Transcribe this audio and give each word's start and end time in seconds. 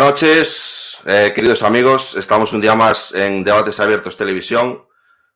Buenas 0.00 0.14
noches, 0.14 0.98
eh, 1.04 1.30
queridos 1.34 1.62
amigos. 1.62 2.16
Estamos 2.16 2.54
un 2.54 2.62
día 2.62 2.74
más 2.74 3.12
en 3.14 3.44
Debates 3.44 3.80
Abiertos 3.80 4.16
Televisión. 4.16 4.86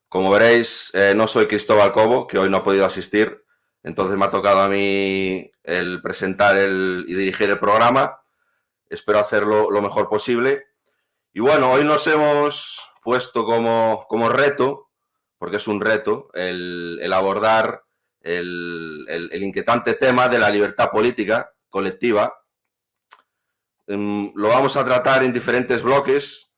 Como 0.08 0.30
veréis, 0.30 0.90
eh, 0.94 1.12
no 1.14 1.28
soy 1.28 1.46
Cristóbal 1.48 1.92
Cobo, 1.92 2.26
que 2.26 2.38
hoy 2.38 2.48
no 2.48 2.56
ha 2.56 2.64
podido 2.64 2.86
asistir. 2.86 3.44
Entonces 3.82 4.16
me 4.16 4.24
ha 4.24 4.30
tocado 4.30 4.62
a 4.62 4.68
mí 4.70 5.52
el 5.64 6.00
presentar 6.00 6.56
el, 6.56 7.04
y 7.06 7.12
dirigir 7.12 7.50
el 7.50 7.58
programa. 7.58 8.22
Espero 8.88 9.18
hacerlo 9.18 9.70
lo 9.70 9.82
mejor 9.82 10.08
posible. 10.08 10.68
Y 11.34 11.40
bueno, 11.40 11.70
hoy 11.70 11.84
nos 11.84 12.06
hemos 12.06 12.80
puesto 13.02 13.44
como, 13.44 14.06
como 14.08 14.30
reto, 14.30 14.88
porque 15.36 15.58
es 15.58 15.68
un 15.68 15.78
reto, 15.78 16.30
el, 16.32 17.12
abordar 17.12 17.82
el, 18.22 19.28
inquietante 19.30 19.92
tema 19.92 20.30
de 20.30 20.38
la 20.38 20.48
libertad 20.48 20.88
política 20.90 21.52
colectiva 21.68 22.43
lo 23.86 24.48
vamos 24.48 24.76
a 24.76 24.84
tratar 24.84 25.22
en 25.22 25.32
diferentes 25.32 25.82
bloques. 25.82 26.54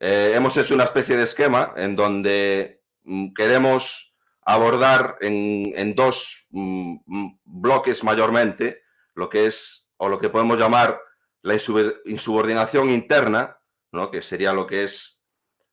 Eh, 0.00 0.32
hemos 0.34 0.56
hecho 0.56 0.74
una 0.74 0.84
especie 0.84 1.16
de 1.16 1.24
esquema 1.24 1.72
en 1.76 1.96
donde 1.96 2.82
mm, 3.02 3.32
queremos 3.34 4.14
abordar 4.42 5.16
en, 5.20 5.94
dos 5.94 6.46
mm, 6.50 6.96
mm, 7.04 7.40
bloques 7.44 8.04
mayormente 8.04 8.82
lo 9.14 9.28
que 9.28 9.46
es 9.46 9.90
o 9.96 10.08
lo 10.08 10.18
que 10.18 10.28
podemos 10.28 10.58
llamar 10.58 11.00
la 11.42 11.54
insubordinación 12.04 12.90
interna, 12.90 13.58
¿no? 13.92 14.10
que 14.10 14.22
sería 14.22 14.52
lo 14.52 14.66
que 14.66 14.84
es 14.84 15.22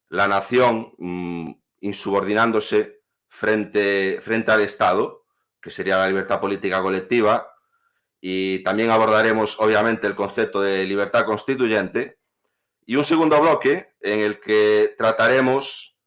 la 0.10 0.28
nación 0.28 0.94
insubordinándose 1.80 3.02
frente, 3.28 4.20
frente 4.22 4.52
al 4.52 4.62
Estado, 4.62 5.26
que 5.62 5.72
sería 5.72 5.98
la 5.98 6.08
libertad 6.08 6.40
política 6.40 6.82
colectiva, 6.82 7.55
y 8.22 8.64
también 8.64 8.90
abordaremos, 8.90 9.60
obviamente, 9.60 10.08
el 10.08 10.16
concepto 10.16 10.62
de 10.62 10.86
libertad 10.86 11.26
constituyente. 11.26 12.18
Y 12.86 12.96
un 12.96 13.04
segundo 13.04 13.40
bloque 13.42 13.94
en 14.02 14.20
el 14.20 14.40
que 14.40 14.96
trataremos, 14.98 16.00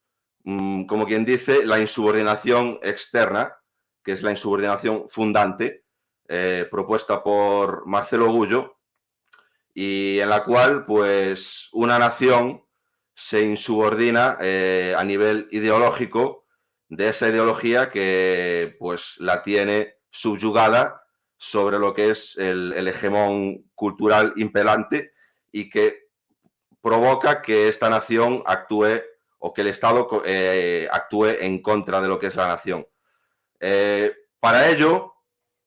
mm, 0.45 0.87
como 0.87 1.07
quien 1.07 1.25
dice, 1.25 1.65
la 1.65 1.79
insubordinación 1.79 2.79
externa, 2.83 3.57
que 4.03 4.13
es 4.13 4.23
la 4.23 4.31
insubordinación 4.31 5.09
fundante, 5.09 5.85
eh, 6.29 6.67
propuesta 6.71 7.23
por 7.23 7.87
Marcelo 7.87 8.31
Gullo, 8.33 8.79
y 9.75 10.19
en 10.19 10.29
la 10.29 10.45
cual, 10.45 10.85
pues, 10.87 11.69
una 11.73 11.99
nación 11.99 12.65
se 13.15 13.43
insubordina 13.43 14.39
eh, 14.41 14.95
a 14.97 15.05
nivel 15.05 15.49
ideológico 15.51 16.47
de 16.89 17.09
esa 17.09 17.29
ideología 17.29 17.91
que, 17.91 18.77
pues, 18.79 19.17
la 19.19 19.43
tiene 19.43 19.97
subyugada 20.11 21.03
sobre 21.39 21.79
lo 21.79 21.95
que 21.95 22.11
es 22.11 22.37
el, 22.37 22.87
hegemón 22.89 23.65
cultural 23.75 24.35
impelante 24.37 25.13
y 25.53 25.71
que 25.71 26.09
provoca 26.83 27.41
que 27.41 27.69
esta 27.69 27.89
nación 27.89 28.43
actúe 28.45 29.01
o 29.39 29.55
que 29.55 29.61
el 29.61 29.69
Estado 29.69 30.23
eh, 30.25 30.89
actúe 30.91 31.27
en 31.41 31.63
contra 31.63 32.01
de 32.03 32.09
lo 32.09 32.19
que 32.19 32.27
es 32.27 32.35
la 32.35 32.49
nación. 32.49 32.87
Eh, 33.61 34.13
para 34.41 34.69
ello, 34.69 35.15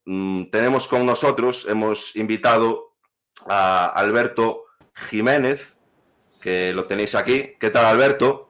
mm, 0.06 0.46
tenemos 0.52 0.88
con 0.88 1.06
nosotros, 1.06 1.66
hemos 1.70 2.16
invitado 2.18 2.96
a 3.48 3.86
Alberto 3.88 4.66
Jiménez, 4.94 5.74
que 6.42 6.74
lo 6.74 6.86
tenéis 6.86 7.16
aquí. 7.16 7.53
¿Qué 7.59 7.70
tal, 7.70 7.86
Alberto? 7.86 8.50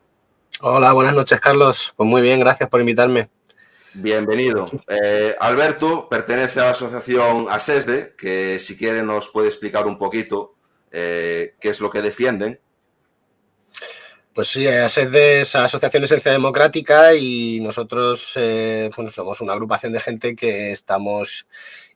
Hola, 0.61 0.93
buenas 0.93 1.13
noches, 1.13 1.39
Carlos. 1.39 1.93
Pues 1.95 2.09
muy 2.09 2.21
bien, 2.21 2.39
gracias 2.39 2.69
por 2.69 2.79
invitarme. 2.79 3.29
Bienvenido. 3.93 4.65
Eh, 4.87 5.35
Alberto 5.39 6.07
pertenece 6.07 6.61
a 6.61 6.65
la 6.65 6.69
asociación 6.71 7.47
ASESDE, 7.49 8.15
que 8.17 8.57
si 8.59 8.77
quiere 8.77 9.03
nos 9.03 9.29
puede 9.29 9.49
explicar 9.49 9.85
un 9.85 9.97
poquito 9.97 10.55
eh, 10.91 11.55
qué 11.59 11.69
es 11.69 11.81
lo 11.81 11.89
que 11.89 12.01
defienden. 12.01 12.59
Pues 14.33 14.47
sí, 14.47 14.65
ASESDE 14.65 15.41
es 15.41 15.55
Asociación 15.55 16.05
Esencia 16.05 16.31
Democrática 16.31 17.13
y 17.15 17.59
nosotros 17.59 18.31
eh, 18.37 18.89
somos 19.09 19.41
una 19.41 19.53
agrupación 19.53 19.91
de 19.91 19.99
gente 19.99 20.35
que 20.37 20.71
estamos 20.71 21.47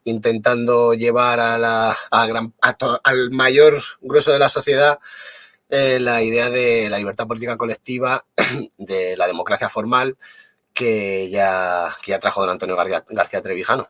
intentando 0.04 0.92
llevar 0.92 1.40
a 1.40 1.56
la, 1.56 1.96
al 2.10 3.30
mayor 3.30 3.82
grueso 4.02 4.32
de 4.32 4.38
la 4.38 4.50
sociedad 4.50 4.98
la 5.68 6.22
idea 6.22 6.48
de 6.48 6.88
la 6.88 6.98
libertad 6.98 7.26
política 7.26 7.56
colectiva, 7.56 8.24
de 8.78 9.16
la 9.16 9.26
democracia 9.26 9.68
formal, 9.68 10.16
que 10.76 11.30
ya, 11.30 11.88
ya 12.06 12.18
trajo 12.18 12.42
don 12.42 12.50
Antonio 12.50 12.76
García, 12.76 13.40
Trevijano. 13.40 13.88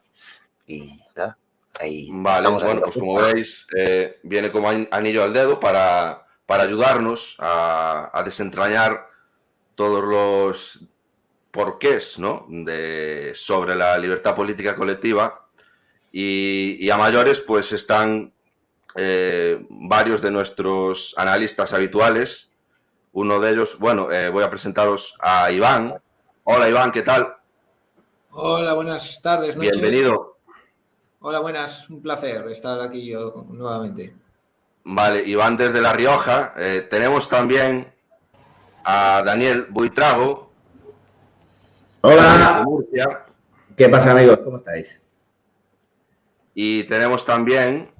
Y 0.69 1.01
nada, 1.17 1.37
ahí 1.81 2.09
vale, 2.13 2.49
bueno, 2.49 2.81
pues 2.83 2.95
como 2.95 3.17
veis, 3.17 3.67
eh, 3.77 4.21
viene 4.23 4.53
como 4.53 4.69
anillo 4.69 5.25
al 5.25 5.33
dedo 5.33 5.59
para, 5.59 6.27
para 6.47 6.63
ayudarnos 6.63 7.37
a, 7.41 8.23
desentrañar 8.25 9.09
todos 9.75 10.05
los 10.05 10.81
porqués 11.51 12.19
¿no? 12.21 12.47
de, 12.49 13.33
sobre 13.35 13.75
la 13.75 13.99
libertad 13.99 14.37
política 14.37 14.77
colectiva. 14.77 15.49
Y, 16.13 16.89
a 16.89 16.97
mayores, 16.97 17.41
pues 17.41 17.73
están 17.73 18.33
eh, 18.95 19.67
varios 19.69 20.23
de 20.23 20.31
nuestros 20.31 21.15
analistas 21.19 21.73
habituales. 21.73 22.53
Uno 23.13 23.41
de 23.41 23.51
ellos, 23.51 23.79
bueno, 23.79 24.11
eh, 24.13 24.31
voy 24.31 24.45
a 24.45 24.51
presentaros 24.51 25.15
a 25.21 25.51
Iván, 25.51 26.01
Hola 26.49 26.69
Iván, 26.69 26.93
¿qué 26.93 27.03
tal? 27.03 27.37
Hola, 28.31 28.75
buenas 28.75 29.21
tardes. 29.21 29.59
Bienvenido. 29.59 30.37
Hola, 31.19 31.41
buenas. 31.41 31.91
Un 31.91 32.01
placer 32.01 32.47
estar 32.53 32.81
aquí 32.81 33.05
yo 33.05 33.47
nuevamente. 33.49 34.15
Vale, 34.85 35.25
Iván 35.25 35.57
desde 35.57 35.81
La 35.81 35.93
Rioja. 35.93 36.55
Eh, 36.57 36.87
tenemos 36.89 37.29
también 37.29 37.93
a 38.85 39.25
Daniel 39.27 39.67
Buitrago. 39.71 40.53
Hola. 42.03 42.65
¿Qué 43.77 43.89
pasa, 43.89 44.13
amigos? 44.13 44.39
¿Cómo 44.45 44.59
estáis? 44.59 45.05
Y 46.55 46.85
tenemos 46.85 47.25
también 47.25 47.91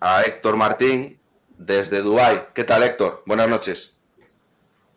a 0.00 0.22
Héctor 0.22 0.56
Martín 0.56 1.20
desde 1.58 2.00
Dubái. 2.00 2.46
¿Qué 2.54 2.64
tal, 2.64 2.84
Héctor? 2.84 3.22
Buenas 3.26 3.50
noches. 3.50 3.98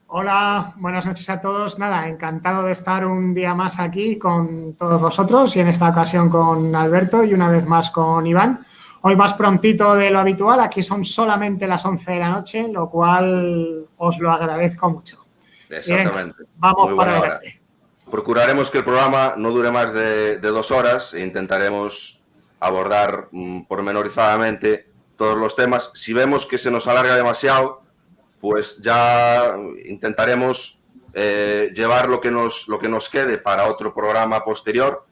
Hola, 0.08 0.74
buenas 0.76 1.06
noches 1.08 1.28
a 1.30 1.42
todos. 1.42 1.80
Nada, 1.80 2.08
encantado 2.08 2.64
de 2.64 2.74
estar 2.74 3.06
un 3.08 3.34
día 3.34 3.56
más 3.56 3.80
aquí 3.80 4.20
con 4.20 4.76
todos 4.76 5.02
vosotros 5.02 5.56
y 5.56 5.62
en 5.62 5.68
esta 5.68 5.90
ocasión 5.90 6.30
con 6.30 6.76
Alberto 6.76 7.24
y 7.24 7.34
una 7.34 7.50
vez 7.50 7.66
más 7.66 7.90
con 7.90 8.26
Iván. 8.28 8.66
Hoy 9.02 9.16
más 9.16 9.34
prontito 9.34 9.96
de 9.96 10.12
lo 10.12 10.20
habitual, 10.20 10.60
aquí 10.60 10.84
son 10.84 11.04
solamente 11.04 11.68
las 11.68 11.84
11 11.86 12.12
de 12.12 12.20
la 12.20 12.30
noche, 12.30 12.68
lo 12.72 12.88
cual 12.90 13.88
os 13.98 14.20
lo 14.20 14.32
agradezco 14.32 14.90
mucho. 14.92 15.26
Exactamente. 15.70 16.44
vamos 16.58 16.94
para 16.94 17.18
adelante. 17.18 17.62
Procuraremos 18.10 18.70
que 18.70 18.78
el 18.78 18.84
programa 18.84 19.34
no 19.38 19.50
dure 19.50 19.72
más 19.72 19.92
de, 19.92 20.38
dos 20.38 20.70
horas 20.70 21.16
e 21.16 21.22
intentaremos 21.22 22.22
abordar 22.60 23.30
mm, 23.32 23.62
pormenorizadamente 23.64 24.88
todos 25.18 25.36
los 25.36 25.56
temas. 25.56 25.92
Si 25.96 26.14
vemos 26.14 26.46
que 26.46 26.60
se 26.60 26.70
nos 26.70 26.88
alarga 26.88 27.16
demasiado, 27.16 27.85
pues 28.46 28.78
ya 28.80 29.58
intentaremos 29.86 30.80
eh, 31.16 31.72
llevar 31.74 32.08
lo 32.08 32.22
que, 32.22 32.30
nos, 32.30 32.68
lo 32.68 32.78
que 32.78 32.88
nos 32.88 33.10
quede 33.10 33.40
para 33.40 33.68
otro 33.68 33.92
programa 33.92 34.46
posterior, 34.46 35.04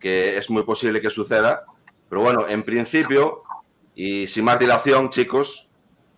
que 0.00 0.38
es 0.38 0.48
muy 0.48 0.62
posible 0.62 1.02
que 1.02 1.10
suceda. 1.10 1.66
Pero 2.08 2.22
bueno, 2.22 2.48
en 2.48 2.62
principio, 2.62 3.42
y 3.94 4.26
sin 4.26 4.44
más 4.44 4.58
dilación, 4.58 5.10
chicos, 5.10 5.68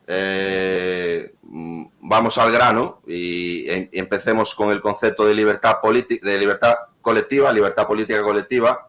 eh, 0.06 1.34
vamos 1.42 2.38
al 2.38 2.52
grano 2.52 3.00
y, 3.04 3.68
em, 3.68 3.88
empecemos 3.90 4.54
con 4.54 4.70
el 4.70 4.80
concepto 4.80 5.26
de 5.26 5.34
libertad, 5.34 5.78
de 5.82 6.38
libertad 6.38 6.74
colectiva, 7.02 7.52
libertad 7.52 7.84
política 7.84 8.22
colectiva. 8.22 8.86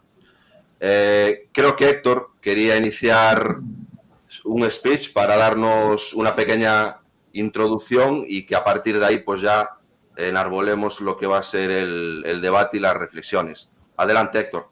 Eh, 0.80 1.50
creo 1.52 1.76
que 1.76 1.90
Héctor 1.90 2.30
quería 2.40 2.78
iniciar 2.78 3.56
un 4.44 4.70
speech 4.70 5.14
para 5.14 5.36
darnos 5.36 6.14
una 6.14 6.36
pequeña 6.36 7.00
introducción 7.36 8.24
y 8.28 8.46
que 8.46 8.56
a 8.56 8.64
partir 8.64 9.00
de 9.00 9.06
ahí 9.06 9.20
pues 9.20 9.42
ya 9.42 9.70
enarbolemos 10.18 11.02
lo 11.02 11.18
que 11.18 11.28
va 11.28 11.40
a 11.40 11.44
ser 11.44 11.72
el, 11.72 12.40
debate 12.42 12.78
y 12.78 12.80
las 12.80 12.96
reflexiones. 12.96 13.72
Adelante, 13.98 14.40
Héctor. 14.40 14.70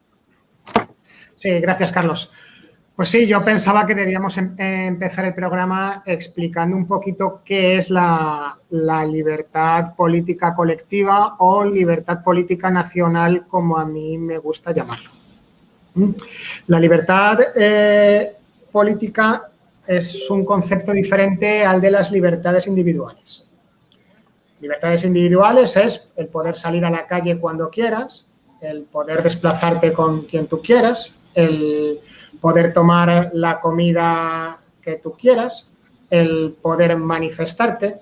Sí, 1.36 1.50
gracias, 1.60 1.92
Carlos. 1.92 2.32
Pues 2.96 3.10
sí, 3.10 3.26
yo 3.26 3.44
pensaba 3.44 3.86
que 3.86 3.96
debíamos 3.96 4.38
em, 4.38 4.56
empezar 4.58 5.26
el 5.26 5.34
programa 5.34 6.04
explicando 6.06 6.78
un 6.78 6.86
poquito 6.86 7.42
qué 7.44 7.76
es 7.76 7.90
la, 7.90 8.60
libertad 8.70 9.96
política 9.96 10.54
colectiva 10.54 11.36
o 11.40 11.66
libertad 11.66 12.24
política 12.24 12.70
nacional, 12.70 13.46
como 13.48 13.78
a 13.78 13.86
mí 13.86 14.18
me 14.18 14.38
gusta 14.38 14.72
llamarlo. 14.72 15.10
¿Mm? 15.96 16.10
La 16.68 16.80
libertad 16.80 17.40
eh, 17.56 18.36
política 18.72 19.50
es 19.86 20.30
un 20.30 20.46
concepto 20.46 20.92
diferente 20.92 21.64
al 21.64 21.82
de 21.82 21.92
las 21.92 22.12
libertades 22.12 22.68
individuales. 22.68 23.48
Libertades 24.62 25.04
individuales 25.04 25.76
es 25.76 26.12
el 26.16 26.28
poder 26.28 26.56
salir 26.56 26.86
a 26.86 26.90
la 26.90 27.06
calle 27.06 27.38
cuando 27.38 27.70
quieras, 27.70 28.28
el 28.62 28.84
poder 28.84 29.22
desplazarte 29.22 29.92
con 29.92 30.22
quien 30.24 30.48
tú 30.48 30.62
quieras, 30.62 31.14
el 31.34 32.00
poder 32.40 32.72
tomar 32.72 33.32
la 33.34 33.60
comida 33.60 34.62
que 34.82 34.96
tú 34.96 35.14
quieras, 35.14 35.70
el 36.10 36.56
poder 36.62 36.96
manifestarte. 36.96 38.00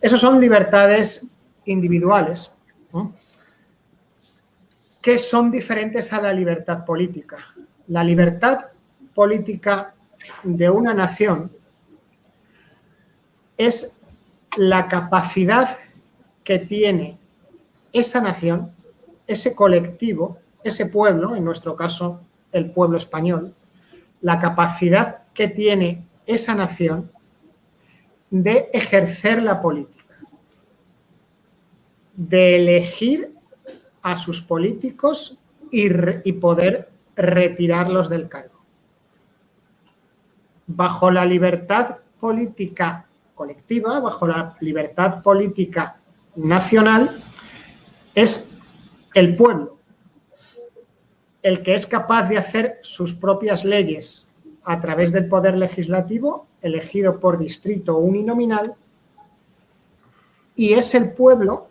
Esos 0.00 0.20
son 0.20 0.40
libertades 0.40 1.26
individuales 1.66 2.52
que 5.00 5.18
son 5.18 5.50
diferentes 5.50 6.12
a 6.12 6.20
la 6.20 6.32
libertad 6.32 6.84
política. 6.84 7.38
La 7.88 8.04
libertad 8.04 8.66
política 9.14 9.94
de 10.42 10.70
una 10.70 10.94
nación 10.94 11.52
es 13.56 14.00
la 14.56 14.88
capacidad 14.88 15.78
que 16.44 16.58
tiene 16.58 17.18
esa 17.92 18.20
nación, 18.20 18.72
ese 19.26 19.54
colectivo, 19.54 20.38
ese 20.64 20.86
pueblo, 20.86 21.36
en 21.36 21.44
nuestro 21.44 21.76
caso 21.76 22.20
el 22.52 22.70
pueblo 22.70 22.98
español, 22.98 23.54
la 24.20 24.38
capacidad 24.38 25.22
que 25.34 25.48
tiene 25.48 26.06
esa 26.26 26.54
nación 26.54 27.10
de 28.30 28.68
ejercer 28.72 29.42
la 29.42 29.60
política, 29.60 30.04
de 32.14 32.56
elegir 32.56 33.34
a 34.02 34.16
sus 34.16 34.40
políticos 34.42 35.38
y, 35.70 36.32
poder 36.32 36.90
retirarlos 37.16 38.08
del 38.08 38.28
cargo. 38.28 38.49
Bajo 40.72 41.10
la 41.10 41.24
libertad 41.24 41.96
política 42.20 43.06
colectiva, 43.34 43.98
bajo 43.98 44.26
la 44.28 44.56
libertad 44.60 45.22
política 45.22 45.96
nacional, 46.36 47.24
es 48.14 48.50
el 49.14 49.34
pueblo 49.34 49.80
el 51.42 51.62
que 51.62 51.74
es 51.74 51.86
capaz 51.86 52.28
de 52.28 52.38
hacer 52.38 52.78
sus 52.82 53.14
propias 53.14 53.64
leyes 53.64 54.28
a 54.64 54.80
través 54.80 55.12
del 55.12 55.28
poder 55.28 55.56
legislativo, 55.56 56.46
elegido 56.60 57.18
por 57.18 57.38
distrito 57.38 57.96
uninominal, 57.96 58.74
y 60.54 60.74
es 60.74 60.94
el 60.94 61.12
pueblo 61.12 61.68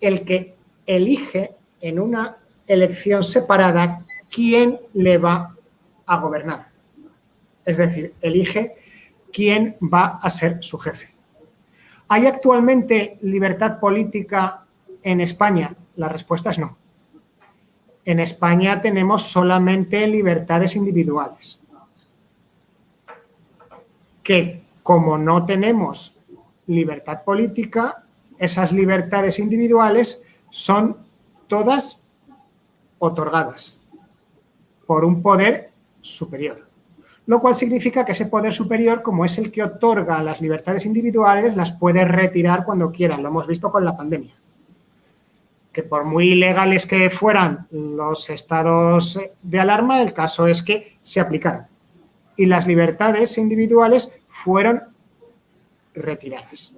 el 0.00 0.24
que 0.24 0.56
elige 0.86 1.54
en 1.80 2.00
una 2.00 2.38
elección 2.66 3.22
separada 3.22 4.06
quién 4.34 4.80
le 4.94 5.18
va 5.18 5.54
a 6.06 6.16
gobernar. 6.18 6.69
Es 7.64 7.76
decir, 7.76 8.14
elige 8.20 8.74
quién 9.32 9.76
va 9.82 10.18
a 10.22 10.30
ser 10.30 10.58
su 10.62 10.78
jefe. 10.78 11.10
¿Hay 12.08 12.26
actualmente 12.26 13.18
libertad 13.22 13.78
política 13.78 14.64
en 15.02 15.20
España? 15.20 15.74
La 15.96 16.08
respuesta 16.08 16.50
es 16.50 16.58
no. 16.58 16.76
En 18.04 18.18
España 18.18 18.80
tenemos 18.80 19.22
solamente 19.22 20.06
libertades 20.06 20.74
individuales. 20.74 21.60
Que 24.22 24.62
como 24.82 25.18
no 25.18 25.44
tenemos 25.44 26.16
libertad 26.66 27.22
política, 27.24 28.04
esas 28.38 28.72
libertades 28.72 29.38
individuales 29.38 30.24
son 30.48 30.96
todas 31.46 32.02
otorgadas 32.98 33.78
por 34.86 35.04
un 35.04 35.22
poder 35.22 35.70
superior. 36.00 36.69
Lo 37.30 37.38
cual 37.38 37.54
significa 37.54 38.04
que 38.04 38.10
ese 38.10 38.26
poder 38.26 38.52
superior, 38.52 39.02
como 39.02 39.24
es 39.24 39.38
el 39.38 39.52
que 39.52 39.62
otorga 39.62 40.20
las 40.20 40.40
libertades 40.40 40.84
individuales, 40.84 41.54
las 41.54 41.70
puede 41.70 42.04
retirar 42.04 42.64
cuando 42.64 42.90
quiera. 42.90 43.16
Lo 43.18 43.28
hemos 43.28 43.46
visto 43.46 43.70
con 43.70 43.84
la 43.84 43.96
pandemia. 43.96 44.34
Que 45.70 45.84
por 45.84 46.04
muy 46.04 46.32
ilegales 46.32 46.86
que 46.86 47.08
fueran 47.08 47.68
los 47.70 48.30
estados 48.30 49.16
de 49.42 49.60
alarma, 49.60 50.02
el 50.02 50.12
caso 50.12 50.48
es 50.48 50.60
que 50.60 50.96
se 51.02 51.20
aplicaron. 51.20 51.66
Y 52.36 52.46
las 52.46 52.66
libertades 52.66 53.38
individuales 53.38 54.10
fueron 54.26 54.82
retiradas. 55.94 56.74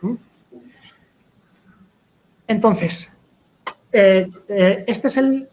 ¿Mm? 0.00 0.14
Entonces, 2.48 3.16
eh, 3.92 4.28
eh, 4.48 4.84
este 4.88 5.06
es 5.06 5.16
el, 5.18 5.48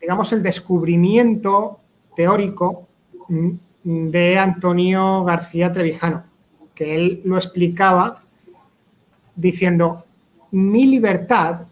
digamos, 0.00 0.32
el 0.32 0.42
descubrimiento 0.42 1.80
teórico 2.20 2.86
mm, 3.28 4.10
de 4.10 4.38
Antonio 4.38 5.24
García 5.24 5.72
Trevijano, 5.72 6.24
que 6.74 6.94
él 6.94 7.22
lo 7.24 7.38
explicaba 7.38 8.14
diciendo, 9.34 10.04
mi 10.50 10.86
libertad 10.86 11.66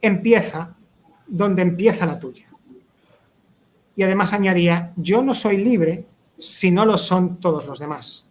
empieza 0.00 0.74
donde 1.26 1.60
empieza 1.60 2.06
la 2.06 2.18
tuya. 2.18 2.48
Y 3.94 4.02
además 4.04 4.32
añadía, 4.32 4.94
yo 4.96 5.22
no 5.22 5.34
soy 5.34 5.58
libre 5.58 6.06
si 6.38 6.70
no 6.70 6.86
lo 6.86 6.96
son 6.96 7.36
todos 7.36 7.66
los 7.66 7.78
demás. 7.78 8.24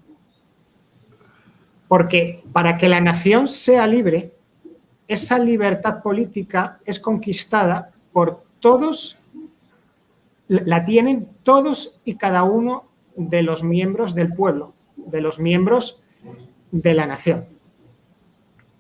Porque 1.88 2.44
para 2.52 2.80
que 2.80 2.90
la 2.90 3.00
nación 3.00 3.48
sea 3.48 3.86
libre, 3.86 4.34
esa 5.08 5.38
libertad 5.38 6.02
política 6.02 6.80
es 6.84 7.00
conquistada 7.00 7.92
por 8.12 8.44
todos, 8.60 9.20
la 10.48 10.86
tienen 10.86 11.30
todos 11.44 12.00
y 12.06 12.16
cada 12.16 12.44
uno 12.44 12.86
de 13.16 13.42
los 13.42 13.64
miembros 13.64 14.14
del 14.16 14.34
pueblo, 14.34 14.74
de 14.96 15.22
los 15.22 15.40
miembros 15.40 16.04
de 16.72 16.94
la 16.94 17.06
nación. 17.06 17.46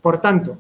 Por 0.01 0.21
tanto, 0.21 0.57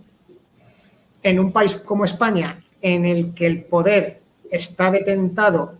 en 1.21 1.39
un 1.39 1.51
país 1.51 1.75
como 1.75 2.05
España, 2.05 2.63
en 2.81 3.05
el 3.05 3.33
que 3.33 3.45
el 3.47 3.63
poder 3.63 4.21
está 4.49 4.91
detentado 4.91 5.79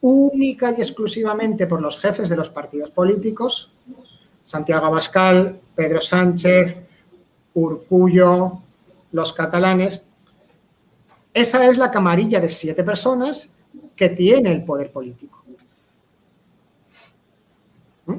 única 0.00 0.74
y 0.76 0.80
exclusivamente 0.80 1.66
por 1.66 1.80
los 1.80 1.98
jefes 1.98 2.28
de 2.28 2.36
los 2.36 2.50
partidos 2.50 2.90
políticos, 2.90 3.72
Santiago 4.42 4.86
Abascal, 4.86 5.60
Pedro 5.74 6.00
Sánchez, 6.00 6.82
Urcullo, 7.54 8.60
los 9.12 9.32
catalanes. 9.32 10.04
Esa 11.32 11.66
es 11.66 11.78
la 11.78 11.90
camarilla 11.90 12.40
de 12.40 12.50
siete 12.50 12.84
personas 12.84 13.54
que 13.96 14.10
tiene 14.10 14.52
el 14.52 14.64
poder 14.64 14.90
político. 14.90 15.42
¿Mm? 18.06 18.18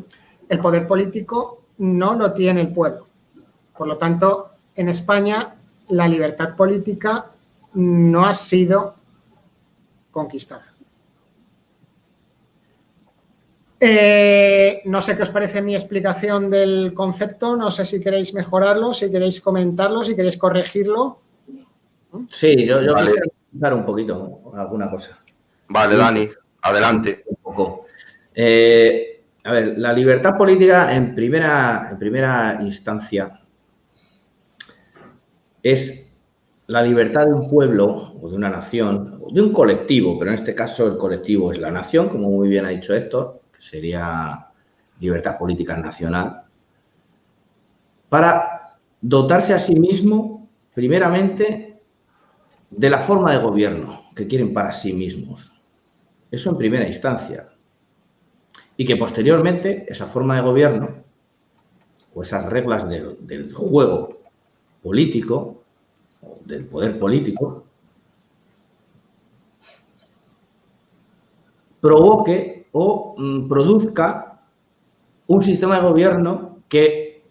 El 0.50 0.60
poder 0.60 0.88
político 0.88 1.64
no 1.80 2.16
lo 2.16 2.34
tiene 2.34 2.62
el 2.62 2.72
pueblo. 2.72 3.08
Por 3.78 3.88
lo 3.88 3.98
tanto, 3.98 4.52
en 4.76 4.90
España 4.90 5.56
la 5.90 6.08
libertad 6.08 6.56
política 6.56 7.32
no 7.74 8.26
ha 8.26 8.34
sido 8.34 8.96
conquistada. 10.12 10.74
Eh, 13.80 14.82
no 14.86 15.02
sé 15.02 15.16
qué 15.16 15.24
os 15.24 15.30
parece 15.30 15.62
mi 15.62 15.76
explicación 15.76 16.50
del 16.50 16.94
concepto, 16.94 17.58
no 17.58 17.70
sé 17.70 17.84
si 17.86 18.02
queréis 18.02 18.34
mejorarlo, 18.34 18.94
si 18.94 19.12
queréis 19.12 19.42
comentarlo, 19.42 20.04
si 20.04 20.16
queréis 20.16 20.38
corregirlo. 20.38 21.20
Sí, 22.30 22.66
yo, 22.66 22.82
yo 22.82 22.96
quisiera 22.96 23.26
comentar 23.52 23.74
un 23.74 23.86
poquito 23.86 24.54
alguna 24.56 24.90
cosa. 24.90 25.25
Vale, 25.68 25.96
Dani, 25.96 26.30
adelante. 26.62 27.24
Un 27.28 27.36
poco. 27.38 27.86
Eh, 28.34 29.24
a 29.44 29.52
ver, 29.52 29.78
la 29.78 29.94
libertad 29.94 30.36
política 30.38 30.94
en 30.96 31.14
primera, 31.14 31.88
en 31.92 32.00
primera 32.00 32.60
instancia 32.62 33.40
es 35.62 36.06
la 36.68 36.82
libertad 36.82 37.28
de 37.28 37.34
un 37.34 37.50
pueblo 37.50 38.14
o 38.22 38.30
de 38.30 38.36
una 38.36 38.50
nación, 38.50 39.20
o 39.22 39.32
de 39.32 39.42
un 39.42 39.52
colectivo, 39.54 40.18
pero 40.18 40.32
en 40.32 40.36
este 40.36 40.56
caso 40.56 40.88
el 40.88 40.98
colectivo 40.98 41.52
es 41.52 41.60
la 41.60 41.72
nación, 41.72 42.10
como 42.10 42.30
muy 42.30 42.50
bien 42.50 42.66
ha 42.66 42.70
dicho 42.70 42.94
Héctor, 42.94 43.42
sería 43.58 44.48
libertad 45.00 45.38
política 45.38 45.78
nacional, 45.78 46.44
para 48.10 48.78
dotarse 49.02 49.54
a 49.54 49.60
sí 49.60 49.76
mismo, 49.76 50.50
primeramente, 50.74 51.80
de 52.70 52.90
la 52.90 53.00
forma 53.00 53.32
de 53.32 53.38
gobierno 53.38 54.06
que 54.16 54.28
quieren 54.28 54.54
para 54.54 54.72
sí 54.72 54.94
mismos. 54.94 55.55
Eso 56.36 56.50
en 56.50 56.58
primera 56.58 56.86
instancia. 56.86 57.48
Y 58.76 58.84
que 58.84 58.98
posteriormente 58.98 59.86
esa 59.88 60.06
forma 60.06 60.36
de 60.36 60.42
gobierno 60.42 60.90
o 62.14 62.22
esas 62.22 62.46
reglas 62.48 62.90
del, 62.90 63.54
juego 63.54 64.20
político, 64.84 65.64
del 66.44 66.66
poder 66.66 67.00
político, 67.00 67.64
provoque 71.80 72.68
o 72.74 73.16
mm, 73.18 73.48
produzca 73.48 74.42
un 75.28 75.42
sistema 75.42 75.78
de 75.78 75.88
gobierno 75.88 76.64
que 76.68 77.24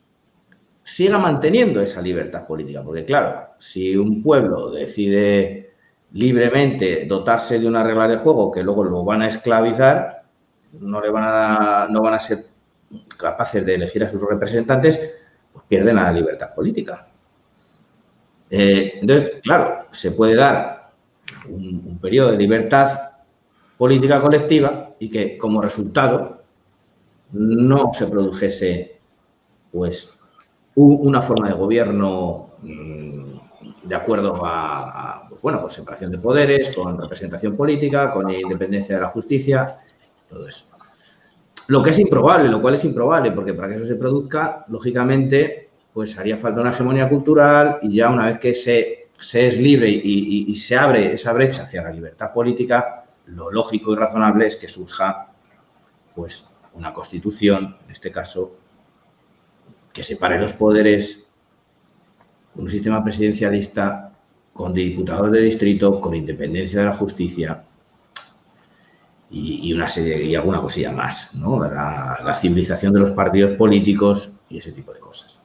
siga 0.82 1.18
manteniendo 1.18 1.82
esa 1.82 2.00
libertad 2.00 2.46
política. 2.46 2.82
Porque 2.82 3.04
claro, 3.04 3.50
si 3.58 3.99
un 3.99 4.23
pueblo 4.23 4.70
decide 4.70 5.63
libremente 6.14 7.06
dotarse 7.06 7.59
de 7.59 7.66
una 7.66 7.83
regla 7.83 8.06
de 8.06 8.18
juego 8.18 8.50
que 8.50 8.62
luego 8.62 8.85
lo 8.85 9.04
van 9.04 9.23
a 9.23 9.26
esclavizar, 9.26 10.23
no, 10.80 11.00
le 11.00 11.11
van 11.11 11.25
a, 11.26 11.87
no 11.90 12.02
van 12.02 12.14
a 12.14 12.18
ser 12.18 12.38
capaces 13.18 13.66
de 13.66 13.75
elegir 13.75 14.04
a 14.04 14.09
sus 14.09 14.23
representantes, 14.23 14.99
pues 15.52 15.64
pierden 15.68 15.97
la 15.97 16.12
libertad 16.12 16.54
política. 16.54 17.09
Eh, 18.49 18.99
entonces, 19.00 19.40
claro, 19.42 19.87
se 19.90 20.12
puede 20.12 20.37
dar 20.37 20.92
un 21.49 21.99
periodo 22.00 22.30
de 22.30 22.38
libertad 22.38 23.11
política 23.76 24.21
colectiva 24.21 24.94
y 25.00 25.11
que 25.11 25.37
como 25.37 25.61
resultado 25.61 26.42
no 27.33 27.92
se 27.92 28.06
produjese 28.06 29.00
pues 29.73 30.11
una 30.76 31.21
forma 31.21 31.49
de 31.49 31.54
gobierno 31.54 32.50
mm, 32.62 33.34
de 33.85 33.95
acuerdo 33.95 34.41
a, 34.45 35.29
bueno, 35.43 35.61
con 35.61 35.71
separación 35.71 36.11
de 36.11 36.19
poderes, 36.19 36.75
con 36.75 36.99
representación 37.00 37.57
política, 37.57 38.11
con 38.11 38.31
independencia 38.31 38.97
de 38.97 39.03
la 39.03 39.09
justicia, 39.09 39.67
todo 40.29 40.49
eso. 40.49 40.67
Lo 41.69 41.83
que 41.83 41.91
es 41.91 41.99
improbable, 41.99 42.49
lo 42.49 42.61
cual 42.61 42.75
es 42.75 42.85
improbable, 42.85 43.33
porque 43.33 43.55
para 43.55 43.69
que 43.69 43.76
eso 43.76 43.87
se 43.87 43.97
produzca, 43.97 44.64
lógicamente, 44.69 45.71
pues 45.93 46.19
haría 46.19 46.37
falta 46.37 46.61
una 46.61 46.71
hegemonía 46.71 47.09
cultural 47.09 47.79
y 47.83 47.95
ya 47.95 48.11
una 48.11 48.26
vez 48.26 48.38
que 48.38 48.55
se, 48.55 49.09
se 49.19 49.47
es 49.47 49.59
libre 49.59 49.88
y, 49.88 50.47
y 50.49 50.57
se 50.57 50.76
abre 50.76 51.12
esa 51.12 51.33
brecha 51.33 51.62
hacia 51.62 51.83
la 51.83 51.91
libertad 51.91 52.33
política, 52.33 53.05
lo 53.26 53.50
lógico 53.50 53.93
y 53.93 53.97
razonable 53.97 54.47
es 54.47 54.57
que 54.57 54.69
surja 54.69 55.29
pues 56.14 56.50
una 56.75 56.93
constitución, 56.93 57.76
en 57.85 57.91
este 57.91 58.11
caso, 58.11 58.57
que 59.93 60.03
separe 60.03 60.38
los 60.38 60.53
poderes, 60.53 61.24
un 62.56 62.68
sistema 62.68 63.02
presidencialista 63.02 64.12
con 64.52 64.73
diputados 64.73 65.30
de 65.32 65.40
distrito, 65.40 66.00
con 66.00 66.14
independencia 66.14 66.80
de 66.80 66.87
la 66.87 66.94
justicia 66.94 67.64
y, 69.30 69.73
una 69.73 69.88
serie 69.88 70.25
y 70.25 70.37
alguna 70.37 70.61
cosilla 70.61 70.92
más, 70.92 71.34
¿no? 71.34 71.64
La, 71.64 72.34
civilización 72.40 72.92
de 72.92 73.00
los 73.00 73.11
partidos 73.11 73.52
políticos 73.52 74.32
y 74.49 74.58
ese 74.58 74.70
tipo 74.70 74.92
de 74.92 75.00
cosas. 75.00 75.40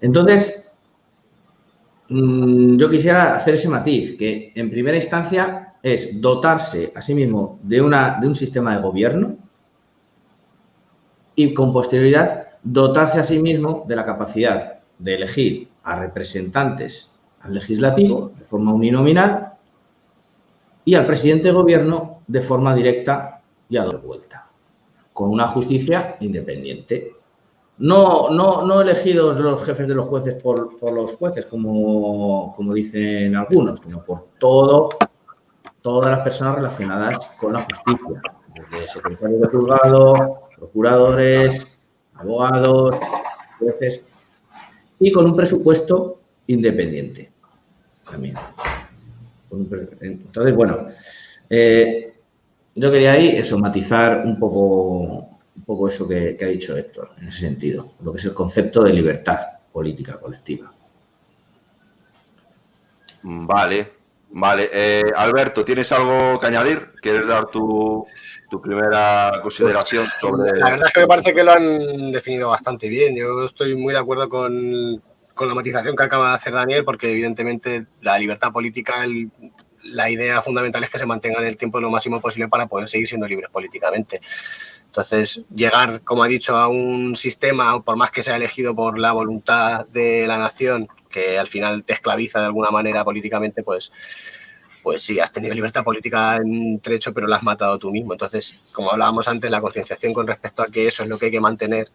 Entonces, 0.00 0.72
mm, 2.08 2.76
yo 2.76 2.90
quisiera 2.90 3.36
hacer 3.36 3.54
ese 3.54 3.68
matiz, 3.68 4.16
que 4.16 4.52
en 4.54 4.70
primera 4.70 4.96
instancia 4.96 5.74
es 5.82 6.18
dotarse 6.20 6.90
a 6.94 7.02
sí 7.02 7.14
mismo 7.14 7.58
de, 7.62 7.82
una, 7.82 8.18
de 8.18 8.28
un 8.28 8.34
sistema 8.34 8.74
de 8.74 8.82
gobierno 8.82 9.36
y 11.34 11.52
con 11.52 11.72
posterioridad 11.72 12.48
dotarse 12.62 13.20
a 13.20 13.24
sí 13.24 13.38
mismo 13.38 13.84
de 13.86 13.96
la 13.96 14.06
capacidad 14.06 14.74
de 15.04 15.14
elegir 15.14 15.68
a 15.82 15.96
representantes 15.96 17.20
al 17.42 17.52
legislativo 17.52 18.32
de 18.38 18.44
forma 18.44 18.72
uninominal 18.72 19.52
y 20.82 20.94
al 20.94 21.06
presidente 21.06 21.48
de 21.48 21.54
gobierno 21.54 22.22
de 22.26 22.40
forma 22.40 22.74
directa 22.74 23.42
y 23.68 23.76
a 23.76 23.84
doble 23.84 23.98
vuelta, 23.98 24.48
con 25.12 25.28
una 25.28 25.46
justicia 25.48 26.16
independiente. 26.20 27.12
No, 27.76 28.30
no, 28.30 28.64
no 28.64 28.80
elegidos 28.80 29.38
los 29.38 29.62
jefes 29.62 29.86
de 29.88 29.94
los 29.94 30.08
jueces 30.08 30.36
por, 30.36 30.82
los 30.82 31.14
jueces, 31.16 31.44
como, 31.44 32.54
como, 32.56 32.72
dicen 32.72 33.36
algunos, 33.36 33.80
sino 33.80 34.02
por 34.02 34.28
todo, 34.38 34.88
todas 35.82 36.12
las 36.12 36.20
personas 36.20 36.56
relacionadas 36.56 37.26
con 37.38 37.52
la 37.52 37.58
justicia, 37.58 38.22
desde 38.54 38.88
secretarios 38.88 39.40
de 39.40 39.48
juzgado, 39.48 40.44
procuradores, 40.56 41.66
abogados, 42.14 42.96
jueces, 43.58 44.13
y 45.00 45.12
con 45.12 45.26
un 45.26 45.36
presupuesto 45.36 46.20
independiente 46.46 47.30
también. 48.10 48.34
Entonces, 50.00 50.54
bueno, 50.54 50.88
eh, 51.48 52.14
yo 52.74 52.90
quería 52.90 53.12
ahí 53.12 53.28
eso, 53.28 53.58
matizar 53.58 54.24
un 54.24 54.38
poco, 54.38 55.28
un 55.56 55.62
poco 55.64 55.88
eso 55.88 56.08
que, 56.08 56.36
ha 56.40 56.46
dicho 56.46 56.76
Héctor, 56.76 57.12
en 57.20 57.28
ese 57.28 57.40
sentido, 57.40 57.86
lo 58.02 58.12
que 58.12 58.18
es 58.18 58.24
el 58.24 58.34
concepto 58.34 58.82
de 58.82 58.92
libertad 58.92 59.38
política 59.72 60.18
colectiva. 60.18 60.72
Vale, 63.22 63.92
vale. 64.34 64.70
Eh, 64.72 65.02
Alberto, 65.16 65.64
¿tienes 65.64 65.90
algo 65.92 66.38
que 66.38 66.46
añadir? 66.46 66.88
¿Quieres 67.00 67.26
dar 67.26 67.46
tu, 67.46 68.06
tu 68.50 68.60
primera 68.60 69.40
consideración 69.42 70.06
pues, 70.20 70.20
sobre... 70.20 70.58
La 70.58 70.70
verdad 70.70 70.88
es 70.88 70.92
que 70.92 71.00
me 71.00 71.06
parece 71.06 71.34
que 71.34 71.44
lo 71.44 71.52
han 71.52 72.12
definido 72.12 72.50
bastante 72.50 72.88
bien. 72.88 73.16
Yo 73.16 73.44
estoy 73.44 73.74
muy 73.74 73.92
de 73.92 74.00
acuerdo 74.00 74.28
con, 74.28 75.02
con 75.34 75.48
la 75.48 75.54
matización 75.54 75.96
que 75.96 76.02
acaba 76.02 76.30
de 76.30 76.34
hacer 76.34 76.52
Daniel, 76.52 76.84
porque 76.84 77.10
evidentemente 77.10 77.86
la 78.02 78.18
libertad 78.18 78.52
política, 78.52 79.04
la 79.84 80.10
idea 80.10 80.42
fundamental 80.42 80.84
es 80.84 80.90
que 80.90 80.98
se 80.98 81.06
mantenga 81.06 81.40
en 81.40 81.46
el 81.46 81.56
tiempo 81.56 81.80
lo 81.80 81.90
máximo 81.90 82.20
posible 82.20 82.48
para 82.48 82.66
poder 82.66 82.88
seguir 82.88 83.08
siendo 83.08 83.26
libres 83.26 83.50
políticamente. 83.50 84.20
Entonces, 84.86 85.42
llegar, 85.52 86.02
como 86.02 86.22
ha 86.22 86.28
dicho, 86.28 86.56
a 86.56 86.68
un 86.68 87.16
sistema, 87.16 87.82
por 87.82 87.96
más 87.96 88.12
que 88.12 88.22
sea 88.22 88.36
elegido 88.36 88.76
por 88.76 88.96
la 88.98 89.10
voluntad 89.10 89.86
de 89.88 90.24
la 90.28 90.38
nación, 90.38 90.88
que 91.14 91.38
al 91.38 91.46
final 91.46 91.84
te 91.84 91.92
esclaviza 91.92 92.40
de 92.40 92.46
alguna 92.46 92.70
manera 92.70 93.04
políticamente, 93.04 93.62
pues 93.62 93.92
pues 94.82 95.02
sí, 95.02 95.18
has 95.18 95.32
tenido 95.32 95.54
libertad 95.54 95.82
política 95.82 96.36
en 96.36 96.78
trecho, 96.80 97.14
pero 97.14 97.26
la 97.26 97.36
has 97.36 97.42
matado 97.42 97.78
tú 97.78 97.90
mismo. 97.90 98.12
Entonces, 98.12 98.54
como 98.74 98.92
hablábamos 98.92 99.26
antes, 99.28 99.50
la 99.50 99.62
concienciación 99.62 100.12
con 100.12 100.26
respecto 100.26 100.62
a 100.62 100.66
que 100.66 100.86
eso 100.86 101.02
es 101.02 101.08
lo 101.08 101.18
que 101.18 101.26
hay 101.26 101.32
que 101.32 101.40
mantener 101.40 101.90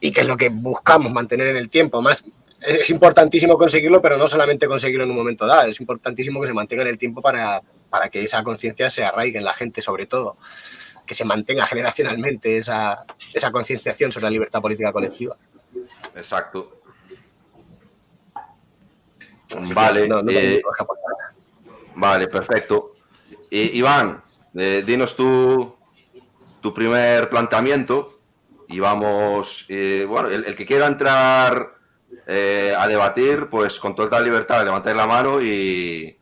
y 0.00 0.12
que 0.12 0.20
es 0.20 0.26
lo 0.26 0.36
que 0.36 0.50
buscamos 0.50 1.10
mantener 1.12 1.46
en 1.46 1.56
el 1.56 1.70
tiempo. 1.70 2.02
Más, 2.02 2.22
es 2.60 2.90
importantísimo 2.90 3.56
conseguirlo, 3.56 4.02
pero 4.02 4.18
no 4.18 4.28
solamente 4.28 4.66
conseguirlo 4.66 5.04
en 5.04 5.10
un 5.12 5.16
momento 5.16 5.46
dado, 5.46 5.70
es 5.70 5.80
importantísimo 5.80 6.42
que 6.42 6.48
se 6.48 6.52
mantenga 6.52 6.82
en 6.82 6.88
el 6.88 6.98
tiempo 6.98 7.22
para, 7.22 7.62
para 7.88 8.10
que 8.10 8.22
esa 8.22 8.42
conciencia 8.42 8.90
se 8.90 9.02
arraigue 9.02 9.38
en 9.38 9.44
la 9.44 9.54
gente, 9.54 9.80
sobre 9.80 10.04
todo, 10.04 10.36
que 11.06 11.14
se 11.14 11.24
mantenga 11.24 11.66
generacionalmente 11.66 12.58
esa, 12.58 13.06
esa 13.32 13.50
concienciación 13.50 14.12
sobre 14.12 14.24
la 14.24 14.30
libertad 14.30 14.60
política 14.60 14.92
colectiva. 14.92 15.38
Exacto. 16.14 16.79
Vale. 19.74 20.08
No, 20.08 20.22
no 20.22 20.30
eh, 20.30 20.62
Vale, 21.94 22.28
perfecto. 22.28 22.94
Iván, 23.50 24.22
eh, 24.54 24.82
dinos 24.86 25.16
tu, 25.16 25.76
tu 26.60 26.72
primer 26.72 27.28
planteamiento 27.28 28.20
y 28.68 28.78
vamos, 28.78 29.66
eh, 29.68 30.06
bueno, 30.08 30.28
el, 30.28 30.54
que 30.54 30.64
quiera 30.64 30.86
entrar 30.86 31.74
eh, 32.26 32.74
a 32.78 32.86
debatir, 32.86 33.48
pues 33.50 33.80
con 33.80 33.94
toda 33.96 34.20
libertad, 34.20 34.64
levantar 34.64 34.94
la 34.94 35.06
mano 35.06 35.42
y, 35.42 36.16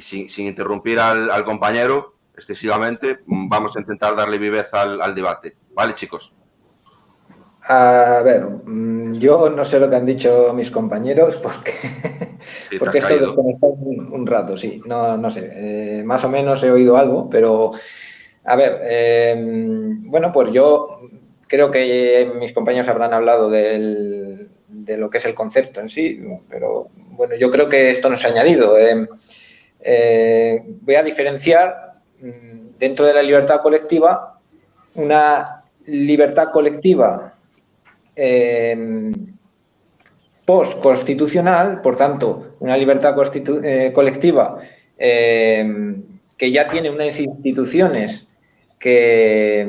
sin, 0.00 0.28
interrumpir 0.46 1.00
al, 1.00 1.44
compañero 1.44 2.16
excesivamente, 2.36 3.20
vamos 3.26 3.76
a 3.76 3.80
intentar 3.80 4.14
darle 4.14 4.38
viveza 4.38 4.82
al 4.82 5.14
debate. 5.14 5.56
¿Vale, 5.74 5.94
chicos? 5.94 6.32
A 7.70 8.22
ver, 8.24 8.46
mm, 8.46 9.12
yo 9.14 9.50
no 9.50 9.62
sé 9.66 9.78
lo 9.78 9.90
que 9.90 9.96
han 9.96 10.06
dicho 10.06 10.54
mis 10.54 10.70
compañeros 10.70 11.36
porque, 11.36 11.72
porque 12.78 12.98
estoy 12.98 13.18
desconectado 13.18 13.74
un, 13.74 14.26
rato, 14.26 14.56
sí, 14.56 14.80
no, 14.86 15.18
no 15.18 15.30
sé, 15.30 15.50
eh, 15.52 16.02
más 16.02 16.24
o 16.24 16.30
menos 16.30 16.62
he 16.64 16.70
oído 16.70 16.96
algo, 16.96 17.28
pero 17.28 17.72
a 18.44 18.56
ver, 18.56 18.80
em, 18.84 20.10
bueno, 20.10 20.32
pues 20.32 20.50
yo 20.50 21.00
creo 21.46 21.70
que 21.70 22.32
mis 22.40 22.52
compañeros 22.52 22.88
habrán 22.88 23.12
hablado 23.12 23.50
de 23.50 24.48
lo 24.96 25.10
que 25.10 25.18
es 25.18 25.26
el 25.26 25.34
concepto 25.34 25.80
en 25.80 25.90
sí, 25.90 26.18
pero 26.48 26.88
bueno, 26.94 27.34
yo 27.34 27.50
creo 27.50 27.68
que 27.68 27.90
esto 27.90 28.08
no 28.08 28.16
se 28.16 28.28
ha 28.28 28.30
añadido. 28.30 28.78
Em, 28.78 29.06
eh, 29.80 30.62
voy 30.80 30.94
a 30.94 31.02
diferenciar 31.02 31.96
mm, 32.20 32.78
dentro 32.78 33.04
de 33.04 33.12
la 33.12 33.22
libertad 33.22 33.60
colectiva 33.60 34.40
una 34.94 35.64
libertad 35.84 36.48
colectiva 36.50 37.34
eh, 38.18 39.12
post-constitucional, 40.44 41.80
por 41.82 41.96
tanto, 41.96 42.56
una 42.60 42.76
libertad 42.76 43.14
eh, 43.62 43.92
colectiva 43.94 44.58
em, 44.96 46.02
que 46.36 46.50
ya 46.50 46.68
tiene 46.68 46.90
unas 46.90 47.20
instituciones 47.20 48.26
que, 48.78 49.68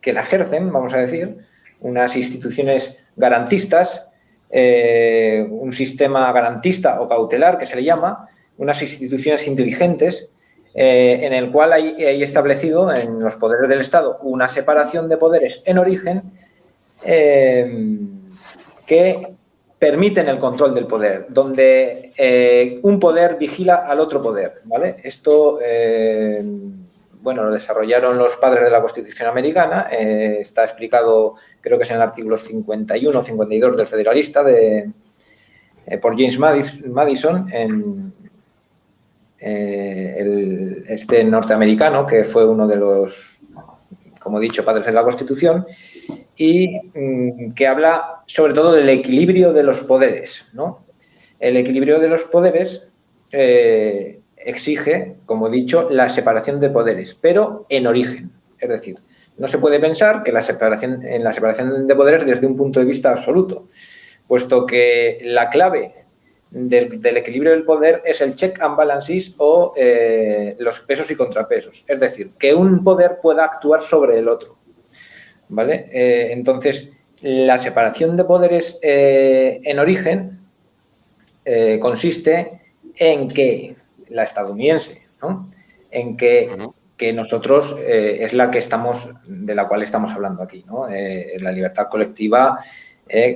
que 0.00 0.12
la 0.12 0.20
ejercen, 0.20 0.70
vamos 0.70 0.92
a 0.92 0.98
decir, 0.98 1.38
unas 1.80 2.16
instituciones 2.16 2.94
garantistas, 3.16 4.02
eh, 4.50 5.46
un 5.48 5.72
sistema 5.72 6.32
garantista 6.32 7.00
o 7.00 7.08
cautelar 7.08 7.58
que 7.58 7.66
se 7.66 7.76
le 7.76 7.84
llama, 7.84 8.28
unas 8.56 8.80
instituciones 8.82 9.46
inteligentes 9.46 10.28
eh, 10.74 11.20
en 11.22 11.32
el 11.32 11.50
cual 11.50 11.72
hay, 11.72 12.22
establecido 12.22 12.94
en 12.94 13.20
los 13.20 13.36
poderes 13.36 13.68
del 13.68 13.80
Estado 13.80 14.18
una 14.22 14.48
separación 14.48 15.08
de 15.08 15.16
poderes 15.16 15.60
en 15.64 15.78
origen 15.78 16.22
Em, 17.04 18.26
que 18.86 19.34
permiten 19.78 20.28
el 20.28 20.38
control 20.38 20.74
del 20.74 20.86
poder, 20.86 21.26
donde 21.28 22.12
eh, 22.16 22.80
un 22.82 22.98
poder 22.98 23.36
vigila 23.36 23.76
al 23.76 24.00
otro 24.00 24.20
poder, 24.20 24.62
¿vale? 24.64 24.96
Esto, 25.04 25.60
em, 25.62 26.72
bueno, 27.20 27.44
lo 27.44 27.52
desarrollaron 27.52 28.18
los 28.18 28.34
padres 28.36 28.64
de 28.64 28.70
la 28.70 28.80
Constitución 28.80 29.28
americana, 29.28 29.88
eh, 29.92 30.38
está 30.40 30.64
explicado, 30.64 31.36
creo 31.60 31.78
que 31.78 31.84
es 31.84 31.90
en 31.90 31.96
el 31.96 32.02
artículo 32.02 32.36
51 32.36 33.18
o 33.18 33.22
52 33.22 33.76
del 33.76 33.86
Federalista, 33.86 34.42
de, 34.42 34.90
eh, 35.86 35.98
por 35.98 36.18
James 36.18 36.38
Madison, 36.38 37.48
en, 37.52 38.12
este 39.40 41.22
norteamericano, 41.22 42.04
que 42.04 42.24
fue 42.24 42.44
uno 42.44 42.66
de 42.66 42.74
los, 42.74 43.38
como 44.18 44.38
he 44.38 44.42
dicho, 44.42 44.64
padres 44.64 44.86
de 44.86 44.92
la 44.92 45.04
Constitución, 45.04 45.64
y 46.38 46.80
mm, 46.94 47.52
que 47.52 47.66
habla 47.66 48.22
sobre 48.26 48.54
todo 48.54 48.72
del 48.72 48.88
equilibrio 48.88 49.52
de 49.52 49.64
los 49.64 49.80
poderes. 49.80 50.44
¿no? 50.52 50.86
El 51.40 51.56
equilibrio 51.56 51.98
de 51.98 52.08
los 52.08 52.22
poderes 52.22 52.86
eh, 53.32 54.20
exige, 54.36 55.16
como 55.26 55.48
he 55.48 55.50
dicho, 55.50 55.88
la 55.90 56.08
separación 56.08 56.60
de 56.60 56.70
poderes, 56.70 57.16
pero 57.20 57.66
en 57.68 57.86
origen. 57.86 58.30
Es 58.58 58.68
decir, 58.68 58.96
no 59.36 59.48
se 59.48 59.58
puede 59.58 59.80
pensar 59.80 60.22
que 60.22 60.32
la 60.32 60.42
separación, 60.42 61.04
en 61.04 61.24
la 61.24 61.32
separación 61.32 61.86
de 61.86 61.94
poderes 61.94 62.26
desde 62.26 62.46
un 62.46 62.56
punto 62.56 62.80
de 62.80 62.86
vista 62.86 63.12
absoluto, 63.12 63.68
puesto 64.26 64.66
que 64.66 65.18
la 65.22 65.48
clave 65.50 65.94
del, 66.50 67.16
equilibrio 67.16 67.52
del 67.52 67.64
poder 67.64 68.02
es 68.04 68.20
el 68.20 68.34
check 68.34 68.60
and 68.60 68.76
balances 68.76 69.34
o 69.38 69.72
eh, 69.76 70.56
los 70.58 70.80
pesos 70.80 71.10
y 71.10 71.16
contrapesos. 71.16 71.84
Es 71.86 72.00
decir, 72.00 72.32
que 72.38 72.54
un 72.54 72.82
poder 72.84 73.18
pueda 73.22 73.44
actuar 73.44 73.82
sobre 73.82 74.18
el 74.18 74.28
otro. 74.28 74.57
¿Vale? 75.48 75.86
Eh, 75.92 76.28
entonces, 76.32 76.88
la 77.20 77.58
separación 77.58 78.16
de 78.16 78.24
poderes 78.24 78.78
eh, 78.82 79.60
en 79.64 79.78
origen 79.78 80.34
consiste 81.80 82.60
en 82.94 83.26
que 83.26 83.74
la 84.10 84.24
estadounidense, 84.24 85.00
¿no? 85.22 85.50
en 85.90 86.14
que, 86.14 86.50
que 86.98 87.10
nosotros 87.14 87.74
es 87.86 88.34
la 88.34 88.50
que 88.50 88.58
estamos, 88.58 89.08
de 89.26 89.54
la 89.54 89.66
cual 89.66 89.82
estamos 89.82 90.12
hablando 90.12 90.42
aquí, 90.42 90.62
¿no? 90.66 90.86
la 90.86 91.50
libertad 91.50 91.88
colectiva 91.88 92.62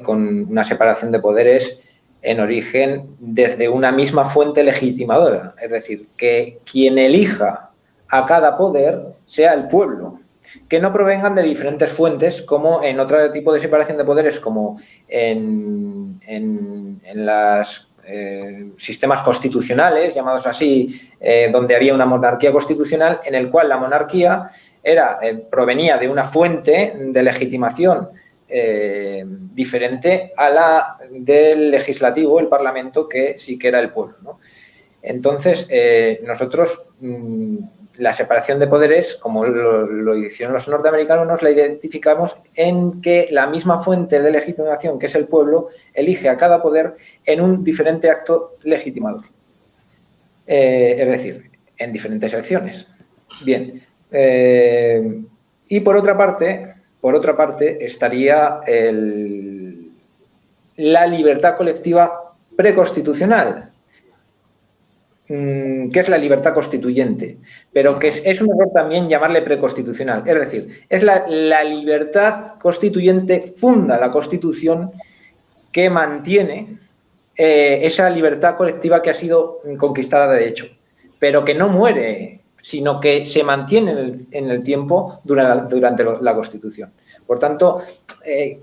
con 0.03 0.47
una 0.51 0.63
separación 0.63 1.11
de 1.11 1.21
poderes 1.21 1.79
en 2.23 2.41
origen 2.41 3.17
desde 3.19 3.69
una 3.69 3.93
misma 3.93 4.25
fuente 4.25 4.63
legitimadora, 4.63 5.55
es 5.61 5.71
decir, 5.71 6.09
que 6.17 6.61
quien 6.71 6.99
elija 6.99 7.71
a 8.09 8.27
cada 8.27 8.57
poder 8.57 9.15
sea 9.27 9.55
el 9.55 9.69
pueblo, 9.69 10.21
que 10.69 10.81
no 10.81 10.93
provengan 10.93 11.35
de 11.35 11.43
diferentes 11.43 11.91
fuentes, 11.91 12.43
como 12.43 12.83
en 12.83 13.01
otro 13.01 13.31
tipo 13.33 13.53
de 13.53 13.61
separación 13.61 13.99
de 13.99 14.05
poderes, 14.05 14.39
como 14.39 14.81
en, 15.09 16.21
en, 16.27 17.01
los 17.27 17.89
eh, 18.07 18.71
sistemas 18.79 19.23
constitucionales, 19.23 20.15
llamados 20.15 20.47
así, 20.47 21.01
eh, 21.21 21.49
donde 21.53 21.77
había 21.77 21.95
una 21.95 22.07
monarquía 22.07 22.53
constitucional, 22.53 23.21
en 23.25 23.35
el 23.35 23.51
cual 23.51 23.69
la 23.69 23.79
monarquía 23.79 24.51
era, 24.83 25.19
eh, 25.23 25.35
provenía 25.51 25.97
de 25.99 26.09
una 26.09 26.25
fuente 26.25 26.95
de 26.97 27.23
legitimación 27.23 28.11
diferente 29.55 30.35
a 30.37 30.51
la 30.51 30.97
del 31.11 31.71
legislativo, 31.71 32.39
el 32.39 32.49
Parlamento, 32.49 33.09
que 33.09 33.39
sí 33.39 33.59
que 33.59 33.69
era 33.69 33.81
el 33.81 33.89
pueblo. 33.89 34.41
Entonces, 35.03 35.67
eh, 35.69 36.21
nosotros 36.25 36.87
mm, 37.01 37.57
la 37.97 38.13
separación 38.13 38.59
de 38.59 38.67
poderes, 38.67 39.17
como 39.17 39.45
lo, 39.45 40.17
hicieron 40.17 40.55
los 40.55 40.67
norteamericanos, 40.69 41.27
nos 41.27 41.43
la 41.43 41.51
identificamos 41.51 42.37
en 42.55 43.01
que 43.03 43.29
la 43.31 43.47
misma 43.47 43.83
fuente 43.83 44.21
de 44.21 44.31
legitimación, 44.31 44.99
que 44.99 45.07
es 45.07 45.15
el 45.15 45.27
pueblo, 45.27 45.69
elige 45.95 46.29
a 46.29 46.37
cada 46.37 46.63
poder 46.63 46.95
en 47.25 47.41
un 47.41 47.65
diferente 47.65 48.11
acto 48.11 48.57
legitimador. 48.63 49.25
Eh, 50.47 50.97
es 50.99 51.09
decir, 51.09 51.51
en 51.79 51.93
diferentes 51.93 52.33
elecciones. 52.33 52.87
Bien. 53.45 53.83
y 55.69 55.81
por 55.81 55.97
otra 55.97 56.17
parte, 56.17 56.75
por 57.01 57.15
otra 57.15 57.37
parte, 57.37 57.85
estaría 57.85 58.61
la 60.77 61.07
libertad 61.07 61.57
colectiva 61.57 62.35
preconstitucional, 62.57 63.72
mm, 65.33 65.91
que 65.91 66.01
es 66.01 66.09
la 66.09 66.19
libertad 66.19 66.55
constituyente, 66.55 67.39
pero 67.73 67.99
que 67.99 68.09
es, 68.09 68.41
un 68.41 68.51
error 68.51 68.71
también 68.73 69.09
llamarle 69.09 69.43
preconstitucional. 69.43 70.23
Es 70.27 70.39
decir, 70.39 70.85
es 70.89 71.03
la, 71.03 71.65
libertad 71.65 72.59
constituyente, 72.61 73.55
funda 73.57 73.99
la 73.99 74.11
Constitución 74.11 74.93
que 75.71 75.89
mantiene 75.89 76.79
eh, 77.37 77.81
esa 77.83 78.11
libertad 78.11 78.57
colectiva 78.57 79.01
que 79.01 79.11
ha 79.11 79.15
sido 79.15 79.61
conquistada 79.79 80.35
de 80.35 80.49
hecho, 80.49 80.67
pero 81.19 81.45
que 81.45 81.55
no 81.55 81.69
muere 81.69 82.43
sino 82.63 83.01
que 83.01 83.27
se 83.27 83.43
mantiene 83.43 84.27
en 84.31 84.51
el, 84.51 84.63
tiempo 84.63 85.21
durante, 85.25 86.05
la, 86.21 86.35
Constitución. 86.35 86.93
Por 87.27 87.41
tanto, 87.41 87.83
eh, 88.25 88.61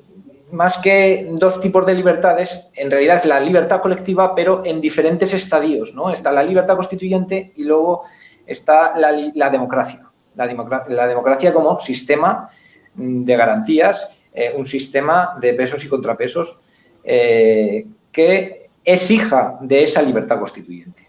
más 0.51 0.77
que 0.77 1.27
dos 1.31 1.59
tipos 1.61 1.85
de 1.85 1.93
libertades, 1.93 2.61
en 2.75 2.89
realidad 2.89 3.17
es 3.17 3.25
la 3.25 3.39
libertad 3.39 3.81
colectiva, 3.81 4.33
pero 4.35 4.63
en 4.65 4.81
diferentes 4.81 5.33
estadios, 5.33 5.93
¿no? 5.93 6.11
Está 6.11 6.31
la 6.31 6.43
libertad 6.43 6.75
constituyente 6.75 7.53
y 7.55 7.63
luego 7.63 8.03
está 8.45 8.97
la, 8.97 9.49
democracia. 9.49 10.05
La, 10.35 11.07
democracia 11.07 11.53
como 11.53 11.79
sistema 11.79 12.49
de 12.95 13.35
garantías, 13.35 14.09
eh, 14.33 14.53
un 14.55 14.65
sistema 14.65 15.37
de 15.39 15.53
pesos 15.53 15.83
y 15.83 15.87
contrapesos 15.87 16.59
eh, 17.03 17.85
que 18.11 18.69
es 18.83 19.11
hija 19.11 19.57
de 19.61 19.83
esa 19.83 20.01
libertad 20.01 20.39
constituyente. 20.39 21.07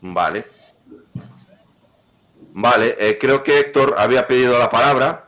Vale. 0.00 0.44
Vale, 2.56 2.94
eh, 3.00 3.18
creo 3.18 3.42
que 3.42 3.58
Héctor 3.58 3.96
había 3.98 4.28
pedido 4.28 4.58
la 4.58 4.70
palabra. 4.70 5.23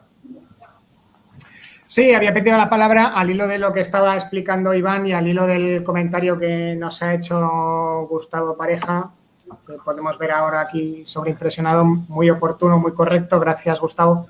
Sí, 1.97 2.13
había 2.13 2.35
pedido 2.35 2.59
la 2.59 2.69
palabra 2.69 3.07
al 3.07 3.31
hilo 3.31 3.49
de 3.49 3.57
lo 3.57 3.73
que 3.73 3.81
estaba 3.81 4.17
explicando 4.17 4.75
Iván 4.75 5.07
y 5.07 5.15
al 5.15 5.27
hilo 5.27 5.47
del 5.47 5.83
comentario 5.83 6.39
que 6.39 6.77
nos 6.77 7.03
ha 7.03 7.15
hecho 7.15 8.07
Gustavo 8.11 8.55
Pareja, 8.55 9.15
que 9.67 9.79
podemos 9.83 10.19
ver 10.19 10.33
ahora 10.33 10.61
aquí 10.61 11.07
sobreimpresionado, 11.07 11.87
muy 11.87 12.29
oportuno, 12.29 12.79
muy 12.79 12.93
correcto. 12.93 13.41
Gracias, 13.41 13.81
Gustavo. 13.81 14.27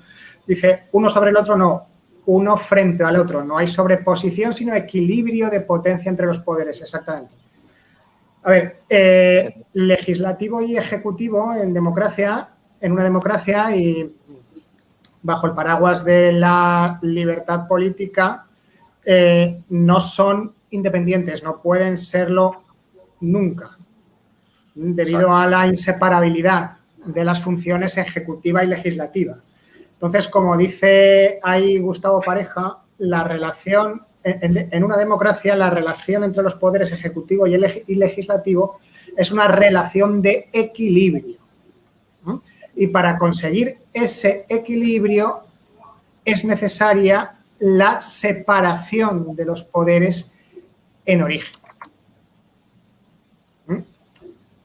Dice, 0.47 0.85
uno 0.93 1.09
sobre 1.09 1.31
el 1.31 1.35
otro 1.35 1.57
no, 1.57 1.87
uno 2.27 2.55
frente 2.55 3.03
al 3.03 3.19
otro. 3.19 3.43
No 3.43 3.57
hay 3.57 3.67
sobreposición, 3.67 4.53
sino 4.53 4.73
equilibrio 4.73 5.49
de 5.49 5.59
potencia 5.59 6.09
entre 6.09 6.25
los 6.25 6.39
poderes, 6.39 6.81
exactamente. 6.81 7.35
A 8.43 8.49
ver, 8.49 8.83
eh, 8.87 9.63
legislativo 9.73 10.61
y 10.61 10.77
ejecutivo 10.77 11.53
en 11.53 11.73
democracia 11.73 12.47
en 12.79 12.91
una 12.91 13.03
democracia 13.03 13.75
y 13.75 14.15
bajo 15.21 15.47
el 15.47 15.53
paraguas 15.53 16.05
de 16.05 16.31
la 16.31 16.99
libertad 17.01 17.67
política 17.67 18.45
eh, 19.05 19.61
no 19.69 19.99
son 19.99 20.53
independientes, 20.69 21.43
no 21.43 21.61
pueden 21.61 21.97
serlo 21.97 22.63
nunca, 23.21 23.77
debido 24.75 25.35
a 25.35 25.47
la 25.47 25.65
inseparabilidad 25.65 26.77
de 27.05 27.23
las 27.23 27.41
funciones 27.41 27.97
ejecutiva 27.97 28.63
y 28.63 28.67
legislativa. 28.67 29.37
Entonces, 29.93 30.27
como 30.27 30.55
dice 30.57 31.39
ahí 31.41 31.79
Gustavo 31.79 32.21
Pareja, 32.21 32.79
la 32.99 33.23
relación, 33.23 34.03
en, 34.23 34.83
una 34.83 34.97
democracia, 34.97 35.55
la 35.55 35.69
relación 35.69 36.23
entre 36.23 36.43
los 36.43 36.55
poderes 36.55 36.91
ejecutivo 36.91 37.47
y, 37.47 37.55
y 37.55 37.95
legislativo 37.95 38.77
es 39.15 39.31
una 39.31 39.47
relación 39.47 40.21
de 40.21 40.49
equilibrio. 40.51 41.37
Y 42.77 42.87
para 42.87 43.17
conseguir 43.17 43.77
ese 43.91 44.45
equilibrio 44.47 45.41
es 46.23 46.45
necesaria 46.45 47.33
la 47.59 47.99
separación 48.01 49.35
de 49.35 49.45
los 49.45 49.63
poderes 49.63 50.31
en 51.05 51.23
origen. 51.23 51.51
¿Mm? 53.65 53.79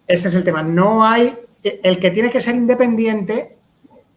Ese 0.07 0.29
es 0.29 0.35
el 0.35 0.45
tema. 0.45 0.63
No 0.63 1.05
hay, 1.05 1.35
el 1.63 1.99
que 1.99 2.11
tiene 2.11 2.31
que 2.31 2.41
ser 2.41 2.55
independiente 2.55 3.57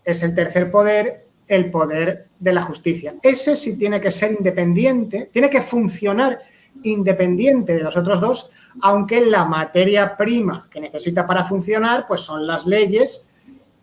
es 0.04 0.22
el 0.24 0.36
tercer 0.36 0.70
poder, 0.70 1.28
el 1.48 1.72
poder 1.72 2.28
de 2.40 2.54
la 2.54 2.62
justicia. 2.62 3.16
Ese 3.22 3.56
sí 3.56 3.78
tiene 3.78 4.02
que 4.02 4.12
ser 4.12 4.34
independiente, 4.34 5.30
tiene 5.32 5.50
que 5.50 5.62
funcionar 5.62 6.40
independiente 6.84 7.76
de 7.76 7.84
los 7.84 7.96
otros 7.96 8.20
dos, 8.20 8.52
aunque 8.82 9.22
la 9.22 9.46
materia 9.46 10.18
prima 10.18 10.68
que 10.70 10.82
necesita 10.82 11.26
para 11.26 11.46
funcionar, 11.46 12.06
pues 12.08 12.22
son 12.22 12.46
las 12.46 12.66
leyes 12.66 13.28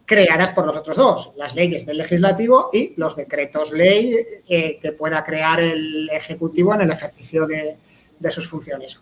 creadas 0.04 0.50
por 0.50 0.66
los 0.66 0.76
otros 0.76 0.96
dos, 0.96 1.32
las 1.36 1.54
leyes 1.54 1.86
del 1.86 1.98
legislativo 1.98 2.70
y 2.72 2.94
los 2.96 3.16
decretos 3.16 3.72
ley 3.72 4.16
eh, 4.48 4.78
que 4.80 4.92
pueda 4.92 5.24
crear 5.24 5.60
el 5.60 6.10
ejecutivo 6.10 6.74
en 6.74 6.82
el 6.82 6.90
ejercicio 6.90 7.46
de, 7.46 7.76
sus 8.30 8.48
funciones. 8.48 9.00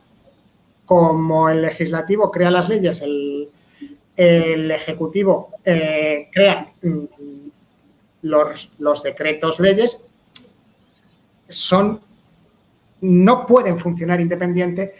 Como 0.84 1.48
el 1.48 1.62
legislativo 1.62 2.30
crea 2.30 2.50
las 2.50 2.68
leyes, 2.68 3.02
el, 3.02 3.50
ejecutivo 4.70 5.50
eh, 5.64 6.28
crea 6.32 6.72
mm, 6.82 7.04
los, 8.22 8.70
los 8.78 9.02
decretos 9.02 9.60
leyes, 9.60 10.04
son, 11.48 12.00
no 13.00 13.46
pueden 13.46 13.78
funcionar 13.78 14.20
independiente 14.20 14.92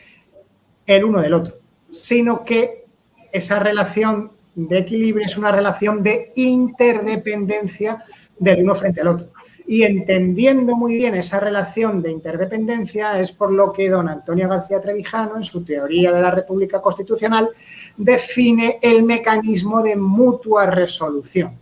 el 0.86 1.04
uno 1.04 1.20
del 1.20 1.34
otro, 1.34 1.58
sino 1.90 2.44
que 2.44 2.84
esa 3.32 3.58
relación 3.58 4.32
de 4.68 4.78
equilibrio 4.78 5.26
es 5.26 5.36
una 5.36 5.52
relación 5.52 6.02
de 6.02 6.32
interdependencia 6.36 8.02
del 8.38 8.62
uno 8.62 8.74
frente 8.74 9.00
al 9.00 9.08
otro. 9.08 9.32
Y 9.66 9.82
entendiendo 9.84 10.74
muy 10.74 10.94
bien 10.94 11.14
esa 11.14 11.38
relación 11.38 12.02
de 12.02 12.10
interdependencia 12.10 13.18
es 13.20 13.32
por 13.32 13.52
lo 13.52 13.72
que 13.72 13.88
don 13.88 14.08
Antonio 14.08 14.48
García 14.48 14.80
Trevijano, 14.80 15.36
en 15.36 15.44
su 15.44 15.64
teoría 15.64 16.12
de 16.12 16.20
la 16.20 16.30
República 16.30 16.82
Constitucional, 16.82 17.50
define 17.96 18.78
el 18.82 19.04
mecanismo 19.04 19.82
de 19.82 19.96
mutua 19.96 20.66
resolución. 20.66 21.58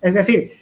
Es 0.00 0.14
decir, 0.14 0.52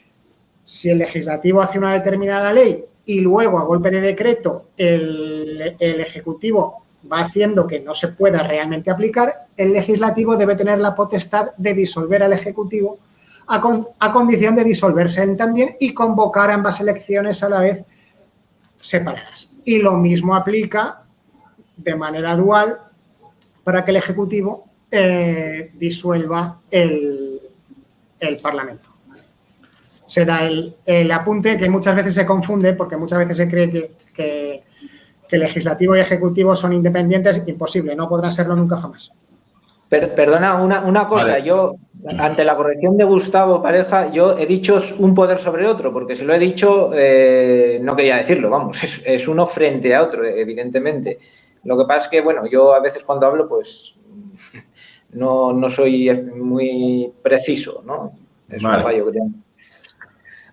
si 0.63 0.89
el 0.89 0.99
legislativo 0.99 1.61
hace 1.61 1.77
una 1.77 1.93
determinada 1.93 2.53
ley 2.53 2.85
y 3.05 3.19
luego 3.19 3.59
a 3.59 3.65
golpe 3.65 3.91
de 3.91 4.01
decreto 4.01 4.69
el, 4.77 5.75
el 5.77 5.99
Ejecutivo 5.99 6.84
va 7.11 7.19
haciendo 7.19 7.67
que 7.67 7.79
no 7.79 7.93
se 7.93 8.09
pueda 8.09 8.43
realmente 8.43 8.89
aplicar, 8.89 9.47
el 9.55 9.73
legislativo 9.73 10.35
debe 10.35 10.55
tener 10.55 10.79
la 10.79 10.95
potestad 10.95 11.51
de 11.57 11.73
disolver 11.73 12.23
al 12.23 12.33
Ejecutivo 12.33 12.99
a, 13.47 14.11
condición 14.11 14.55
de 14.55 14.63
disolverse 14.63 15.23
él 15.23 15.37
también 15.37 15.75
y 15.79 15.93
convocar 15.93 16.51
ambas 16.51 16.79
elecciones 16.79 17.43
a 17.43 17.49
la 17.49 17.59
vez 17.59 17.83
separadas. 18.79 19.53
Y 19.63 19.79
lo 19.79 19.93
mismo 19.97 20.35
aplica 20.35 21.03
de 21.77 21.95
manera 21.95 22.35
dual 22.35 22.79
para 23.63 23.83
que 23.83 23.91
el 23.91 23.97
Ejecutivo 23.97 24.65
eh, 24.91 25.71
disuelva 25.75 26.61
el, 26.69 27.41
Parlamento. 28.41 28.89
Se 30.07 30.25
da 30.25 30.43
el, 30.43 31.11
apunte 31.11 31.57
que 31.57 31.69
muchas 31.69 31.95
veces 31.95 32.15
se 32.15 32.25
confunde 32.25 32.73
porque 32.73 32.97
muchas 32.97 33.19
veces 33.19 33.37
se 33.37 33.47
cree 33.47 33.91
que, 34.13 34.63
que 35.27 35.37
legislativo 35.37 35.95
y 35.95 35.99
ejecutivo 35.99 36.55
son 36.55 36.73
independientes. 36.73 37.43
Imposible, 37.47 37.95
no 37.95 38.07
podrán 38.09 38.31
serlo 38.31 38.55
nunca 38.55 38.77
jamás 38.77 39.11
perdona, 39.89 40.55
una, 40.55 41.07
cosa, 41.07 41.39
yo, 41.39 41.75
ante 42.17 42.43
la 42.43 42.55
corrección 42.55 42.97
de 42.97 43.03
Gustavo 43.03 43.61
Pareja, 43.61 44.11
yo 44.11 44.37
he 44.37 44.45
dicho 44.45 44.81
un 44.99 45.13
poder 45.13 45.39
sobre 45.39 45.67
otro, 45.67 45.93
porque 45.93 46.15
si 46.15 46.23
lo 46.23 46.33
he 46.33 46.39
dicho, 46.39 46.91
eh, 46.93 47.79
no 47.81 47.95
quería 47.95 48.17
decirlo, 48.17 48.49
vamos, 48.49 48.77
es, 49.05 49.27
uno 49.27 49.45
frente 49.47 49.93
a 49.93 50.03
otro, 50.03 50.25
evidentemente. 50.25 51.19
Lo 51.63 51.77
que 51.77 51.85
pasa 51.85 52.05
es 52.05 52.07
que, 52.09 52.21
bueno, 52.21 52.45
yo 52.47 52.73
a 52.73 52.79
veces 52.79 53.03
cuando 53.03 53.25
hablo, 53.25 53.47
pues 53.47 53.95
no, 55.11 55.69
soy 55.69 56.11
muy 56.35 57.11
preciso, 57.21 57.81
¿no? 57.85 58.13
Es 58.49 58.63
un 58.63 58.79
fallo, 58.79 59.09
creo. 59.09 59.23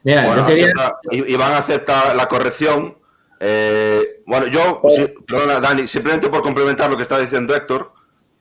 Mira, 0.05 0.35
yo 0.35 0.47
quería... 0.47 0.73
y, 1.11 1.37
van 1.37 1.53
a 1.53 1.59
aceptar 1.59 2.17
la 2.17 2.27
corrección. 2.27 2.97
Eh, 3.45 4.23
bueno, 4.25 4.47
yo, 4.47 4.81
perdona, 5.27 5.59
Dani, 5.59 5.89
simplemente 5.89 6.29
por 6.29 6.43
complementar 6.43 6.89
lo 6.89 6.97
que 6.97 7.03
está 7.03 7.19
diciendo 7.19 7.57
Héctor, 7.57 7.93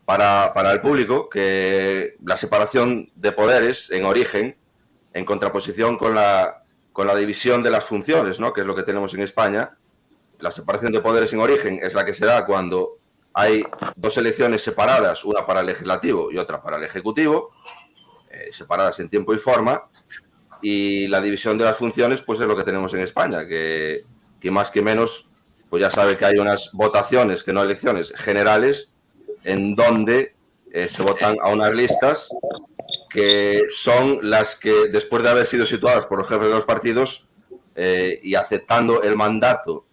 para, 0.05 0.71
el 0.71 0.79
público 0.79 1.27
que 1.27 2.17
la 2.23 2.37
separación 2.37 3.09
de 3.15 3.31
poderes 3.31 3.89
en 3.89 4.05
origen, 4.05 4.55
en 5.13 5.25
contraposición 5.25 5.97
con 5.97 6.13
la, 6.13 6.65
con 6.93 7.07
la 7.07 7.15
división 7.15 7.63
de 7.63 7.71
las 7.71 7.83
funciones, 7.83 8.39
¿no? 8.39 8.53
que 8.53 8.61
es 8.61 8.67
lo 8.67 8.75
que 8.75 8.83
tenemos 8.83 9.11
en 9.15 9.21
España, 9.21 9.75
la 10.37 10.51
separación 10.51 10.91
de 10.91 11.01
poderes 11.01 11.33
en 11.33 11.39
origen 11.39 11.79
es 11.81 11.95
la 11.95 12.05
que 12.05 12.13
se 12.13 12.27
da 12.27 12.45
cuando 12.45 12.99
hay 13.33 13.63
dos 13.95 14.17
elecciones 14.17 14.61
separadas, 14.61 15.25
una 15.25 15.47
para 15.47 15.61
el 15.61 15.65
legislativo 15.65 16.31
y 16.31 16.37
otra 16.37 16.61
para 16.61 16.77
el 16.77 16.83
ejecutivo, 16.83 17.55
eh, 18.29 18.51
separadas 18.53 18.99
en 18.99 19.09
tiempo 19.09 19.33
y 19.33 19.39
forma, 19.39 19.89
y 20.61 21.07
la 21.07 21.21
división 21.21 21.57
de 21.57 21.65
las 21.65 21.77
funciones 21.77 22.21
pues 22.21 22.39
es 22.39 22.45
lo 22.45 22.55
que 22.55 22.63
tenemos 22.63 22.93
en 22.93 22.99
España, 22.99 23.47
que, 23.47 24.05
que 24.41 24.51
más 24.51 24.71
que 24.71 24.81
menos 24.81 25.29
pues 25.71 25.79
ya 25.79 25.89
sabe 25.89 26.17
que 26.17 26.25
hay 26.25 26.37
unas 26.37 26.69
votaciones, 26.73 27.43
que 27.43 27.53
no 27.53 27.63
elecciones 27.63 28.11
generales, 28.17 28.91
en 29.45 29.73
donde 29.73 30.35
eh, 30.69 30.89
se 30.89 31.01
votan 31.01 31.37
a 31.41 31.47
unas 31.47 31.71
listas 31.71 32.29
que 33.09 33.63
son 33.69 34.19
las 34.21 34.57
que, 34.57 34.89
después 34.89 35.23
de 35.23 35.29
haber 35.29 35.47
sido 35.47 35.65
situadas 35.65 36.07
por 36.07 36.19
los 36.19 36.27
jefes 36.27 36.47
de 36.47 36.53
los 36.53 36.65
partidos 36.65 37.29
eh, 37.75 38.19
y 38.21 38.35
aceptando 38.35 39.01
el 39.01 39.15
mandato 39.15 39.85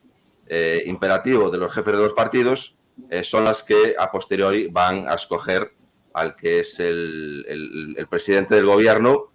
eh, 0.49 0.83
imperativo 0.87 1.49
de 1.49 1.59
los 1.59 1.73
jefes 1.73 1.95
de 1.95 2.03
los 2.03 2.13
partidos, 2.13 2.75
son 3.23 3.45
las 3.45 3.63
que 3.63 3.95
a 3.97 4.11
posteriori 4.11 4.67
van 4.67 5.09
a 5.09 5.15
escoger 5.15 5.71
al 6.15 6.35
que 6.35 6.61
es 6.61 6.81
el, 6.81 7.97
presidente 8.11 8.57
del 8.57 8.67
gobierno 8.67 9.31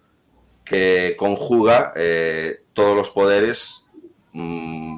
que 0.66 1.16
conjuga 1.18 1.94
todos 2.74 2.94
los 2.94 3.08
poderes 3.08 3.86
mm, 4.34 4.93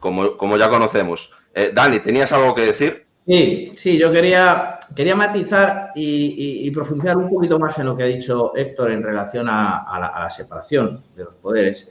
como, 0.00 0.36
como, 0.36 0.56
ya 0.56 0.68
conocemos. 0.68 1.32
Dani, 1.74 2.00
¿tenías 2.00 2.32
algo 2.32 2.54
que 2.54 2.66
decir? 2.66 3.06
Sí, 3.26 3.72
sí, 3.76 3.98
yo 3.98 4.10
quería, 4.10 4.80
quería 4.96 5.14
matizar 5.14 5.92
y, 5.94 6.68
profundizar 6.72 7.16
un 7.16 7.30
poquito 7.30 7.58
más 7.58 7.78
en 7.78 7.86
lo 7.86 7.96
que 7.96 8.02
ha 8.02 8.06
dicho 8.06 8.56
Héctor 8.56 8.90
en 8.90 9.02
relación 9.02 9.46
a, 9.48 9.84
la, 10.00 10.30
separación 10.30 11.04
de 11.14 11.24
los 11.24 11.36
poderes 11.36 11.88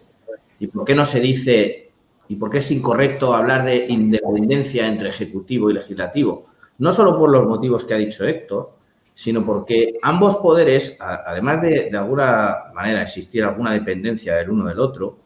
y 0.59 0.67
por 0.67 0.83
qué 0.83 0.95
no 0.95 1.05
se 1.05 1.19
dice 1.19 1.91
y 2.27 2.35
por 2.35 2.49
qué 2.49 2.57
es 2.57 2.71
incorrecto 2.71 3.33
hablar 3.33 3.63
de 3.63 3.85
independencia 3.87 4.87
entre 4.87 5.09
ejecutivo 5.09 5.69
y 5.69 5.75
legislativo. 5.75 6.47
No 6.79 6.91
solo 6.91 7.17
por 7.17 7.29
los 7.31 7.47
motivos 7.47 7.85
que 7.85 7.93
ha 7.93 7.97
dicho 7.97 8.25
Héctor, 8.25 8.73
sino 9.13 9.45
porque 9.45 9.97
ambos 10.01 10.37
poderes, 10.37 10.97
además 10.99 11.61
de 11.61 11.89
de 11.89 11.97
alguna 11.97 12.65
manera 12.73 13.01
existir 13.01 13.43
alguna 13.43 13.73
dependencia 13.73 14.35
del 14.35 14.49
uno 14.49 14.65
del 14.65 14.79
otro, 14.79 15.17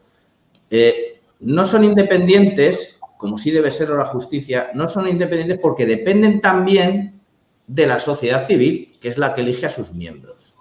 eh, 0.69 1.12
no 1.43 1.65
son 1.65 1.84
independientes 1.84 2.99
como 3.23 3.38
sí 3.38 3.51
debe 3.51 3.71
ser 3.71 3.89
la 3.89 4.03
justicia, 4.03 4.71
no 4.73 4.86
son 4.86 5.08
independientes 5.08 5.58
porque 5.62 5.86
dependen 5.86 6.41
también 6.41 7.21
de 7.67 7.88
la 7.88 7.97
sociedad 7.97 8.45
civil, 8.45 8.91
que 8.99 9.08
es 9.08 9.17
la 9.17 9.34
que 9.34 9.39
elige 9.39 9.65
a 9.65 9.69
sus 9.69 9.93
miembros, 9.93 10.58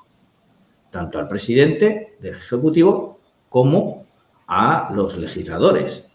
tanto 0.90 1.18
al 1.18 1.26
presidente 1.26 2.16
del 2.20 2.36
Ejecutivo 2.36 3.18
como 3.48 4.06
a 4.46 4.92
los 4.94 5.18
legisladores. 5.18 6.12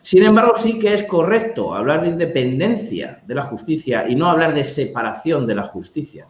Sin 0.00 0.22
embargo, 0.22 0.54
sí 0.56 0.78
que 0.78 0.94
es 0.94 1.02
correcto 1.04 1.74
hablar 1.74 2.00
de 2.00 2.08
independencia 2.08 3.22
de 3.26 3.34
la 3.34 3.42
justicia 3.42 4.08
y 4.08 4.14
no 4.14 4.30
hablar 4.30 4.54
de 4.54 4.64
separación 4.64 5.46
de 5.46 5.56
la 5.56 5.64
justicia. 5.64 6.26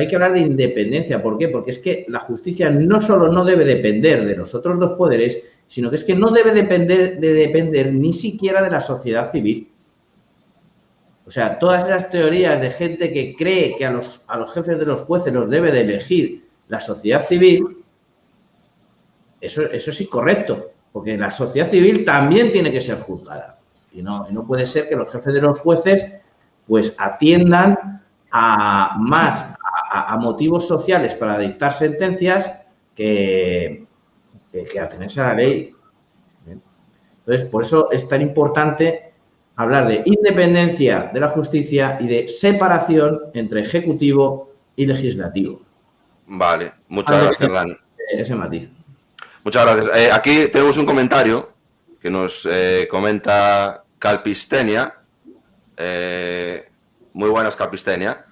Hay 0.00 0.08
que 0.08 0.16
hablar 0.16 0.32
de 0.32 0.40
independencia. 0.40 1.22
¿Por 1.22 1.38
qué? 1.38 1.48
Porque 1.48 1.70
es 1.70 1.78
que 1.78 2.06
la 2.08 2.20
justicia 2.20 2.70
no 2.70 3.00
solo 3.00 3.30
no 3.30 3.44
debe 3.44 3.64
depender 3.64 4.26
de 4.26 4.36
los 4.36 4.54
otros 4.54 4.78
dos 4.78 4.92
poderes, 4.92 5.42
sino 5.66 5.90
que 5.90 5.96
es 5.96 6.04
que 6.04 6.14
no 6.14 6.30
debe 6.30 6.52
depender, 6.52 7.20
de 7.20 7.34
depender 7.34 7.92
ni 7.92 8.12
siquiera 8.12 8.62
de 8.62 8.70
la 8.70 8.80
sociedad 8.80 9.30
civil. 9.30 9.70
O 11.26 11.30
sea, 11.30 11.58
todas 11.58 11.84
esas 11.84 12.10
teorías 12.10 12.60
de 12.60 12.70
gente 12.70 13.12
que 13.12 13.36
cree 13.36 13.76
que 13.76 13.86
a 13.86 13.92
los, 13.92 14.24
a 14.26 14.36
los 14.36 14.52
jefes 14.52 14.78
de 14.78 14.86
los 14.86 15.02
jueces 15.02 15.32
los 15.32 15.48
debe 15.48 15.70
de 15.70 15.82
elegir 15.82 16.48
la 16.68 16.80
sociedad 16.80 17.24
civil, 17.24 17.64
eso, 19.40 19.62
eso 19.62 19.90
es 19.90 20.00
incorrecto, 20.00 20.72
porque 20.92 21.16
la 21.16 21.30
sociedad 21.30 21.68
civil 21.68 22.04
también 22.04 22.50
tiene 22.50 22.72
que 22.72 22.80
ser 22.80 22.98
juzgada. 22.98 23.58
Y 23.92 24.02
no, 24.02 24.26
no 24.30 24.46
puede 24.46 24.66
ser 24.66 24.88
que 24.88 24.96
los 24.96 25.12
jefes 25.12 25.34
de 25.34 25.42
los 25.42 25.60
jueces 25.60 26.04
pues 26.66 26.94
atiendan 26.98 28.00
a 28.30 28.96
más 28.98 29.54
a 30.10 30.16
motivos 30.16 30.66
sociales 30.66 31.14
para 31.14 31.38
dictar 31.38 31.72
sentencias 31.72 32.50
que, 32.96 33.86
que, 34.50 34.80
atenerse 34.80 35.20
a 35.20 35.28
la 35.28 35.34
ley. 35.34 35.72
Entonces, 37.20 37.48
por 37.48 37.62
eso 37.62 37.92
es 37.92 38.08
tan 38.08 38.20
importante 38.20 39.12
hablar 39.54 39.86
de 39.86 40.02
independencia 40.04 41.12
de 41.14 41.20
la 41.20 41.28
justicia 41.28 41.96
y 42.00 42.08
de 42.08 42.26
separación 42.26 43.20
entre 43.34 43.60
ejecutivo 43.60 44.52
y 44.74 44.86
legislativo. 44.86 45.60
Vale, 46.26 46.72
muchas 46.88 47.22
gracias, 47.22 47.52
Dan. 47.52 47.78
Ese 48.10 48.34
matiz. 48.34 48.68
Muchas 49.44 49.64
gracias. 49.64 49.96
Eh, 49.96 50.10
aquí 50.10 50.48
tenemos 50.48 50.76
un 50.76 50.86
comentario 50.86 51.52
que 52.00 52.10
nos 52.10 52.48
eh, 52.50 52.88
comenta 52.90 53.84
Calpistenia. 54.00 54.92
Eh, 55.76 56.68
muy 57.12 57.30
buenas, 57.30 57.54
Calpistenia. 57.54 58.26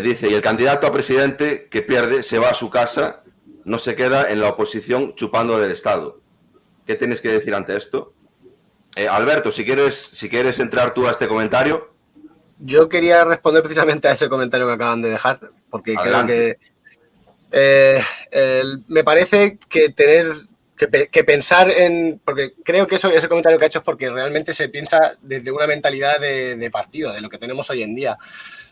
Dice, 0.00 0.28
y 0.28 0.34
el 0.34 0.40
candidato 0.40 0.86
a 0.86 0.92
presidente 0.92 1.68
que 1.68 1.82
pierde 1.82 2.22
se 2.22 2.38
va 2.38 2.50
a 2.50 2.54
su 2.54 2.70
casa 2.70 3.22
no 3.64 3.78
se 3.78 3.96
queda 3.96 4.30
en 4.30 4.40
la 4.40 4.50
oposición 4.50 5.14
chupando 5.16 5.58
del 5.58 5.72
Estado. 5.72 6.20
¿Qué 6.86 6.94
tienes 6.94 7.20
que 7.20 7.28
decir 7.28 7.54
ante 7.54 7.76
esto? 7.76 8.14
Eh, 8.96 9.08
Alberto, 9.08 9.50
si 9.50 9.64
quieres, 9.64 9.96
si 9.96 10.28
quieres 10.28 10.58
entrar 10.58 10.94
tú 10.94 11.06
a 11.06 11.10
este 11.10 11.28
comentario. 11.28 11.92
Yo 12.58 12.88
quería 12.88 13.24
responder 13.24 13.62
precisamente 13.62 14.08
a 14.08 14.12
ese 14.12 14.28
comentario 14.28 14.66
que 14.66 14.72
acaban 14.74 15.02
de 15.02 15.10
dejar, 15.10 15.50
porque 15.70 15.94
creo 15.94 16.26
que 16.26 16.58
eh, 17.52 18.02
me 18.88 19.04
parece 19.04 19.58
que 19.68 19.88
tener 19.90 20.26
que, 21.10 21.24
pensar 21.24 21.70
en. 21.70 22.20
Porque 22.24 22.54
creo 22.64 22.86
que 22.86 22.96
eso, 22.96 23.10
ese 23.10 23.28
comentario 23.28 23.58
que 23.58 23.64
ha 23.64 23.68
hecho 23.68 23.80
es 23.80 23.84
porque 23.84 24.10
realmente 24.10 24.52
se 24.52 24.68
piensa 24.68 25.16
desde 25.20 25.50
una 25.50 25.66
mentalidad 25.66 26.18
de, 26.20 26.70
partido, 26.72 27.12
de 27.12 27.20
lo 27.20 27.28
que 27.28 27.38
tenemos 27.38 27.68
hoy 27.70 27.82
en 27.82 27.94
día. 27.94 28.16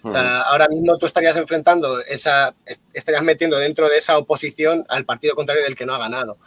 O 0.08 0.12
sea, 0.12 0.42
ahora 0.42 0.68
mismo 0.68 0.96
tú 0.98 1.06
estarías 1.06 1.36
enfrentando 1.36 2.00
esa. 2.00 2.54
estarías 2.92 3.22
metiendo 3.22 3.58
dentro 3.58 3.88
de 3.88 3.96
esa 3.96 4.18
oposición 4.18 4.84
al 4.88 5.04
partido 5.04 5.34
contrario 5.34 5.64
del 5.64 5.76
que 5.76 5.86
no 5.86 5.94
ha 5.94 5.98
ganado. 5.98 6.38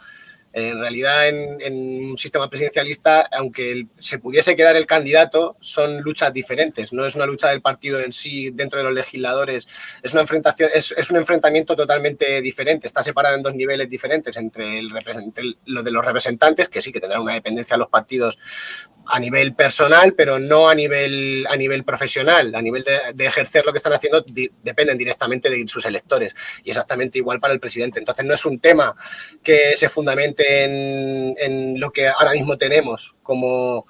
En 0.52 0.78
realidad, 0.78 1.28
en, 1.28 2.10
un 2.10 2.18
sistema 2.18 2.48
presidencialista, 2.50 3.22
aunque 3.32 3.86
se 3.98 4.18
pudiese 4.18 4.54
quedar 4.54 4.76
el 4.76 4.86
candidato, 4.86 5.56
son 5.60 6.02
luchas 6.02 6.32
diferentes. 6.32 6.92
No 6.92 7.06
es 7.06 7.14
una 7.14 7.26
lucha 7.26 7.48
del 7.48 7.62
partido 7.62 8.00
en 8.00 8.12
sí 8.12 8.50
dentro 8.50 8.78
de 8.78 8.84
los 8.84 8.94
legisladores. 8.94 9.66
Es 10.02 10.12
una 10.12 10.22
enfrentación, 10.22 10.70
es, 10.74 11.10
un 11.10 11.16
enfrentamiento 11.16 11.74
totalmente 11.74 12.40
diferente. 12.42 12.86
Está 12.86 13.02
separado 13.02 13.36
en 13.36 13.42
dos 13.42 13.54
niveles 13.54 13.88
diferentes 13.88 14.36
entre 14.36 14.78
el, 14.78 14.90
lo 15.66 15.82
de 15.82 15.90
los 15.90 16.04
representantes, 16.04 16.68
que 16.68 16.82
sí 16.82 16.92
que 16.92 17.00
tendrán 17.00 17.22
una 17.22 17.34
dependencia 17.34 17.76
a 17.76 17.78
los 17.78 17.88
partidos 17.88 18.38
a 19.06 19.18
nivel 19.18 19.54
personal, 19.54 20.14
pero 20.14 20.38
no 20.38 20.68
a 20.68 20.74
nivel, 20.74 21.46
a 21.48 21.56
nivel 21.56 21.84
profesional, 21.84 22.54
a 22.54 22.62
nivel 22.62 22.84
de, 23.14 23.26
ejercer 23.26 23.64
lo 23.66 23.72
que 23.72 23.78
están 23.78 23.92
haciendo, 23.92 24.24
dependen 24.62 24.98
directamente 24.98 25.50
de 25.50 25.66
sus 25.66 25.84
electores. 25.86 26.34
Y 26.64 26.70
exactamente 26.70 27.18
igual 27.18 27.40
para 27.40 27.54
el 27.54 27.60
presidente. 27.60 27.98
Entonces 27.98 28.24
no 28.24 28.34
es 28.34 28.44
un 28.44 28.58
tema 28.58 28.94
que 29.42 29.76
se 29.76 29.88
fundamente 29.88 30.41
en, 30.46 31.80
lo 31.80 31.90
que 31.90 32.08
ahora 32.08 32.32
mismo 32.32 32.58
tenemos 32.58 33.16
como, 33.22 33.86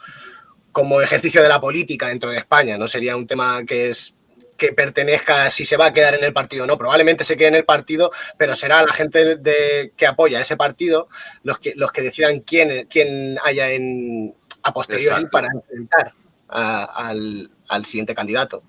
como 0.70 1.00
ejercicio 1.00 1.42
de 1.42 1.48
la 1.48 1.60
política 1.60 2.08
dentro 2.08 2.30
de 2.30 2.38
España. 2.38 2.78
No 2.78 2.88
sería 2.88 3.16
un 3.16 3.26
tema 3.26 3.64
que 3.64 3.90
es 3.90 4.14
que 4.56 4.72
pertenezca, 4.72 5.50
si 5.50 5.64
se 5.64 5.76
va 5.76 5.86
a 5.86 5.92
quedar 5.92 6.14
en 6.14 6.22
el 6.22 6.32
partido 6.32 6.64
o 6.64 6.66
no. 6.66 6.78
Probablemente 6.78 7.24
se 7.24 7.36
quede 7.36 7.48
en 7.48 7.56
el 7.56 7.64
partido, 7.64 8.12
pero 8.38 8.54
será 8.54 8.82
la 8.82 8.92
gente 8.92 9.36
de, 9.36 9.92
que 9.96 10.06
apoya 10.06 10.40
ese 10.40 10.56
partido 10.56 11.08
los 11.42 11.58
que, 11.58 11.72
los 11.74 11.90
que 11.90 12.02
decidan 12.02 12.40
quién, 12.40 12.86
quién 12.88 13.38
haya 13.42 13.70
en, 13.70 14.36
a 14.62 14.72
posteriori 14.72 15.26
para 15.26 15.48
enfrentar 15.52 16.14
al, 16.48 17.84
siguiente 17.84 18.14
candidato. 18.14 18.62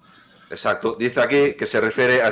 Exacto. 0.49 0.95
Dice 0.97 1.21
aquí 1.21 1.53
que 1.53 1.65
se 1.65 1.81
refiere 1.81 2.21
a, 2.21 2.29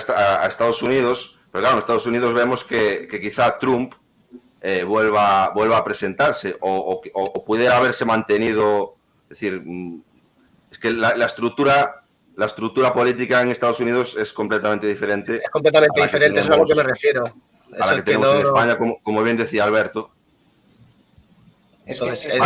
Estados 0.48 0.82
Unidos, 0.82 1.38
pero 1.52 1.62
claro, 1.62 1.76
en 1.76 1.80
Estados 1.80 2.06
Unidos 2.06 2.34
vemos 2.34 2.64
que, 2.64 3.08
quizá 3.22 3.60
Trump 3.60 3.94
eh, 4.62 4.84
vuelva, 4.84 5.50
vuelva 5.56 5.78
a 5.78 5.84
presentarse 5.84 6.56
o, 6.62 7.02
puede 7.45 7.67
haberse 7.67 8.06
mantenido, 8.06 8.95
es 9.24 9.30
decir, 9.30 9.62
mm, 9.63 10.02
es 10.71 10.78
que 10.78 10.91
la, 10.91 11.26
estructura 11.26 12.04
la 12.36 12.45
estructura 12.45 12.93
política 12.93 13.41
en 13.41 13.50
Estados 13.50 13.80
Unidos 13.80 14.15
es 14.17 14.32
completamente 14.34 14.88
diferente. 14.88 15.38
Es 15.38 15.50
completamente 15.50 16.02
diferente, 16.02 16.39
es 16.39 16.50
a 16.50 16.58
lo 16.58 16.65
que 16.65 16.76
me 16.76 16.84
refiero. 16.84 17.24
A 17.80 17.88
la 17.88 17.95
que, 17.95 18.02
tenemos 18.04 18.34
en 18.34 18.41
España, 18.41 18.78
como, 18.78 19.24
bien 19.24 19.38
decía 19.38 19.63
Alberto. 19.63 20.12
Es 21.86 22.00
que, 22.00 22.39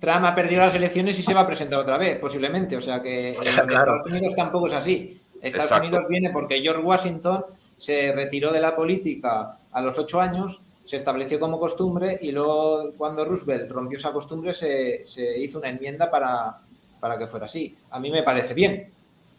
Trump, 0.00 0.24
ha 0.24 0.34
perdido 0.34 0.62
las 0.62 0.74
elecciones 0.74 1.18
y 1.18 1.22
se 1.22 1.32
va 1.32 1.40
a 1.40 1.46
presentar 1.46 1.78
otra 1.78 1.96
vez, 1.96 2.18
posiblemente. 2.18 2.76
O 2.76 2.80
sea 2.80 3.00
que 3.00 3.28
en 3.32 3.42
Estados 3.46 4.06
Unidos 4.06 4.34
tampoco 4.34 4.66
es 4.66 4.74
así. 4.74 5.20
Estados 5.40 5.78
Unidos 5.78 6.06
viene 6.08 6.30
porque 6.30 6.60
George 6.60 6.82
Washington 6.82 7.44
se 7.76 8.12
retiró 8.14 8.52
de 8.52 8.60
la 8.60 8.74
política 8.74 9.58
a 9.70 9.82
los 9.82 9.98
ocho 9.98 10.20
años, 10.20 10.62
se 10.84 10.96
estableció 10.96 11.40
como 11.40 11.58
costumbre 11.58 12.18
y 12.20 12.30
luego 12.30 12.92
cuando 12.96 13.24
Roosevelt 13.24 13.70
rompió 13.70 13.98
esa 13.98 14.12
costumbre 14.12 14.52
se, 14.52 15.02
hizo 15.38 15.58
una 15.58 15.70
enmienda 15.70 16.10
para, 16.10 16.60
para 17.00 17.18
que 17.18 17.26
fuera 17.26 17.46
así. 17.46 17.76
A 17.90 17.98
mí 17.98 18.10
me 18.10 18.22
parece 18.22 18.52
bien, 18.52 18.92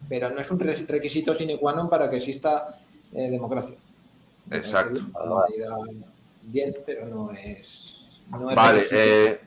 pero 0.09 0.31
no 0.31 0.41
es 0.41 0.49
un 0.49 0.59
requisito 0.59 1.35
sine 1.35 1.57
qua 1.57 1.73
non 1.73 1.89
para 1.89 2.09
que 2.09 2.17
exista 2.17 2.65
eh, 3.13 3.29
democracia. 3.29 3.77
Exacto. 4.51 5.05
Bien, 6.41 6.75
pero 6.85 7.05
no 7.05 7.31
es. 7.31 8.21
vale, 8.29 8.81
eh, 8.91 9.39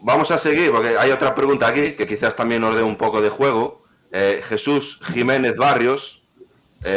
vamos 0.00 0.30
a 0.30 0.38
seguir 0.38 0.70
porque 0.70 0.96
hay 0.96 1.10
otra 1.10 1.34
pregunta 1.34 1.68
aquí 1.68 1.92
que 1.92 2.06
quizás 2.06 2.36
también 2.36 2.60
nos 2.60 2.76
dé 2.76 2.82
un 2.82 2.96
poco 2.96 3.20
de 3.20 3.30
juego. 3.30 3.84
Eh, 4.10 4.42
Jesús 4.44 5.00
Jiménez 5.12 5.56
Barrios 5.56 6.22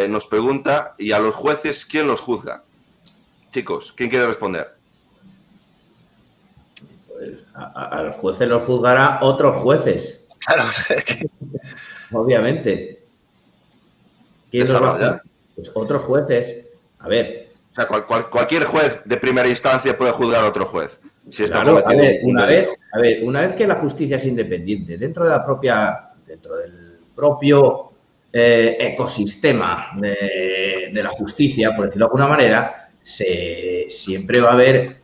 nos 0.10 0.26
pregunta: 0.28 0.96
¿y 0.98 1.14
a 1.14 1.20
los 1.20 1.36
jueces 1.36 1.86
quién 1.86 2.08
los 2.08 2.20
juzga? 2.20 2.65
Chicos, 3.56 3.94
¿quién 3.96 4.10
quiere 4.10 4.28
responder? 4.28 4.68
Pues 7.08 7.46
a, 7.54 8.04
los 8.04 8.16
jueces 8.16 8.50
los 8.50 8.66
juzgará 8.66 9.20
otros 9.22 9.62
jueces. 9.62 10.28
Claro, 10.46 10.64
Obviamente. 12.12 13.06
¿Quién 14.52 14.68
los 14.68 14.84
va 14.84 15.22
Pues 15.56 15.72
otros 15.74 16.04
jueces. 16.04 16.66
A 17.00 17.08
ver. 17.08 17.54
O 17.72 17.76
sea, 17.76 17.88
cualquier 18.30 18.66
juez 18.66 19.00
de 19.06 19.16
primera 19.16 19.48
instancia 19.48 19.98
puede 19.98 20.12
juzgar 20.12 20.44
a 20.44 20.50
otro 20.50 20.66
juez. 20.66 21.00
Si 21.30 21.46
está 21.46 21.62
a 21.62 21.64
ver, 21.64 22.20
una 22.24 22.46
vez, 22.46 22.70
a 22.92 23.00
ver, 23.00 23.24
una 23.24 23.40
vez 23.40 23.54
que 23.54 23.66
la 23.66 23.76
justicia 23.76 24.18
es 24.18 24.26
independiente, 24.26 24.98
dentro 24.98 25.24
de 25.24 25.30
la 25.30 25.46
propia, 25.46 26.10
dentro 26.28 26.58
del 26.58 27.00
propio 27.16 27.94
eh, 28.34 28.76
ecosistema 28.82 29.92
de, 29.96 30.92
la 30.92 31.10
justicia, 31.12 31.74
por 31.74 31.86
decirlo 31.86 32.08
de 32.08 32.10
alguna 32.10 32.28
manera, 32.28 32.85
se, 33.06 33.86
siempre 33.88 34.42
va 34.42 34.50
a 34.50 34.54
haber 34.54 34.98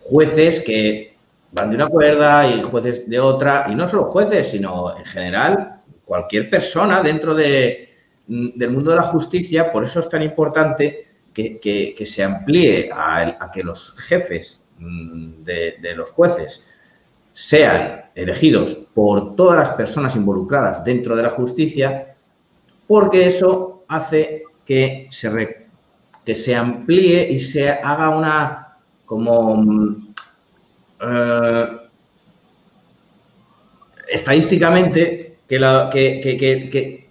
jueces 0.00 0.60
que 0.60 1.16
van 1.50 1.70
de 1.70 1.76
una 1.76 1.88
cuerda 1.88 2.46
y 2.46 2.62
jueces 2.62 3.08
de 3.08 3.18
otra, 3.18 3.66
y 3.70 3.74
no 3.74 3.86
solo 3.86 4.04
jueces, 4.04 4.48
sino 4.50 4.94
en 4.94 5.04
general 5.06 5.80
cualquier 6.04 6.50
persona 6.50 7.02
dentro 7.02 7.34
de, 7.34 7.88
del 8.26 8.70
mundo 8.70 8.90
de 8.90 8.98
la 8.98 9.02
justicia, 9.04 9.72
por 9.72 9.82
eso 9.82 10.00
es 10.00 10.10
tan 10.10 10.22
importante 10.22 11.06
que, 11.32 11.94
se 12.04 12.22
amplíe 12.22 12.90
a, 12.92 13.50
que 13.50 13.62
los 13.62 13.96
jefes 13.96 14.66
mm, 14.78 15.42
de, 15.42 15.94
los 15.96 16.10
jueces 16.10 16.68
sean 17.32 18.10
elegidos 18.14 18.74
por 18.92 19.36
todas 19.36 19.56
las 19.56 19.70
personas 19.70 20.14
involucradas 20.16 20.84
dentro 20.84 21.16
de 21.16 21.22
la 21.22 21.30
justicia, 21.30 22.14
porque 22.86 23.24
eso 23.24 23.84
hace 23.88 24.42
que 24.66 25.06
se, 25.10 25.67
que 26.28 26.34
se 26.34 26.54
amplíe 26.54 27.26
y 27.32 27.38
se 27.38 27.70
haga 27.70 28.10
una 28.10 28.76
como 29.06 29.56
mm, 29.56 30.12
eh, 31.00 31.66
estadísticamente 34.08 35.38
que, 35.48 35.58
la, 35.58 35.88
que, 35.90 36.20
que, 36.20 37.08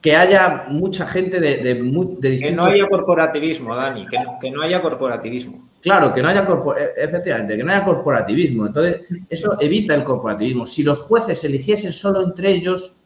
que, 0.00 0.16
haya 0.16 0.64
mucha 0.70 1.06
gente 1.06 1.38
de, 1.38 1.58
de, 1.58 2.38
Que 2.38 2.50
no 2.50 2.64
haya 2.64 2.88
corporativismo, 2.88 3.76
Dani, 3.76 4.06
que 4.06 4.18
no, 4.18 4.38
que 4.40 4.50
no 4.50 4.62
haya 4.62 4.80
corporativismo. 4.80 5.68
Claro, 5.82 6.14
que 6.14 6.22
no 6.22 6.28
haya 6.28 6.46
e, 6.78 7.04
efectivamente, 7.04 7.58
que 7.58 7.62
no 7.62 7.72
haya 7.72 7.84
corporativismo. 7.84 8.68
Entonces, 8.68 9.02
eso 9.28 9.60
evita 9.60 9.94
el 9.94 10.02
corporativismo. 10.02 10.64
Si 10.64 10.82
los 10.82 11.00
jueces 11.00 11.44
eligiesen 11.44 11.92
solo 11.92 12.22
entre 12.22 12.52
ellos, 12.52 12.99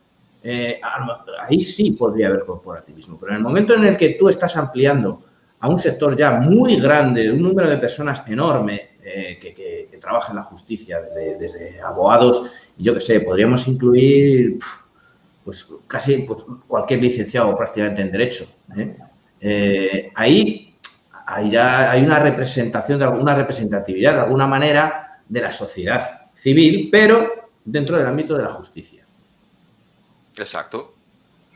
eh, 0.46 0.78
ahí 1.40 1.58
sí 1.58 1.92
podría 1.92 2.28
haber 2.28 2.44
corporativismo. 2.44 3.18
Pero 3.18 3.32
en 3.32 3.38
el 3.38 3.42
momento 3.42 3.74
en 3.74 3.84
el 3.84 3.96
que 3.96 4.10
tú 4.10 4.28
estás 4.28 4.54
ampliando 4.58 5.22
a 5.60 5.68
un 5.68 5.78
sector 5.78 6.14
ya 6.14 6.32
muy 6.32 6.76
grande, 6.76 7.32
un 7.32 7.42
número 7.42 7.70
de 7.70 7.78
personas 7.78 8.22
enorme, 8.28 8.90
eh, 9.02 9.38
que, 9.40 9.88
trabaja 9.98 10.32
en 10.32 10.36
la 10.36 10.42
justicia, 10.42 11.00
desde, 11.00 11.80
abogados, 11.80 12.52
yo 12.76 12.92
que 12.92 13.00
sé, 13.00 13.20
podríamos 13.20 13.66
incluir 13.66 14.58
pues 15.42 15.66
casi 15.86 16.16
pues, 16.18 16.44
cualquier 16.68 17.00
licenciado 17.00 17.56
prácticamente 17.56 18.02
en 18.02 18.12
Derecho. 18.12 18.46
Eh, 19.40 20.10
ahí, 20.14 20.74
ahí 21.24 21.48
ya 21.48 21.90
hay 21.90 22.02
una 22.02 22.18
representación, 22.18 22.98
de 22.98 23.06
alguna 23.06 23.34
representatividad 23.34 24.12
de 24.12 24.20
alguna 24.20 24.46
manera 24.46 25.20
de 25.26 25.40
la 25.40 25.50
sociedad 25.50 26.28
civil, 26.34 26.90
pero 26.92 27.50
dentro 27.64 27.96
del 27.96 28.06
ámbito 28.06 28.36
de 28.36 28.42
la 28.42 28.50
justicia. 28.50 29.03
Exacto. 30.36 30.94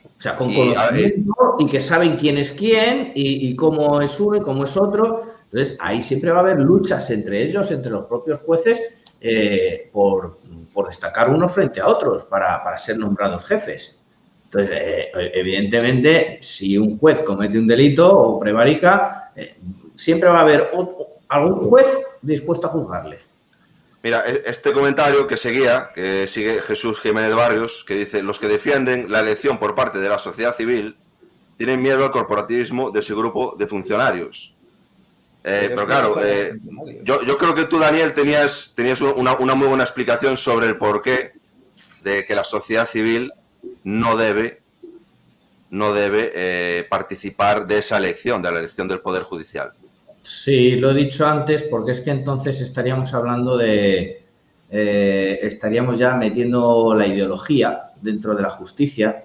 O 0.05 0.21
sea, 0.21 0.37
con 0.37 0.53
conocimiento 0.53 1.57
y, 1.59 1.67
que 1.67 1.81
saben 1.81 2.17
quién 2.17 2.39
es 2.39 2.53
quién 2.53 3.13
y, 3.15 3.49
y 3.49 3.57
cómo 3.57 4.01
es 4.01 4.19
uno 4.19 4.37
y 4.37 4.41
cómo 4.41 4.65
es 4.65 4.77
otro 4.77 5.39
entonces, 5.51 5.77
ahí 5.81 6.03
siempre 6.03 6.31
va 6.31 6.39
a 6.39 6.41
haber 6.43 6.61
luchas 6.61 7.11
entre 7.11 7.43
ellos, 7.43 7.71
entre 7.71 7.91
los 7.91 8.07
propios 8.07 8.41
jueces, 8.41 8.83
eh, 9.21 9.89
por, 9.93 10.39
destacar 10.87 11.31
unos 11.31 11.53
frente 11.53 11.81
a 11.81 11.89
otros 11.89 12.25
para, 12.25 12.79
ser 12.79 12.99
nombrados 12.99 13.45
jefes. 13.47 14.01
Entonces, 14.45 14.79
eh, 14.81 15.11
evidentemente, 15.35 16.39
si 16.41 16.79
un 16.79 16.99
juez 16.99 17.21
comete 17.21 17.59
un 17.59 17.67
delito 17.67 18.17
o 18.17 18.39
prevarica, 18.39 19.33
eh, 19.35 19.57
siempre 19.97 20.29
va 20.29 20.39
a 20.39 20.43
haber 20.43 20.71
algún 21.29 21.59
juez 21.69 21.87
dispuesto 22.23 22.67
a 22.67 22.71
juzgarle. 22.71 23.19
Mira, 24.03 24.25
e, 24.27 24.45
este 24.47 24.73
comentario 24.73 25.27
que 25.27 25.37
seguía, 25.37 25.91
que 25.95 26.27
sigue 26.27 26.63
Jesús 26.63 27.01
Jiménez 27.01 27.35
Barrios, 27.35 27.85
que 27.87 27.95
dice, 27.95 28.23
los 28.23 28.39
que 28.39 28.47
defienden 28.47 29.11
la 29.11 29.21
elección 29.21 29.59
por 29.59 29.75
parte 29.75 29.99
de 29.99 30.09
la 30.09 30.19
sociedad 30.19 30.57
civil 30.57 30.97
tienen 31.57 31.83
miedo 31.83 32.05
al 32.05 32.13
corporativismo 32.13 32.91
de 32.91 33.01
ese 33.01 33.15
grupo 33.15 33.57
de 33.59 33.67
funcionarios. 33.67 34.55
Eh, 35.43 35.73
pero 35.75 35.87
claro, 35.87 36.25
eh, 36.25 36.57
yo, 37.03 37.39
creo 37.39 37.55
que 37.55 37.65
tú, 37.65 37.79
Daniel, 37.79 38.15
tenías, 38.15 38.73
tenías 38.77 39.01
una, 39.01 39.35
muy 39.35 39.67
buena 39.67 39.83
explicación 39.83 40.37
sobre 40.37 40.67
el 40.67 40.77
porqué 40.77 41.33
de 42.03 42.25
que 42.25 42.35
la 42.35 42.45
sociedad 42.45 42.89
civil 42.89 43.33
no 43.83 44.17
debe, 44.17 44.63
no 45.71 45.93
debe 45.93 46.33
eh, 46.35 46.87
participar 46.89 47.67
de 47.67 47.79
esa 47.79 47.97
elección, 47.97 48.41
de 48.41 48.53
la 48.53 48.59
elección 48.61 48.87
del 48.89 49.01
Poder 49.01 49.25
Judicial. 49.25 49.73
Sí, 50.29 50.77
lo 50.77 50.91
he 50.91 50.95
dicho 50.95 51.27
antes, 51.27 51.63
porque 51.63 51.93
es 51.93 52.01
que 52.01 52.11
entonces 52.11 52.61
estaríamos 52.61 53.15
hablando 53.15 53.57
de. 53.57 54.25
estaríamos 54.71 55.99
ya 55.99 56.15
metiendo 56.17 56.95
la 56.95 57.07
ideología 57.07 57.93
dentro 58.01 58.35
de 58.35 58.43
la 58.43 58.51
justicia. 58.51 59.25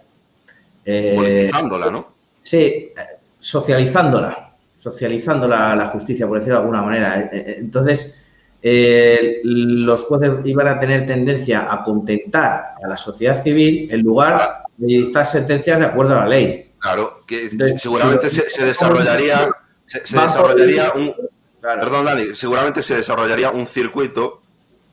Politizándola, 0.85 1.91
¿no? 1.91 2.07
Sí, 2.41 2.91
socializándola 3.39 4.43
socializando 4.83 5.47
la, 5.47 5.87
justicia, 5.93 6.27
por 6.27 6.39
decirlo 6.39 6.59
de 6.59 6.61
alguna 6.61 6.81
manera. 6.81 7.21
Eh, 7.21 7.29
eh, 7.31 7.55
entonces, 7.59 8.17
eh, 8.61 9.39
los 9.43 10.03
jueces 10.03 10.31
iban 10.43 10.67
a 10.67 10.77
tener 10.77 11.05
tendencia 11.05 11.71
a 11.71 11.83
contentar 11.85 12.75
a 12.83 12.87
la 12.87 12.97
sociedad 12.97 13.41
civil 13.41 13.87
en 13.89 14.01
lugar 14.01 14.63
de 14.75 14.87
dictar 14.87 15.25
sentencias 15.25 15.79
de 15.79 15.85
acuerdo 15.85 16.17
a 16.17 16.21
la 16.23 16.27
ley. 16.27 16.71
Claro, 16.79 17.21
que 17.25 17.49
seguramente 17.77 18.29
se, 18.29 18.65
desarrollaría, 18.65 19.49
se, 19.85 19.99
desarrollaría 19.99 20.91
un... 20.93 21.13
Perdón, 21.61 22.05
Dani, 22.05 22.35
seguramente 22.35 22.83
se 22.83 22.95
desarrollaría 22.95 23.51
un 23.51 23.67
circuito 23.67 24.41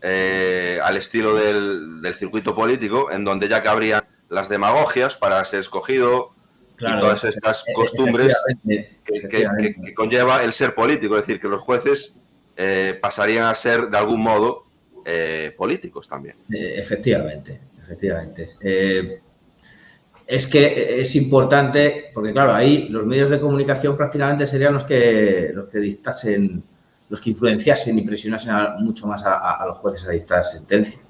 al 0.02 0.96
estilo 0.96 1.34
del, 1.34 2.00
del, 2.00 2.14
circuito 2.14 2.54
político, 2.54 3.10
en 3.10 3.24
donde 3.24 3.48
ya 3.48 3.62
cabrían 3.62 4.02
las 4.28 4.48
demagogias 4.48 5.16
para 5.16 5.44
ser 5.44 5.60
escogido, 5.60 6.32
y 6.80 7.00
todas 7.00 7.24
estas 7.24 7.64
costumbres 7.74 8.34
que, 9.04 9.94
conlleva 9.94 10.42
el 10.42 10.52
ser 10.52 10.74
político, 10.74 11.16
es 11.16 11.26
decir, 11.26 11.40
que 11.40 11.48
los 11.48 11.60
jueces 11.60 12.16
eh, 12.56 12.98
pasarían 13.00 13.44
a 13.44 13.54
ser 13.54 13.88
de 13.88 13.98
algún 13.98 14.22
modo 14.22 14.64
eh, 15.04 15.54
políticos 15.56 16.08
también. 16.08 16.36
Eh, 16.52 16.74
efectivamente, 16.76 17.60
efectivamente. 17.82 18.46
Es 20.30 20.46
que 20.46 21.00
es 21.00 21.16
importante, 21.16 22.10
porque 22.14 22.32
claro, 22.32 22.54
ahí 22.54 22.88
los 22.88 23.04
medios 23.04 23.30
de 23.30 23.40
comunicación 23.40 23.96
prácticamente 23.96 24.46
serían 24.46 24.74
los 24.74 24.84
que, 24.84 25.50
los 25.52 25.68
que 25.68 25.80
dictasen, 25.80 26.62
los 27.08 27.20
que 27.20 27.30
influenciasen 27.30 27.98
y 27.98 28.02
presionasen 28.02 28.54
mucho 28.78 29.08
más 29.08 29.24
a, 29.26 29.64
los 29.66 29.78
jueces 29.78 30.06
a 30.06 30.12
dictar 30.12 30.44
sentencia. 30.44 31.00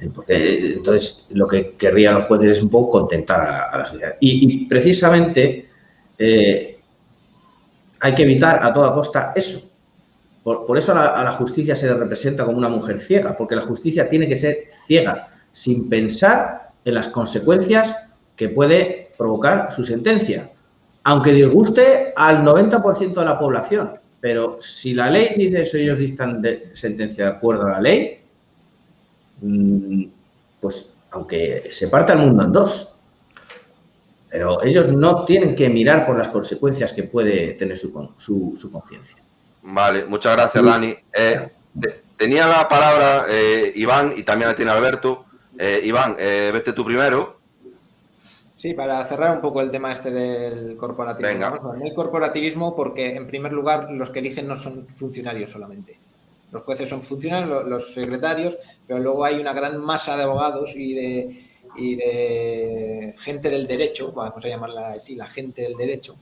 Eh, 0.00 0.10
porque 0.12 0.72
entonces 0.72 1.26
lo 1.30 1.46
que 1.46 1.72
querrían 1.76 2.14
los 2.14 2.24
jueces 2.24 2.52
es 2.52 2.62
un 2.62 2.70
poco 2.70 2.98
contentar 3.00 3.70
a, 3.70 3.76
la 3.76 3.84
sociedad. 3.84 4.16
Y, 4.20 4.64
precisamente 4.64 5.68
eh, 6.16 6.80
hay 8.00 8.14
que 8.14 8.22
evitar 8.22 8.58
a 8.64 8.72
toda 8.72 8.94
costa 8.94 9.34
eso. 9.36 9.70
Por, 10.42 10.78
eso 10.78 10.92
a 10.92 11.22
la, 11.24 11.32
justicia 11.32 11.76
se 11.76 11.86
le 11.86 11.94
representa 11.94 12.46
como 12.46 12.56
una 12.56 12.68
mujer 12.70 12.98
ciega, 12.98 13.36
porque 13.36 13.56
la 13.56 13.62
justicia 13.62 14.08
tiene 14.08 14.28
que 14.28 14.36
ser 14.36 14.64
ciega, 14.86 15.28
sin 15.52 15.90
pensar 15.90 16.70
en 16.84 16.94
las 16.94 17.08
consecuencias 17.08 17.96
que 18.36 18.48
puede 18.48 19.12
provocar 19.16 19.72
su 19.72 19.84
sentencia. 19.84 20.50
Aunque 21.04 21.32
disguste 21.32 22.12
al 22.16 22.44
90% 22.44 23.14
de 23.14 23.24
la 23.24 23.38
población, 23.38 23.92
pero 24.20 24.56
si 24.60 24.94
la 24.94 25.10
ley 25.10 25.34
dice 25.36 25.60
eso, 25.60 25.76
ellos 25.76 25.98
dictan 25.98 26.40
de 26.40 26.70
sentencia 26.72 27.24
de 27.24 27.30
acuerdo 27.30 27.66
a 27.66 27.72
la 27.72 27.80
ley, 27.80 28.20
mm, 29.40 30.04
pues 30.60 30.94
aunque 31.10 31.68
se 31.70 31.88
parta 31.88 32.14
el 32.14 32.20
mundo 32.20 32.44
en 32.44 32.52
dos, 32.52 32.98
pero 34.30 34.62
ellos 34.64 34.88
no 34.88 35.24
tienen 35.24 35.54
que 35.54 35.68
mirar 35.68 36.06
por 36.06 36.16
las 36.16 36.28
consecuencias 36.28 36.92
que 36.92 37.04
puede 37.04 37.52
tener 37.52 37.78
su, 37.78 38.12
su 38.56 38.72
conciencia. 38.72 39.24
Vale, 39.64 40.04
muchas 40.04 40.36
gracias, 40.36 40.62
Dani. 40.62 40.94
Eh, 41.12 41.48
tenía 42.18 42.46
la 42.46 42.68
palabra 42.68 43.26
eh, 43.28 43.72
Iván 43.74 44.12
y 44.16 44.22
también 44.22 44.50
la 44.50 44.56
tiene 44.56 44.70
Alberto. 44.70 45.24
Eh, 45.58 45.80
Iván, 45.84 46.16
vete 46.16 46.72
tú 46.72 46.84
primero. 46.84 47.33
Sí, 48.64 48.72
para 48.72 49.04
cerrar 49.04 49.36
un 49.36 49.42
poco 49.42 49.60
el 49.60 49.70
tema 49.70 49.92
este 49.92 50.10
del 50.10 50.74
corporativismo. 50.78 51.74
No 51.74 51.84
hay 51.84 51.92
corporativismo 51.92 52.74
porque, 52.74 53.14
en 53.14 53.26
primer 53.26 53.52
lugar, 53.52 53.90
los 53.90 54.08
que 54.08 54.20
eligen 54.20 54.48
no 54.48 54.56
son 54.56 54.88
funcionarios 54.88 55.50
solamente. 55.50 55.98
Los 56.50 56.62
jueces 56.62 56.88
son 56.88 57.02
funcionarios, 57.02 57.66
los, 57.68 57.92
secretarios, 57.92 58.56
pero 58.86 59.00
luego 59.00 59.22
hay 59.22 59.38
una 59.38 59.52
gran 59.52 59.78
masa 59.78 60.16
de 60.16 60.22
abogados 60.22 60.72
y 60.76 60.94
de, 60.94 61.44
y 61.76 61.96
de 61.96 63.14
gente 63.18 63.50
del 63.50 63.66
derecho, 63.66 64.12
vamos 64.12 64.42
a 64.42 64.48
llamarla 64.48 64.92
así, 64.92 65.14
la 65.14 65.26
gente 65.26 65.60
del 65.60 65.76
derecho, 65.76 66.16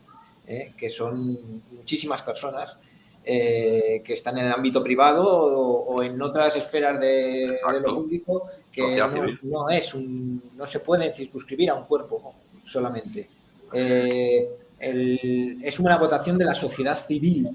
que 0.77 0.91
son 0.91 1.63
muchísimas 1.71 2.23
personas 2.23 2.77
eh, 3.25 4.03
que 4.05 4.15
están 4.15 4.37
en 4.39 4.47
el 4.47 4.53
ámbito 4.53 4.83
privado 4.83 5.25
o, 5.25 6.03
en 6.03 6.21
otras 6.21 6.57
esferas 6.57 6.99
de, 6.99 7.57
lo 7.81 7.95
público 7.95 8.47
que 8.71 9.01
no, 9.45 9.71
es 9.71 9.95
un, 9.95 10.43
no 10.57 10.67
se 10.67 10.81
puede 10.81 11.13
circunscribir 11.13 11.71
a 11.71 11.75
un 11.75 11.85
cuerpo 11.85 12.35
solamente. 12.65 13.29
Eh, 13.73 14.49
es 14.81 15.79
una 15.79 15.99
votación 15.99 16.37
de 16.37 16.45
la 16.45 16.55
sociedad 16.57 16.99
civil. 16.99 17.49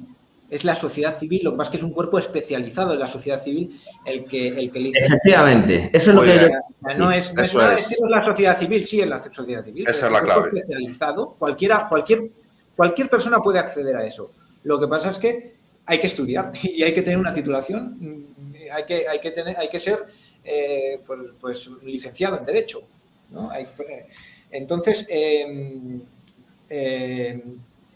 Es 0.50 0.64
la 0.64 0.78
sociedad 0.78 1.18
civil, 1.18 1.42
lo 1.44 1.52
que 1.52 1.58
pasa 1.58 1.68
es 1.68 1.72
que 1.72 1.78
es 1.78 1.84
un 1.84 1.92
cuerpo 1.92 2.18
especializado 2.18 2.94
en 2.94 3.00
la 3.00 3.08
sociedad 3.10 3.44
civil 3.44 3.70
el 4.06 4.24
que, 4.24 4.48
el 4.48 4.72
que 4.72 4.80
elige. 4.80 5.06
Efectivamente, 5.06 5.90
eso 5.92 6.12
es 6.12 6.16
lo 6.16 6.22
que 6.22 6.50
no, 6.98 7.12
es, 7.12 7.34
no, 7.34 7.44
es, 7.44 7.54
la 7.54 8.24
sociedad 8.24 8.58
civil, 8.58 8.86
sí 8.86 9.02
es 9.02 9.08
la 9.08 9.20
sociedad 9.22 9.66
civil. 9.66 9.86
Esa 9.86 10.06
es 10.06 10.12
la 10.14 10.22
clave. 10.22 10.52
especializado, 10.54 11.36
cualquiera, 11.38 11.90
cualquier, 11.90 12.32
cualquier 12.78 13.10
persona 13.10 13.40
puede 13.42 13.60
acceder 13.60 13.98
a 13.98 14.06
eso. 14.06 14.32
Lo 14.64 14.80
que 14.80 14.88
pasa 14.88 15.10
es 15.10 15.18
que 15.18 15.57
hay 15.88 16.00
que 16.00 16.08
estudiar 16.08 16.52
y 16.64 16.84
hay 16.84 16.94
que 16.94 17.02
tener 17.02 17.18
una 17.18 17.34
titulación, 17.34 18.28
hay 18.72 18.84
que, 18.84 19.08
hay 19.08 19.20
que, 19.20 19.32
tener, 19.32 19.58
hay 19.58 19.70
que 19.70 19.80
ser 19.80 20.06
eh, 20.44 21.00
pues, 21.06 21.20
pues, 21.40 21.70
licenciado 21.84 22.38
en 22.38 22.46
Derecho. 22.46 22.84
entonces, 24.52 25.06
em, 25.10 26.02
em, 26.70 27.42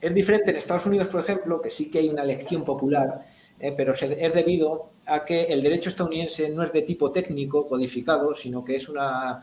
es 0.01 0.13
diferente 0.13 0.49
en 0.51 0.57
Estados 0.57 0.85
Unidos, 0.85 1.07
por 1.09 1.21
ejemplo, 1.21 1.61
que 1.61 1.69
sí 1.69 1.91
que 1.91 1.99
hay 1.99 2.09
una 2.09 2.23
elección 2.23 2.65
popular, 2.65 3.25
eh, 3.59 3.73
pero 3.77 3.93
es 3.93 4.33
debido 4.33 4.89
a 5.05 5.23
que 5.23 5.43
el 5.43 5.61
derecho 5.61 5.89
estadounidense 5.89 6.49
no 6.49 6.63
es 6.63 6.73
de 6.73 6.81
tipo 6.81 7.11
técnico, 7.11 7.67
codificado, 7.67 8.33
sino 8.33 8.63
que 8.63 8.75
es, 8.75 8.89
una, 8.89 9.39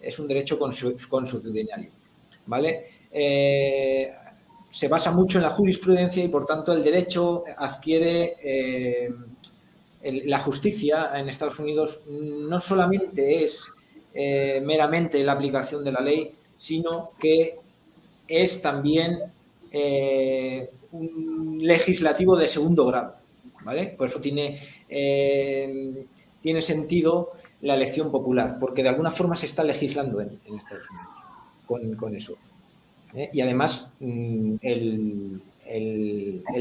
es 0.00 0.18
un 0.18 0.28
derecho 0.28 0.58
consuetudinario. 0.58 1.90
¿Vale? 2.46 2.84
Eh, 3.10 4.08
se 4.76 4.88
basa 4.88 5.10
mucho 5.10 5.38
en 5.38 5.44
la 5.44 5.48
jurisprudencia 5.48 6.22
y 6.22 6.28
por 6.28 6.44
tanto 6.44 6.74
el 6.74 6.82
derecho 6.82 7.44
adquiere 7.56 8.34
eh, 8.44 9.10
la 10.02 10.38
justicia 10.38 11.12
en 11.18 11.30
Estados 11.30 11.58
Unidos 11.60 12.02
no 12.06 12.60
solamente 12.60 13.42
es 13.42 13.70
eh, 14.12 14.60
meramente 14.62 15.24
la 15.24 15.32
aplicación 15.32 15.82
de 15.82 15.92
la 15.92 16.02
ley, 16.02 16.30
sino 16.54 17.12
que 17.18 17.58
es 18.28 18.60
también 18.60 19.18
eh, 19.72 20.68
un 20.92 21.56
legislativo 21.58 22.36
de 22.36 22.46
segundo 22.46 22.84
grado. 22.84 23.16
¿vale? 23.64 23.94
Por 23.96 24.10
eso 24.10 24.20
tiene, 24.20 24.60
tiene 26.42 26.60
sentido 26.60 27.32
la 27.62 27.76
elección 27.76 28.10
popular, 28.10 28.58
porque 28.60 28.82
de 28.82 28.90
alguna 28.90 29.10
forma 29.10 29.36
se 29.36 29.46
está 29.46 29.64
legislando 29.64 30.20
en, 30.20 30.38
Estados 30.54 30.90
Unidos 30.90 31.96
con 31.96 32.14
eso. 32.14 32.36
¿Eh? 33.14 33.30
y 33.32 33.40
además 33.40 33.88
mm, 34.00 34.56
el, 34.62 35.42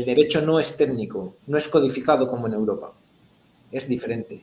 derecho 0.05 0.41
no 0.41 0.59
es 0.59 0.75
técnico, 0.75 1.37
no 1.47 1.57
es 1.57 1.67
codificado 1.67 2.29
como 2.29 2.47
en 2.47 2.53
Europa, 2.53 2.93
es 3.71 3.87
diferente. 3.87 4.41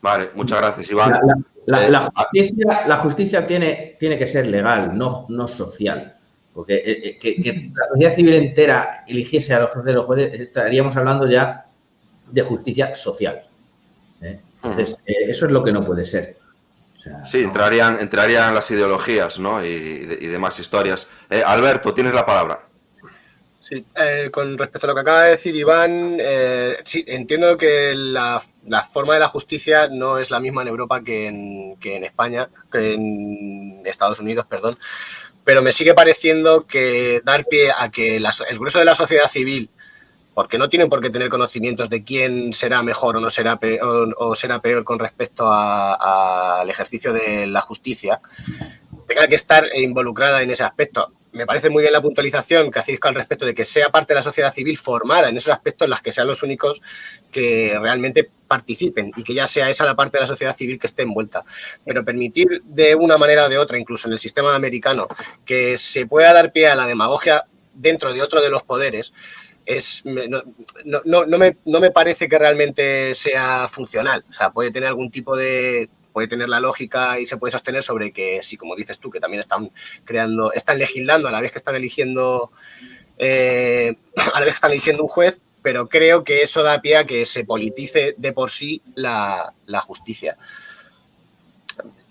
Vale, 0.00 0.30
muchas 0.34 0.58
gracias, 0.58 0.90
Iván. 0.90 1.20
La, 1.66 1.86
eh, 1.86 1.92
ah. 1.92 2.96
justicia, 3.02 3.46
tiene, 3.46 3.96
tiene, 3.98 4.16
que 4.16 4.26
ser 4.26 4.46
legal, 4.46 4.96
no, 4.96 5.26
no 5.28 5.46
social. 5.46 6.16
Porque 6.54 6.76
eh, 6.76 7.18
que, 7.18 7.70
la 7.74 7.88
sociedad 7.88 8.14
civil 8.14 8.34
entera 8.34 9.04
eligiese 9.06 9.54
a 9.54 9.60
los 9.60 9.70
jueces 9.70 9.86
de 9.86 9.92
los 9.92 10.06
jueces, 10.06 10.40
estaríamos 10.40 10.96
hablando 10.96 11.28
ya 11.28 11.66
de 12.30 12.42
justicia 12.42 12.94
social. 12.94 13.42
Entonces, 14.20 14.98
eso 15.04 15.46
es 15.46 15.52
lo 15.52 15.62
que 15.62 15.72
no 15.72 15.84
puede 15.84 16.04
ser 16.04 16.37
sí, 17.30 17.42
entrarían, 17.42 18.00
entrarían 18.00 18.54
las 18.54 18.70
ideologías 18.70 19.38
¿no? 19.38 19.64
y, 19.64 20.04
demás 20.04 20.58
historias. 20.58 21.08
Eh, 21.30 21.42
Alberto, 21.44 21.94
tienes 21.94 22.14
la 22.14 22.26
palabra. 22.26 22.64
Sí, 23.60 23.84
eh, 23.96 24.28
con 24.30 24.56
respecto 24.56 24.86
a 24.86 24.88
lo 24.88 24.94
que 24.94 25.00
acaba 25.00 25.24
de 25.24 25.30
decir 25.32 25.54
Iván, 25.54 26.16
eh, 26.20 26.78
sí, 26.84 27.04
entiendo 27.06 27.58
que 27.58 27.92
la, 27.94 28.40
forma 28.90 29.14
de 29.14 29.20
la 29.20 29.28
justicia 29.28 29.88
no 29.88 30.18
es 30.18 30.30
la 30.30 30.40
misma 30.40 30.62
en 30.62 30.68
Europa 30.68 31.02
que 31.02 31.26
en, 31.26 31.76
que 31.76 31.96
en 31.96 32.04
España, 32.04 32.48
que 32.70 32.94
en 32.94 33.82
Estados 33.84 34.20
Unidos, 34.20 34.46
perdón, 34.48 34.78
pero 35.44 35.60
me 35.60 35.72
sigue 35.72 35.94
pareciendo 35.94 36.66
que 36.66 37.20
dar 37.24 37.46
pie 37.46 37.72
a 37.76 37.90
que 37.90 38.16
el 38.16 38.58
grueso 38.58 38.78
de 38.78 38.84
la 38.84 38.94
sociedad 38.94 39.28
civil 39.28 39.70
porque 40.38 40.56
no 40.56 40.68
tienen 40.68 40.88
por 40.88 41.00
qué 41.00 41.10
tener 41.10 41.28
conocimientos 41.28 41.90
de 41.90 42.04
quién 42.04 42.52
será 42.52 42.80
mejor 42.80 43.16
o 43.16 43.20
no 43.20 43.28
será 43.28 43.58
peor, 43.58 44.14
o, 44.16 44.36
será 44.36 44.60
peor 44.60 44.84
con 44.84 45.00
respecto 45.00 45.50
al 45.50 46.70
ejercicio 46.70 47.12
de 47.12 47.48
la 47.48 47.60
justicia, 47.60 48.20
tenga 49.08 49.26
que 49.26 49.34
estar 49.34 49.68
involucrada 49.74 50.40
en 50.40 50.52
ese 50.52 50.62
aspecto. 50.62 51.12
Me 51.32 51.44
parece 51.44 51.70
muy 51.70 51.82
bien 51.82 51.92
la 51.92 52.00
puntualización 52.00 52.70
que 52.70 52.78
hacéis 52.78 53.00
al 53.02 53.16
respecto 53.16 53.46
de 53.46 53.52
que 53.52 53.64
sea 53.64 53.90
parte 53.90 54.12
de 54.12 54.14
la 54.14 54.22
sociedad 54.22 54.54
civil 54.54 54.78
formada 54.78 55.28
en 55.28 55.36
esos 55.36 55.52
aspectos 55.52 55.86
en 55.86 55.90
los 55.90 56.02
que 56.02 56.12
sean 56.12 56.28
los 56.28 56.44
únicos 56.44 56.82
que 57.32 57.76
realmente 57.80 58.30
participen 58.46 59.10
y 59.16 59.24
que 59.24 59.34
ya 59.34 59.48
sea 59.48 59.68
esa 59.68 59.84
la 59.84 59.96
parte 59.96 60.18
de 60.18 60.20
la 60.20 60.28
sociedad 60.28 60.54
civil 60.54 60.78
que 60.78 60.86
esté 60.86 61.02
envuelta. 61.02 61.42
Pero 61.84 62.04
permitir 62.04 62.62
de 62.64 62.94
una 62.94 63.18
manera 63.18 63.46
o 63.46 63.48
de 63.48 63.58
otra, 63.58 63.76
incluso 63.76 64.06
en 64.06 64.12
el 64.12 64.20
sistema 64.20 64.54
americano, 64.54 65.08
que 65.44 65.76
se 65.78 66.06
pueda 66.06 66.32
dar 66.32 66.52
pie 66.52 66.68
a 66.68 66.76
la 66.76 66.86
demagogia 66.86 67.44
dentro 67.74 68.12
de 68.12 68.22
otro 68.22 68.40
de 68.40 68.50
los 68.50 68.62
poderes, 68.62 69.12
es, 69.68 70.02
no, 70.06 70.42
no, 71.04 71.26
no, 71.26 71.38
me, 71.38 71.58
no 71.66 71.78
me 71.78 71.90
parece 71.90 72.26
que 72.26 72.38
realmente 72.38 73.14
sea 73.14 73.68
funcional. 73.68 74.24
O 74.30 74.32
sea, 74.32 74.50
puede 74.50 74.70
tener 74.70 74.88
algún 74.88 75.10
tipo 75.10 75.36
de, 75.36 75.90
puede 76.14 76.26
tener 76.26 76.48
la 76.48 76.58
lógica 76.58 77.20
y 77.20 77.26
se 77.26 77.36
puede 77.36 77.52
sostener 77.52 77.82
sobre 77.82 78.10
que, 78.10 78.40
sí, 78.40 78.56
como 78.56 78.74
dices 78.74 78.98
tú, 78.98 79.10
que 79.10 79.20
también 79.20 79.40
están 79.40 79.70
creando, 80.04 80.52
están 80.54 80.78
legislando 80.78 81.28
a 81.28 81.32
la 81.32 81.42
vez 81.42 81.52
que 81.52 81.58
están 81.58 81.76
eligiendo, 81.76 82.50
eh, 83.18 83.94
a 84.34 84.40
la 84.40 84.46
vez 84.46 84.54
que 84.54 84.56
están 84.56 84.70
eligiendo 84.70 85.02
un 85.02 85.10
juez, 85.10 85.42
pero 85.60 85.86
creo 85.86 86.24
que 86.24 86.40
eso 86.42 86.62
da 86.62 86.80
pie 86.80 86.96
a 86.96 87.04
que 87.04 87.26
se 87.26 87.44
politice 87.44 88.14
de 88.16 88.32
por 88.32 88.50
sí 88.50 88.80
la, 88.94 89.52
la 89.66 89.82
justicia. 89.82 90.38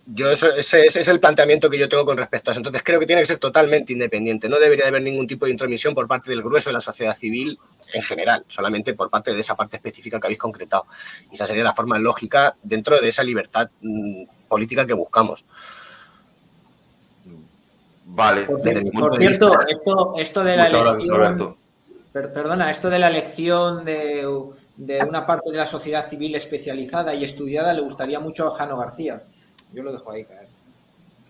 Yo 0.09 0.31
ese, 0.31 0.57
es 0.57 1.07
el 1.09 1.19
planteamiento 1.19 1.69
que 1.69 1.77
yo 1.77 1.89
tengo 1.89 2.05
con 2.05 2.15
respecto 2.15 2.49
a 2.49 2.51
eso. 2.51 2.61
Entonces 2.61 2.81
creo 2.81 2.97
que 2.97 3.05
tiene 3.05 3.21
que 3.21 3.25
ser 3.25 3.39
totalmente 3.39 3.91
independiente. 3.91 4.47
No 4.47 4.57
debería 4.57 4.87
haber 4.87 5.01
ningún 5.01 5.27
tipo 5.27 5.45
de 5.45 5.51
intromisión 5.51 5.93
por 5.93 6.07
parte 6.07 6.29
del 6.29 6.41
grueso 6.41 6.69
de 6.69 6.75
la 6.75 6.81
sociedad 6.81 7.13
civil 7.13 7.59
en 7.91 8.01
general, 8.01 8.45
solamente 8.47 8.93
por 8.93 9.09
parte 9.09 9.33
de 9.33 9.39
esa 9.41 9.55
parte 9.55 9.75
específica 9.75 10.17
que 10.17 10.27
habéis 10.27 10.39
concretado. 10.39 10.85
Y 11.29 11.35
esa 11.35 11.45
sería 11.45 11.63
la 11.65 11.73
forma 11.73 11.99
lógica 11.99 12.55
dentro 12.63 13.01
de 13.01 13.09
esa 13.09 13.21
libertad 13.21 13.69
mm, 13.81 14.23
política 14.47 14.85
que 14.85 14.93
buscamos. 14.93 15.43
Vale. 18.05 18.43
Por, 18.43 18.63
cierto, 18.63 19.59
esto, 20.15 20.41
de 20.41 20.55
la 20.55 20.67
elección... 20.67 21.57
perdona, 22.13 22.71
esto 22.71 22.89
de 22.89 22.99
la 22.99 23.09
elección 23.09 23.83
de, 23.83 24.25
de 24.77 25.03
una 25.03 25.27
parte 25.27 25.51
de 25.51 25.57
la 25.57 25.65
sociedad 25.65 26.07
civil 26.07 26.33
especializada 26.35 27.13
y 27.13 27.25
estudiada 27.25 27.73
le 27.73 27.81
gustaría 27.81 28.21
mucho 28.21 28.47
a 28.47 28.51
Jano 28.51 28.77
García. 28.77 29.23
Yo 29.73 29.83
lo 29.83 29.91
dejo 29.91 30.11
ahí 30.11 30.25
caer. 30.25 30.47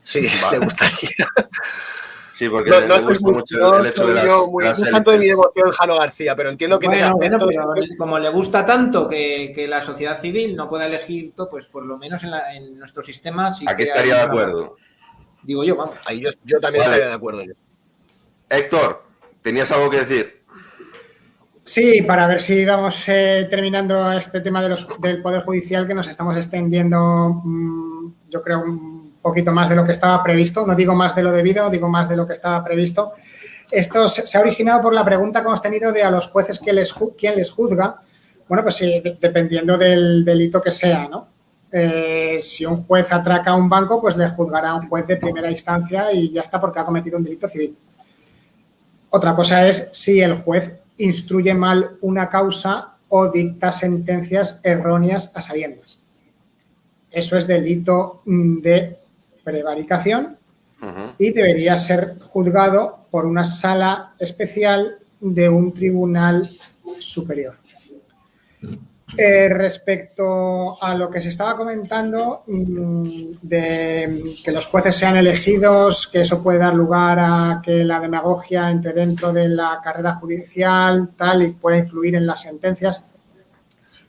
Sí, 0.04 0.22
le 0.52 0.60
gustaría. 0.60 1.28
Sí, 2.34 2.48
porque 2.50 2.70
no, 2.70 2.82
le, 2.82 3.02
gusta 3.02 3.20
mucho, 3.20 3.80
el 3.80 3.86
hecho 3.88 4.08
de 4.08 4.14
las, 4.14 4.26
yo 4.26 4.48
muy, 4.48 4.64
tanto 4.92 5.12
de 5.12 5.18
mi 5.18 5.26
devoción 5.26 5.72
Jano 5.72 5.98
García, 5.98 6.36
pero 6.36 6.50
entiendo 6.50 6.78
que 6.78 6.86
bueno, 6.86 7.16
bueno, 7.16 7.40
pero 7.40 7.74
como 7.98 8.20
le 8.20 8.30
gusta 8.30 8.64
tanto 8.64 9.10
que, 9.10 9.52
que, 9.56 9.68
la 9.68 9.82
sociedad 9.82 10.16
civil 10.16 10.56
no 10.56 10.70
pueda 10.70 10.86
elegir 10.86 11.34
todo, 11.36 11.50
pues 11.50 11.68
por 11.68 11.84
lo 11.84 11.98
menos 11.98 12.24
en, 12.24 12.30
la, 12.30 12.56
en 12.56 12.78
nuestro 12.78 13.02
sistema 13.02 13.52
sí 13.52 13.66
Aquí 13.68 13.84
estaría 13.84 14.18
de 14.18 14.22
acuerdo. 14.22 14.76
Digo 15.42 15.64
yo, 15.64 15.76
vamos. 15.76 15.98
Ahí 16.06 16.22
yo, 16.22 16.30
yo 16.44 16.60
también 16.60 16.84
vale. 16.84 16.94
estaría 16.94 17.08
de 17.08 17.14
acuerdo. 17.14 17.42
Héctor, 18.50 19.04
¿tenías 19.42 19.72
algo 19.72 19.90
que 19.90 20.06
decir? 20.06 20.37
Sí, 21.68 22.02
para 22.02 22.26
ver 22.28 22.40
si 22.40 22.64
vamos 22.64 23.04
eh, 23.10 23.46
terminando 23.50 24.10
este 24.14 24.40
tema 24.40 24.62
del 24.62 25.22
Poder 25.22 25.44
Judicial 25.44 25.86
que 25.86 25.94
nos 25.94 26.08
estamos 26.08 26.38
extendiendo, 26.38 27.42
mmm, 27.44 28.14
yo 28.30 28.42
creo, 28.42 28.62
un 28.62 29.18
poquito 29.22 29.52
más 29.52 29.68
de 29.68 29.76
lo 29.76 29.84
que 29.84 29.92
estaba 29.92 30.24
previsto. 30.24 30.66
No 30.66 30.76
digo 30.76 30.96
más 30.96 31.14
de 31.14 31.24
lo 31.24 31.32
debido, 31.34 31.70
digo 31.70 31.90
más 31.90 32.08
de 32.08 32.16
lo 32.16 32.26
que 32.26 32.32
estaba 32.32 32.64
previsto. 32.64 33.12
Esto 33.70 34.08
se 34.08 34.38
ha 34.38 34.42
originado 34.42 34.82
por 34.82 34.94
la 34.94 35.04
pregunta 35.04 35.42
que 35.42 35.48
hemos 35.48 35.62
tenido 35.62 35.92
de 35.92 36.04
a 36.04 36.10
los 36.10 36.30
jueces 36.30 36.58
quién 36.58 36.78
les 37.36 37.52
juzga. 37.52 37.98
Bueno, 38.48 38.64
pues 38.64 38.76
sí, 38.76 39.04
dependiendo 39.20 39.78
del 39.78 40.24
delito 40.24 40.62
que 40.62 40.72
sea, 40.72 41.10
¿no? 41.10 41.28
Eh, 41.70 42.38
si 42.40 42.66
un 42.66 42.86
juez 42.86 43.12
atraca 43.12 43.52
a 43.52 43.56
un 43.56 43.68
banco, 43.68 44.00
pues 44.00 44.16
le 44.16 44.30
juzgará 44.30 44.70
a 44.70 44.76
un 44.76 44.88
juez 44.88 45.06
de 45.06 45.18
primera 45.18 45.52
instancia 45.52 46.14
y 46.14 46.32
ya 46.32 46.44
está 46.44 46.62
porque 46.62 46.80
ha 46.80 46.86
cometido 46.86 47.18
un 47.18 47.26
delito 47.26 47.46
civil. 47.46 47.76
Otra 49.10 49.36
cosa 49.36 49.68
es 49.68 49.90
si 49.92 50.22
el 50.22 50.36
juez 50.36 50.87
instruye 50.98 51.54
mal 51.54 51.98
una 52.02 52.30
causa 52.30 52.96
o 53.10 53.32
dicta 53.32 53.72
sentencias 53.72 54.60
erróneas 54.64 55.32
a 55.36 55.42
sabiendas. 55.42 56.00
Eso 57.10 57.38
es 57.38 57.48
delito 57.48 58.22
de 58.26 58.98
prevaricación 59.44 60.38
uh 60.82 60.86
-huh. 60.86 61.16
y 61.18 61.32
debería 61.32 61.78
ser 61.78 62.20
juzgado 62.20 63.08
por 63.10 63.26
una 63.26 63.46
sala 63.46 64.14
especial 64.20 65.00
de 65.20 65.50
un 65.50 65.74
tribunal 65.74 66.50
superior. 67.00 67.56
Eh, 69.16 69.48
respecto 69.48 70.84
a 70.84 70.94
lo 70.94 71.10
que 71.10 71.22
se 71.22 71.30
estaba 71.30 71.56
comentando 71.56 72.44
mmm, 72.46 73.38
de 73.42 74.36
que 74.44 74.52
los 74.52 74.66
jueces 74.66 74.98
sean 74.98 75.16
elegidos, 75.16 76.08
que 76.08 76.22
eso 76.22 76.44
puede 76.44 76.60
dar 76.60 76.76
lugar 76.76 77.18
a 77.18 77.62
que 77.64 77.86
la 77.86 78.02
demagogia 78.02 78.70
entre 78.70 78.92
dentro 78.92 79.32
de 79.32 79.48
la 79.48 79.80
carrera 79.82 80.16
judicial 80.16 81.12
tal 81.16 81.44
y 81.44 81.54
pueda 81.54 81.78
influir 81.78 82.16
en 82.16 82.28
las 82.28 82.42
sentencias, 82.42 83.02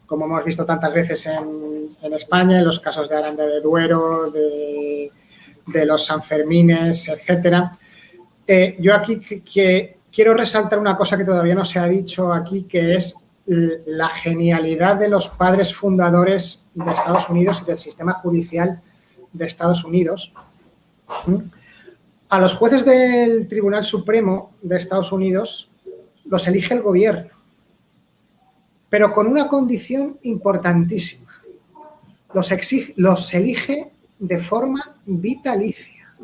como 0.04 0.24
hemos 0.24 0.44
visto 0.44 0.66
tantas 0.66 0.92
veces 0.92 1.26
en, 1.26 1.96
en 2.02 2.12
España, 2.12 2.58
en 2.58 2.64
los 2.64 2.80
casos 2.80 3.08
de 3.08 3.16
Aranda 3.16 3.46
de 3.46 3.60
Duero, 3.60 4.32
de, 4.32 5.12
de 5.68 5.86
los 5.86 6.06
Sanfermines, 6.06 7.08
etcétera. 7.08 7.78
Eh, 8.44 8.74
yo 8.80 8.96
aquí 8.96 9.20
que 9.20 9.98
quiero 10.10 10.34
resaltar 10.34 10.80
una 10.80 10.96
cosa 10.96 11.16
que 11.16 11.24
todavía 11.24 11.54
no 11.54 11.64
se 11.64 11.78
ha 11.78 11.86
dicho 11.86 12.32
aquí, 12.32 12.64
que 12.64 12.94
es 12.96 13.27
la 13.48 14.08
genialidad 14.10 14.96
de 14.96 15.08
los 15.08 15.30
padres 15.30 15.74
fundadores 15.74 16.66
de 16.74 16.92
Estados 16.92 17.30
Unidos 17.30 17.62
y 17.62 17.66
del 17.66 17.78
sistema 17.78 18.12
judicial 18.12 18.82
de 19.32 19.46
Estados 19.46 19.84
Unidos. 19.84 20.34
A 22.28 22.38
los 22.38 22.54
jueces 22.54 22.84
del 22.84 23.48
Tribunal 23.48 23.84
Supremo 23.84 24.52
de 24.60 24.76
Estados 24.76 25.12
Unidos 25.12 25.70
los 26.26 26.46
elige 26.46 26.74
el 26.74 26.82
gobierno, 26.82 27.30
pero 28.90 29.12
con 29.12 29.26
una 29.26 29.48
condición 29.48 30.18
importantísima. 30.22 31.32
Los, 32.34 32.52
los 32.96 33.32
elige 33.32 33.90
de 34.18 34.38
forma 34.38 35.00
vitalicia. 35.06 36.14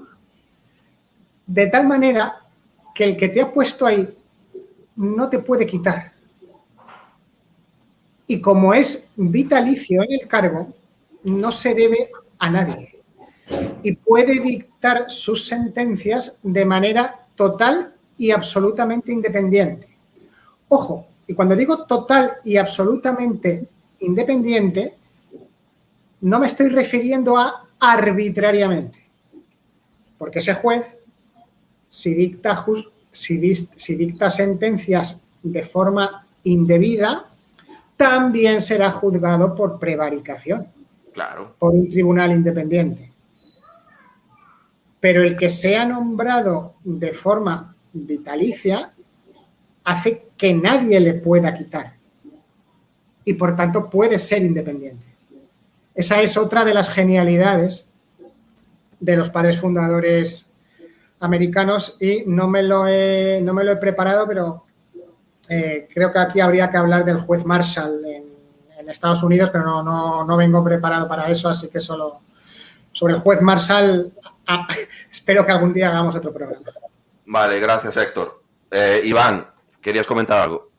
De 1.47 1.69
tal 1.69 1.89
manera 1.89 2.43
que 2.95 3.05
el 3.05 3.17
que 3.17 3.31
te 3.31 3.41
ha 3.41 3.51
puesto 3.51 3.87
ahí 3.87 4.15
no 4.97 5.31
te 5.31 5.39
puede 5.39 5.67
quitar 5.67 6.14
y 8.27 8.41
como 8.41 8.75
es 8.75 9.13
vitalicio 9.17 10.03
en 10.03 10.13
el 10.21 10.29
cargo, 10.29 10.73
no 11.25 11.51
se 11.51 11.75
debe 11.75 12.11
a 12.39 12.51
nadie 12.51 12.91
y 13.83 13.93
puede 13.93 14.41
dictar 14.41 15.11
sus 15.11 15.47
sentencias 15.47 16.39
de 16.43 16.65
manera 16.65 17.27
total 17.35 17.95
y 18.17 18.31
absolutamente 18.31 19.13
independiente. 19.13 19.89
Ojo, 20.69 21.07
y 21.27 21.35
cuando 21.35 21.57
digo 21.57 21.85
total 21.85 22.35
y 22.45 22.57
absolutamente 22.57 23.69
independiente, 24.01 24.95
no 26.21 26.39
me 26.39 26.47
estoy 26.47 26.69
refiriendo 26.69 27.37
a 27.37 27.69
arbitrariamente, 27.79 28.99
porque 30.17 30.39
ese 30.39 30.55
juez, 30.55 30.97
si 31.89 32.15
dicta, 32.15 32.65
si, 33.13 33.37
dicta 33.39 34.31
sentencias 34.31 35.23
de 35.43 35.63
forma 35.63 36.27
indebida, 36.45 37.34
también 37.97 38.61
será 38.61 38.91
juzgado 38.91 39.55
por 39.55 39.79
prevaricación. 39.79 40.69
Claro. 41.13 41.55
Por 41.59 41.73
un 41.73 41.89
tribunal 41.89 42.33
independiente. 42.33 43.13
Pero 45.01 45.23
el 45.23 45.37
que 45.37 45.49
sea 45.49 45.85
nombrado 45.85 46.75
de 46.83 47.13
forma 47.13 47.77
vitalicia 47.93 48.93
hace 49.85 50.29
que 50.37 50.55
nadie 50.55 50.99
le 50.99 51.15
pueda 51.15 51.55
quitar. 51.55 51.95
Y 53.25 53.35
por 53.35 53.55
tanto 53.55 53.89
puede 53.89 54.19
ser 54.19 54.43
independiente. 54.43 55.07
Esa 55.95 56.21
es 56.21 56.37
otra 56.37 56.65
de 56.65 56.75
las 56.75 56.91
genialidades 56.91 57.89
de 58.99 59.17
los 59.17 59.31
padres 59.31 59.61
fundadores 59.61 60.51
americanos 61.21 61.97
y 62.01 62.25
no 62.27 62.49
me 62.49 62.63
lo 62.63 62.87
he, 62.89 63.41
no 63.43 63.55
me 63.55 63.65
lo 63.65 63.73
he 63.73 63.77
preparado, 63.77 64.27
pero 64.27 64.64
eh, 65.51 65.89
creo 65.93 66.11
que 66.11 66.19
aquí 66.19 66.41
habría 66.41 66.71
que 66.71 66.77
hablar 66.77 67.05
del 67.05 67.19
juez 67.19 67.45
Marshall 67.45 68.05
en, 68.05 68.25
en 68.79 68.89
Estados 68.89 69.23
Unidos, 69.23 69.51
pero 69.51 69.65
no, 69.65 69.83
no, 69.83 70.25
no, 70.25 70.37
vengo 70.37 70.63
preparado 70.65 71.09
para 71.09 71.29
eso, 71.29 71.49
así 71.49 71.69
que 71.69 71.81
solo 71.81 72.21
sobre 72.93 73.15
el 73.15 73.21
juez 73.21 73.41
Marshall 73.41 74.13
ah, 74.47 74.67
espero 75.11 75.45
que 75.45 75.53
algún 75.53 75.73
día 75.73 75.89
hagamos 75.89 76.15
otro 76.15 76.33
programa. 76.33 76.63
Vale, 77.27 77.61
gracias 77.61 77.97
Héctor. 77.97 78.43
Eh, 78.71 79.03
Iván, 79.05 79.47
¿querías 79.81 80.07
comentar 80.07 80.43
algo? 80.43 80.71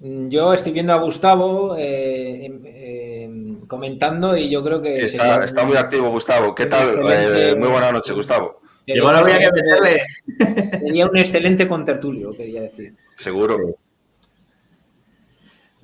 Yo 0.00 0.52
estoy 0.52 0.72
viendo 0.72 0.92
a 0.92 0.96
Gustavo 0.96 1.76
eh, 1.78 2.44
eh, 2.64 3.56
comentando 3.66 4.36
y 4.36 4.50
yo 4.50 4.62
creo 4.62 4.82
que... 4.82 5.06
Sí, 5.06 5.16
está, 5.16 5.44
está, 5.44 5.64
muy 5.64 5.78
activo 5.78 6.10
Gustavo. 6.10 6.54
¿Qué 6.54 6.66
tal? 6.66 6.88
Eh, 7.08 7.54
muy 7.56 7.68
buena 7.68 7.90
noche, 7.90 8.12
Gustavo. 8.12 8.60
Yo 8.86 9.10
no 9.10 9.18
habría 9.18 9.38
que 9.38 9.50
meterle. 9.52 10.78
Sería 10.78 11.06
un 11.06 11.16
excelente 11.16 11.66
contertulio, 11.66 12.32
quería 12.32 12.62
decir. 12.62 12.94
Seguro. 13.16 13.76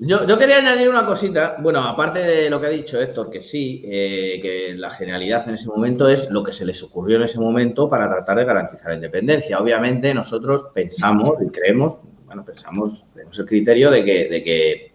Yo, 0.02 0.26
yo, 0.26 0.38
quería 0.38 0.56
añadir 0.56 0.88
una 0.88 1.04
cosita, 1.04 1.56
bueno, 1.58 1.80
aparte 1.80 2.20
de 2.20 2.48
lo 2.48 2.58
que 2.58 2.66
ha 2.68 2.70
dicho 2.70 2.98
Héctor, 2.98 3.30
que 3.30 3.42
sí, 3.42 3.82
eh, 3.84 4.38
que 4.40 4.74
la 4.74 4.88
genialidad 4.88 5.46
en 5.46 5.54
ese 5.54 5.68
momento 5.68 6.08
es 6.08 6.30
lo 6.30 6.42
que 6.42 6.52
se 6.52 6.64
les 6.64 6.82
ocurrió 6.82 7.18
en 7.18 7.24
ese 7.24 7.38
momento 7.38 7.86
para 7.90 8.08
tratar 8.08 8.38
de 8.38 8.46
garantizar 8.46 8.88
la 8.88 8.94
independencia. 8.94 9.58
Obviamente 9.58 10.14
nosotros 10.14 10.68
pensamos 10.72 11.34
y 11.46 11.50
creemos, 11.50 11.98
bueno, 12.24 12.42
pensamos, 12.46 13.04
tenemos 13.12 13.38
el 13.38 13.44
criterio 13.44 13.90
de 13.90 14.02
que, 14.02 14.28
de 14.30 14.42
que 14.42 14.92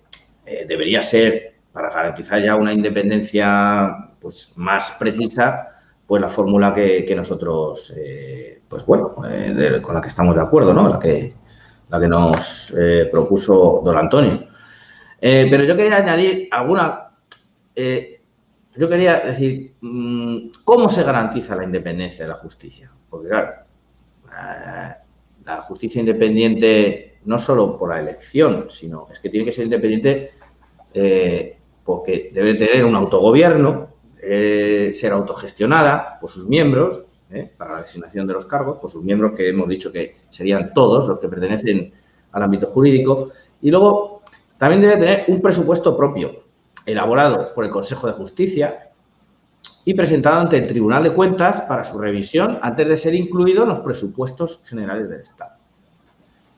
eh, 0.48 0.66
debería 0.68 1.04
ser, 1.04 1.54
para 1.72 1.92
garantizar 1.92 2.42
ya 2.42 2.56
una 2.56 2.74
independencia 2.74 4.10
pues, 4.20 4.54
más 4.56 4.90
precisa, 4.98 5.75
pues 6.08 6.22
la 6.22 6.30
fórmula 6.30 6.74
que, 6.74 7.04
que 7.06 7.16
nosotros, 7.16 7.94
eh, 7.98 8.62
pues 8.68 8.86
bueno, 8.86 9.16
de, 9.24 9.82
con 9.82 9.96
la 9.96 10.02
que 10.02 10.08
estamos 10.08 10.36
de 10.36 10.42
acuerdo, 10.42 10.74
¿no? 10.74 10.88
La 10.88 11.00
que, 11.00 11.34
la 11.90 12.00
que 12.00 12.08
nos 12.08 12.74
propuso 13.12 13.82
don 13.84 13.98
Antonio. 13.98 14.48
Eh, 15.28 15.48
pero 15.50 15.64
yo 15.64 15.76
quería 15.76 15.98
añadir 15.98 16.50
alguna. 16.52 17.10
Eh, 17.76 18.22
yo 18.76 18.90
quería 18.90 19.22
decir, 19.22 19.74
mmm, 19.82 20.50
¿cómo 20.64 20.90
se 20.90 21.04
garantiza 21.04 21.56
la 21.56 21.64
independencia 21.64 22.26
de 22.26 22.30
la 22.30 22.36
justicia? 22.36 22.92
Porque, 23.10 23.30
claro, 23.30 23.54
eh, 24.28 24.94
la 25.46 25.62
justicia 25.62 26.00
independiente 26.00 27.20
no 27.26 27.40
solo 27.40 27.78
por 27.78 27.90
la 27.90 28.02
elección, 28.02 28.68
sino 28.70 29.08
es 29.10 29.20
que 29.20 29.30
tiene 29.30 29.46
que 29.46 29.52
ser 29.52 29.66
independiente 29.66 30.32
eh, 30.94 31.58
porque 31.84 32.30
debe 32.34 32.56
tener 32.56 32.86
un 32.86 32.96
autogobierno, 32.96 33.95
ser 34.26 35.14
autogestionada 35.14 36.18
por 36.20 36.30
sus 36.30 36.48
miembros, 36.48 37.04
para 37.58 37.76
la 37.76 37.82
designación 37.82 38.28
de 38.28 38.34
los 38.34 38.46
cargos, 38.46 38.78
por 38.80 38.90
sus 38.90 39.04
miembros 39.04 39.34
que 39.36 39.50
hemos 39.50 39.68
dicho 39.68 39.92
que 39.92 40.16
serían 40.30 40.74
todos 40.74 41.08
los 41.08 41.20
que 41.20 41.28
pertenecen 41.28 41.94
al 42.32 42.44
ámbito 42.44 42.68
jurídico, 42.68 43.30
y 43.62 43.72
luego 43.72 44.22
también 44.58 44.82
debe 44.82 44.98
tener 44.98 45.26
un 45.28 45.42
presupuesto 45.42 45.96
propio, 45.98 46.44
elaborado 46.86 47.54
por 47.54 47.66
el 47.66 47.72
Consejo 47.72 48.08
de 48.08 48.14
Justicia 48.14 48.92
y 49.84 49.94
presentado 49.94 50.40
ante 50.40 50.58
el 50.58 50.68
Tribunal 50.68 51.04
de 51.04 51.14
Cuentas 51.14 51.62
para 51.62 51.84
su 51.84 51.98
revisión 51.98 52.60
antes 52.62 52.88
de 52.88 52.98
ser 52.98 53.16
incluido 53.16 53.64
en 53.64 53.70
los 53.70 53.80
presupuestos 53.82 54.62
generales 54.66 55.10
del 55.10 55.22
Estado. 55.22 55.54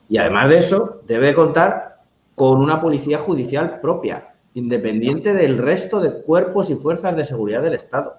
Y 0.08 0.18
además 0.18 0.48
de 0.48 0.56
eso, 0.58 1.00
debe 1.06 1.34
contar 1.34 2.02
con 2.34 2.60
una 2.60 2.80
policía 2.80 3.18
judicial 3.18 3.80
propia, 3.80 4.34
independiente 4.54 5.32
del 5.32 5.58
resto 5.58 6.00
de 6.00 6.22
cuerpos 6.22 6.70
y 6.70 6.74
fuerzas 6.74 7.16
de 7.16 7.24
seguridad 7.24 7.62
del 7.62 7.74
Estado, 7.74 8.18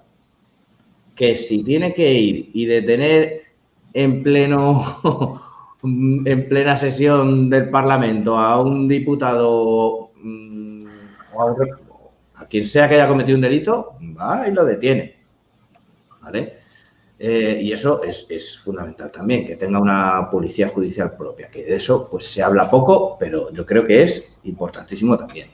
que 1.14 1.36
si 1.36 1.62
tiene 1.62 1.92
que 1.92 2.12
ir 2.12 2.50
y 2.54 2.66
detener 2.66 3.42
en 3.92 4.22
pleno 4.22 5.42
en 5.82 6.48
plena 6.48 6.76
sesión 6.76 7.48
del 7.48 7.70
Parlamento 7.70 8.36
a 8.36 8.60
un 8.60 8.86
diputado 8.86 10.10
mm, 10.16 10.86
o 11.34 11.56
a, 12.34 12.46
quien 12.46 12.64
sea 12.64 12.88
que 12.88 12.96
haya 12.96 13.08
cometido 13.08 13.36
un 13.36 13.42
delito, 13.42 13.94
va 14.18 14.46
y 14.48 14.52
lo 14.52 14.64
detiene. 14.64 15.16
¿Vale? 16.20 16.54
Eh, 17.18 17.60
y 17.62 17.72
eso 17.72 18.02
es, 18.02 18.58
fundamental 18.58 19.10
también, 19.12 19.46
que 19.46 19.56
tenga 19.56 19.78
una 19.78 20.28
policía 20.30 20.68
judicial 20.68 21.16
propia, 21.16 21.50
que 21.50 21.64
de 21.64 21.76
eso 21.76 22.08
pues 22.10 22.24
se 22.26 22.42
habla 22.42 22.70
poco, 22.70 23.16
pero 23.18 23.52
yo 23.52 23.66
creo 23.66 23.86
que 23.86 24.02
es 24.02 24.36
importantísimo 24.44 25.18
también. 25.18 25.48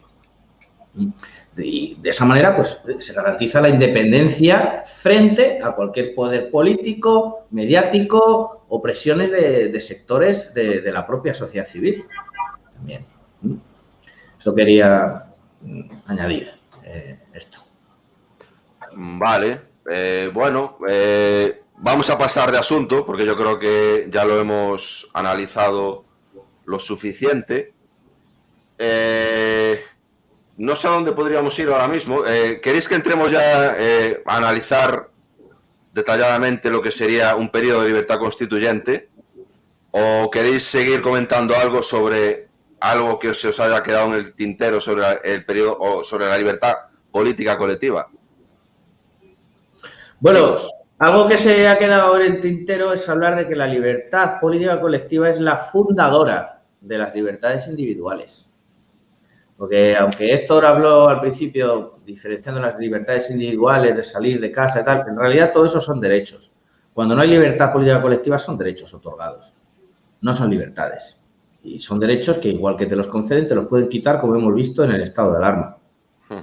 Y 1.56 1.94
de 1.96 2.10
esa 2.10 2.24
manera, 2.24 2.54
pues 2.54 2.82
se 2.98 3.12
garantiza 3.12 3.60
la 3.60 3.68
independencia 3.68 4.82
frente 4.84 5.58
a 5.62 5.72
cualquier 5.72 6.14
poder 6.14 6.50
político, 6.50 7.46
mediático 7.50 8.66
o 8.68 8.82
presiones 8.82 9.30
de, 9.30 9.80
sectores 9.80 10.52
de, 10.52 10.90
la 10.92 11.06
propia 11.06 11.32
sociedad 11.32 11.66
civil. 11.66 12.04
También. 12.74 13.06
Eso 14.38 14.54
quería 14.54 15.24
mm, 15.62 15.80
añadir 16.06 16.52
eh, 16.84 17.20
esto. 17.32 17.60
Vale, 18.92 19.60
eh, 19.90 20.30
bueno, 20.32 20.78
eh, 20.88 21.62
vamos 21.78 22.08
a 22.10 22.18
pasar 22.18 22.50
de 22.50 22.58
asunto 22.58 23.04
porque 23.04 23.26
yo 23.26 23.36
creo 23.36 23.58
que 23.58 24.08
ya 24.10 24.24
lo 24.24 24.40
hemos 24.40 25.08
analizado 25.14 26.04
lo 26.64 26.78
suficiente. 26.78 27.72
No 30.58 30.74
sé 30.74 30.88
a 30.88 30.92
dónde 30.92 31.12
podríamos 31.12 31.58
ir 31.58 31.68
ahora 31.68 31.88
mismo. 31.88 32.24
Eh, 32.26 32.60
¿Queréis 32.62 32.88
que 32.88 32.94
entremos 32.94 33.30
ya 33.30 33.76
eh, 33.78 34.22
a 34.24 34.36
analizar 34.36 35.10
detalladamente 35.92 36.70
lo 36.70 36.80
que 36.80 36.90
sería 36.90 37.36
un 37.36 37.50
periodo 37.50 37.82
de 37.82 37.88
libertad 37.88 38.18
constituyente? 38.18 39.10
¿O 39.90 40.30
queréis 40.30 40.64
seguir 40.64 41.02
comentando 41.02 41.54
algo 41.54 41.82
sobre 41.82 42.48
algo 42.80 43.18
que 43.18 43.34
se 43.34 43.48
os 43.48 43.60
haya 43.60 43.82
quedado 43.82 44.08
en 44.08 44.14
el 44.14 44.34
tintero 44.34 44.80
sobre 44.80 45.04
el 45.24 45.44
periodo 45.44 45.78
o 45.78 46.04
sobre 46.04 46.26
la 46.26 46.36
libertad 46.36 46.74
política 47.10 47.56
colectiva? 47.56 48.08
Bueno, 50.20 50.56
algo 50.98 51.28
que 51.28 51.36
se 51.36 51.68
ha 51.68 51.78
quedado 51.78 52.18
en 52.18 52.34
el 52.34 52.40
tintero 52.40 52.92
es 52.92 53.06
hablar 53.08 53.36
de 53.36 53.46
que 53.46 53.54
la 53.54 53.66
libertad 53.66 54.40
política 54.40 54.80
colectiva 54.80 55.28
es 55.28 55.40
la 55.40 55.56
fundadora 55.58 56.62
de 56.80 56.98
las 56.98 57.14
libertades 57.14 57.66
individuales. 57.66 58.50
Porque 59.56 59.96
aunque 59.96 60.34
Héctor 60.34 60.66
habló 60.66 61.08
al 61.08 61.20
principio 61.20 61.98
diferenciando 62.04 62.60
las 62.60 62.78
libertades 62.78 63.30
individuales 63.30 63.96
de 63.96 64.02
salir 64.02 64.40
de 64.40 64.52
casa 64.52 64.80
y 64.80 64.84
tal, 64.84 65.04
en 65.08 65.16
realidad 65.16 65.52
todo 65.52 65.64
eso 65.64 65.80
son 65.80 66.00
derechos. 66.00 66.52
Cuando 66.92 67.14
no 67.14 67.22
hay 67.22 67.28
libertad 67.28 67.72
política 67.72 68.00
colectiva 68.00 68.38
son 68.38 68.58
derechos 68.58 68.92
otorgados, 68.94 69.54
no 70.20 70.32
son 70.32 70.50
libertades. 70.50 71.20
Y 71.62 71.78
son 71.78 71.98
derechos 71.98 72.38
que 72.38 72.48
igual 72.48 72.76
que 72.76 72.86
te 72.86 72.96
los 72.96 73.08
conceden, 73.08 73.48
te 73.48 73.54
los 73.54 73.66
pueden 73.66 73.88
quitar 73.88 74.20
como 74.20 74.36
hemos 74.36 74.54
visto 74.54 74.84
en 74.84 74.92
el 74.92 75.02
estado 75.02 75.32
de 75.32 75.38
alarma. 75.38 75.78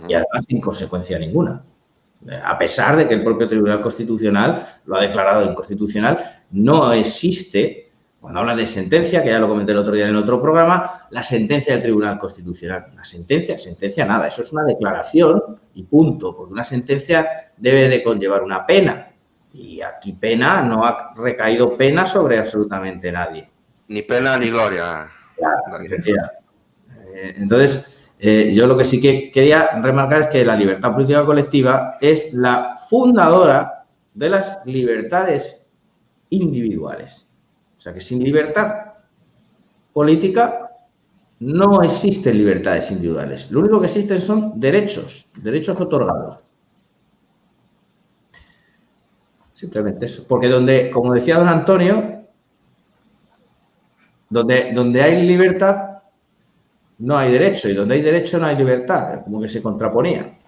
Y 0.07 0.13
además 0.13 0.45
sin 0.47 0.61
consecuencia 0.61 1.19
ninguna. 1.19 1.63
A 2.43 2.57
pesar 2.57 2.95
de 2.95 3.07
que 3.07 3.15
el 3.15 3.23
propio 3.23 3.47
Tribunal 3.47 3.81
Constitucional 3.81 4.79
lo 4.85 4.95
ha 4.95 5.01
declarado 5.01 5.43
inconstitucional, 5.49 6.43
no 6.51 6.93
existe 6.93 7.82
cuando 8.23 8.39
habla 8.39 8.55
de 8.55 8.65
sentencia, 8.65 9.21
que 9.21 9.31
ya 9.31 9.37
lo 9.37 9.49
comenté 9.49 9.73
el 9.73 9.79
otro 9.79 9.93
día 9.93 10.07
en 10.07 10.15
otro 10.15 10.41
programa, 10.41 11.07
la 11.09 11.21
sentencia 11.21 11.73
del 11.73 11.83
Tribunal 11.83 12.17
Constitucional. 12.17 12.85
Una 12.93 13.03
sentencia, 13.03 13.57
sentencia 13.57 14.05
nada, 14.05 14.29
eso 14.29 14.43
es 14.43 14.53
una 14.53 14.63
declaración 14.63 15.59
y 15.73 15.83
punto, 15.83 16.33
porque 16.33 16.53
una 16.53 16.63
sentencia 16.63 17.51
debe 17.57 17.89
de 17.89 18.01
conllevar 18.01 18.41
una 18.41 18.65
pena. 18.65 19.09
Y 19.51 19.81
aquí 19.81 20.13
pena, 20.13 20.61
no 20.61 20.85
ha 20.85 21.13
recaído 21.17 21.75
pena 21.75 22.05
sobre 22.05 22.39
absolutamente 22.39 23.11
nadie. 23.11 23.49
Ni 23.89 24.03
pena 24.03 24.37
ni 24.37 24.51
gloria. 24.51 25.09
Eh, 27.13 27.33
entonces, 27.35 28.07
eh, 28.19 28.53
yo 28.55 28.67
lo 28.67 28.77
que 28.77 28.85
sí 28.85 29.01
que 29.01 29.31
quería 29.33 29.81
remarcar 29.81 30.21
es 30.21 30.27
que 30.27 30.45
la 30.45 30.55
libertad 30.55 30.93
política 30.93 31.25
colectiva 31.25 31.97
es 31.99 32.33
la 32.33 32.77
fundadora 32.89 33.83
de 34.13 34.29
las 34.29 34.61
libertades 34.63 35.67
individuales. 36.29 37.29
Sea 37.83 37.93
que 37.93 37.99
sin 37.99 38.23
libertad 38.23 38.93
política 39.91 40.71
no 41.41 41.81
existen 41.81 42.37
libertades 42.37 42.89
individuales. 42.91 43.51
Lo 43.51 43.59
único 43.59 43.81
que 43.81 43.87
existen 43.87 44.21
son 44.21 44.57
derechos, 44.57 45.29
derechos 45.35 45.77
otorgados. 45.81 46.45
Simplemente 49.51 50.05
eso. 50.05 50.23
Porque 50.29 50.47
donde, 50.47 50.89
como 50.91 51.13
decía 51.13 51.37
don 51.37 51.49
Antonio, 51.49 52.23
donde, 54.29 54.71
donde 54.71 55.01
hay 55.01 55.27
libertad, 55.27 56.03
no 56.99 57.17
hay 57.17 57.33
derecho. 57.33 57.67
Y 57.67 57.73
donde 57.73 57.95
hay 57.95 58.01
derecho, 58.01 58.39
no 58.39 58.45
hay 58.45 58.55
libertad. 58.55 59.25
Como 59.25 59.41
que 59.41 59.49
se 59.49 59.61
contraponía. 59.61 60.39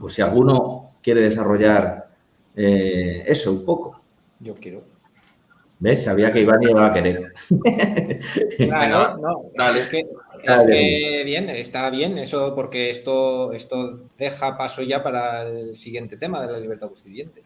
Pues 0.00 0.14
si 0.14 0.22
alguno 0.22 0.92
quiere 1.02 1.20
desarrollar 1.20 2.08
eh, 2.56 3.22
eso 3.26 3.52
un 3.52 3.66
poco. 3.66 4.00
Yo 4.38 4.54
quiero. 4.54 4.99
¿Ves? 5.80 6.04
Sabía 6.04 6.30
que 6.30 6.42
Iván 6.42 6.62
iba 6.62 6.86
a 6.86 6.92
querer. 6.92 7.32
Claro, 8.58 9.16
no, 9.16 9.74
es, 9.74 9.88
que, 9.88 10.06
es 10.44 10.62
que, 10.64 11.22
bien, 11.24 11.48
está 11.48 11.88
bien 11.88 12.18
eso 12.18 12.54
porque 12.54 12.90
esto, 12.90 13.52
esto 13.52 14.10
deja 14.18 14.58
paso 14.58 14.82
ya 14.82 15.02
para 15.02 15.48
el 15.48 15.76
siguiente 15.76 16.18
tema 16.18 16.46
de 16.46 16.52
la 16.52 16.60
libertad 16.60 16.88
constituyente. 16.88 17.42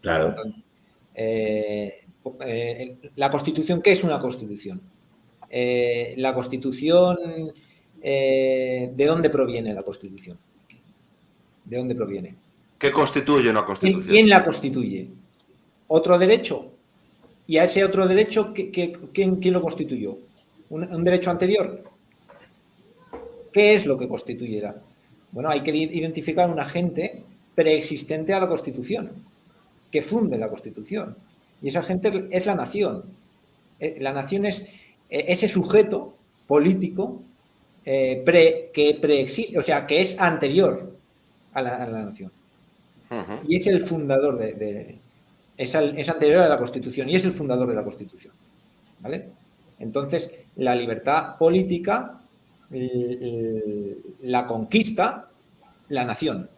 Claro. 0.00 0.34
Eh, 1.14 1.92
eh, 2.46 2.96
la 3.16 3.30
constitución, 3.30 3.82
¿qué 3.82 3.92
es 3.92 4.04
una 4.04 4.20
constitución? 4.20 4.80
Eh, 5.50 6.14
la 6.18 6.32
constitución, 6.32 7.18
¿de 8.00 9.04
dónde 9.06 9.30
proviene 9.30 9.74
la 9.74 9.82
constitución? 9.82 10.38
¿De 11.64 11.76
dónde 11.76 11.94
proviene? 11.96 12.36
¿Qué 12.78 12.92
constituye 12.92 13.50
una 13.50 13.64
constitución? 13.64 14.08
¿Quién 14.08 14.28
la 14.28 14.44
constituye? 14.44 15.10
¿Otro 15.88 16.16
derecho? 16.18 16.74
¿Y 17.46 17.58
a 17.58 17.64
ese 17.64 17.84
otro 17.84 18.06
derecho, 18.06 18.54
quién, 18.54 19.52
lo 19.52 19.62
constituyó? 19.62 20.18
¿Un, 20.70 21.04
derecho 21.04 21.30
anterior? 21.30 21.84
¿Qué 23.52 23.74
es 23.74 23.86
lo 23.86 23.98
que 23.98 24.08
constituye? 24.08 24.62
Bueno, 25.30 25.50
hay 25.50 25.62
que 25.62 25.76
identificar 25.76 26.48
un 26.48 26.58
agente 26.58 27.22
preexistente 27.54 28.32
a 28.32 28.40
la 28.40 28.48
Constitución, 28.48 29.12
que 29.90 30.02
funde 30.02 30.38
la 30.38 30.48
Constitución. 30.48 31.16
Y 31.60 31.68
esa 31.68 31.80
agente 31.80 32.28
es 32.30 32.46
la 32.46 32.54
nación. 32.54 33.04
Eh, 33.78 33.98
la 34.00 34.12
nación 34.12 34.46
es 34.46 34.60
eh, 34.60 35.26
ese 35.28 35.48
sujeto 35.48 36.16
político 36.46 37.22
eh, 37.84 38.22
que 38.72 38.98
preexiste, 39.00 39.58
o 39.58 39.62
sea, 39.62 39.86
que 39.86 40.00
es 40.00 40.18
anterior 40.18 40.96
a 41.52 41.62
la, 41.62 41.86
nación. 41.86 42.32
Y 43.46 43.56
es 43.56 43.66
el 43.66 43.80
fundador 43.80 44.38
de, 44.38 44.98
es, 45.56 45.74
anterior 46.08 46.42
a 46.42 46.48
la 46.48 46.58
Constitución 46.58 47.08
y 47.08 47.16
es 47.16 47.24
el 47.24 47.32
fundador 47.32 47.68
de 47.68 47.74
la 47.74 47.84
Constitución. 47.84 48.34
¿Vale? 49.00 49.28
Entonces, 49.78 50.30
la 50.56 50.74
libertad 50.74 51.36
política 51.36 52.20
la 54.22 54.46
conquista 54.46 55.28
la 55.88 56.04
nación, 56.04 56.48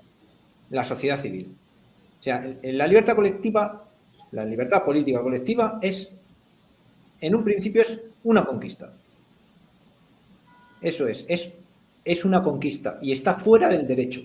la 0.70 0.84
sociedad 0.84 1.18
civil. 1.18 1.54
O 2.20 2.22
sea, 2.22 2.44
la 2.62 2.86
libertad 2.86 3.14
colectiva, 3.14 3.88
la 4.32 4.44
libertad 4.44 4.84
política 4.84 5.22
colectiva 5.22 5.78
es, 5.82 6.12
en 7.20 7.34
un 7.34 7.44
principio, 7.44 7.82
es 7.82 8.00
una 8.24 8.44
conquista. 8.44 8.92
Eso 10.80 11.06
es, 11.06 11.24
es, 11.28 11.52
es 12.04 12.24
una 12.24 12.42
conquista 12.42 12.98
y 13.00 13.12
está 13.12 13.34
fuera 13.34 13.68
del 13.68 13.86
derecho. 13.86 14.22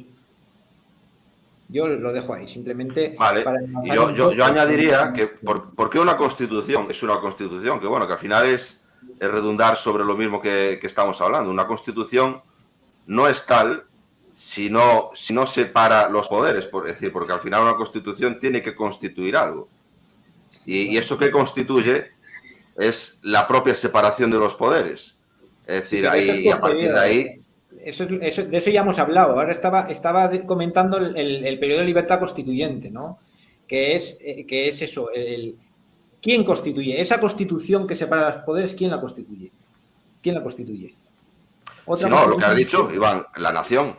Yo 1.72 1.88
lo 1.88 2.12
dejo 2.12 2.34
ahí, 2.34 2.48
simplemente. 2.48 3.16
Vale. 3.18 3.46
yo, 3.86 4.12
yo, 4.34 4.46
añadiría 4.46 5.14
que, 5.14 5.28
por, 5.28 5.90
qué 5.90 6.00
una 6.00 6.18
constitución? 6.18 6.88
Es 6.90 7.02
una 7.02 7.22
constitución 7.22 7.80
que, 7.80 7.88
bueno, 7.88 8.06
que 8.06 8.14
al 8.14 8.20
final 8.20 8.46
es, 8.46 8.84
redundar 9.20 9.78
sobre 9.78 10.04
lo 10.04 10.18
mismo 10.18 10.42
que, 10.42 10.80
estamos 10.84 11.22
hablando. 11.22 11.50
Una 11.50 11.66
constitución 11.66 12.42
no 13.08 13.28
es 13.28 13.46
tal 13.46 13.86
si 14.34 14.70
no, 14.70 15.12
si 15.14 15.34
no 15.34 15.48
separa 15.48 16.10
los 16.10 16.28
poderes, 16.28 16.66
por 16.66 16.86
decir, 16.86 17.14
porque 17.14 17.32
al 17.32 17.40
final 17.40 17.62
una 17.62 17.76
constitución 17.76 18.38
tiene 18.40 18.62
que 18.62 18.76
constituir 18.76 19.38
algo. 19.38 19.70
Y, 20.66 20.98
eso 20.98 21.18
que 21.18 21.32
constituye 21.32 22.12
es 22.76 23.20
la 23.24 23.48
propia 23.48 23.76
separación 23.76 24.30
de 24.30 24.40
los 24.40 24.56
poderes. 24.56 25.18
Es 25.66 25.84
decir, 25.84 26.06
ahí, 26.06 26.50
a 26.50 26.60
partir 26.60 26.92
de 26.92 27.00
ahí 27.00 27.36
eso, 27.80 28.06
de 28.06 28.58
eso 28.58 28.70
ya 28.70 28.82
hemos 28.82 29.00
hablado. 29.00 29.40
Ahora 29.40 29.52
estaba, 29.52 29.90
estaba 29.90 30.30
comentando 30.46 30.98
el, 30.98 31.60
periodo 31.60 31.80
de 31.80 31.86
libertad 31.86 32.20
constituyente, 32.20 32.92
¿no? 32.92 33.18
Que 33.68 33.96
es, 33.96 34.18
eh, 34.22 34.46
que 34.46 34.68
es 34.68 34.82
eso, 34.82 35.12
el, 35.12 35.58
¿quién 36.22 36.44
constituye? 36.44 37.00
Esa 37.00 37.20
constitución 37.20 37.88
que 37.88 37.96
separa 37.96 38.28
los 38.28 38.38
poderes, 38.38 38.74
¿quién 38.74 38.92
la 38.92 39.00
constituye? 39.00 39.52
¿Quién 40.22 40.36
la 40.36 40.44
constituye? 40.44 40.96
¿Otra 41.86 42.10
no, 42.10 42.28
lo 42.28 42.38
que 42.38 42.46
ha 42.46 42.54
dicho, 42.54 42.90
Iván, 42.94 43.26
la 43.38 43.52
nación. 43.52 43.98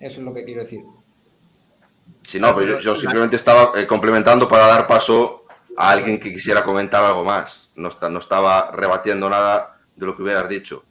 Eso 0.00 0.20
es 0.20 0.24
lo 0.24 0.34
que 0.34 0.44
quiero 0.44 0.62
decir. 0.62 0.82
Si 2.22 2.38
no, 2.40 2.54
pero 2.56 2.80
yo, 2.80 2.96
simplemente 2.96 3.36
estaba 3.36 3.72
eh, 3.78 3.86
complementando 3.86 4.48
para 4.48 4.66
dar 4.66 4.86
paso 4.86 5.44
a 5.76 5.90
alguien 5.90 6.18
que 6.18 6.32
quisiera 6.32 6.64
comentar 6.64 7.04
algo 7.04 7.24
más. 7.24 7.70
No, 7.76 7.90
no 8.08 8.18
estaba 8.18 8.70
rebatiendo 8.72 9.28
nada 9.28 9.80
de 9.94 10.06
lo 10.06 10.16
que 10.16 10.22
hubieras 10.22 10.48
dicho. 10.48 10.84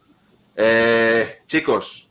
Eh, 0.61 1.39
chicos, 1.47 2.09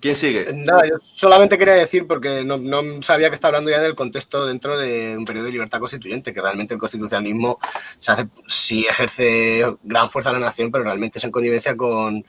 ¿quién 0.00 0.16
sigue? 0.16 0.52
Nada, 0.52 0.82
yo 0.88 0.96
solamente 0.98 1.56
quería 1.56 1.74
decir, 1.74 2.04
porque 2.04 2.42
no, 2.44 3.00
sabía 3.00 3.28
que 3.28 3.36
estaba 3.36 3.50
hablando 3.50 3.70
ya 3.70 3.80
del 3.80 3.94
contexto 3.94 4.44
dentro 4.44 4.76
de 4.76 5.16
un 5.16 5.24
periodo 5.24 5.46
de 5.46 5.52
libertad 5.52 5.78
constituyente, 5.78 6.34
que 6.34 6.42
realmente 6.42 6.74
el 6.74 6.80
constitucionalismo 6.80 7.60
hace, 8.08 8.26
sí 8.48 8.86
ejerce 8.90 9.64
gran 9.84 10.10
fuerza 10.10 10.30
en 10.30 10.40
la 10.40 10.46
nación, 10.46 10.72
pero 10.72 10.82
realmente 10.82 11.18
es 11.18 11.24
en 11.24 11.30
connivencia 11.30 11.76
con, 11.76 12.24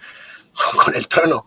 el 0.94 1.08
trono 1.08 1.46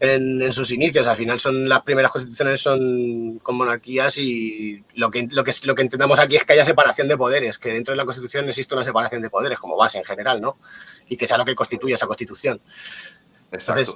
en, 0.00 0.52
sus 0.52 0.70
inicios. 0.70 1.06
Al 1.06 1.16
final 1.16 1.40
son 1.40 1.68
las 1.68 1.82
primeras 1.82 2.10
constituciones 2.10 2.60
son 2.60 3.38
con 3.42 3.56
monarquías 3.56 4.18
y 4.18 4.82
lo 4.94 5.10
que, 5.10 5.28
lo, 5.30 5.44
que, 5.44 5.52
lo 5.64 5.74
que 5.74 5.82
entendamos 5.82 6.18
aquí 6.18 6.36
es 6.36 6.44
que 6.44 6.54
haya 6.54 6.64
separación 6.64 7.08
de 7.08 7.16
poderes, 7.16 7.58
que 7.58 7.72
dentro 7.72 7.92
de 7.92 7.96
la 7.96 8.04
constitución 8.04 8.48
existe 8.48 8.74
una 8.74 8.84
separación 8.84 9.22
de 9.22 9.30
poderes 9.30 9.58
como 9.58 9.76
base 9.76 9.98
en 9.98 10.04
general, 10.04 10.40
¿no? 10.40 10.56
Y 11.08 11.16
que 11.16 11.26
sea 11.26 11.38
lo 11.38 11.44
que 11.44 11.54
constituye 11.54 11.94
esa 11.94 12.06
constitución. 12.06 12.60
Entonces, 13.50 13.94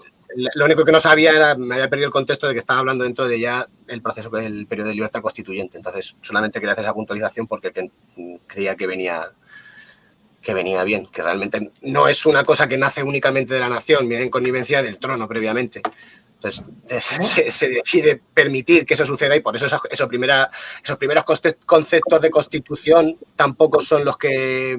lo 0.54 0.64
único 0.64 0.84
que 0.84 0.92
no 0.92 1.00
sabía 1.00 1.32
era, 1.32 1.54
me 1.56 1.74
había 1.74 1.88
perdido 1.88 2.06
el 2.06 2.12
contexto 2.12 2.46
de 2.46 2.52
que 2.52 2.59
estaba 2.59 2.80
hablando 2.80 3.04
dentro 3.04 3.26
de 3.26 3.40
ya 3.40 3.68
el 3.86 4.02
proceso 4.02 4.30
del 4.30 4.66
periodo 4.66 4.88
de 4.88 4.94
libertad 4.94 5.22
constituyente. 5.22 5.76
Entonces, 5.76 6.16
solamente 6.20 6.61
quería 6.61 6.72
hacer 6.72 6.84
esa 6.84 6.94
puntualización 6.94 7.46
porque 7.46 7.90
creía 8.46 8.76
que 8.76 8.86
venía 8.86 9.32
que 10.40 10.54
venía 10.54 10.84
bien, 10.84 11.06
que 11.06 11.20
realmente 11.20 11.72
no 11.82 12.09
es 12.09 12.24
una 12.24 12.44
cosa 12.44 12.68
que 12.68 12.78
nace 12.78 13.02
únicamente 13.02 13.54
de 13.54 13.61
la 13.61 13.68
nación, 13.68 14.09
viene 14.09 14.24
en 14.24 14.30
connivencia 14.30 14.82
del 14.82 14.98
trono 14.98 15.26
previamente. 15.26 15.82
Entonces, 16.40 16.64
se, 17.50 17.68
decide 17.68 18.22
permitir 18.32 18.86
que 18.86 18.94
eso 18.94 19.04
suceda 19.04 19.34
y 19.34 19.40
por 19.40 19.56
eso 19.56 19.66
esos, 19.66 20.09
primera, 20.09 20.48
esos 20.82 20.96
primeros 20.96 21.24
conceptos 21.66 22.20
de 22.20 22.30
constitución 22.30 23.18
tampoco 23.34 23.80
son 23.80 24.04
los 24.04 24.16
que 24.16 24.78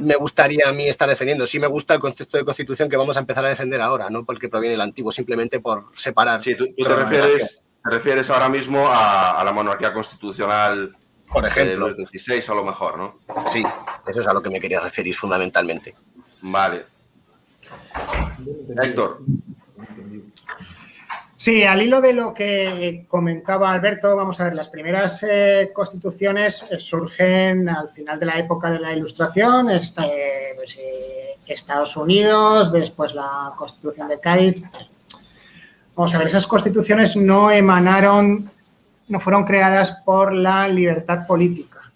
me 0.00 0.16
gustaría 0.16 0.68
a 0.68 0.72
mí 0.72 0.88
estar 0.88 1.08
defendiendo. 1.08 1.46
Sí 1.46 1.58
me 1.58 1.66
gusta 1.66 1.94
el 1.94 2.00
concepto 2.00 2.38
de 2.38 2.44
constitución 2.44 2.88
que 2.88 2.96
vamos 2.96 3.16
a 3.16 3.20
empezar 3.20 3.44
a 3.44 3.48
defender 3.48 3.80
ahora, 3.80 4.10
no 4.10 4.24
porque 4.24 4.48
proviene 4.48 4.72
del 4.72 4.80
antiguo, 4.80 5.12
simplemente 5.12 5.60
por 5.60 5.86
separar. 5.96 6.42
Sí, 6.42 6.56
tú, 6.56 6.66
te, 6.76 6.94
refieres, 6.94 7.64
te, 7.82 7.90
refieres, 7.90 8.30
ahora 8.30 8.48
mismo 8.48 8.88
a, 8.88 9.40
a 9.40 9.44
la 9.44 9.52
monarquía 9.52 9.92
constitucional 9.92 10.96
por 11.30 11.46
ejemplo. 11.46 11.88
los 11.88 11.96
16 11.96 12.48
a 12.48 12.54
lo 12.54 12.64
mejor, 12.64 12.98
¿no? 12.98 13.18
Sí, 13.52 13.62
eso 14.06 14.20
es 14.20 14.26
a 14.26 14.32
lo 14.32 14.42
que 14.42 14.50
me 14.50 14.60
quería 14.60 14.80
referir 14.80 15.14
fundamentalmente. 15.14 15.94
Vale. 16.42 16.86
Héctor. 18.82 19.20
Sí, 21.40 21.62
al 21.62 21.80
hilo 21.80 22.00
de 22.00 22.14
lo 22.14 22.34
que 22.34 23.06
comentaba 23.06 23.70
Alberto, 23.70 24.16
vamos 24.16 24.40
a 24.40 24.44
ver, 24.44 24.56
las 24.56 24.68
primeras 24.68 25.22
eh, 25.22 25.70
constituciones 25.72 26.66
eh, 26.68 26.80
surgen 26.80 27.68
al 27.68 27.88
final 27.90 28.18
de 28.18 28.26
la 28.26 28.38
época 28.38 28.68
de 28.68 28.80
la 28.80 28.92
Ilustración, 28.92 29.70
está, 29.70 30.04
eh, 30.04 30.54
pues, 30.56 30.76
Estados 31.46 31.96
Unidos, 31.96 32.72
después 32.72 33.14
la 33.14 33.52
Constitución 33.56 34.08
de 34.08 34.18
Cádiz. 34.18 34.64
Vamos 35.94 36.12
a 36.12 36.18
ver, 36.18 36.26
esas 36.26 36.48
constituciones 36.48 37.16
no 37.16 37.52
emanaron 37.52 38.50
no 39.06 39.20
fueron 39.20 39.44
creadas 39.44 39.92
por 40.04 40.34
la 40.34 40.66
libertad 40.66 41.24
política. 41.24 41.92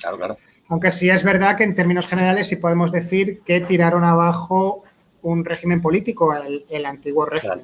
Claro, 0.00 0.16
claro. 0.16 0.36
Aunque 0.68 0.90
sí 0.90 1.10
es 1.10 1.22
verdad 1.22 1.58
que 1.58 1.64
en 1.64 1.74
términos 1.74 2.06
generales 2.06 2.48
sí 2.48 2.56
podemos 2.56 2.90
decir 2.90 3.42
que 3.42 3.60
tiraron 3.60 4.02
abajo 4.02 4.84
un 5.22 5.44
régimen 5.44 5.80
político, 5.80 6.32
el, 6.34 6.86
antiguo 6.86 7.26
régimen. 7.26 7.60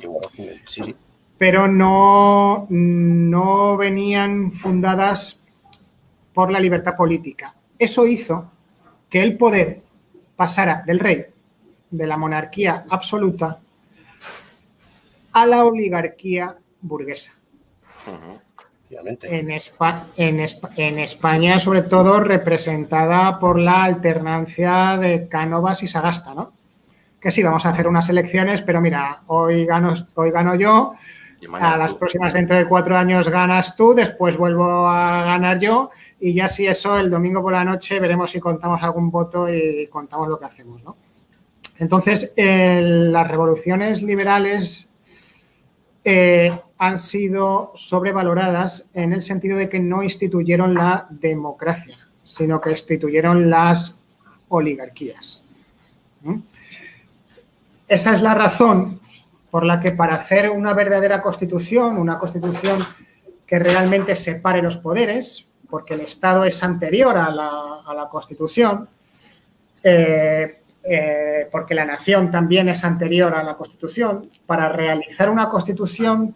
sí, 0.66 0.82
sí. 0.82 0.96
Pero 1.36 1.68
no, 1.68 2.66
no 2.68 3.76
venían 3.76 4.50
fundadas 4.50 5.46
por 6.34 6.50
la 6.50 6.58
libertad 6.58 6.96
política. 6.96 7.54
Eso 7.78 8.06
hizo 8.06 8.50
que 9.08 9.22
el 9.22 9.36
poder 9.36 9.82
pasara 10.36 10.82
del 10.86 10.98
rey, 10.98 11.26
de 11.90 12.06
la 12.06 12.16
monarquía 12.16 12.84
absoluta, 12.88 13.60
a 15.32 15.46
la 15.46 15.64
oligarquía 15.64 16.56
burguesa. 16.80 17.32
En, 18.90 19.50
en, 20.76 20.98
España, 20.98 21.58
sobre 21.58 21.82
todo, 21.82 22.20
representada 22.20 23.38
por 23.38 23.58
la 23.58 23.84
alternancia 23.84 24.96
de 24.96 25.28
Cánovas 25.28 25.82
y 25.82 25.86
Sagasta, 25.86 26.34
¿no? 26.34 26.52
Que 27.20 27.30
sí, 27.30 27.42
vamos 27.42 27.66
a 27.66 27.70
hacer 27.70 27.88
unas 27.88 28.08
elecciones, 28.08 28.62
pero 28.62 28.80
mira, 28.80 29.22
hoy 29.26 29.66
gano, 29.66 29.92
hoy 30.14 30.30
gano 30.30 30.54
yo, 30.54 30.94
a 31.52 31.76
las 31.76 31.94
próximas 31.94 32.34
dentro 32.34 32.56
de 32.56 32.66
cuatro 32.66 32.96
años 32.96 33.28
ganas 33.28 33.76
tú, 33.76 33.94
después 33.94 34.36
vuelvo 34.36 34.88
a 34.88 35.24
ganar 35.24 35.58
yo 35.58 35.90
y 36.18 36.34
ya 36.34 36.48
si 36.48 36.66
eso 36.66 36.98
el 36.98 37.10
domingo 37.10 37.42
por 37.42 37.52
la 37.52 37.64
noche 37.64 38.00
veremos 38.00 38.30
si 38.30 38.40
contamos 38.40 38.82
algún 38.82 39.10
voto 39.10 39.48
y 39.48 39.86
contamos 39.86 40.28
lo 40.28 40.38
que 40.38 40.46
hacemos, 40.46 40.82
¿no? 40.82 40.96
Entonces, 41.78 42.34
las 42.36 43.28
revoluciones 43.28 44.02
liberales 44.02 44.92
eh, 46.04 46.50
han 46.78 46.98
sido 46.98 47.70
sobrevaloradas 47.74 48.90
en 48.94 49.12
el 49.12 49.22
sentido 49.22 49.56
de 49.56 49.68
que 49.68 49.78
no 49.78 50.02
instituyeron 50.02 50.74
la 50.74 51.06
democracia, 51.10 51.96
sino 52.24 52.60
que 52.60 52.70
instituyeron 52.70 53.48
las 53.48 54.00
oligarquías. 54.48 55.42
Esa 57.88 58.12
es 58.12 58.20
la 58.20 58.34
razón 58.34 59.00
por 59.50 59.64
la 59.64 59.80
que 59.80 59.92
para 59.92 60.14
hacer 60.14 60.50
una 60.50 60.74
verdadera 60.74 61.22
constitución, 61.22 61.96
una 61.96 62.18
constitución 62.18 62.84
que 63.46 63.58
realmente 63.58 64.14
separe 64.14 64.60
los 64.60 64.76
poderes, 64.76 65.48
porque 65.70 65.94
el 65.94 66.00
Estado 66.00 66.44
es 66.44 66.62
anterior 66.62 67.16
a 67.16 67.30
la, 67.30 68.08
constitución, 68.10 68.88
eh, 69.82 70.60
eh, 70.84 71.48
porque 71.50 71.74
la 71.74 71.86
nación 71.86 72.30
también 72.30 72.68
es 72.68 72.84
anterior 72.84 73.34
a 73.34 73.42
la 73.42 73.56
Constitución, 73.56 74.30
para 74.46 74.68
realizar 74.68 75.30
una 75.30 75.48
Constitución 75.48 76.34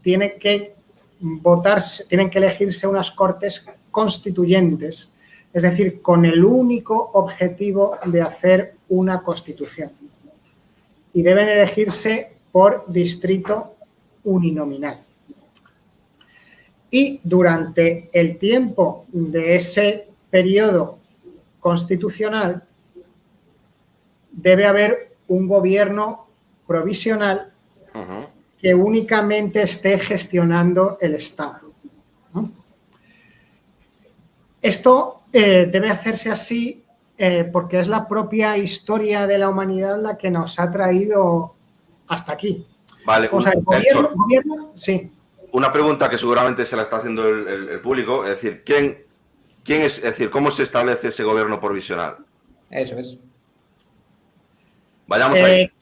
tiene 0.00 0.34
que 0.34 0.74
votarse, 1.20 2.04
tienen 2.06 2.30
que 2.30 2.38
elegirse 2.38 2.86
unas 2.86 3.10
cortes 3.10 3.66
constituyentes, 3.90 5.12
es 5.52 5.62
decir, 5.62 6.02
con 6.02 6.24
el 6.24 6.44
único 6.44 7.10
objetivo 7.14 7.98
de 8.06 8.22
hacer 8.22 8.76
una 8.88 9.22
Constitución. 9.22 9.92
Y 11.14 11.22
deben 11.22 11.48
elegirse 11.48 12.34
por 12.52 12.84
distrito 12.86 13.76
uninominal. 14.24 15.02
Y 16.90 17.20
durante 17.24 18.10
el 18.12 18.38
tiempo 18.38 19.06
de 19.10 19.56
ese 19.56 20.08
periodo 20.30 20.98
constitucional, 21.58 22.62
debe 24.30 24.66
haber 24.66 25.16
un 25.28 25.48
gobierno 25.48 26.28
provisional 26.66 27.52
que 28.60 28.74
únicamente 28.74 29.62
esté 29.62 29.98
gestionando 29.98 30.98
el 31.00 31.14
Estado. 31.14 31.72
Esto 34.62 35.24
eh, 35.32 35.68
debe 35.70 35.90
hacerse 35.90 36.30
así 36.30 36.83
eh, 37.16 37.48
porque 37.52 37.78
es 37.78 37.86
la 37.86 38.08
propia 38.08 38.56
historia 38.56 39.26
de 39.26 39.38
la 39.38 39.48
humanidad 39.48 40.00
la 40.00 40.18
que 40.18 40.30
nos 40.30 40.58
ha 40.58 40.70
traído 40.70 41.54
hasta 42.08 42.32
aquí. 42.32 42.66
Vale, 43.06 43.28
o 43.30 43.40
sea, 43.40 43.52
el 43.52 43.62
gobierno, 43.62 44.72
sí. 44.74 45.10
Una 45.52 45.72
pregunta 45.72 46.08
que 46.08 46.18
seguramente 46.18 46.66
se 46.66 46.74
la 46.74 46.82
está 46.82 46.96
haciendo 46.96 47.28
el, 47.28 47.80
público, 47.80 48.24
es 48.24 48.30
decir, 48.30 48.62
¿quién, 48.64 49.04
¿quién 49.62 49.82
es, 49.82 49.98
es 49.98 50.04
decir, 50.04 50.30
cómo 50.30 50.50
se 50.50 50.64
establece 50.64 51.08
ese 51.08 51.22
gobierno 51.22 51.60
provisional? 51.60 52.16
Eso 52.70 52.98
es. 52.98 53.18
Vayamos 55.06 55.38
ahí. 55.38 55.60
Eh, 55.60 55.72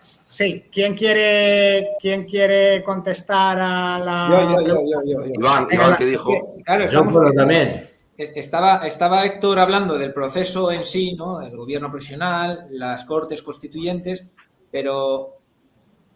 sí, 0.00 0.66
¿quién 0.70 0.94
quiere, 0.94 1.96
¿quién 2.00 2.24
quiere 2.24 2.84
contestar 2.84 3.58
a 3.58 3.98
la. 3.98 4.28
Yo, 4.30 4.60
yo, 4.60 4.82
yo, 4.84 5.02
yo. 5.04 5.26
Iván, 5.34 5.66
Iván, 5.70 5.96
¿qué 5.96 6.04
dijo? 6.04 6.32
Claro, 6.64 6.84
estamos, 6.84 7.34
también. 7.34 7.95
Estaba, 8.16 8.86
estaba 8.86 9.24
Héctor 9.26 9.58
hablando 9.58 9.98
del 9.98 10.14
proceso 10.14 10.72
en 10.72 10.84
sí, 10.84 11.14
¿no? 11.14 11.42
El 11.42 11.54
gobierno 11.54 11.90
profesional, 11.90 12.64
las 12.70 13.04
cortes 13.04 13.42
constituyentes, 13.42 14.24
pero 14.70 15.38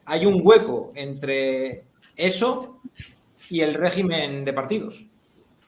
hay 0.06 0.24
un 0.24 0.40
hueco 0.42 0.92
entre 0.94 1.84
eso 2.16 2.80
y 3.50 3.60
el 3.60 3.74
régimen 3.74 4.44
de 4.44 4.52
partidos. 4.52 5.04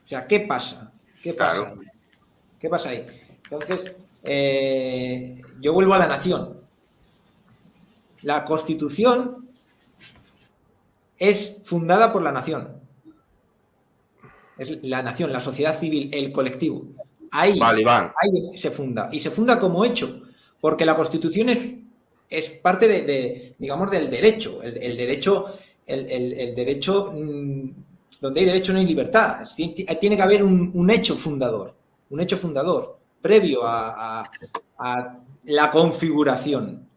O 0.03 0.07
sea, 0.07 0.25
¿qué 0.25 0.39
pasa? 0.39 0.91
¿Qué 1.21 1.33
pasa? 1.33 1.75
¿Qué 2.59 2.69
pasa 2.69 2.89
ahí? 2.89 3.05
Entonces, 3.43 3.91
eh, 4.23 5.39
yo 5.59 5.73
vuelvo 5.73 5.93
a 5.93 5.99
la 5.99 6.07
nación. 6.07 6.61
La 8.23 8.43
constitución 8.43 9.49
es 11.19 11.57
fundada 11.63 12.11
por 12.11 12.21
la 12.21 12.31
nación. 12.31 12.72
Es 14.63 14.83
la 14.83 15.01
nación, 15.01 15.31
la 15.31 15.41
sociedad 15.41 15.77
civil, 15.77 16.09
el 16.13 16.31
colectivo. 16.31 16.85
Ahí, 17.31 17.59
se 18.55 18.71
funda. 18.71 19.09
Y 19.11 19.19
se 19.19 19.31
funda 19.31 19.59
como 19.59 19.83
hecho, 19.83 20.21
porque 20.61 20.85
la 20.85 20.95
constitución 20.95 21.49
es, 21.49 21.73
es 22.29 22.49
parte 22.51 22.87
de, 22.87 23.55
digamos, 23.57 23.89
del 23.91 24.09
derecho. 24.09 24.61
El, 24.61 24.95
derecho, 24.95 25.45
el, 25.85 26.55
derecho 26.55 27.11
mm, 27.13 27.69
donde 28.21 28.39
hay 28.39 28.45
derecho 28.45 28.71
no 28.71 28.79
hay 28.79 28.85
libertad. 28.85 29.45
Tiene 29.55 30.15
que 30.15 30.21
haber 30.21 30.43
un, 30.43 30.89
hecho 30.89 31.15
fundador, 31.15 31.75
un 32.09 32.21
hecho 32.21 32.37
fundador 32.37 32.99
previo 33.21 33.61
a, 33.63 34.29
la 35.45 35.71
configuración. 35.71 36.87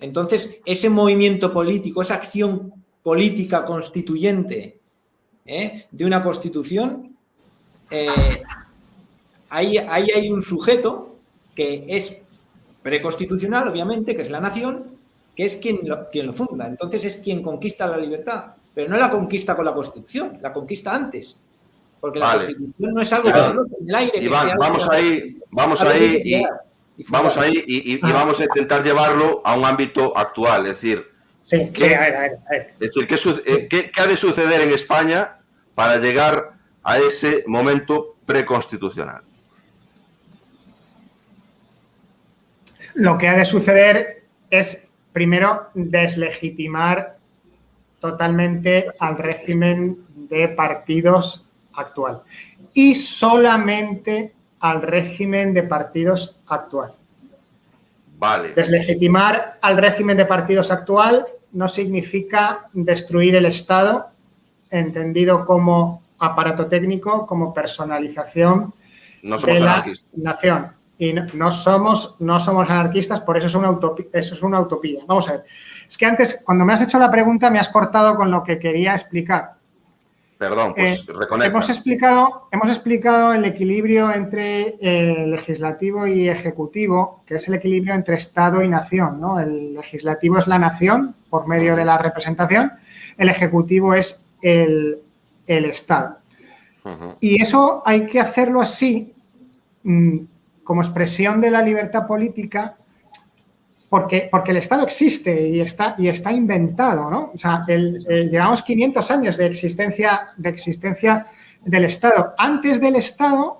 Entonces, 0.00 0.50
ese 0.64 0.88
movimiento 0.88 1.52
político, 1.52 2.02
esa 2.02 2.14
acción 2.14 2.72
política 3.02 3.64
constituyente 3.64 4.80
¿eh? 5.44 5.86
de 5.90 6.04
una 6.04 6.22
constitución, 6.22 7.16
eh, 7.90 8.42
ahí, 9.48 9.78
ahí 9.78 10.10
hay 10.10 10.30
un 10.30 10.42
sujeto 10.42 11.16
que 11.54 11.84
es 11.88 12.16
preconstitucional, 12.82 13.68
obviamente, 13.68 14.14
que 14.16 14.22
es 14.22 14.30
la 14.30 14.40
nación, 14.40 14.94
que 15.34 15.44
es 15.44 15.56
quien 15.56 15.80
lo, 15.84 16.08
quien 16.10 16.26
lo 16.26 16.32
funda. 16.32 16.66
Entonces 16.66 17.04
es 17.04 17.16
quien 17.18 17.42
conquista 17.42 17.86
la 17.86 17.96
libertad, 17.96 18.52
pero 18.74 18.88
no 18.88 18.96
la 18.96 19.10
conquista 19.10 19.56
con 19.56 19.64
la 19.64 19.74
Constitución, 19.74 20.38
la 20.42 20.52
conquista 20.52 20.94
antes. 20.94 21.40
Porque 22.00 22.18
la 22.18 22.34
Constitución 22.34 22.92
no 22.92 23.00
es 23.00 23.12
algo 23.12 23.32
que 23.32 23.38
en 23.38 23.88
el 23.88 23.94
aire. 23.94 24.28
vamos 24.28 24.88
ahí, 24.90 25.38
vamos 25.50 25.80
ahí 25.80 26.22
y, 26.24 27.04
vamos 27.08 27.36
ahí 27.36 27.64
y, 27.66 27.96
vamos 27.98 28.38
a 28.40 28.44
intentar 28.44 28.84
llevarlo 28.84 29.40
a 29.44 29.56
un 29.56 29.64
ámbito 29.64 30.16
actual. 30.16 30.66
Es 30.66 30.74
decir, 30.74 31.04
sí, 31.44 31.70
sí, 31.72 31.94
a 31.94 32.00
ver, 32.00 32.16
a 32.16 32.20
ver, 32.20 32.74
Es 32.80 32.92
decir, 32.92 33.06
¿qué, 33.06 33.68
¿qué, 33.68 33.90
¿qué 33.92 34.00
ha 34.00 34.06
de 34.06 34.16
suceder 34.16 34.60
en 34.60 34.70
España 34.72 35.38
para 35.76 35.98
llegar 35.98 36.54
a 36.82 36.98
ese 36.98 37.44
momento 37.46 38.16
preconstitucional? 38.26 39.22
Lo 42.94 43.16
que 43.16 43.28
ha 43.28 43.36
de 43.36 43.44
suceder 43.44 44.24
es 44.50 44.88
primero, 45.14 45.70
deslegitimar 45.74 47.18
totalmente 48.00 48.88
al 48.98 49.16
régimen 49.16 50.04
de 50.28 50.48
partidos 50.48 51.48
actual 51.74 52.22
y 52.72 52.94
solamente 52.94 54.34
al 54.58 54.82
régimen 54.82 55.54
de 55.54 55.62
partidos 55.62 56.36
actual. 56.48 56.94
Vale. 58.24 58.54
Deslegitimar 58.54 59.58
al 59.60 59.76
régimen 59.76 60.16
de 60.16 60.24
partidos 60.24 60.70
actual 60.70 61.26
no 61.52 61.68
significa 61.68 62.68
destruir 62.72 63.36
el 63.36 63.46
Estado, 63.46 64.08
entendido 64.70 65.44
como 65.44 66.02
aparato 66.18 66.66
técnico, 66.66 67.26
como 67.26 67.52
personalización 67.52 68.72
de 69.22 69.60
la 69.60 69.84
nación 70.16 70.72
y 70.96 71.12
no, 71.12 71.50
somos, 71.50 72.20
no 72.20 72.38
somos 72.38 72.70
anarquistas, 72.70 73.20
por 73.20 73.36
eso 73.36 73.48
es, 73.48 73.54
una 73.54 73.70
utopía, 73.70 74.06
eso 74.12 74.34
es 74.34 74.42
una 74.42 74.60
utopía. 74.60 75.02
Vamos 75.06 75.28
a 75.28 75.32
ver. 75.32 75.44
Es 75.88 75.98
que 75.98 76.06
antes, 76.06 76.42
cuando 76.44 76.64
me 76.64 76.72
has 76.72 76.82
hecho 76.82 76.98
la 76.98 77.10
pregunta, 77.10 77.50
me 77.50 77.58
has 77.58 77.68
cortado 77.68 78.14
con 78.14 78.30
lo 78.30 78.42
que 78.42 78.58
quería 78.58 78.92
explicar. 78.92 79.54
Perdón, 80.38 80.74
pues 80.74 81.00
eh, 81.00 81.44
Hemos 81.44 81.70
explicado, 81.70 82.48
hemos 82.50 82.68
explicado 82.68 83.32
el 83.32 83.44
equilibrio 83.44 84.12
entre 84.12 84.76
eh, 84.80 85.26
legislativo 85.26 86.06
y 86.06 86.28
ejecutivo, 86.28 87.22
que 87.24 87.36
es 87.36 87.48
el 87.48 87.54
equilibrio 87.54 87.94
entre 87.94 88.16
Estado 88.16 88.62
y 88.62 88.68
nación. 88.68 89.20
¿no? 89.20 89.38
El 89.38 89.74
legislativo 89.74 90.38
es 90.38 90.46
la 90.46 90.58
nación 90.58 91.14
por 91.30 91.46
medio 91.46 91.76
de 91.76 91.84
la 91.84 91.98
representación, 91.98 92.72
el 93.16 93.28
ejecutivo 93.28 93.94
es 93.94 94.28
el, 94.42 95.00
Estado. 95.46 96.18
Y 97.20 97.40
eso 97.40 97.82
hay 97.84 98.06
que 98.06 98.20
hacerlo 98.20 98.60
así 98.60 99.14
mm, 99.82 100.18
como 100.64 100.82
expresión 100.82 101.40
de 101.40 101.50
la 101.50 101.62
libertad 101.62 102.06
política 102.06 102.76
porque, 103.94 104.26
porque 104.28 104.50
el 104.50 104.56
Estado 104.56 104.82
existe 104.82 105.48
y 105.50 105.60
está, 105.60 105.94
y 105.96 106.08
está 106.08 106.32
inventado, 106.32 107.08
¿no? 107.08 107.30
O 107.32 107.38
sea, 107.38 107.62
llevamos 107.64 108.60
500 108.62 109.10
años 109.12 109.36
de 109.36 109.46
existencia, 109.46 110.30
de 110.36 110.48
existencia 110.48 111.26
del 111.64 111.84
Estado. 111.84 112.34
Antes 112.36 112.80
del 112.80 112.96
Estado 112.96 113.56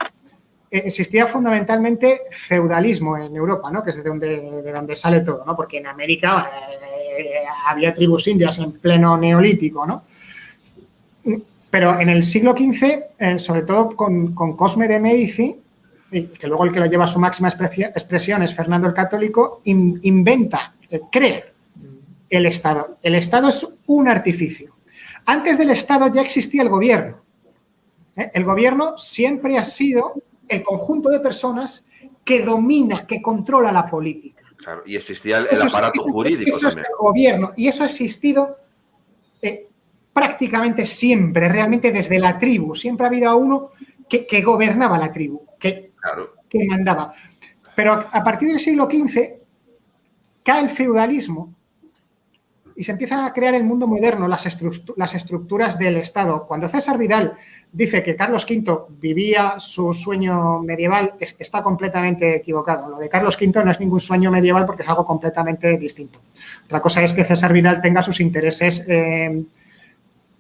eh, 0.68 0.82
existía 0.87 1.28
fundamentalmente 1.28 2.22
feudalismo 2.32 3.16
en 3.16 3.37
Europa, 3.37 3.70
¿no? 3.70 3.85
Que 3.85 3.91
es 3.91 3.97
de 3.99 4.03
donde, 4.03 4.41
de 4.61 4.72
donde 4.72 4.97
sale 4.97 5.20
todo, 5.20 5.45
¿no? 5.45 5.55
Porque 5.55 5.78
en 5.78 5.87
América 5.87 6.51
eh, 7.16 7.45
había 7.68 7.95
tribus 7.95 8.26
indias 8.26 8.59
en 8.59 8.72
pleno 8.72 9.16
neolítico, 9.16 9.87
¿no? 9.87 10.03
Pero 11.70 12.01
en 12.01 12.09
el 12.09 12.24
siglo 12.24 12.57
XV, 12.57 13.05
eh, 13.20 13.39
sobre 13.39 13.62
todo 13.62 13.91
con, 13.91 14.35
con 14.35 14.57
Cosme 14.57 14.89
de 14.89 14.99
Medici, 14.99 15.61
que 16.11 16.46
luego 16.46 16.64
el 16.64 16.72
que 16.72 16.80
lo 16.80 16.86
lleva 16.86 17.05
a 17.05 17.09
su 17.09 17.18
máxima 17.18 17.48
expresión 17.48 18.42
es 18.42 18.55
Fernando 18.55 18.86
el 18.86 18.94
Católico, 18.94 19.61
inventa, 19.64 20.74
eh, 20.88 21.00
crea 21.11 21.44
el 22.28 22.46
Estado. 22.46 22.98
El 23.02 23.14
Estado 23.14 23.48
es 23.48 23.80
un 23.86 24.09
artificio. 24.09 24.74
Antes 25.26 25.59
del 25.59 25.70
Estado 25.70 26.09
ya 26.09 26.20
existía 26.20 26.62
el 26.62 26.68
gobierno. 26.68 27.22
¿eh? 28.16 28.30
El 28.34 28.44
gobierno 28.44 28.96
siempre 28.98 29.59
ha 29.59 29.64
sido 29.64 30.14
el 30.48 30.62
conjunto 30.62 31.09
de 31.09 31.20
personas 31.20 31.88
que 32.24 32.42
domina, 32.42 33.07
que 33.07 33.22
controla 33.22 33.72
la 33.72 33.88
política. 33.88 34.42
y 34.86 34.96
existía 34.96 35.38
el, 35.38 35.62
aparato 35.62 36.02
jurídico. 36.02 36.57
Eso 36.57 36.68
es 36.68 36.76
el 36.76 36.84
gobierno. 36.98 37.52
Y 37.57 37.68
eso 37.68 37.82
ha 37.82 37.86
existido 37.86 38.59
eh, 39.42 39.68
prácticamente 40.12 40.86
siempre, 40.86 41.48
realmente 41.48 41.90
desde 41.90 42.18
la 42.18 42.38
tribu. 42.38 42.74
Siempre 42.74 43.07
ha 43.07 43.09
habido 43.09 43.36
uno 43.36 43.70
que, 44.09 44.26
que 44.26 44.42
gobernaba 44.42 44.98
la 44.98 45.12
tribu, 45.12 45.42
que 46.48 46.59
que 46.59 46.66
mandaba. 46.66 47.12
Pero 47.74 47.92
a 47.92 48.22
partir 48.22 48.48
del 48.48 48.61
siglo 48.61 48.88
XV 48.90 49.34
cae 50.44 50.62
el 50.62 50.68
feudalismo 50.68 51.55
y 52.76 52.82
se 52.82 52.92
empiezan 52.92 53.20
a 53.20 53.32
crear 53.32 53.55
el 53.55 53.62
mundo 53.62 53.86
moderno, 53.86 54.26
las, 54.26 54.44
las, 54.96 55.14
estructuras 55.14 55.78
del 55.78 55.96
Estado. 55.96 56.44
Cuando 56.46 56.68
César 56.68 56.98
Vidal 56.98 57.34
dice 57.72 58.02
que 58.02 58.16
Carlos 58.16 58.46
V 58.48 58.86
vivía 58.98 59.61
su 59.61 59.92
sueño 59.94 60.61
medieval, 60.61 61.14
está 61.20 61.62
completamente 61.62 62.36
equivocado. 62.36 62.88
Lo 62.88 62.98
de 62.98 63.09
Carlos 63.09 63.38
V 63.40 63.64
no 63.64 63.70
es 63.70 63.78
ningún 63.78 64.00
sueño 64.00 64.30
medieval 64.30 64.66
porque 64.66 64.82
es 64.82 64.88
algo 64.88 65.05
completamente 65.05 65.78
distinto. 65.78 66.20
Otra 66.64 66.80
cosa 66.80 67.02
es 67.02 67.12
que 67.12 67.24
César 67.24 67.52
Vidal 67.52 67.80
tenga 67.80 68.02
sus 68.02 68.20
intereses 68.20 68.84
eh, 68.88 69.44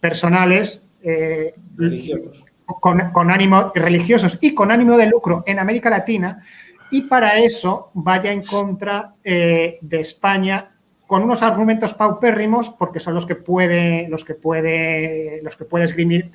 personales. 0.00 0.88
Eh, 1.02 1.54
religiosos 1.76 2.46
con, 2.66 3.30
ánimo 3.30 3.72
religiosos 3.74 4.38
y 4.40 4.54
con 4.54 4.70
ánimo 4.70 4.96
de 4.96 5.06
lucro 5.06 5.42
en 5.46 5.58
América 5.58 5.90
Latina 5.90 6.42
y 6.90 7.02
para 7.02 7.38
eso 7.38 7.90
vaya 7.94 8.32
en 8.32 8.42
contra 8.42 9.14
eh, 9.22 9.78
de 9.80 10.00
España 10.00 10.70
con 11.06 11.22
unos 11.22 11.42
argumentos 11.42 11.94
paupérrimos 11.94 12.70
porque 12.70 13.00
son 13.00 13.14
los 13.14 13.26
que 13.26 13.34
puede 13.34 14.08
los 14.08 14.24
que 14.24 14.34
puede 14.34 15.40
los 15.42 15.56
que 15.56 15.64
puede 15.64 15.84
esgrimir 15.84 16.30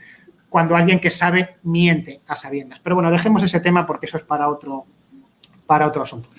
cuando 0.50 0.76
alguien 0.76 1.00
que 1.00 1.12
sabe 1.12 1.58
miente 1.62 2.22
a 2.28 2.36
sabiendas. 2.36 2.80
Pero 2.80 2.96
bueno, 2.96 3.12
dejemos 3.12 3.44
ese 3.44 3.60
tema 3.60 3.86
porque 3.86 4.08
eso 4.08 4.18
es 4.18 4.24
para 4.24 4.50
otro 4.50 4.86
para 5.66 5.88
otro 5.88 6.04
asunto. 6.04 6.30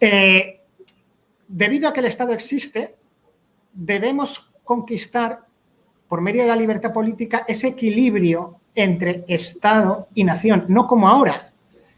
Eh, 0.00 0.60
debido 1.48 1.88
a 1.88 1.92
que 1.92 2.00
el 2.00 2.06
Estado 2.06 2.32
existe, 2.32 2.96
debemos 3.72 4.56
conquistar 4.64 5.43
por 6.14 6.20
medio 6.20 6.42
de 6.42 6.48
la 6.48 6.54
libertad 6.54 6.92
política 6.92 7.44
ese 7.48 7.66
equilibrio 7.66 8.60
entre 8.72 9.24
Estado 9.26 10.06
y 10.14 10.22
nación, 10.22 10.64
no 10.68 10.86
como 10.86 11.08
ahora, 11.08 11.52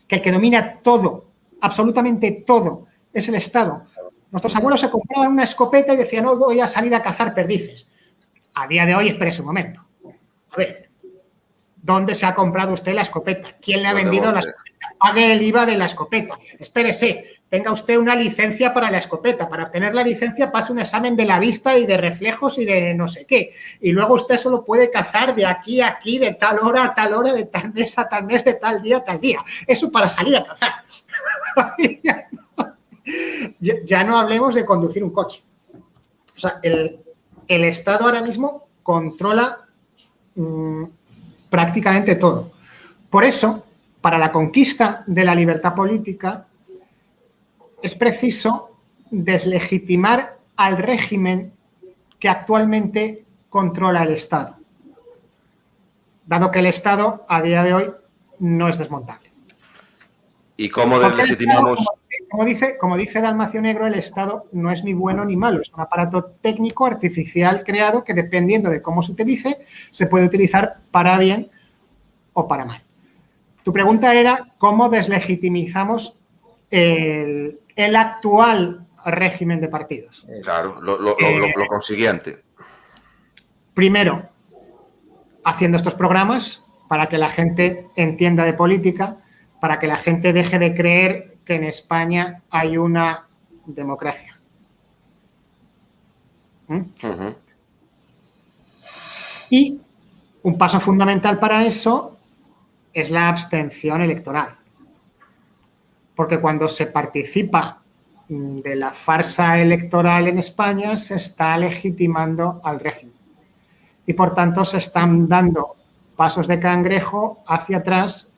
que 0.08 0.16
el 0.16 0.22
que 0.22 0.32
domina 0.32 0.78
todo, 0.80 1.26
absolutamente 1.60 2.32
todo, 2.46 2.86
es 3.12 3.28
el 3.28 3.34
Estado. 3.34 3.84
Nuestros 4.30 4.56
abuelos 4.56 4.80
se 4.80 4.88
compraban 4.88 5.32
una 5.32 5.42
escopeta 5.42 5.92
y 5.92 5.98
decían, 5.98 6.24
no 6.24 6.34
voy 6.34 6.60
a 6.60 6.66
salir 6.66 6.94
a 6.94 7.02
cazar 7.02 7.34
perdices. 7.34 7.90
A 8.54 8.66
día 8.66 8.86
de 8.86 8.94
hoy, 8.94 9.08
espere 9.08 9.38
un 9.38 9.44
momento. 9.44 9.84
A 10.50 10.56
ver, 10.56 10.88
¿dónde 11.76 12.14
se 12.14 12.24
ha 12.24 12.34
comprado 12.34 12.72
usted 12.72 12.94
la 12.94 13.02
escopeta? 13.02 13.50
¿Quién 13.60 13.82
le 13.82 13.88
ha 13.88 13.92
vendido 13.92 14.32
la 14.32 14.40
escopeta? 14.40 14.75
Pague 14.98 15.32
el 15.32 15.42
IVA 15.42 15.66
de 15.66 15.76
la 15.76 15.86
escopeta. 15.86 16.38
Espérese, 16.58 17.40
tenga 17.48 17.72
usted 17.72 17.96
una 17.96 18.14
licencia 18.14 18.72
para 18.72 18.90
la 18.90 18.98
escopeta. 18.98 19.48
Para 19.48 19.64
obtener 19.64 19.94
la 19.94 20.02
licencia 20.02 20.50
pase 20.50 20.72
un 20.72 20.80
examen 20.80 21.16
de 21.16 21.24
la 21.24 21.38
vista 21.38 21.76
y 21.76 21.86
de 21.86 21.96
reflejos 21.96 22.58
y 22.58 22.64
de 22.64 22.94
no 22.94 23.08
sé 23.08 23.26
qué. 23.26 23.50
Y 23.80 23.92
luego 23.92 24.14
usted 24.14 24.36
solo 24.36 24.64
puede 24.64 24.90
cazar 24.90 25.34
de 25.34 25.46
aquí 25.46 25.80
a 25.80 25.88
aquí, 25.88 26.18
de 26.18 26.34
tal 26.34 26.58
hora 26.60 26.84
a 26.84 26.94
tal 26.94 27.14
hora, 27.14 27.32
de 27.32 27.44
tal 27.44 27.72
mes 27.72 27.98
a 27.98 28.08
tal 28.08 28.24
mes, 28.24 28.44
de 28.44 28.54
tal 28.54 28.82
día 28.82 28.98
a 28.98 29.04
tal 29.04 29.20
día. 29.20 29.44
Eso 29.66 29.90
para 29.90 30.08
salir 30.08 30.36
a 30.36 30.44
cazar. 30.44 30.72
ya 33.60 34.04
no 34.04 34.18
hablemos 34.18 34.54
de 34.54 34.64
conducir 34.64 35.04
un 35.04 35.10
coche. 35.10 35.42
O 36.36 36.38
sea, 36.38 36.60
el, 36.62 37.02
Estado 37.48 38.04
ahora 38.04 38.22
mismo 38.22 38.68
controla 38.82 39.66
mm, 40.34 40.84
prácticamente 41.48 42.16
todo. 42.16 42.52
Por 43.08 43.24
eso, 43.24 43.65
para 44.06 44.18
la 44.18 44.30
conquista 44.30 45.02
de 45.08 45.24
la 45.24 45.34
libertad 45.34 45.74
política, 45.74 46.46
es 47.82 47.96
preciso 47.96 48.76
deslegitimar 49.10 50.38
al 50.54 50.78
régimen 50.78 51.52
que 52.20 52.28
actualmente 52.28 53.24
controla 53.48 54.04
el 54.04 54.12
Estado, 54.12 54.58
dado 56.24 56.52
que 56.52 56.60
el 56.60 56.66
Estado 56.66 57.26
a 57.28 57.42
día 57.42 57.64
de 57.64 57.74
hoy 57.74 57.90
no 58.38 58.68
es 58.68 58.78
desmontable. 58.78 59.28
¿Y 60.56 60.68
cómo 60.68 61.00
deslegitimamos? 61.00 61.84
como 62.30 62.44
dice, 62.44 62.78
como 62.78 62.96
dice 62.96 63.20
Dalmacio 63.20 63.60
Negro, 63.60 63.88
el 63.88 63.94
Estado 63.94 64.46
no 64.52 64.70
es 64.70 64.84
ni 64.84 64.94
bueno 64.94 65.24
ni 65.24 65.34
malo, 65.34 65.62
es 65.62 65.72
un 65.72 65.80
aparato 65.80 66.26
técnico 66.40 66.86
artificial 66.86 67.64
creado 67.64 68.04
que 68.04 68.14
dependiendo 68.14 68.70
de 68.70 68.80
cómo 68.80 69.02
se 69.02 69.10
utilice, 69.10 69.58
se 69.66 70.06
puede 70.06 70.26
utilizar 70.26 70.76
para 70.92 71.18
bien 71.18 71.50
o 72.34 72.46
para 72.46 72.64
mal. 72.64 72.85
Tu 73.66 73.72
pregunta 73.72 74.14
era 74.14 74.54
cómo 74.58 74.88
deslegitimizamos 74.88 76.20
el, 76.70 77.58
actual 77.96 78.86
régimen 79.04 79.60
de 79.60 79.68
partidos. 79.68 80.24
Claro, 80.44 80.80
lo, 80.80 81.18
eh, 81.18 81.52
consiguiente. 81.68 82.44
Primero, 83.74 84.28
haciendo 85.44 85.78
estos 85.78 85.96
programas 85.96 86.62
para 86.88 87.08
que 87.08 87.18
la 87.18 87.28
gente 87.28 87.88
entienda 87.96 88.44
de 88.44 88.52
política, 88.52 89.16
para 89.60 89.80
que 89.80 89.88
la 89.88 89.96
gente 89.96 90.32
deje 90.32 90.60
de 90.60 90.72
creer 90.72 91.38
que 91.44 91.56
en 91.56 91.64
España 91.64 92.42
hay 92.52 92.76
una 92.76 93.26
democracia. 93.64 94.38
¿Mm? 96.68 96.82
Y 99.50 99.80
un 100.44 100.56
paso 100.56 100.78
fundamental 100.78 101.40
para 101.40 101.64
eso 101.66 102.15
es 102.96 103.10
la 103.10 103.28
abstención 103.28 104.00
electoral. 104.00 104.56
Porque 106.14 106.40
cuando 106.40 106.66
se 106.66 106.86
participa 106.86 107.82
de 108.26 108.74
la 108.74 108.90
farsa 108.90 109.60
electoral 109.60 110.28
en 110.28 110.38
España, 110.38 110.96
se 110.96 111.16
está 111.16 111.58
legitimando 111.58 112.58
al 112.64 112.80
régimen. 112.80 113.14
Y 114.06 114.14
por 114.14 114.32
tanto 114.32 114.64
se 114.64 114.78
están 114.78 115.28
dando 115.28 115.76
pasos 116.16 116.48
de 116.48 116.58
cangrejo 116.58 117.44
hacia 117.46 117.78
atrás 117.78 118.34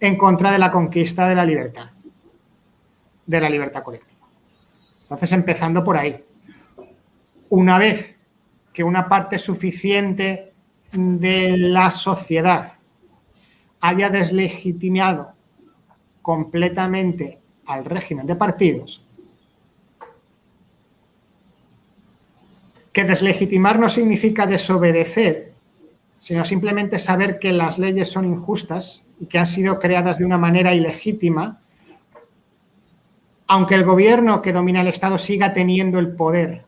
en 0.00 0.18
contra 0.18 0.52
de 0.52 0.58
la 0.58 0.70
conquista 0.70 1.26
de 1.26 1.34
la 1.34 1.46
libertad, 1.46 1.92
de 3.24 3.40
la 3.40 3.48
libertad 3.48 3.82
colectiva. 3.82 4.28
Entonces, 5.00 5.32
empezando 5.32 5.82
por 5.82 5.96
ahí. 5.96 6.22
Una 7.48 7.78
vez 7.78 8.20
que 8.70 8.84
una 8.84 9.08
parte 9.08 9.38
suficiente 9.38 10.52
de 10.92 11.56
la 11.56 11.90
sociedad 11.90 12.73
haya 13.84 14.08
deslegitimado 14.08 15.34
completamente 16.22 17.38
al 17.66 17.84
régimen 17.84 18.26
de 18.26 18.34
partidos, 18.34 19.04
que 22.94 23.04
deslegitimar 23.04 23.78
no 23.78 23.90
significa 23.90 24.46
desobedecer, 24.46 25.52
sino 26.18 26.46
simplemente 26.46 26.98
saber 26.98 27.38
que 27.38 27.52
las 27.52 27.78
leyes 27.78 28.10
son 28.10 28.24
injustas 28.24 29.06
y 29.20 29.26
que 29.26 29.38
han 29.38 29.44
sido 29.44 29.78
creadas 29.78 30.18
de 30.18 30.24
una 30.24 30.38
manera 30.38 30.72
ilegítima, 30.72 31.60
aunque 33.46 33.74
el 33.74 33.84
gobierno 33.84 34.40
que 34.40 34.54
domina 34.54 34.80
el 34.80 34.88
Estado 34.88 35.18
siga 35.18 35.52
teniendo 35.52 35.98
el 35.98 36.16
poder, 36.16 36.64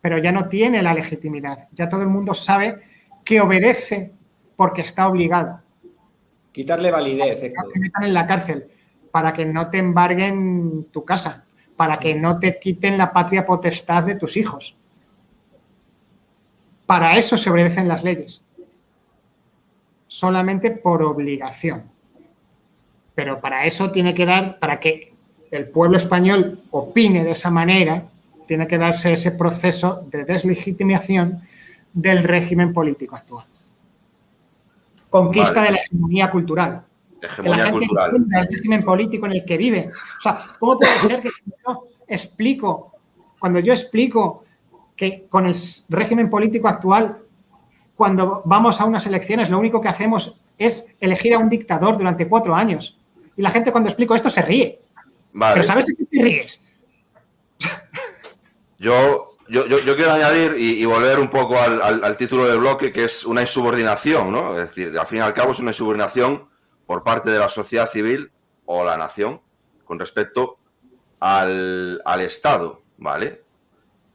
pero 0.00 0.18
ya 0.18 0.30
no 0.30 0.48
tiene 0.48 0.84
la 0.84 0.94
legitimidad. 0.94 1.66
Ya 1.72 1.88
todo 1.88 2.02
el 2.02 2.08
mundo 2.08 2.32
sabe 2.32 2.80
que 3.24 3.40
obedece 3.40 4.12
porque 4.54 4.82
está 4.82 5.08
obligado. 5.08 5.61
Quitarle 6.52 6.90
validez. 6.90 7.40
Que 7.40 7.80
metan 7.80 8.04
en 8.04 8.14
la 8.14 8.26
cárcel 8.26 8.68
para 9.10 9.32
que 9.32 9.44
no 9.44 9.68
te 9.68 9.78
embarguen 9.78 10.88
tu 10.90 11.04
casa, 11.04 11.44
para 11.76 11.98
que 11.98 12.14
no 12.14 12.38
te 12.38 12.58
quiten 12.58 12.98
la 12.98 13.12
patria 13.12 13.44
potestad 13.44 14.04
de 14.04 14.14
tus 14.14 14.36
hijos. 14.36 14.76
Para 16.86 17.16
eso 17.16 17.36
se 17.36 17.50
obedecen 17.50 17.88
las 17.88 18.04
leyes. 18.04 18.44
Solamente 20.08 20.70
por 20.70 21.02
obligación. 21.02 21.84
Pero 23.14 23.40
para 23.40 23.66
eso 23.66 23.90
tiene 23.90 24.14
que 24.14 24.26
dar, 24.26 24.58
para 24.58 24.80
que 24.80 25.12
el 25.50 25.68
pueblo 25.68 25.98
español 25.98 26.62
opine 26.70 27.24
de 27.24 27.32
esa 27.32 27.50
manera, 27.50 28.08
tiene 28.46 28.66
que 28.66 28.78
darse 28.78 29.12
ese 29.12 29.32
proceso 29.32 30.06
de 30.10 30.24
deslegitimación 30.24 31.42
del 31.92 32.24
régimen 32.24 32.72
político 32.72 33.16
actual 33.16 33.46
conquista 35.12 35.62
de 35.62 35.72
la 35.72 35.76
hegemonía 35.76 36.30
cultural. 36.30 36.84
Hegemonía 37.20 37.56
la 37.56 37.64
gente 37.64 37.86
cultural. 37.86 38.16
el 38.32 38.48
régimen 38.48 38.82
político 38.82 39.26
en 39.26 39.32
el 39.32 39.44
que 39.44 39.58
vive. 39.58 39.90
O 39.92 40.20
sea, 40.20 40.38
¿cómo 40.58 40.78
puede 40.78 40.98
ser 41.00 41.20
que 41.20 41.28
yo 41.46 41.82
explico, 42.08 42.94
cuando 43.38 43.60
yo 43.60 43.74
explico 43.74 44.44
que 44.96 45.26
con 45.28 45.46
el 45.46 45.54
régimen 45.90 46.30
político 46.30 46.66
actual, 46.66 47.18
cuando 47.94 48.42
vamos 48.46 48.80
a 48.80 48.86
unas 48.86 49.04
elecciones, 49.06 49.50
lo 49.50 49.58
único 49.58 49.82
que 49.82 49.88
hacemos 49.88 50.40
es 50.56 50.86
elegir 50.98 51.34
a 51.34 51.38
un 51.38 51.50
dictador 51.50 51.98
durante 51.98 52.26
cuatro 52.26 52.54
años? 52.54 52.98
Y 53.36 53.42
la 53.42 53.50
gente 53.50 53.70
cuando 53.70 53.90
explico 53.90 54.14
esto 54.14 54.30
se 54.30 54.40
ríe. 54.40 54.80
Pero 55.38 55.62
¿sabes 55.62 55.86
de 55.86 55.94
qué 55.94 56.04
te 56.06 56.22
ríes? 56.22 56.66
Yo 58.78 59.28
yo, 59.48 59.96
quiero 59.96 60.12
añadir 60.12 60.54
y, 60.56 60.84
volver 60.84 61.18
un 61.18 61.28
poco 61.28 61.58
al, 61.58 62.16
título 62.16 62.46
del 62.46 62.58
bloque, 62.58 62.92
que 62.92 63.04
es 63.04 63.24
una 63.24 63.42
insubordinación, 63.42 64.32
¿no? 64.32 64.58
Es 64.58 64.68
decir, 64.68 64.96
al 64.98 65.06
fin 65.06 65.18
y 65.18 65.20
al 65.20 65.34
cabo 65.34 65.52
es 65.52 65.58
una 65.58 65.70
insubordinación 65.70 66.48
por 66.86 67.02
parte 67.02 67.30
de 67.30 67.38
la 67.38 67.48
sociedad 67.48 67.90
civil 67.90 68.30
o 68.64 68.84
la 68.84 68.96
nación 68.96 69.40
con 69.84 69.98
respecto 69.98 70.58
al, 71.20 72.00
Estado, 72.20 72.82
¿vale? 72.98 73.40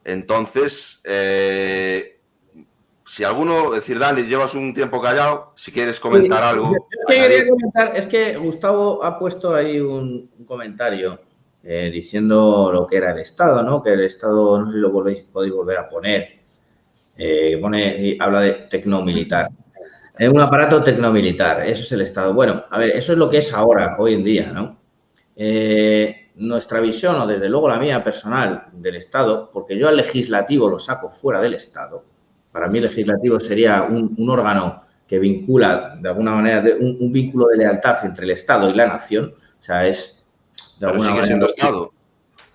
Entonces, 0.04 1.02
eh, 1.04 2.20
si 3.06 3.24
alguno, 3.24 3.74
es 3.74 3.82
decir, 3.82 4.00
Dani, 4.00 4.24
llevas 4.24 4.54
un 4.56 4.74
tiempo 4.74 5.02
callado, 5.02 5.54
si 5.56 5.72
quieres 5.72 6.00
comentar 6.00 6.44
algo. 6.44 6.74
Es 6.74 7.06
que, 7.08 7.16
quería 7.16 7.50
comentar, 7.50 7.96
es 7.96 8.08
que 8.08 8.38
Gustavo 8.38 9.04
ha 9.04 9.18
puesto 9.18 9.54
ahí 9.54 9.80
un 9.80 10.30
comentario 10.46 11.20
eh, 11.64 11.90
diciendo 11.92 12.72
lo 12.72 12.88
que 12.88 12.98
era 12.98 13.12
el 13.12 13.20
Estado, 13.20 13.62
¿no? 13.64 13.82
Que 13.84 13.94
el 13.94 14.02
Estado, 14.02 14.60
no 14.60 14.68
sé 14.68 14.78
si 14.78 14.82
lo 14.82 14.92
volvéis, 14.92 15.22
podéis 15.22 15.54
volver 15.54 15.78
a 15.78 15.90
poner, 15.90 16.40
eh, 17.18 17.58
pone, 17.60 18.16
habla 18.20 18.42
de 18.42 18.54
tecnomilitar. 18.70 19.50
Es 20.18 20.30
un 20.30 20.42
aparato 20.42 20.82
tecnomilitar, 20.82 21.68
eso 21.68 21.84
es 21.84 21.92
el 21.92 22.02
Estado. 22.02 22.34
Bueno, 22.34 22.64
a 22.70 22.80
ver, 22.80 22.96
eso 22.96 23.14
es 23.14 23.20
lo 23.20 23.30
que 23.30 23.38
es 23.38 23.54
ahora, 23.54 23.96
hoy 24.00 24.14
en 24.14 24.24
día, 24.24 24.52
¿no? 24.52 24.80
Eh, 25.36 26.32
nuestra 26.36 26.80
visión, 26.80 27.16
o 27.16 27.28
desde 27.28 27.50
luego 27.50 27.70
la 27.70 27.80
mía 27.80 28.04
personal 28.04 28.68
del 28.72 28.96
Estado, 28.96 29.52
porque 29.52 29.78
yo 29.78 29.88
al 29.88 29.98
legislativo 29.98 30.70
lo 30.70 30.80
saco 30.80 31.10
fuera 31.10 31.42
del 31.42 31.54
Estado, 31.56 32.04
para 32.52 32.68
mí 32.68 32.78
el 32.78 32.86
legislativo 32.86 33.40
sería 33.40 33.84
un, 33.84 34.16
órgano 34.30 34.84
que 35.08 35.20
vincula 35.20 35.98
de 36.00 36.10
alguna 36.10 36.32
manera 36.34 36.64
un, 36.80 36.98
un, 37.00 37.12
vínculo 37.12 37.48
de 37.48 37.58
lealtad 37.58 38.04
entre 38.04 38.26
el 38.26 38.32
Estado 38.32 38.70
y 38.70 38.74
la 38.74 38.88
nación, 38.88 39.34
o 39.36 39.64
sea, 39.64 39.86
es 39.88 40.17
siendo 41.24 41.48
Estado. 41.48 41.92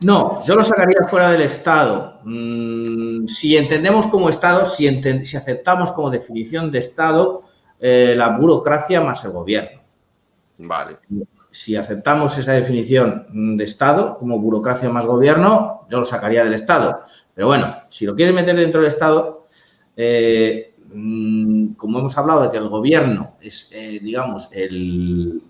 No, 0.05 0.45
yo 0.45 0.57
lo 0.57 0.65
sacaría 0.65 1.07
fuera 1.09 1.31
del 1.31 1.43
Estado. 1.43 2.21
Mm, 2.25 3.27
si 3.27 3.57
entendemos 3.57 4.07
como 4.07 4.29
Estado, 4.29 4.65
si, 4.65 5.03
si, 5.25 5.37
aceptamos 5.37 5.93
como 5.93 6.11
definición 6.11 6.73
de 6.73 6.81
Estado 6.81 7.45
eh, 7.79 8.15
la 8.17 8.31
burocracia 8.31 9.01
más 9.01 9.25
el 9.25 9.33
gobierno. 9.33 9.81
Vale. 10.59 10.99
Si 11.51 11.77
aceptamos 11.77 12.37
esa 12.39 12.53
definición 12.53 13.57
de 13.57 13.65
Estado 13.65 14.17
como 14.19 14.39
burocracia 14.39 14.89
más 14.91 15.07
gobierno, 15.07 15.87
yo 15.91 15.99
lo 15.99 16.05
sacaría 16.05 16.45
del 16.45 16.55
Estado. 16.55 17.01
Pero 17.35 17.47
bueno, 17.47 17.75
si 17.89 18.07
lo 18.07 18.15
quieres 18.15 18.35
meter 18.35 18.57
dentro 18.57 18.81
del 18.81 18.89
Estado, 18.89 19.45
eh, 19.97 20.75
mm, 20.93 21.75
como 21.75 21.99
hemos 21.99 22.17
hablado 22.19 22.43
de 22.43 22.51
que 22.51 22.59
el 22.59 22.69
gobierno 22.69 23.37
es, 23.41 23.71
eh, 23.73 24.01
digamos, 24.03 24.49
el, 24.53 25.43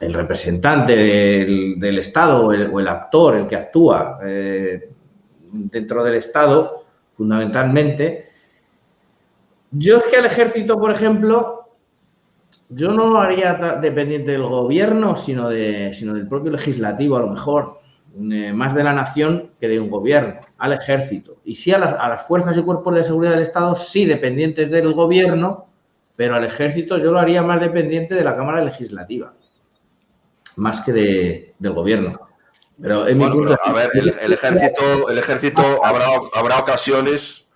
el 0.00 0.12
representante 0.12 0.96
del, 0.96 1.98
Estado 1.98 2.46
o 2.46 2.52
el, 2.52 2.88
actor, 2.88 3.36
el 3.36 3.46
que 3.46 3.56
actúa 3.56 4.18
eh, 4.24 4.90
dentro 5.52 6.02
del 6.04 6.14
Estado, 6.14 6.84
fundamentalmente. 7.16 8.30
Yo 9.70 9.98
es 9.98 10.04
que 10.04 10.16
al 10.16 10.26
ejército, 10.26 10.78
por 10.78 10.90
ejemplo, 10.90 11.68
yo 12.68 12.92
no 12.92 13.08
lo 13.08 13.20
haría 13.20 13.54
dependiente 13.80 14.32
del 14.32 14.44
gobierno, 14.44 15.16
sino, 15.16 15.48
de, 15.48 15.92
sino 15.92 16.14
del 16.14 16.28
propio 16.28 16.52
legislativo, 16.52 17.16
a 17.16 17.20
lo 17.20 17.28
mejor, 17.28 17.80
eh, 18.30 18.52
más 18.52 18.74
de 18.74 18.84
la 18.84 18.92
nación 18.92 19.50
que 19.60 19.68
de 19.68 19.80
un 19.80 19.90
gobierno, 19.90 20.40
al 20.58 20.72
ejército. 20.72 21.36
Y 21.44 21.56
sí 21.56 21.72
a 21.72 21.78
las, 21.78 21.92
a 21.92 22.08
las 22.08 22.26
fuerzas 22.26 22.56
y 22.56 22.62
cuerpos 22.62 22.94
de 22.94 23.04
seguridad 23.04 23.32
del 23.32 23.42
Estado, 23.42 23.74
sí 23.74 24.04
dependientes 24.04 24.70
del 24.70 24.92
gobierno, 24.92 25.66
pero 26.16 26.36
al 26.36 26.44
ejército 26.44 26.98
yo 26.98 27.10
lo 27.10 27.18
haría 27.18 27.42
más 27.42 27.60
dependiente 27.60 28.14
de 28.14 28.24
la 28.24 28.36
Cámara 28.36 28.64
Legislativa 28.64 29.34
más 30.56 30.80
que 30.82 30.92
de, 30.92 31.54
del 31.58 31.72
gobierno. 31.72 32.20
Pero 32.80 33.06
en 33.06 33.18
mi 33.18 33.28
punto 33.28 33.56
a 33.62 33.72
ver, 33.72 33.90
el, 33.94 34.32
ejército, 34.32 35.08
el 35.08 35.18
ejército 35.18 35.62
habrá, 35.84 36.06
habrá 36.34 36.58
ocasiones 36.58 37.48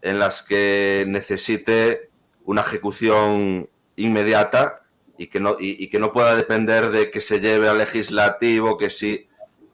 en 0.00 0.18
las 0.18 0.42
que 0.42 1.04
necesite 1.06 2.10
una 2.44 2.62
ejecución 2.62 3.68
inmediata 3.96 4.82
y 5.16 5.28
que 5.28 5.40
no, 5.40 5.56
y, 5.58 5.88
que 5.88 5.98
no 5.98 6.12
pueda 6.12 6.34
depender 6.34 6.90
de 6.90 7.10
que 7.10 7.20
se 7.20 7.40
lleve 7.40 7.68
al 7.68 7.78
legislativo, 7.78 8.76
que 8.76 8.90
si, 8.90 9.28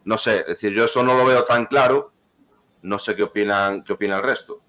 no 0.05 0.18
sé, 0.18 0.41
es 0.41 0.47
decir, 0.47 0.73
yo 0.73 0.85
eso 0.85 1.03
no 1.03 1.14
lo 1.14 1.25
veo 1.25 1.45
tan 1.45 1.66
claro, 1.66 2.12
no 2.83 2.99
sé 2.99 3.16
qué 3.16 3.23
opinan, 3.23 3.83
qué 3.83 3.95
opina 3.95 4.18
el 4.18 4.23
resto. 4.23 4.61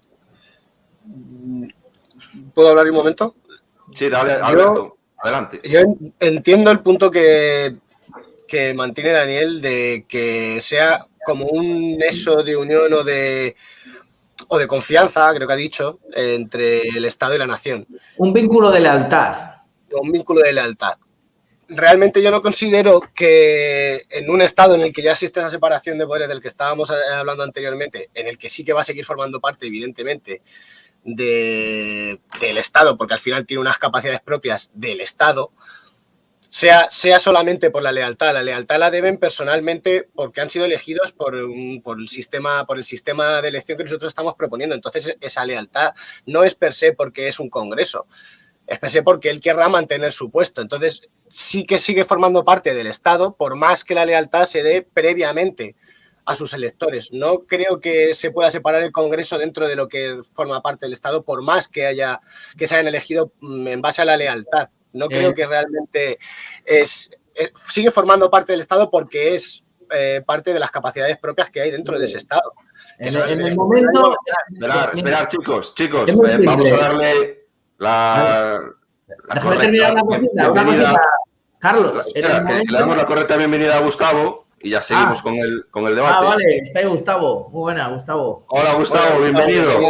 ¿Puedo 2.54 2.70
hablar 2.70 2.86
un 2.86 2.96
momento? 2.96 3.36
Sí, 3.94 4.08
dale, 4.08 4.32
Alberto, 4.32 4.96
adelante. 5.18 5.60
Yo 5.64 5.80
entiendo 6.18 6.70
el 6.70 6.80
punto 6.80 7.10
que, 7.10 7.76
que 8.52 8.74
mantiene 8.74 9.12
Daniel 9.12 9.62
de 9.62 10.04
que 10.06 10.60
sea 10.60 11.06
como 11.24 11.46
un 11.46 11.96
nexo 11.96 12.42
de 12.42 12.54
unión 12.54 12.92
o 12.92 13.02
de, 13.02 13.56
o 14.48 14.58
de 14.58 14.66
confianza, 14.66 15.32
creo 15.34 15.48
que 15.48 15.54
ha 15.54 15.56
dicho, 15.56 16.00
entre 16.12 16.86
el 16.86 17.06
Estado 17.06 17.34
y 17.34 17.38
la 17.38 17.46
nación. 17.46 17.86
Un 18.18 18.34
vínculo 18.34 18.70
de 18.70 18.80
lealtad. 18.80 19.54
Un 19.98 20.12
vínculo 20.12 20.42
de 20.42 20.52
lealtad. 20.52 20.98
Realmente 21.66 22.22
yo 22.22 22.30
no 22.30 22.42
considero 22.42 23.00
que 23.14 24.02
en 24.10 24.28
un 24.28 24.42
Estado 24.42 24.74
en 24.74 24.82
el 24.82 24.92
que 24.92 25.00
ya 25.00 25.12
existe 25.12 25.40
esa 25.40 25.48
separación 25.48 25.96
de 25.96 26.06
poderes 26.06 26.28
del 26.28 26.42
que 26.42 26.48
estábamos 26.48 26.90
eh, 26.90 26.94
hablando 27.14 27.44
anteriormente, 27.44 28.10
en 28.12 28.28
el 28.28 28.36
que 28.36 28.50
sí 28.50 28.66
que 28.66 28.74
va 28.74 28.82
a 28.82 28.84
seguir 28.84 29.06
formando 29.06 29.40
parte, 29.40 29.66
evidentemente, 29.66 30.42
de, 31.04 32.20
del 32.38 32.58
Estado, 32.58 32.98
porque 32.98 33.14
al 33.14 33.20
final 33.20 33.46
tiene 33.46 33.62
unas 33.62 33.78
capacidades 33.78 34.20
propias 34.20 34.70
del 34.74 35.00
Estado, 35.00 35.52
sea, 36.62 36.88
sea 36.92 37.18
solamente 37.18 37.70
por 37.70 37.82
la 37.82 37.90
lealtad. 37.90 38.32
La 38.32 38.42
lealtad 38.42 38.78
la 38.78 38.92
deben 38.92 39.18
personalmente 39.18 40.08
porque 40.14 40.40
han 40.40 40.48
sido 40.48 40.64
elegidos 40.64 41.10
por, 41.10 41.34
el 41.34 42.08
sistema, 42.08 42.64
por 42.66 42.78
el 42.78 42.84
sistema 42.84 43.42
de 43.42 43.48
elección 43.48 43.76
que 43.76 43.82
nosotros 43.82 44.10
estamos 44.10 44.36
proponiendo. 44.36 44.76
Entonces, 44.76 45.16
esa 45.20 45.44
lealtad 45.44 45.92
no 46.24 46.44
es 46.44 46.54
per 46.54 46.72
se 46.72 46.92
porque 46.92 47.26
es 47.26 47.40
un 47.40 47.50
congreso, 47.50 48.06
es 48.68 48.78
per 48.78 48.92
se 48.92 49.02
porque 49.02 49.30
él 49.30 49.40
querrá 49.40 49.68
mantener 49.68 50.12
su 50.12 50.30
puesto. 50.30 50.62
Entonces, 50.62 51.08
sí 51.28 51.64
que 51.64 51.80
sigue 51.80 52.04
formando 52.04 52.44
parte 52.44 52.74
del 52.74 52.86
Estado, 52.86 53.34
por 53.34 53.56
más 53.56 53.82
que 53.82 53.96
la 53.96 54.06
lealtad 54.06 54.44
se 54.44 54.62
dé 54.62 54.82
previamente 54.82 55.74
a 56.24 56.36
sus 56.36 56.54
electores. 56.54 57.12
No 57.12 57.40
creo 57.40 57.80
que 57.80 58.14
se 58.14 58.30
pueda 58.30 58.52
separar 58.52 58.84
el 58.84 58.92
Congreso 58.92 59.36
dentro 59.36 59.66
de 59.66 59.74
lo 59.74 59.88
que 59.88 60.20
forma 60.32 60.62
parte 60.62 60.86
del 60.86 60.92
Estado, 60.92 61.24
por 61.24 61.42
más 61.42 61.66
que 61.66 61.86
haya 61.86 62.20
que 62.56 62.68
se 62.68 62.76
hayan 62.76 62.86
elegido 62.86 63.32
mm, 63.40 63.66
en 63.66 63.82
base 63.82 64.02
a 64.02 64.04
la 64.04 64.16
lealtad. 64.16 64.68
No 64.92 65.08
creo 65.08 65.30
eh. 65.30 65.34
que 65.34 65.46
realmente 65.46 66.18
es, 66.64 67.10
eh, 67.34 67.50
sigue 67.54 67.90
formando 67.90 68.30
parte 68.30 68.52
del 68.52 68.60
Estado 68.60 68.90
porque 68.90 69.34
es 69.34 69.64
eh, 69.90 70.22
parte 70.24 70.52
de 70.52 70.60
las 70.60 70.70
capacidades 70.70 71.18
propias 71.18 71.50
que 71.50 71.60
hay 71.60 71.70
dentro 71.70 71.98
de 71.98 72.04
ese 72.04 72.18
Estado. 72.18 72.52
En, 72.98 73.40
el 73.40 73.56
momento. 73.56 74.16
Esperar, 74.52 74.92
esperar, 74.94 75.28
chicos, 75.28 75.74
chicos, 75.74 76.06
vamos 76.14 76.70
a 76.70 76.76
darle 76.76 77.46
la. 77.78 78.60
Déjame 79.34 79.56
terminar 79.56 79.94
la 79.94 80.02
cocina. 80.02 80.94
Carlos, 81.58 82.06
le 82.14 82.78
damos 82.78 82.96
la 82.96 83.06
correcta 83.06 83.36
bienvenida 83.36 83.76
a 83.76 83.80
Gustavo 83.80 84.46
y 84.60 84.70
ya 84.70 84.82
seguimos 84.82 85.20
ah. 85.20 85.22
con, 85.22 85.34
el, 85.34 85.66
con 85.70 85.86
el 85.86 85.94
debate. 85.94 86.16
Ah, 86.18 86.24
vale, 86.24 86.58
está 86.58 86.80
ahí 86.80 86.86
Gustavo. 86.86 87.48
Muy 87.50 87.60
buena, 87.60 87.88
Gustavo. 87.88 88.44
Hola, 88.48 88.74
Gustavo, 88.74 89.20
bienvenido. 89.20 89.80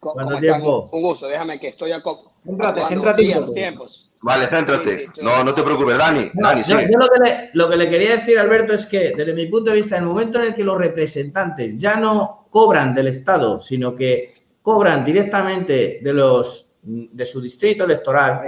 ¿Cuánto 0.00 0.38
tiempo? 0.38 0.88
Un 0.92 1.02
gusto, 1.02 1.26
déjame 1.26 1.58
que 1.58 1.68
estoy 1.68 1.92
a 1.92 2.02
Céntrate, 2.48 2.80
céntrate. 2.88 3.34
Los 3.34 3.52
tiempos. 3.52 4.10
Vale, 4.22 4.46
céntrate. 4.46 5.06
no, 5.22 5.44
no 5.44 5.54
te 5.54 5.62
preocupes, 5.62 5.98
Dani. 5.98 6.30
Dani 6.32 6.62
yo, 6.62 6.76
lo, 6.76 7.08
que 7.08 7.20
le, 7.22 7.50
lo 7.52 7.68
que 7.68 7.76
le 7.76 7.90
quería 7.90 8.16
decir, 8.16 8.38
Alberto, 8.38 8.72
es 8.72 8.86
que 8.86 9.12
desde 9.14 9.34
mi 9.34 9.46
punto 9.46 9.70
de 9.70 9.76
vista, 9.76 9.96
en 9.96 10.04
el 10.04 10.08
momento 10.08 10.40
en 10.40 10.48
el 10.48 10.54
que 10.54 10.64
los 10.64 10.78
representantes 10.78 11.76
ya 11.76 11.96
no 11.96 12.48
cobran 12.50 12.94
del 12.94 13.08
Estado, 13.08 13.60
sino 13.60 13.94
que 13.94 14.34
cobran 14.62 15.04
directamente 15.04 16.00
de 16.02 16.12
los 16.14 16.64
de 16.82 17.26
su 17.26 17.40
distrito 17.40 17.84
electoral, 17.84 18.40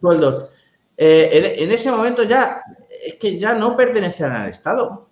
sueldos, 0.00 0.50
eh, 0.96 1.56
en, 1.58 1.70
ese 1.70 1.90
momento 1.90 2.24
ya 2.24 2.62
es 3.04 3.14
que 3.14 3.38
ya 3.38 3.54
no 3.54 3.76
pertenecen 3.76 4.32
al 4.32 4.50
Estado. 4.50 5.08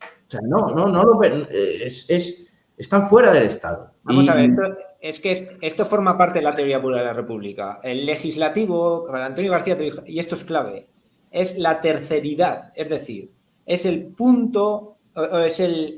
O 0.00 0.30
sea, 0.30 0.40
no, 0.42 0.68
no, 0.68 0.86
no 0.86 1.02
lo 1.02 1.22
eh, 1.24 1.82
es, 1.84 2.06
es, 2.08 2.47
están 2.78 3.08
fuera 3.08 3.32
del 3.32 3.44
Estado. 3.44 3.92
Vamos 4.04 4.28
a 4.28 4.34
ver, 4.34 4.46
esto, 4.46 4.62
es 5.00 5.20
que 5.20 5.58
esto 5.60 5.84
forma 5.84 6.16
parte 6.16 6.38
de 6.38 6.44
la 6.44 6.54
teoría 6.54 6.80
pura 6.80 6.98
de 6.98 7.04
la 7.04 7.12
República. 7.12 7.80
El 7.82 8.06
legislativo, 8.06 9.04
para 9.06 9.26
Antonio 9.26 9.50
García, 9.50 9.76
y 10.06 10.18
esto 10.18 10.36
es 10.36 10.44
clave, 10.44 10.88
es 11.30 11.58
la 11.58 11.80
terceridad, 11.80 12.72
es 12.74 12.88
decir, 12.88 13.32
es 13.66 13.84
el 13.84 14.06
punto, 14.06 14.96
es 15.44 15.60
el, 15.60 15.96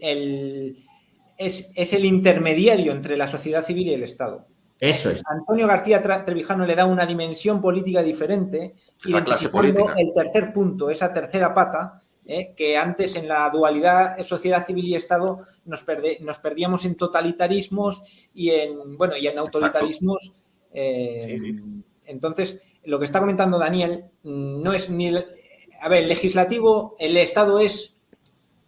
es, 1.39 1.71
es 1.75 1.93
el 1.93 2.05
intermediario 2.05 2.93
entre 2.93 3.17
la 3.17 3.29
sociedad 3.29 3.65
civil 3.65 3.89
y 3.89 3.95
el 3.95 4.03
Estado. 4.03 4.47
Eso 4.81 5.11
es. 5.11 5.23
Antonio 5.27 5.67
García 5.67 6.03
Trevijano 6.03 6.65
le 6.65 6.75
da 6.75 6.87
una 6.87 7.05
dimensión 7.05 7.61
política 7.61 8.03
diferente, 8.03 8.75
y 9.05 9.11
identificando 9.11 9.93
el 9.97 10.15
tercer 10.15 10.53
punto, 10.55 10.89
esa 10.89 11.13
tercera 11.13 11.53
pata, 11.53 12.01
eh, 12.33 12.55
que 12.55 12.77
antes 12.77 13.17
en 13.17 13.27
la 13.27 13.51
dualidad 13.51 14.25
sociedad 14.25 14.65
civil 14.65 14.85
y 14.85 14.95
Estado 14.95 15.41
nos, 15.65 15.85
nos 16.21 16.39
perdíamos 16.39 16.85
en 16.85 16.95
totalitarismos 16.95 18.05
y 18.33 18.51
en, 18.51 18.97
bueno, 18.97 19.17
y 19.17 19.27
en 19.27 19.37
autoritarismos. 19.37 20.35
Eh, 20.73 21.41
entonces, 22.07 22.61
lo 22.85 23.01
que 23.01 23.07
está 23.07 23.19
comentando 23.19 23.59
Daniel 23.59 24.05
mm, 24.23 24.63
no 24.63 24.73
es 24.73 24.91
ni... 24.91 25.09
a 25.09 25.89
ver, 25.89 26.05
el 26.05 26.09
legislativo, 26.09 26.95
el 27.01 27.17
Estado 27.17 27.59
es 27.59 27.97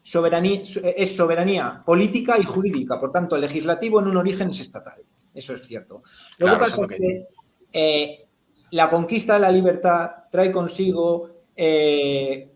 soberanía, 0.01 0.63
es 0.97 1.17
soberanía 1.17 1.85
política 1.87 2.37
y 2.41 2.43
jurídica, 2.43 2.99
por 2.99 3.13
tanto, 3.13 3.37
el 3.37 3.43
legislativo 3.43 4.01
en 4.01 4.09
un 4.09 4.17
origen 4.17 4.51
es 4.51 4.59
estatal. 4.59 5.05
Eso 5.33 5.55
es 5.55 5.63
cierto. 5.63 6.03
Lo 6.39 6.49
que 6.49 6.57
pasa 6.57 6.83
es 6.83 6.89
que, 6.89 7.27
eh, 7.73 8.27
la 8.73 8.91
conquista 8.91 9.35
de 9.35 9.41
la 9.41 9.53
libertad 9.53 10.11
trae 10.29 10.51
consigo 10.51 11.29
eh, 11.55 12.52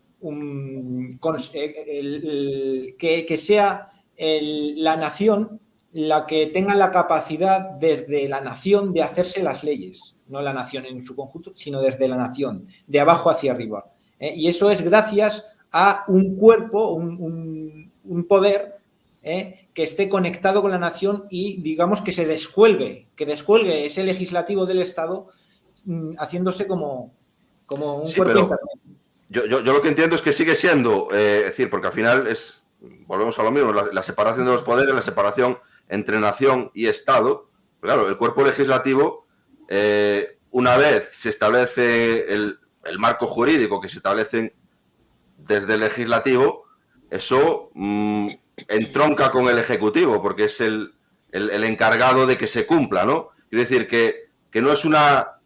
eh, 1.53 2.95
que, 2.97 3.37
sea 3.37 3.87
la 4.17 4.95
nación 4.95 5.59
la 5.91 6.25
que 6.25 6.47
tenga 6.47 6.75
la 6.75 6.91
capacidad 6.91 7.71
desde 7.71 8.27
la 8.27 8.41
nación 8.41 8.93
de 8.93 9.03
hacerse 9.03 9.41
las 9.41 9.63
leyes, 9.63 10.17
no 10.27 10.41
la 10.41 10.53
nación 10.53 10.85
en 10.85 11.01
su 11.01 11.15
conjunto, 11.15 11.51
sino 11.55 11.81
desde 11.81 12.07
la 12.07 12.17
nación, 12.17 12.65
de 12.85 12.99
abajo 12.99 13.29
hacia 13.29 13.51
arriba. 13.51 13.91
Y 14.19 14.47
eso 14.47 14.69
es 14.69 14.81
gracias 14.81 15.45
a 15.71 16.03
un 16.07 16.35
cuerpo, 16.35 16.93
un, 16.93 17.91
un 18.03 18.27
poder 18.27 18.77
¿eh? 19.27 19.67
que 19.73 19.83
esté 19.83 20.09
conectado 20.09 20.61
con 20.61 20.71
la 20.71 20.79
nación 20.79 21.25
y 21.29 21.61
digamos 21.61 22.01
que 22.01 22.11
se 22.11 22.25
descuelgue, 22.25 23.07
que 23.15 23.25
descuelgue 23.25 23.85
ese 23.85 24.03
legislativo 24.03 24.65
del 24.65 24.81
Estado 24.81 25.27
mm, 25.85 26.13
haciéndose 26.17 26.67
como, 26.67 27.13
como 27.65 27.97
un 27.97 28.11
cuerpo 28.13 28.55
yo, 29.29 29.45
yo, 29.45 29.61
lo 29.61 29.81
que 29.81 29.89
entiendo 29.89 30.15
es 30.15 30.21
que 30.21 30.33
sigue 30.33 30.55
siendo, 30.55 31.09
eh, 31.11 31.39
es 31.39 31.45
decir, 31.45 31.69
porque 31.69 31.87
al 31.87 31.93
final 31.93 32.27
es, 32.27 32.61
volvemos 33.05 33.37
a 33.39 33.43
lo 33.43 33.51
mismo, 33.51 33.73
la, 33.73 34.03
separación 34.03 34.45
de 34.45 34.51
los 34.51 34.63
poderes, 34.63 34.93
la 34.93 35.01
separación 35.01 35.57
entre 35.89 36.19
nación 36.19 36.71
y 36.73 36.87
Estado. 36.87 37.49
Claro, 37.81 38.07
el 38.07 38.17
cuerpo 38.17 38.43
legislativo, 38.43 39.27
eh, 39.67 40.37
una 40.51 40.77
vez 40.77 41.09
se 41.11 41.29
establece 41.29 42.33
el, 42.33 42.59
el, 42.85 42.99
marco 42.99 43.27
jurídico 43.27 43.81
que 43.81 43.89
se 43.89 43.97
establecen 43.97 44.53
desde 45.37 45.75
el 45.75 45.81
legislativo, 45.81 46.65
eso 47.09 47.69
mm, 47.73 48.29
entronca 48.67 49.31
con 49.31 49.47
el 49.47 49.57
Ejecutivo, 49.57 50.21
porque 50.21 50.45
es 50.45 50.61
el, 50.61 50.93
encargado 51.31 52.25
de 52.25 52.37
que 52.37 52.47
se 52.47 52.65
cumpla, 52.65 53.05
¿no? 53.05 53.29
Quiero 53.49 53.63
decir 53.63 53.87
que, 53.87 54.27
no 54.59 54.71
es 54.71 54.85
una, 54.85 55.36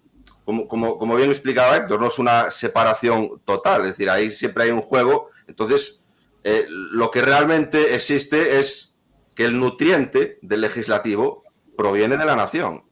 como, 0.45 0.97
como, 0.97 1.15
bien 1.15 1.29
explicaba 1.29 1.77
Héctor, 1.77 1.99
no 1.99 2.07
es 2.07 2.19
una 2.19 2.51
separación 2.51 3.41
total, 3.45 3.81
es 3.81 3.87
decir, 3.89 4.09
ahí 4.09 4.31
siempre 4.31 4.65
hay 4.65 4.71
un 4.71 4.81
juego. 4.81 5.29
Entonces, 5.47 6.03
eh, 6.43 6.65
lo 6.67 7.11
que 7.11 7.21
realmente 7.21 7.95
existe 7.95 8.59
es 8.59 8.95
que 9.35 9.45
el 9.45 9.59
nutriente 9.59 10.39
del 10.41 10.61
legislativo 10.61 11.43
proviene 11.77 12.17
de 12.17 12.25
la 12.25 12.35
nación, 12.35 12.83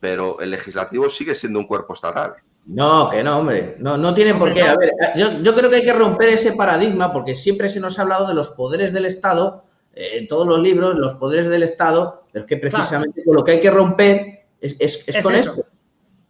pero 0.00 0.40
el 0.40 0.50
legislativo 0.50 1.08
sigue 1.08 1.34
siendo 1.34 1.58
un 1.58 1.66
cuerpo 1.66 1.94
estatal. 1.94 2.34
No, 2.66 3.08
que 3.10 3.22
no, 3.22 3.38
hombre. 3.38 3.76
No, 3.78 3.96
no 3.96 4.14
tiene 4.14 4.34
por 4.34 4.52
qué. 4.52 4.62
A 4.62 4.76
ver, 4.76 4.92
yo, 5.16 5.54
creo 5.54 5.70
que 5.70 5.76
hay 5.76 5.84
que 5.84 5.92
romper 5.92 6.28
ese 6.30 6.52
paradigma 6.52 7.12
porque 7.12 7.34
siempre 7.34 7.68
se 7.68 7.80
nos 7.80 7.98
ha 7.98 8.02
hablado 8.02 8.28
de 8.28 8.34
los 8.34 8.50
poderes 8.50 8.92
del 8.92 9.06
Estado, 9.06 9.64
eh, 9.94 10.18
en 10.18 10.28
todos 10.28 10.46
los 10.46 10.60
libros, 10.60 10.94
los 10.96 11.14
poderes 11.14 11.48
del 11.48 11.62
Estado, 11.62 12.24
pero 12.32 12.46
que 12.46 12.56
precisamente 12.58 13.22
lo 13.26 13.42
que 13.42 13.52
hay 13.52 13.60
que 13.60 13.70
romper 13.70 14.46
es, 14.60 14.76
con 15.22 15.34
eso. 15.34 15.50
esto. 15.50 15.66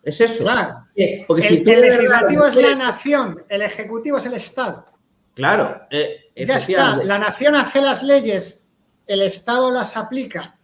Es 0.02 0.20
eso. 0.20 0.44
Claro. 0.44 0.86
Porque 1.26 1.48
el, 1.48 1.64
legislativo 1.64 2.46
es 2.46 2.56
la 2.56 2.74
nación, 2.74 3.42
el 3.48 3.62
ejecutivo 3.62 4.18
es 4.18 4.26
el 4.26 4.34
Estado. 4.34 4.86
Claro. 5.34 5.82
Eh, 5.90 6.30
ya 6.36 6.56
está. 6.56 6.96
La 6.96 7.18
nación 7.18 7.54
hace 7.54 7.80
las 7.80 8.02
leyes, 8.02 8.68
el 9.06 9.22
Estado 9.22 9.70
las 9.70 9.96
aplica 9.96 10.56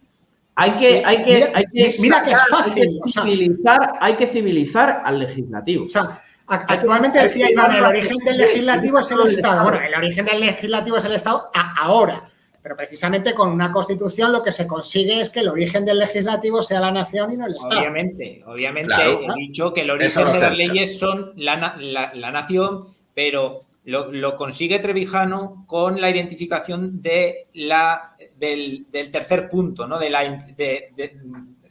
hay 0.59 0.71
que, 0.71 1.03
hay 1.05 1.23
que, 1.23 1.51
hay 1.53 1.65
que, 1.65 1.95
mira 1.99 2.23
que 2.23 2.31
es 2.31 2.39
fácil. 2.49 2.99
civilizar, 3.05 3.93
hay 4.01 4.15
que 4.15 4.25
civilizar 4.25 5.03
al 5.05 5.19
legislativo. 5.19 5.85
O 5.85 5.87
sea, 5.87 6.19
actualmente 6.47 7.19
decía 7.19 7.51
Iván, 7.51 7.75
el 7.75 7.85
origen 7.85 8.17
del 8.25 8.39
legislativo 8.39 8.97
es 8.97 9.11
el 9.11 9.27
Estado. 9.27 9.61
Bueno, 9.61 9.79
el 9.79 9.93
origen 9.93 10.25
del 10.25 10.39
legislativo 10.39 10.97
es 10.97 11.05
el 11.05 11.13
Estado 11.13 11.51
ahora. 11.79 12.27
Pero 12.67 12.75
precisamente 12.75 13.33
con 13.33 13.49
una 13.49 13.71
constitución 13.71 14.33
lo 14.33 14.43
que 14.43 14.51
se 14.51 14.67
consigue 14.67 15.21
es 15.21 15.29
que 15.29 15.39
el 15.39 15.47
origen 15.47 15.85
del 15.85 15.99
legislativo 15.99 16.61
sea 16.61 16.81
la 16.81 16.91
nación 16.91 17.31
y 17.31 17.37
no 17.37 17.45
el 17.45 17.55
Estado. 17.55 17.79
Obviamente, 17.79 18.43
obviamente 18.45 18.93
he 18.93 19.33
dicho 19.37 19.73
que 19.73 19.83
el 19.83 19.89
origen 19.89 20.25
de 20.33 20.39
las 20.41 20.51
leyes 20.51 20.99
son 20.99 21.31
la, 21.37 21.77
la 22.13 22.31
nación, 22.31 22.83
pero 23.13 23.61
lo, 23.87 24.35
consigue 24.35 24.79
Trevijano 24.79 25.63
con 25.65 26.01
la 26.01 26.09
identificación 26.09 27.01
de 27.01 27.47
la, 27.53 28.17
del, 28.35 28.85
tercer 28.91 29.47
punto, 29.47 29.87
¿no? 29.87 29.97
De 29.97 30.09
la, 30.09 30.25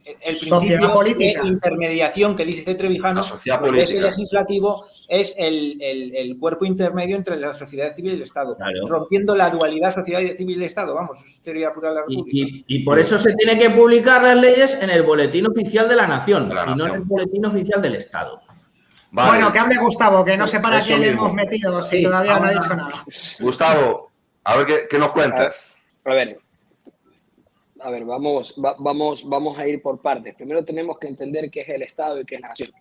el 0.07 0.36
principio 0.38 1.02
de 1.02 1.34
intermediación 1.44 2.36
que 2.36 2.44
dice 2.44 2.74
Trevijano, 2.74 3.24
ese 3.74 4.00
legislativo 4.00 4.84
es 5.09 5.34
el, 5.36 6.36
cuerpo 6.38 6.64
intermedio 6.64 7.16
entre 7.16 7.36
la 7.36 7.52
sociedad 7.52 7.92
civil 7.94 8.12
y 8.12 8.16
el 8.16 8.22
Estado, 8.22 8.57
rompiendo 8.86 9.34
la 9.34 9.50
dualidad 9.50 9.92
sociedad 9.92 10.20
civil 10.36 10.62
y 10.62 10.64
Estado. 10.64 10.94
Vamos, 10.94 11.18
eso 11.18 11.26
es 11.26 11.40
teoría 11.42 11.72
pura 11.72 11.88
de 11.88 11.94
la 11.96 12.00
República. 12.02 12.64
Y, 12.66 12.84
por 12.84 12.98
eso 12.98 13.18
se 13.18 13.34
tiene 13.34 13.59
que 13.59 13.70
publicar 13.70 14.22
las 14.22 14.36
leyes 14.36 14.80
en 14.80 14.90
el 14.90 15.02
boletín 15.02 15.46
oficial 15.46 15.88
de 15.88 15.96
la 15.96 16.07
Nación 16.07 16.50
y 16.50 16.74
no 16.74 16.86
en 16.86 16.94
el 16.94 17.00
boletín 17.02 17.44
oficial 17.46 17.82
del 17.82 17.96
Estado. 17.96 18.40
Bueno, 19.11 19.50
que 19.52 19.59
hable 19.59 19.76
Gustavo, 19.78 20.24
que 20.24 20.36
no 20.36 20.46
sé 20.46 20.61
para 20.61 20.82
qué 20.82 20.98
le 20.98 21.11
hemos 21.11 21.32
metido 21.32 21.82
si 21.82 22.02
todavía 22.02 22.38
no 22.38 22.46
ha 22.46 22.52
dicho 22.52 22.76
nada. 22.76 23.04
Gustavo, 23.40 24.11
a 24.44 24.57
ver 24.57 24.66
qué, 24.66 24.86
qué 24.90 24.98
nos 24.98 25.11
cuentas. 25.12 25.76
A 26.04 26.11
ver, 26.11 26.38
a 27.87 27.91
ver, 27.91 28.05
vamos, 28.05 28.55
vamos, 28.57 29.28
vamos 29.28 29.57
a 29.59 29.68
ir 29.68 29.80
por 29.80 30.03
partes. 30.03 30.34
Primero 30.34 30.64
tenemos 30.64 30.99
que 30.99 31.07
entender 31.07 31.49
qué 31.53 31.61
es 31.61 31.68
el 31.68 31.82
Estado 31.82 32.20
y 32.20 32.24
qué 32.24 32.34
es 32.34 32.41
la 32.41 32.49
nación. 32.49 32.72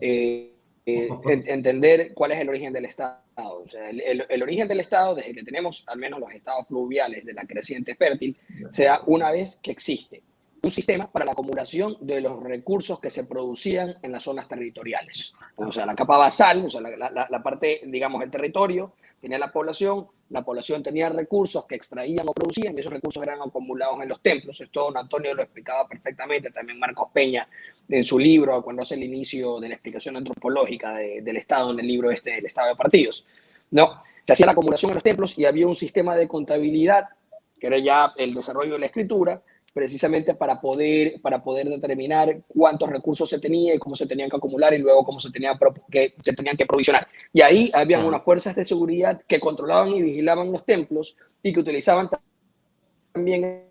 Eh, 0.00 0.50
eh, 0.86 1.08
entender 1.46 2.14
cuál 2.14 2.32
es 2.32 2.38
el 2.38 2.48
origen 2.48 2.72
del 2.72 2.86
Estado. 2.86 3.20
O 3.36 3.68
sea, 3.68 3.90
el, 3.90 4.24
el, 4.26 4.42
origen 4.42 4.66
del 4.66 4.80
Estado, 4.80 5.14
desde 5.14 5.34
que 5.34 5.42
tenemos 5.42 5.84
al 5.88 5.98
menos 5.98 6.20
los 6.20 6.32
estados 6.32 6.66
fluviales 6.68 7.22
de 7.26 7.34
la 7.34 7.44
creciente 7.44 7.94
fértil, 7.96 8.34
sea 8.72 9.02
una 9.04 9.30
vez 9.30 9.60
que 9.62 9.72
existe 9.72 10.22
un 10.62 10.70
sistema 10.70 11.10
para 11.10 11.26
la 11.26 11.32
acumulación 11.32 11.98
de 12.00 12.22
los 12.22 12.42
recursos 12.42 12.98
que 12.98 13.10
se 13.10 13.24
producían 13.24 13.96
en 14.02 14.12
las 14.12 14.22
zonas 14.22 14.48
territoriales. 14.48 15.34
O 15.56 15.70
sea, 15.70 15.84
la 15.84 15.94
capa 15.94 16.16
basal, 16.16 16.64
o 16.64 16.70
sea, 16.70 16.80
la, 16.80 17.10
la, 17.10 17.26
la 17.28 17.42
parte, 17.42 17.82
digamos, 17.84 18.22
el 18.22 18.30
territorio, 18.30 18.94
tenía 19.20 19.38
la 19.38 19.52
población, 19.52 20.06
la 20.30 20.42
población 20.42 20.82
tenía 20.82 21.08
recursos 21.10 21.66
que 21.66 21.74
extraían 21.74 22.26
o 22.28 22.32
producían 22.32 22.76
y 22.76 22.80
esos 22.80 22.92
recursos 22.92 23.22
eran 23.22 23.40
acumulados 23.42 24.00
en 24.00 24.08
los 24.08 24.20
templos. 24.20 24.60
Esto 24.60 24.84
don 24.84 24.96
Antonio 24.96 25.34
lo 25.34 25.42
explicaba 25.42 25.86
perfectamente, 25.86 26.50
también 26.50 26.78
Marcos 26.78 27.08
Peña 27.12 27.46
en 27.88 28.04
su 28.04 28.18
libro, 28.18 28.62
cuando 28.62 28.82
hace 28.82 28.94
el 28.94 29.02
inicio 29.02 29.60
de 29.60 29.68
la 29.68 29.74
explicación 29.74 30.16
antropológica 30.16 30.94
del 30.94 31.36
Estado, 31.36 31.72
en 31.72 31.80
el 31.80 31.86
libro 31.86 32.10
este 32.10 32.32
del 32.32 32.46
Estado 32.46 32.68
de 32.68 32.76
Partidos. 32.76 33.26
No, 33.72 34.00
se 34.24 34.32
hacía 34.32 34.46
la 34.46 34.52
acumulación 34.52 34.90
en 34.90 34.94
los 34.94 35.02
templos 35.02 35.38
y 35.38 35.44
había 35.44 35.66
un 35.66 35.74
sistema 35.74 36.16
de 36.16 36.26
contabilidad, 36.26 37.08
que 37.58 37.66
era 37.66 37.78
ya 37.78 38.14
el 38.16 38.32
desarrollo 38.32 38.74
de 38.74 38.78
la 38.78 38.86
escritura, 38.86 39.42
precisamente 39.72 40.34
para 40.34 40.60
poder, 40.60 41.20
para 41.20 41.42
poder 41.42 41.68
determinar 41.68 42.42
cuántos 42.48 42.88
recursos 42.88 43.28
se 43.28 43.38
tenía 43.38 43.74
y 43.74 43.78
cómo 43.78 43.94
se 43.94 44.06
tenían 44.06 44.28
que 44.28 44.36
acumular 44.36 44.74
y 44.74 44.78
luego 44.78 45.04
cómo 45.04 45.20
se, 45.20 45.30
tenían 45.30 45.58
que, 45.90 46.14
se 46.22 46.32
tenían 46.32 46.56
que 46.56 46.66
provisionar. 46.66 47.06
Y 47.32 47.40
ahí 47.40 47.70
habían 47.72 48.04
unas 48.04 48.22
fuerzas 48.22 48.56
de 48.56 48.64
seguridad 48.64 49.22
que 49.26 49.38
controlaban 49.38 49.94
y 49.94 50.02
vigilaban 50.02 50.50
los 50.50 50.64
templos 50.64 51.16
y 51.42 51.52
que 51.52 51.60
utilizaban 51.60 52.10
también 53.12 53.64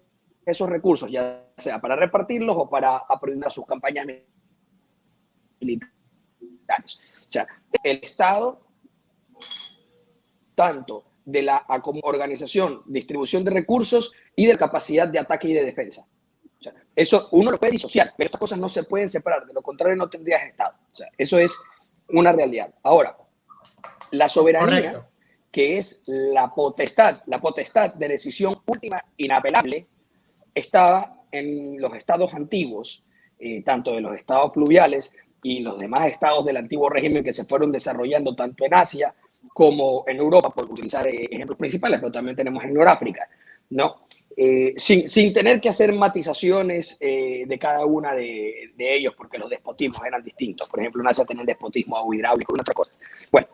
esos 0.46 0.70
recursos, 0.70 1.12
ya 1.12 1.46
sea 1.58 1.80
para 1.80 1.96
repartirlos 1.96 2.56
o 2.58 2.70
para 2.70 2.98
aprobar 2.98 3.52
sus 3.52 3.66
campañas 3.66 4.08
militares. 5.60 7.00
O 7.28 7.32
sea, 7.32 7.48
el 7.84 8.00
Estado, 8.02 8.60
tanto 10.56 11.09
de 11.26 11.44
la 11.44 11.66
organización, 12.04 12.82
distribución 12.86 13.44
de 13.44 13.52
recursos 13.52 14.14
y 14.36 14.46
de 14.46 14.58
capacidad 14.58 15.08
de 15.08 15.20
ataque 15.20 15.50
y 15.50 15.54
de 15.54 15.66
defensa. 15.66 16.08
eso 16.96 17.30
uno 17.32 17.52
lo 17.52 17.58
puede 17.58 17.74
disociar, 17.74 18.14
pero 18.18 18.28
estas 18.28 18.40
cosas 18.40 18.60
no 18.60 18.68
se 18.68 18.84
pueden 18.84 19.10
separar, 19.10 19.46
de 19.46 19.54
lo 19.54 19.62
contrario 19.62 19.96
no 19.96 20.10
tendrías 20.10 20.44
Estado. 20.44 20.76
eso 21.18 21.38
es 21.38 21.56
una 22.10 22.32
realidad. 22.32 22.74
Ahora, 22.84 23.16
la 24.12 24.28
soberanía, 24.28 25.08
que 25.52 25.78
es 25.78 26.04
la 26.06 26.54
potestad, 26.54 27.22
la 27.28 27.40
potestad 27.40 27.94
de 27.94 28.08
decisión 28.08 28.62
última 28.66 29.04
inapelable, 29.18 29.88
estaba 30.54 31.24
en 31.32 31.80
los 31.80 31.94
estados 31.94 32.34
antiguos, 32.34 33.04
eh, 33.40 33.64
tanto 33.64 33.94
de 33.94 34.02
los 34.02 34.16
estados 34.16 34.54
fluviales 34.54 35.14
y 35.42 35.60
los 35.60 35.78
demás 35.78 36.08
estados 36.08 36.46
del 36.46 36.58
antiguo 36.58 36.90
régimen 36.90 37.24
que 37.24 37.34
se 37.34 37.46
fueron 37.46 37.72
desarrollando 37.72 38.36
tanto 38.36 38.66
en 38.66 38.74
Asia 38.74 39.16
como 39.54 40.04
en 40.08 40.18
Europa, 40.18 40.50
por 40.52 40.72
utilizar 40.72 41.08
eh, 41.08 41.28
ejemplos 41.32 41.58
principales, 41.58 42.00
pero 42.00 42.12
también 42.12 42.36
tenemos 42.36 42.64
en 42.64 42.74
Noráfrica, 42.74 43.28
¿no? 43.72 44.08
Eh, 44.36 44.74
sin, 44.78 45.08
sin, 45.08 45.34
tener 45.34 45.60
que 45.60 45.68
hacer 45.68 45.92
matizaciones 45.92 46.98
eh, 47.02 47.44
de 47.46 47.60
cada 47.60 47.86
una 47.86 48.16
de, 48.16 48.72
de, 48.76 48.96
ellos, 48.96 49.14
porque 49.18 49.38
los 49.38 49.50
despotismos 49.50 50.06
eran 50.06 50.24
distintos. 50.24 50.70
Por 50.70 50.80
ejemplo, 50.80 51.02
en 51.02 51.10
Asia 51.10 51.26
tenía 51.26 51.42
el 51.42 51.48
despotismo 51.48 52.14
hidráulico 52.14 52.56
y 52.56 52.62
otra 52.62 52.74
cosa. 52.74 52.94
Bueno, 53.32 53.48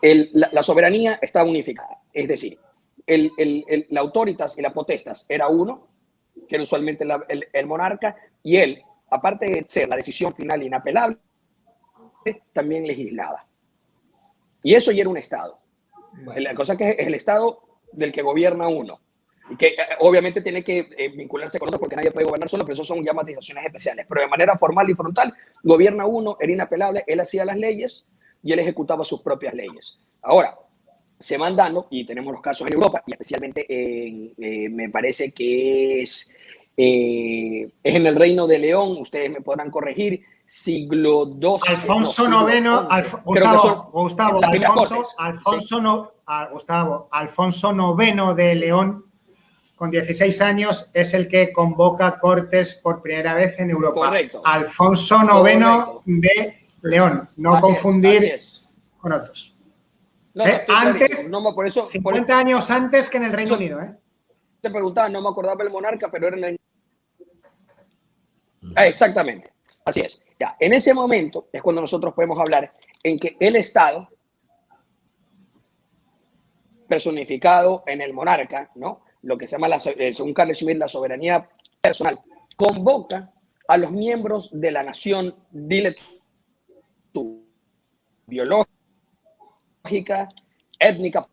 el, 0.00 0.30
la, 0.32 0.62
soberanía 0.62 1.18
está 1.20 1.44
unificada, 1.44 1.98
es 2.12 2.28
decir, 2.28 2.58
el, 3.06 3.30
el, 3.36 3.86
la 3.90 4.00
autoritas 4.00 4.58
y 4.58 4.62
la 4.62 4.72
potestas 4.72 5.26
era 5.28 5.48
uno, 5.48 5.88
que 6.48 6.54
era 6.56 6.62
usualmente 6.62 7.04
el, 7.28 7.46
el 7.52 7.66
monarca, 7.66 8.16
y 8.42 8.56
él, 8.56 8.82
aparte 9.10 9.50
de 9.50 9.66
ser 9.68 9.88
la 9.88 9.96
decisión 9.96 10.34
final 10.34 10.62
inapelable, 10.62 11.18
también 12.52 12.86
legislaba. 12.86 13.46
Y 14.62 14.74
eso 14.74 14.92
ya 14.92 15.02
era 15.02 15.10
un 15.10 15.16
Estado. 15.16 15.58
La 16.36 16.54
cosa 16.54 16.76
que 16.76 16.90
es 16.90 17.06
el 17.06 17.14
Estado 17.14 17.62
del 17.92 18.12
que 18.12 18.22
gobierna 18.22 18.68
uno. 18.68 19.00
Y 19.50 19.56
que 19.56 19.68
eh, 19.68 19.76
obviamente 20.00 20.40
tiene 20.40 20.62
que 20.62 20.88
eh, 20.96 21.08
vincularse 21.08 21.58
con 21.58 21.68
otro 21.68 21.80
porque 21.80 21.96
nadie 21.96 22.12
puede 22.12 22.26
gobernar 22.26 22.48
solo, 22.48 22.64
pero 22.64 22.74
eso 22.74 22.84
son 22.84 23.04
llamatizaciones 23.04 23.64
especiales. 23.64 24.06
Pero 24.08 24.20
de 24.20 24.28
manera 24.28 24.56
formal 24.56 24.88
y 24.88 24.94
frontal, 24.94 25.34
gobierna 25.64 26.06
uno, 26.06 26.36
era 26.40 26.52
inapelable, 26.52 27.04
él 27.06 27.20
hacía 27.20 27.44
las 27.44 27.56
leyes 27.56 28.06
y 28.42 28.52
él 28.52 28.58
ejecutaba 28.60 29.04
sus 29.04 29.22
propias 29.22 29.54
leyes. 29.54 29.98
Ahora, 30.22 30.56
se 31.18 31.36
van 31.36 31.54
dando, 31.54 31.86
y 31.90 32.06
tenemos 32.06 32.32
los 32.32 32.42
casos 32.42 32.66
en 32.66 32.74
Europa, 32.74 33.02
y 33.06 33.12
especialmente 33.12 33.66
en, 33.68 34.32
eh, 34.38 34.68
me 34.70 34.88
parece 34.88 35.32
que 35.32 36.00
es, 36.00 36.34
es 36.76 37.72
en 37.82 38.06
el 38.06 38.16
Reino 38.16 38.46
de 38.46 38.58
León, 38.58 38.96
ustedes 38.98 39.30
me 39.30 39.40
podrán 39.40 39.70
corregir, 39.70 40.22
siglo 40.46 41.26
XII. 41.26 41.58
Alfonso 41.68 42.24
IX, 42.24 43.24
Gustavo, 43.24 43.90
Gustavo 43.92 44.40
Alfonso, 44.42 45.04
Alfonso, 45.18 45.80
no, 45.80 46.12
Gustavo, 46.52 47.08
Alfonso 47.12 47.96
IX 47.98 48.34
de 48.34 48.54
León, 48.54 49.04
con 49.76 49.90
16 49.90 50.40
años, 50.42 50.90
es 50.92 51.14
el 51.14 51.28
que 51.28 51.52
convoca 51.52 52.18
cortes 52.18 52.74
por 52.74 53.00
primera 53.00 53.34
vez 53.34 53.58
en 53.60 53.70
Europa. 53.70 54.08
Correcto. 54.08 54.40
Alfonso 54.44 55.20
IX 55.46 55.66
de 56.04 56.66
León, 56.82 57.28
no 57.36 57.60
confundir 57.60 58.38
con 58.98 59.12
otros. 59.12 59.54
¿Eh? 60.34 60.64
antes, 60.68 61.30
por 61.54 61.66
eso, 61.66 61.88
50 61.90 62.38
años 62.38 62.70
antes 62.70 63.08
que 63.08 63.16
en 63.18 63.24
el 63.24 63.32
Reino 63.32 63.54
Unido. 63.54 63.80
¿eh? 63.80 63.94
Te 64.60 64.70
preguntaba, 64.70 65.08
no 65.08 65.22
me 65.22 65.28
acordaba 65.28 65.62
el 65.64 65.70
monarca, 65.70 66.08
pero 66.10 66.28
era 66.28 66.36
en 66.36 66.44
el... 66.44 66.59
Ah, 68.76 68.86
exactamente, 68.86 69.52
así 69.84 70.00
es 70.00 70.20
en 70.58 70.72
ese 70.72 70.94
momento 70.94 71.48
es 71.52 71.62
cuando 71.62 71.80
nosotros 71.80 72.14
podemos 72.14 72.38
hablar 72.38 72.72
en 73.02 73.18
que 73.18 73.36
el 73.38 73.56
Estado, 73.56 74.08
personificado 76.88 77.84
en 77.86 78.00
el 78.00 78.12
monarca, 78.12 78.70
¿no? 78.74 79.04
Lo 79.22 79.36
que 79.36 79.46
se 79.46 79.52
llama, 79.52 79.68
la, 79.68 79.76
eh, 79.76 80.14
según 80.14 80.32
Carlos 80.32 80.58
Schmitt, 80.58 80.78
la 80.78 80.88
soberanía 80.88 81.48
personal, 81.80 82.16
convoca 82.56 83.32
a 83.68 83.76
los 83.76 83.92
miembros 83.92 84.50
de 84.58 84.70
la 84.70 84.82
nación, 84.82 85.34
dile 85.50 85.96
biológica, 88.26 88.68
étnica 90.78 91.28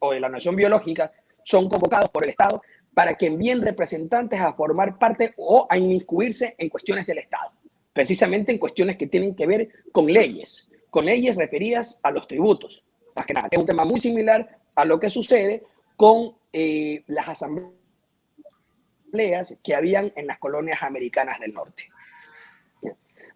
o 0.00 0.12
de 0.12 0.20
la 0.20 0.28
nación 0.28 0.54
biológica, 0.56 1.12
son 1.44 1.68
convocados 1.68 2.10
por 2.10 2.24
el 2.24 2.30
Estado 2.30 2.60
para 2.94 3.14
que 3.14 3.26
envíen 3.26 3.62
representantes 3.62 4.40
a 4.40 4.52
formar 4.52 4.98
parte 4.98 5.34
o 5.36 5.66
a 5.68 5.78
inmiscuirse 5.78 6.54
en 6.58 6.68
cuestiones 6.68 7.06
del 7.06 7.18
Estado 7.18 7.52
precisamente 7.92 8.52
en 8.52 8.58
cuestiones 8.58 8.96
que 8.96 9.06
tienen 9.06 9.34
que 9.34 9.46
ver 9.46 9.68
con 9.92 10.06
leyes, 10.06 10.68
con 10.90 11.04
leyes 11.04 11.36
referidas 11.36 12.00
a 12.02 12.10
los 12.10 12.26
tributos. 12.26 12.84
Más 13.14 13.26
que 13.26 13.34
nada, 13.34 13.48
es 13.50 13.58
un 13.58 13.66
tema 13.66 13.84
muy 13.84 14.00
similar 14.00 14.58
a 14.74 14.84
lo 14.84 14.98
que 15.00 15.10
sucede 15.10 15.64
con 15.96 16.34
eh, 16.52 17.02
las 17.08 17.28
asambleas 17.28 17.74
que 19.62 19.74
habían 19.74 20.12
en 20.16 20.26
las 20.26 20.38
colonias 20.38 20.82
americanas 20.82 21.40
del 21.40 21.52
norte. 21.52 21.90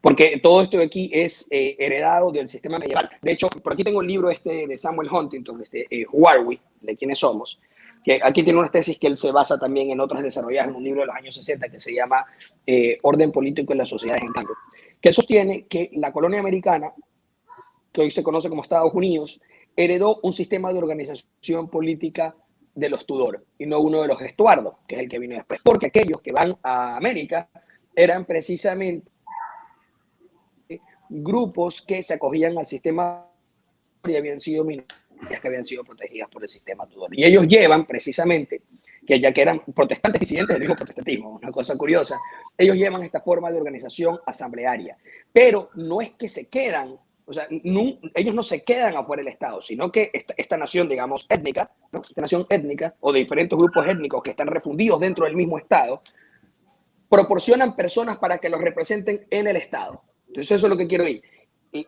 Porque 0.01 0.39
todo 0.43 0.63
esto 0.63 0.79
de 0.79 0.85
aquí 0.85 1.11
es 1.13 1.49
eh, 1.51 1.77
heredado 1.79 2.31
del 2.31 2.49
sistema 2.49 2.79
medieval. 2.79 3.09
De 3.23 3.33
hecho, 3.33 3.49
por 3.49 3.73
aquí 3.73 3.83
tengo 3.83 4.03
el 4.03 4.07
libro 4.07 4.31
este 4.31 4.67
de 4.67 4.79
Samuel 4.79 5.11
Huntington, 5.11 5.63
este, 5.63 5.87
eh, 5.91 6.07
Warwick, 6.13 6.61
de 6.83 6.95
quiénes 6.97 7.19
somos, 7.19 7.59
que 8.05 8.21
aquí 8.23 8.43
tiene 8.43 8.61
una 8.61 8.71
tesis 8.71 8.99
que 8.99 9.07
él 9.07 9.17
se 9.17 9.33
basa 9.33 9.59
también 9.59 9.91
en 9.91 9.99
otras 9.99 10.23
desarrolladas 10.23 10.69
en 10.69 10.77
un 10.77 10.85
libro 10.85 11.01
de 11.01 11.07
los 11.07 11.17
años 11.17 11.35
60 11.35 11.71
que 11.71 11.81
se 11.81 11.95
llama 11.95 12.27
eh, 12.67 12.99
Orden 13.03 13.33
Político 13.33 13.73
en 13.73 13.79
las 13.79 13.89
Sociedades 13.89 14.23
en 14.23 14.33
Cambio, 14.33 14.55
que 15.01 15.13
sostiene 15.13 15.67
que 15.67 15.91
la 15.95 16.13
colonia 16.13 16.39
americana, 16.39 16.93
que 17.91 18.03
hoy 18.03 18.11
se 18.11 18.23
conoce 18.23 18.51
como 18.51 18.63
Estados 18.63 18.93
Unidos, 18.93 19.41
heredó 19.75 20.21
un 20.23 20.35
sistema 20.35 20.71
de 20.71 20.79
organización 20.79 21.69
política 21.69 22.37
de 22.75 22.89
los 22.91 23.07
Tudor 23.07 23.45
y 23.59 23.67
no 23.67 23.81
uno 23.81 24.03
de 24.03 24.09
los 24.09 24.21
Estuardo, 24.21 24.81
que 24.87 24.97
es 24.97 25.01
el 25.01 25.09
que 25.09 25.19
vino 25.19 25.37
después. 25.37 25.61
Porque 25.65 25.87
aquellos 25.87 26.21
que 26.21 26.33
van 26.33 26.57
a 26.63 26.97
América 26.97 27.49
eran 27.97 28.27
precisamente 28.27 29.11
grupos 31.09 31.81
que 31.81 32.03
se 32.03 32.15
acogían 32.15 32.59
al 32.59 32.67
sistema 32.67 33.27
y 34.05 34.17
habían 34.17 34.41
sido 34.41 34.65
que 35.41 35.49
habían 35.49 35.65
sido 35.65 35.85
protegidas 35.85 36.29
por 36.29 36.43
el 36.43 36.49
sistema 36.49 36.87
Tudor. 36.87 37.17
Y 37.17 37.25
ellos 37.25 37.47
llevan 37.47 37.87
precisamente 37.87 38.63
que 39.07 39.21
ya 39.21 39.33
que 39.33 39.43
eran 39.43 39.61
protestantes 39.75 40.21
disidentes 40.21 40.55
del 40.55 40.61
mismo 40.61 40.77
protestantismo, 40.77 41.39
una 41.43 41.51
cosa 41.51 41.77
curiosa, 41.77 42.19
ellos 42.57 42.77
llevan 42.77 43.03
esta 43.03 43.21
forma 43.21 43.51
de 43.51 43.59
organización 43.59 44.19
asamblearia, 44.27 44.97
pero 45.33 45.71
no 45.75 46.01
es 46.01 46.13
que 46.13 46.29
se 46.29 46.49
quedan, 46.49 46.97
o 47.27 47.33
sea, 47.33 47.47
ellos 47.51 48.35
no 48.35 48.43
se 48.43 48.65
quedan 48.65 48.97
afuera 48.97 49.23
del 49.23 49.33
Estado, 49.33 49.61
sino 49.61 49.91
que 49.93 50.11
esta, 50.13 50.57
nación, 50.57 50.89
digamos, 50.89 51.27
étnica, 51.29 51.71
esta 51.93 52.21
nación 52.21 52.47
étnica 52.49 52.95
o 53.01 53.13
de 53.13 53.21
diferentes 53.21 53.57
grupos 53.57 53.87
étnicos 53.87 54.23
que 54.23 54.31
están 54.31 54.47
refundidos 54.47 55.01
dentro 55.01 55.25
del 55.25 55.37
mismo 55.37 55.59
Estado, 55.59 56.03
proporcionan 57.09 57.77
personas 57.77 58.19
para 58.19 58.39
que 58.39 58.49
los 58.49 58.61
representen 58.61 59.27
en 59.31 59.47
el 59.47 59.57
Estado. 59.57 60.03
Entonces 60.29 60.57
eso 60.57 60.67
es 60.67 60.71
lo 60.71 60.77
que 60.77 60.87
quiero 60.87 61.05
decir. 61.05 61.23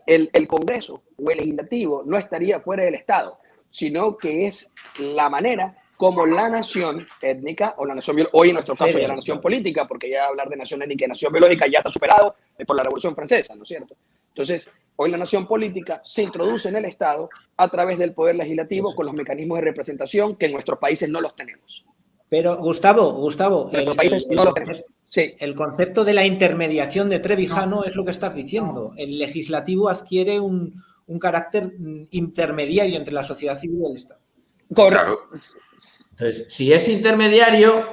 El, 0.06 0.30
el 0.32 0.48
Congreso 0.48 1.02
o 1.16 1.30
el 1.30 1.38
legislativo 1.38 2.02
no 2.04 2.18
estaría 2.18 2.60
fuera 2.60 2.84
del 2.84 2.94
Estado, 2.94 3.38
sino 3.70 4.16
que 4.16 4.46
es 4.46 4.74
la 4.98 5.28
manera 5.28 5.76
como 5.96 6.26
la 6.26 6.48
nación 6.48 7.06
étnica 7.22 7.74
o 7.78 7.86
la 7.86 7.94
nación 7.94 8.28
hoy 8.32 8.48
en 8.48 8.54
nuestro 8.54 8.74
caso 8.74 8.98
ya 8.98 9.08
la 9.08 9.16
nación 9.16 9.40
política, 9.40 9.86
porque 9.86 10.10
ya 10.10 10.26
hablar 10.26 10.48
de 10.48 10.56
nación 10.56 10.82
étnica 10.82 11.04
y 11.04 11.08
nación 11.08 11.32
biológica 11.32 11.66
ya 11.70 11.78
está 11.78 11.90
superado 11.90 12.34
por 12.66 12.76
la 12.76 12.82
Revolución 12.82 13.14
Francesa, 13.14 13.54
¿no 13.54 13.62
es 13.62 13.68
cierto? 13.68 13.96
Entonces, 14.28 14.70
hoy 14.96 15.10
la 15.10 15.16
nación 15.16 15.46
política 15.46 16.02
se 16.04 16.22
introduce 16.22 16.68
en 16.68 16.76
el 16.76 16.84
Estado 16.84 17.30
a 17.56 17.68
través 17.68 17.96
del 17.96 18.12
poder 18.12 18.36
legislativo 18.36 18.94
con 18.94 19.06
los 19.06 19.14
mecanismos 19.14 19.58
de 19.58 19.64
representación 19.64 20.36
que 20.36 20.46
en 20.46 20.52
nuestros 20.52 20.78
países 20.78 21.08
no 21.08 21.20
los 21.20 21.34
tenemos. 21.34 21.86
Pero, 22.28 22.56
Gustavo, 22.58 23.12
Gustavo, 23.12 23.70
el, 23.72 23.96
países 23.96 24.26
no 24.28 24.44
los 24.44 24.54
tenemos. 24.54 24.84
Sí. 25.16 25.34
el 25.38 25.54
concepto 25.54 26.04
de 26.04 26.12
la 26.12 26.26
intermediación 26.26 27.08
de 27.08 27.20
Trevijano 27.20 27.84
es 27.84 27.96
lo 27.96 28.04
que 28.04 28.10
estás 28.10 28.34
diciendo. 28.34 28.92
El 28.98 29.18
legislativo 29.18 29.88
adquiere 29.88 30.40
un, 30.40 30.82
un 31.06 31.18
carácter 31.18 31.72
intermediario 32.10 32.98
entre 32.98 33.14
la 33.14 33.22
sociedad 33.22 33.56
civil 33.56 33.80
y 33.82 33.90
el 33.90 33.96
Estado. 33.96 34.20
Correcto. 34.74 35.20
Entonces, 36.10 36.46
si 36.48 36.70
es 36.72 36.88
intermediario, 36.88 37.86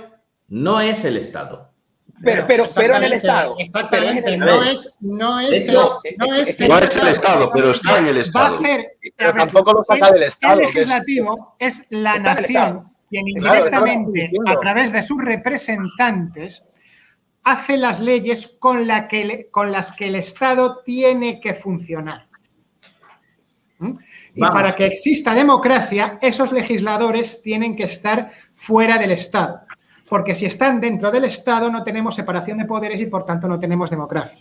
no 0.49 0.81
es 0.81 1.05
el 1.05 1.15
Estado. 1.15 1.71
Pero, 2.21 2.45
pero, 2.47 2.65
pero 2.75 2.95
en 2.95 3.03
el 3.03 3.13
Estado. 3.13 3.55
Exactamente, 3.57 4.37
no 4.37 4.63
es, 4.63 4.97
no 5.01 5.39
es, 5.39 5.67
el, 5.67 5.75
no 5.75 6.35
es, 6.35 6.59
el, 6.59 7.07
Estado, 7.07 7.51
pero 7.53 7.71
está 7.71 7.99
en 7.99 8.07
el 8.07 8.17
Estado. 8.17 8.55
Va 8.55 8.57
a 8.57 8.59
hacer, 8.59 8.97
pero 9.15 9.33
tampoco 9.33 9.73
lo 9.73 9.83
saca 9.83 10.11
del 10.11 10.23
Estado. 10.23 10.59
El 10.59 10.67
legislativo 10.67 11.55
es, 11.59 11.85
la 11.89 12.17
nación 12.17 12.91
quien 13.09 13.27
indirectamente, 13.27 14.31
a 14.45 14.59
través 14.59 14.91
de 14.91 15.01
sus 15.03 15.23
representantes, 15.23 16.65
hace 17.43 17.77
las 17.77 17.99
leyes 17.99 18.57
con, 18.59 18.87
la 18.87 19.07
que, 19.07 19.49
con 19.51 19.71
las 19.71 19.91
que 19.91 20.07
el 20.07 20.15
Estado 20.15 20.81
tiene 20.85 21.39
que 21.39 21.53
funcionar. 21.53 22.27
Y 24.33 24.39
para 24.39 24.73
que 24.73 24.85
exista 24.85 25.33
democracia, 25.33 26.17
esos 26.21 26.51
legisladores 26.53 27.41
tienen 27.41 27.75
que 27.75 27.83
estar 27.83 28.29
fuera 28.53 28.97
del 28.97 29.11
Estado. 29.11 29.61
Porque 30.07 30.35
si 30.35 30.45
están 30.45 30.79
dentro 30.79 31.11
del 31.11 31.25
Estado 31.25 31.69
no 31.69 31.83
tenemos 31.83 32.15
separación 32.15 32.57
de 32.59 32.65
poderes 32.65 33.01
y 33.01 33.07
por 33.07 33.25
tanto 33.25 33.47
no 33.47 33.59
tenemos 33.59 33.89
democracia. 33.89 34.39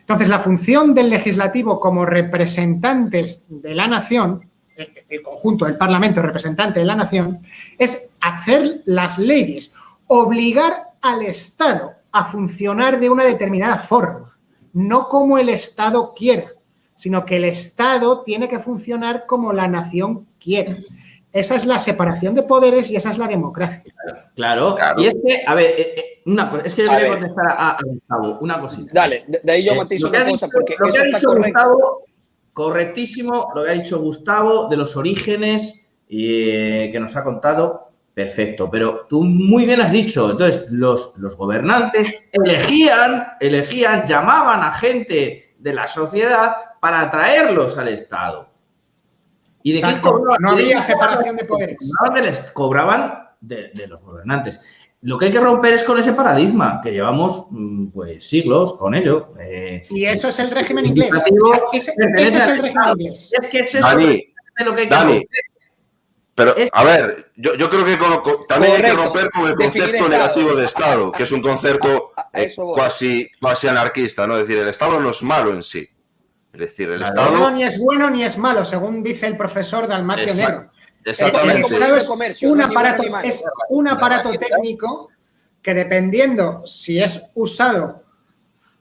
Entonces, 0.00 0.28
la 0.28 0.38
función 0.38 0.94
del 0.94 1.10
legislativo 1.10 1.80
como 1.80 2.04
representantes 2.04 3.46
de 3.48 3.74
la 3.74 3.86
nación, 3.86 4.48
el 4.76 5.22
conjunto 5.22 5.64
del 5.64 5.76
Parlamento 5.76 6.20
representante 6.20 6.80
de 6.80 6.86
la 6.86 6.96
nación, 6.96 7.38
es 7.78 8.10
hacer 8.20 8.82
las 8.84 9.18
leyes, 9.18 9.72
obligar 10.06 10.90
al 11.00 11.22
Estado 11.22 11.95
a 12.18 12.24
funcionar 12.24 12.98
de 13.00 13.10
una 13.10 13.24
determinada 13.24 13.78
forma, 13.78 14.36
no 14.72 15.08
como 15.08 15.38
el 15.38 15.48
Estado 15.48 16.12
quiera 16.14 16.56
sino 16.96 17.24
que 17.24 17.36
el 17.36 17.44
Estado 17.44 18.22
tiene 18.22 18.48
que 18.48 18.58
funcionar 18.58 19.26
como 19.26 19.52
la 19.52 19.68
nación 19.68 20.26
quiere. 20.42 20.84
Esa 21.30 21.54
es 21.54 21.66
la 21.66 21.78
separación 21.78 22.34
de 22.34 22.42
poderes 22.42 22.90
y 22.90 22.96
esa 22.96 23.10
es 23.10 23.18
la 23.18 23.28
democracia. 23.28 23.84
Claro, 24.34 24.76
y 24.96 25.06
es 25.06 25.16
que, 25.24 25.42
a 25.46 25.54
ver, 25.54 25.66
eh, 25.66 25.94
eh, 25.96 26.22
una, 26.24 26.60
es 26.64 26.74
que 26.74 26.84
yo 26.84 26.90
quería 26.90 27.10
contestar 27.10 27.46
a, 27.48 27.78
Gustavo 27.84 28.38
una 28.40 28.58
cosita. 28.58 28.90
Dale, 28.94 29.24
de 29.42 29.52
ahí 29.52 29.64
yo 29.64 29.72
eh, 29.72 29.76
matizo 29.76 30.08
una 30.08 30.30
cosa, 30.30 30.48
porque 30.48 30.76
lo 30.78 30.90
que 30.90 30.98
ha 30.98 31.04
dicho 31.04 31.34
Gustavo, 31.34 32.04
correctísimo, 32.54 33.48
lo 33.54 33.64
que 33.64 33.70
ha 33.70 33.74
dicho 33.74 34.00
Gustavo 34.00 34.68
de 34.68 34.76
los 34.78 34.96
orígenes 34.96 35.86
que 36.08 36.96
nos 36.98 37.14
ha 37.16 37.24
contado, 37.24 37.85
perfecto, 38.16 38.70
pero 38.70 39.06
tú 39.10 39.22
muy 39.24 39.66
bien 39.66 39.82
has 39.82 39.92
dicho, 39.92 40.30
entonces 40.30 40.70
los, 40.70 41.18
los 41.18 41.36
gobernantes 41.36 42.30
elegían, 42.32 43.26
elegían, 43.40 44.06
llamaban 44.06 44.62
a 44.62 44.72
gente 44.72 45.54
de 45.58 45.74
la 45.74 45.86
sociedad 45.86 46.56
para 46.80 47.02
atraerlos 47.02 47.76
al 47.76 47.88
Estado. 47.88 48.48
¿Y 49.62 49.74
de 49.74 49.82
qué 49.82 50.00
cobraban? 50.00 50.38
No 50.40 50.52
había 50.52 50.80
separación 50.80 51.36
de 51.36 51.44
poderes. 51.44 52.50
Cobraban 52.54 53.28
de, 53.42 53.70
los 53.86 54.02
gobernantes. 54.02 54.62
Lo 55.02 55.18
que 55.18 55.26
hay 55.26 55.32
que 55.32 55.40
romper 55.40 55.74
es 55.74 55.82
con 55.82 55.98
ese 55.98 56.14
paradigma, 56.14 56.80
que 56.82 56.92
llevamos 56.92 57.48
mm, 57.50 57.88
pues 57.88 58.26
siglos 58.26 58.78
con 58.78 58.94
ello. 58.94 59.34
Eh, 59.38 59.82
y 59.90 60.06
eso 60.06 60.28
es 60.28 60.38
el 60.38 60.50
régimen 60.50 60.86
inglés. 60.86 61.10
ese, 61.70 61.92
es 62.16 62.34
el 62.34 62.62
régimen 62.62 62.88
inglés. 62.96 63.30
Es 63.38 63.46
que 63.48 63.58
es 63.58 63.74
eso 63.74 63.86
Dani, 63.86 64.32
de 64.56 64.64
lo 64.64 64.74
que 64.74 64.80
hay 64.80 64.88
que 64.88 64.96
romper. 64.96 65.46
Pero, 66.36 66.54
a 66.70 66.84
ver, 66.84 67.32
yo, 67.36 67.54
creo 67.70 67.82
que 67.82 67.96
también 68.46 68.74
hay 68.74 68.82
que 68.82 68.92
romper 68.92 69.30
con 69.30 69.48
el 69.48 69.54
concepto 69.54 70.06
negativo 70.06 70.54
de 70.54 70.66
Estado, 70.66 71.10
que 71.16 71.22
es 71.22 71.32
un 71.32 71.40
concepto 71.40 72.12
eh, 72.34 72.52
cuasi, 72.54 73.30
cuasi 73.40 73.68
anarquista, 73.68 74.26
¿no? 74.26 74.36
Es 74.36 74.46
decir, 74.46 74.62
el 74.62 74.68
Estado 74.68 75.00
no 75.00 75.10
es 75.10 75.22
malo 75.22 75.50
en 75.50 75.62
sí. 75.62 75.88
Es 76.52 76.60
decir, 76.60 76.90
el 76.90 77.02
Estado. 77.02 77.30
No, 77.30 77.50
ni 77.50 77.62
es 77.62 77.78
bueno 77.78 78.10
ni 78.10 78.22
es 78.22 78.36
malo, 78.36 78.66
según 78.66 79.02
dice 79.02 79.26
el 79.26 79.38
profesor 79.38 79.88
Dalmacio 79.88 80.34
Nero. 80.34 80.68
Exactamente. 81.06 81.74
El, 81.74 81.82
Estado 81.82 81.96
es 81.96 82.42
un 82.42 82.60
aparato, 82.60 83.02
es 83.24 83.42
un 83.70 83.88
aparato 83.88 84.30
técnico 84.32 85.08
que 85.62 85.72
dependiendo 85.72 86.66
si 86.66 87.02
es 87.02 87.30
usado 87.34 88.02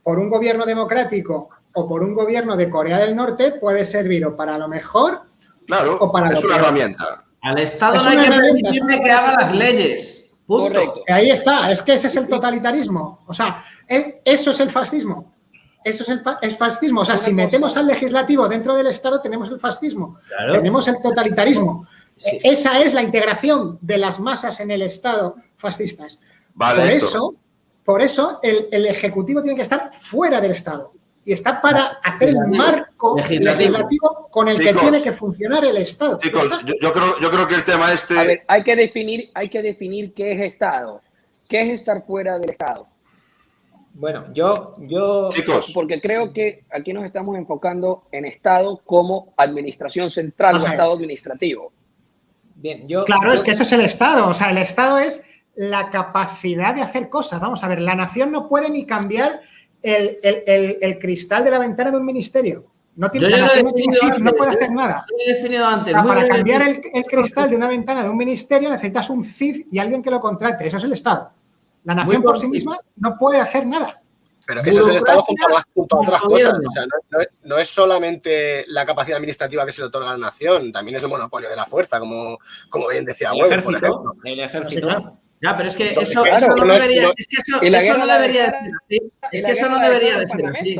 por 0.03 0.19
un 0.19 0.29
gobierno 0.29 0.65
democrático 0.65 1.49
o 1.73 1.87
por 1.87 2.03
un 2.03 2.13
gobierno 2.13 2.57
de 2.57 2.69
Corea 2.69 2.99
del 2.99 3.15
Norte, 3.15 3.53
puede 3.53 3.85
servir 3.85 4.25
o 4.25 4.35
para 4.35 4.57
lo 4.57 4.67
mejor 4.67 5.21
claro, 5.65 5.97
o 6.01 6.11
para 6.11 6.29
es 6.33 6.43
una 6.43 6.57
herramienta. 6.57 7.24
Al 7.45 7.59
Estado 7.59 8.03
no 8.03 8.09
hay 8.09 8.17
que 8.17 8.31
permitirle 8.31 9.01
que 9.01 9.11
haga 9.11 9.35
las 9.39 9.55
leyes. 9.55 10.31
Correcto. 10.47 11.03
Ahí 11.07 11.29
está, 11.29 11.71
es 11.71 11.81
que 11.81 11.93
ese 11.93 12.07
es 12.07 12.15
el 12.15 12.27
totalitarismo. 12.27 13.23
O 13.27 13.33
sea, 13.33 13.63
e, 13.87 14.21
eso 14.25 14.49
es 14.49 14.59
el 14.59 14.71
fascismo. 14.71 15.35
Eso 15.83 16.01
es 16.01 16.09
el, 16.09 16.55
fascismo. 16.55 17.01
O 17.01 17.05
sea, 17.05 17.15
si 17.15 17.31
metemos 17.31 17.77
al 17.77 17.85
legislativo 17.85 18.47
dentro 18.49 18.75
del 18.75 18.87
Estado, 18.87 19.21
tenemos 19.21 19.47
el 19.49 19.59
fascismo, 19.59 20.17
tenemos 20.51 20.87
el 20.87 20.99
totalitarismo. 20.99 21.85
Esa 22.43 22.81
es 22.81 22.95
la 22.95 23.03
integración 23.03 23.77
de 23.79 23.99
las 23.99 24.19
masas 24.19 24.59
en 24.61 24.71
el 24.71 24.81
Estado 24.81 25.35
fascistas. 25.57 26.19
por, 26.57 26.91
eso, 26.91 27.35
por 27.83 28.01
eso, 28.01 28.39
el, 28.41 28.87
Ejecutivo 28.87 29.43
tiene 29.43 29.55
que 29.55 29.61
estar 29.61 29.93
fuera 29.93 30.41
del 30.41 30.53
Estado 30.53 30.94
y 31.25 31.33
está 31.33 31.59
para 31.59 31.85
hacer 32.03 32.29
el 32.29 32.47
marco 32.47 33.17
legislativo, 33.17 34.27
con 34.29 34.47
el 34.47 34.59
que 34.59 34.73
tiene 34.73 35.01
que 35.01 35.11
funcionar 35.11 35.65
el 35.65 35.75
Estado. 35.77 36.19
Chicos, 36.19 36.43
yo, 36.81 36.93
creo, 36.93 37.19
yo 37.19 37.31
creo 37.31 37.47
que 37.47 37.55
el 37.55 37.65
tema 37.65 37.91
este... 37.91 38.17
A 38.17 38.23
ver, 38.23 38.43
hay 38.47 38.63
que 38.63 38.75
definir, 38.75 39.31
hay 39.33 39.49
que 39.49 39.63
definir 39.63 40.13
qué 40.13 40.33
es 40.33 40.41
Estado. 40.41 41.01
¿Qué 41.49 41.61
es 41.61 41.69
estar 41.69 42.05
fuera 42.05 42.37
del 42.37 42.51
Estado? 42.51 42.87
Bueno, 43.93 44.25
yo, 44.33 44.75
yo. 44.79 45.29
Porque 45.73 46.01
creo 46.01 46.33
que 46.33 46.59
aquí 46.71 46.91
nos 46.93 47.05
estamos 47.05 47.37
enfocando 47.37 48.03
en 48.11 48.25
Estado 48.25 48.81
como 48.85 49.33
administración 49.37 50.11
central 50.11 50.55
o 50.55 50.57
Estado 50.57 50.93
administrativo. 50.93 51.71
Bien, 52.55 52.87
yo. 52.87 53.05
Claro, 53.05 53.31
es 53.31 53.41
que 53.41 53.51
eso 53.51 53.63
es 53.63 53.71
el 53.71 53.81
Estado. 53.81 54.27
O 54.27 54.33
sea, 54.33 54.51
el 54.51 54.57
Estado 54.57 54.99
es 54.99 55.25
la 55.55 55.89
capacidad 55.89 56.75
de 56.75 56.81
hacer 56.81 57.09
cosas. 57.09 57.39
Vamos 57.39 57.63
a 57.63 57.67
ver, 57.69 57.81
la 57.81 57.95
nación 57.95 58.31
no 58.31 58.49
puede 58.49 58.69
ni 58.69 58.85
cambiar 58.85 59.39
el, 59.85 60.99
cristal 60.99 61.43
de 61.43 61.51
la 61.51 61.59
ventana 61.59 61.91
de 61.91 61.97
un 61.97 62.05
ministerio. 62.05 62.65
No 62.95 63.11
tiene, 63.11 63.29
la 63.29 63.39
nación 63.39 63.65
no, 64.21 64.31
puede 64.33 64.51
hacer 64.51 64.71
nada. 64.71 65.05
para 65.91 66.27
cambiar 66.27 66.61
el, 66.61 67.05
cristal 67.05 67.49
de 67.49 67.57
una 67.57 67.67
ventana 67.67 68.03
de 68.03 68.09
un 68.09 68.15
ministerio 68.15 68.69
necesitas 68.69 69.09
un 69.09 69.21
CIF 69.21 69.65
y 69.69 69.79
alguien 69.79 70.01
que 70.01 70.09
lo 70.09 70.19
contrate. 70.19 70.67
Eso 70.67 70.77
es 70.77 70.83
el 70.85 70.93
Estado. 70.93 71.31
La 71.83 71.93
nación 71.93 72.23
por 72.23 72.39
sí 72.39 72.47
misma 72.47 72.79
no 72.95 73.17
puede 73.17 73.39
hacer 73.39 73.67
nada. 73.67 74.01
Pero 74.47 74.61
eso 74.61 74.81
es 74.81 74.87
el 74.87 74.95
Estado 74.95 75.21
junto 75.73 75.97
a, 75.97 75.99
otras 76.01 76.21
cosas. 76.21 76.53
O 76.53 76.71
sea, 76.71 76.85
no, 77.43 77.57
es 77.57 77.67
solamente 77.67 78.65
la 78.67 78.85
capacidad 78.85 79.17
administrativa 79.17 79.65
que 79.65 79.71
se 79.71 79.81
le 79.81 79.87
otorga 79.87 80.11
a 80.11 80.17
la 80.17 80.25
nación, 80.27 80.71
también 80.71 80.97
es 80.97 81.03
el 81.03 81.09
monopolio 81.09 81.49
de 81.49 81.55
la 81.55 81.65
fuerza, 81.65 81.99
como, 81.99 82.37
como 82.69 82.87
bien 82.87 83.05
decía 83.05 83.31
el 83.33 83.45
ejército, 83.45 84.15
El 84.23 84.39
ejército. 84.39 85.19
Ya, 85.41 85.55
pero 85.55 85.69
es 85.69 85.75
que 85.75 85.91
eso, 85.91 86.23
no 86.25 86.73
debería, 86.73 87.11
es 87.15 87.27
que 87.27 87.35
eso, 87.41 87.61
eso 87.61 87.97
no 87.97 88.07
debería 88.07 88.45
de 88.45 88.51
ser 88.51 88.71
así. 88.83 89.11
Es 89.31 89.43
que 89.43 89.51
eso 89.51 89.69
no 89.69 89.79
debería 89.79 90.19
de 90.19 90.27
ser 90.27 90.45
así. 90.47 90.79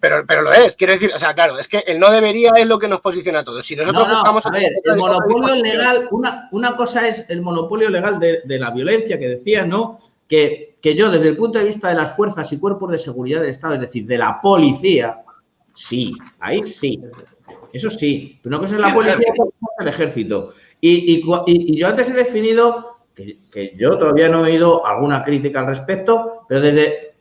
Pero, 0.00 0.24
pero 0.26 0.42
lo 0.42 0.52
es, 0.52 0.74
quiero 0.74 0.94
decir, 0.94 1.12
o 1.14 1.18
sea, 1.18 1.32
claro, 1.32 1.58
es 1.58 1.68
que 1.68 1.78
el 1.86 2.00
no 2.00 2.10
debería 2.10 2.50
es 2.56 2.66
lo 2.66 2.78
que 2.78 2.88
nos 2.88 3.00
posiciona 3.00 3.40
a 3.40 3.44
todos. 3.44 3.64
Si 3.64 3.76
nosotros 3.76 4.08
buscamos. 4.08 4.44
A 4.46 4.50
ver, 4.50 4.72
el 4.82 4.96
monopolio 4.96 5.54
legal, 5.54 6.08
una, 6.10 6.48
una 6.50 6.74
cosa 6.74 7.06
es 7.06 7.26
el 7.28 7.40
monopolio 7.40 7.88
legal 7.88 8.18
de, 8.18 8.40
de 8.44 8.58
la 8.58 8.70
violencia 8.70 9.18
que 9.18 9.28
decía, 9.28 9.64
¿no? 9.64 10.00
que, 10.32 10.94
yo 10.96 11.10
desde 11.10 11.28
el 11.28 11.36
punto 11.36 11.58
de 11.58 11.66
vista 11.66 11.90
de 11.90 11.94
las 11.94 12.16
fuerzas 12.16 12.50
y 12.52 12.58
cuerpos 12.58 12.90
de 12.90 12.98
seguridad 12.98 13.40
del 13.40 13.50
Estado, 13.50 13.74
es 13.74 13.80
decir, 13.80 14.06
de 14.06 14.16
la 14.16 14.40
policía, 14.40 15.20
sí, 15.74 16.14
ahí 16.40 16.62
sí, 16.62 16.98
eso 17.72 17.90
sí, 17.90 18.38
pero 18.42 18.56
una 18.56 18.60
cosa 18.60 18.76
es 18.76 18.80
la 18.80 18.94
policía 18.94 19.26
y 19.26 19.40
otra 19.40 19.44
es 19.46 19.82
el 19.82 19.88
ejército. 19.88 20.54
Y, 20.80 21.76
yo 21.76 21.86
antes 21.86 22.08
he 22.08 22.14
definido 22.14 22.91
que, 23.14 23.74
yo 23.76 23.98
todavía 23.98 24.28
no 24.28 24.46
he 24.46 24.52
oído 24.52 24.86
alguna 24.86 25.22
crítica 25.22 25.60
al 25.60 25.66
respecto, 25.66 26.44
pero 26.48 26.60
desde, 26.60 27.14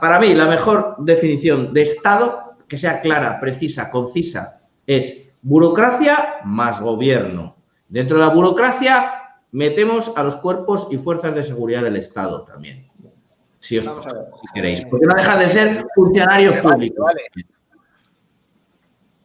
para 0.00 0.18
mí, 0.18 0.34
la 0.34 0.46
mejor 0.46 0.96
definición 0.98 1.72
de 1.72 1.82
Estado, 1.82 2.56
que 2.68 2.76
sea 2.76 3.00
clara, 3.00 3.40
precisa, 3.40 3.90
concisa, 3.90 4.60
es 4.86 5.32
burocracia 5.42 6.36
más 6.44 6.80
gobierno. 6.80 7.56
Dentro 7.88 8.18
de 8.18 8.26
la 8.26 8.32
burocracia 8.32 9.38
metemos 9.52 10.12
a 10.16 10.22
los 10.22 10.36
cuerpos 10.36 10.88
y 10.90 10.98
fuerzas 10.98 11.34
de 11.34 11.42
seguridad 11.42 11.82
del 11.82 11.96
Estado 11.96 12.44
también. 12.44 12.88
Si, 13.60 13.78
os, 13.78 13.88
queréis, 14.52 14.82
porque 14.90 15.06
no 15.06 15.14
dejan 15.14 15.38
de 15.38 15.48
ser 15.48 15.86
funcionarios 15.94 16.58
públicos. 16.58 17.12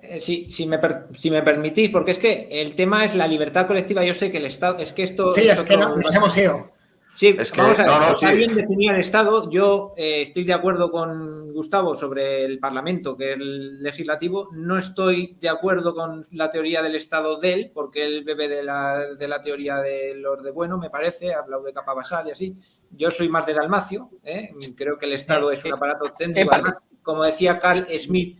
Eh, 0.01 0.19
si, 0.21 0.65
me 0.65 0.79
si 1.13 1.29
me 1.29 1.43
permitís, 1.43 1.89
porque 1.89 2.11
es 2.11 2.17
que 2.17 2.47
el 2.49 2.75
tema 2.75 3.03
es 3.03 3.15
la 3.15 3.27
libertad 3.27 3.67
colectiva. 3.67 4.03
Yo 4.03 4.13
sé 4.13 4.31
que 4.31 4.37
el 4.37 4.45
Estado. 4.45 4.79
Es 4.79 4.93
que 4.93 5.03
esto. 5.03 5.25
Sí, 5.25 5.47
es, 5.47 5.61
que 5.63 5.75
nos 5.75 6.15
hemos 6.15 6.37
ido. 6.37 6.71
Sí, 7.19 7.35
vamos 7.57 7.77
a 7.79 7.99
ver. 7.99 8.13
está 8.13 8.31
bien 8.31 8.55
definir 8.55 8.93
el 8.93 9.01
Estado. 9.01 9.49
Yo 9.49 9.93
eh, 9.97 10.21
estoy 10.21 10.45
de 10.45 10.53
acuerdo 10.53 10.89
con 10.89 11.51
Gustavo 11.51 11.93
sobre 11.93 12.45
el 12.45 12.59
Parlamento, 12.59 13.17
que 13.17 13.33
es 13.33 13.37
el 13.37 13.83
legislativo. 13.83 14.47
No 14.53 14.77
estoy 14.77 15.35
de 15.41 15.49
acuerdo 15.49 15.93
con 15.93 16.23
la 16.31 16.49
teoría 16.49 16.81
del 16.81 16.95
Estado 16.95 17.37
de 17.37 17.53
él, 17.53 17.71
porque 17.73 18.05
él 18.05 18.23
bebe 18.23 18.47
de 18.47 18.63
la, 18.63 19.15
de 19.15 19.27
la 19.27 19.41
teoría 19.41 19.79
del 19.79 20.25
orden 20.25 20.53
bueno, 20.53 20.77
me 20.77 20.89
parece. 20.89 21.33
Ha 21.33 21.39
hablado 21.39 21.63
de 21.63 21.73
capa 21.73 21.93
basal 21.93 22.25
y 22.29 22.31
así. 22.31 22.53
Yo 22.91 23.11
soy 23.11 23.27
más 23.27 23.45
de 23.45 23.53
Dalmacio. 23.53 24.11
¿eh? 24.23 24.51
Creo 24.77 24.97
que 24.97 25.05
el 25.05 25.11
Estado 25.11 25.51
es 25.51 25.65
un 25.65 25.73
aparato 25.73 26.13
técnico. 26.17 26.53
Además, 26.53 26.77
como 27.03 27.23
decía 27.23 27.59
Carl 27.59 27.85
Smith, 27.99 28.39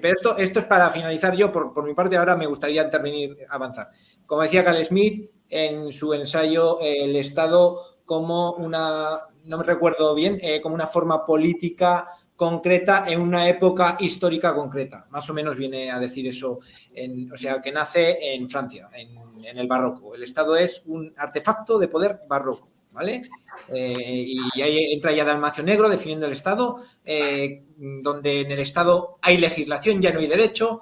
pero 0.00 0.14
esto, 0.14 0.36
esto 0.38 0.60
es 0.60 0.66
para 0.66 0.90
finalizar 0.90 1.34
yo, 1.34 1.50
por, 1.50 1.84
mi 1.84 1.94
parte 1.94 2.16
ahora 2.16 2.36
me 2.36 2.46
gustaría 2.46 2.82
intervenir, 2.82 3.36
avanzar. 3.48 3.90
Como 4.26 4.42
decía 4.42 4.64
Carl 4.64 4.84
Smith 4.84 5.30
en 5.48 5.92
su 5.92 6.14
ensayo 6.14 6.78
El 6.80 7.16
Estado 7.16 7.98
como 8.04 8.52
una, 8.52 9.18
no 9.44 9.58
me 9.58 9.64
recuerdo 9.64 10.14
bien, 10.14 10.38
eh, 10.40 10.60
como 10.60 10.74
una 10.74 10.86
forma 10.86 11.24
política 11.24 12.06
concreta 12.36 13.04
en 13.08 13.20
una 13.20 13.48
época 13.48 13.96
histórica 14.00 14.54
concreta. 14.54 15.06
Más 15.10 15.28
o 15.28 15.34
menos 15.34 15.56
viene 15.56 15.90
a 15.90 15.98
decir 15.98 16.26
eso, 16.26 16.58
o 17.32 17.36
sea, 17.36 17.60
que 17.60 17.72
nace 17.72 18.34
en 18.34 18.48
Francia, 18.48 18.88
en 18.94 19.58
el 19.58 19.66
barroco. 19.66 20.14
El 20.14 20.22
Estado 20.22 20.56
es 20.56 20.82
un 20.86 21.12
artefacto 21.16 21.78
de 21.78 21.88
poder 21.88 22.20
barroco. 22.28 22.72
¿vale? 22.92 23.22
Eh, 23.68 24.24
y 24.54 24.62
ahí 24.62 24.92
entra 24.92 25.12
ya 25.12 25.24
Dalmacio 25.24 25.64
Negro 25.64 25.88
definiendo 25.88 26.26
el 26.26 26.32
Estado, 26.32 26.76
eh, 27.04 27.64
donde 27.76 28.40
en 28.40 28.50
el 28.50 28.58
Estado 28.58 29.18
hay 29.22 29.36
legislación, 29.38 30.00
ya 30.00 30.12
no 30.12 30.20
hay 30.20 30.26
derecho. 30.26 30.80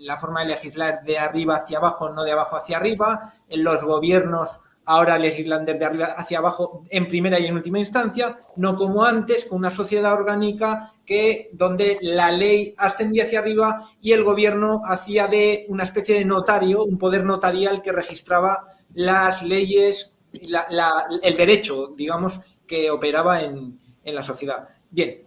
la 0.00 0.16
forma 0.16 0.40
de 0.40 0.46
legislar 0.46 1.02
de 1.04 1.18
arriba 1.18 1.56
hacia 1.56 1.78
abajo, 1.78 2.10
no 2.10 2.24
de 2.24 2.32
abajo 2.32 2.56
hacia 2.56 2.76
arriba. 2.76 3.20
En 3.48 3.64
los 3.64 3.82
gobiernos 3.84 4.60
ahora 4.86 5.18
legislan 5.18 5.64
desde 5.64 5.84
arriba 5.84 6.06
hacia 6.16 6.38
abajo 6.38 6.84
en 6.90 7.08
primera 7.08 7.38
y 7.38 7.46
en 7.46 7.54
última 7.54 7.78
instancia, 7.78 8.36
no 8.56 8.76
como 8.76 9.04
antes, 9.04 9.44
con 9.44 9.58
una 9.58 9.70
sociedad 9.70 10.12
orgánica 10.12 10.92
que 11.04 11.50
donde 11.52 11.98
la 12.02 12.30
ley 12.32 12.74
ascendía 12.76 13.24
hacia 13.24 13.40
arriba 13.40 13.88
y 14.00 14.12
el 14.12 14.24
gobierno 14.24 14.82
hacía 14.84 15.26
de 15.26 15.66
una 15.68 15.84
especie 15.84 16.16
de 16.16 16.24
notario, 16.24 16.84
un 16.84 16.98
poder 16.98 17.24
notarial 17.24 17.82
que 17.82 17.92
registraba 17.92 18.64
las 18.94 19.42
leyes, 19.42 20.14
el 20.32 21.36
derecho, 21.36 21.94
digamos, 21.96 22.40
que 22.66 22.90
operaba 22.90 23.42
en, 23.42 23.78
en 24.04 24.14
la 24.14 24.22
sociedad. 24.22 24.68
Bien, 24.90 25.22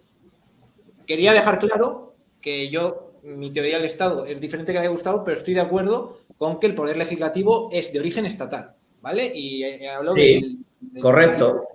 quería 1.06 1.34
dejar 1.34 1.60
claro 1.60 2.16
que 2.42 2.70
yo, 2.70 3.12
mi 3.24 3.52
teoría 3.52 3.78
del 3.78 3.86
Estado 3.86 4.26
es 4.26 4.40
diferente 4.40 4.72
que 4.72 4.78
la 4.78 4.84
de 4.84 4.90
Gustavo, 4.90 5.24
pero 5.24 5.38
estoy 5.38 5.54
de 5.54 5.62
acuerdo 5.62 6.20
con 6.38 6.60
que 6.60 6.68
el 6.68 6.76
poder 6.76 6.98
legislativo 6.98 7.70
es 7.72 7.92
de 7.92 8.00
origen 8.00 8.26
estatal 8.26 8.77
¿vale? 9.02 9.32
Y 9.34 9.64
eh, 9.64 9.90
hablo 9.90 10.16
sí, 10.16 10.64
correcto. 11.02 11.68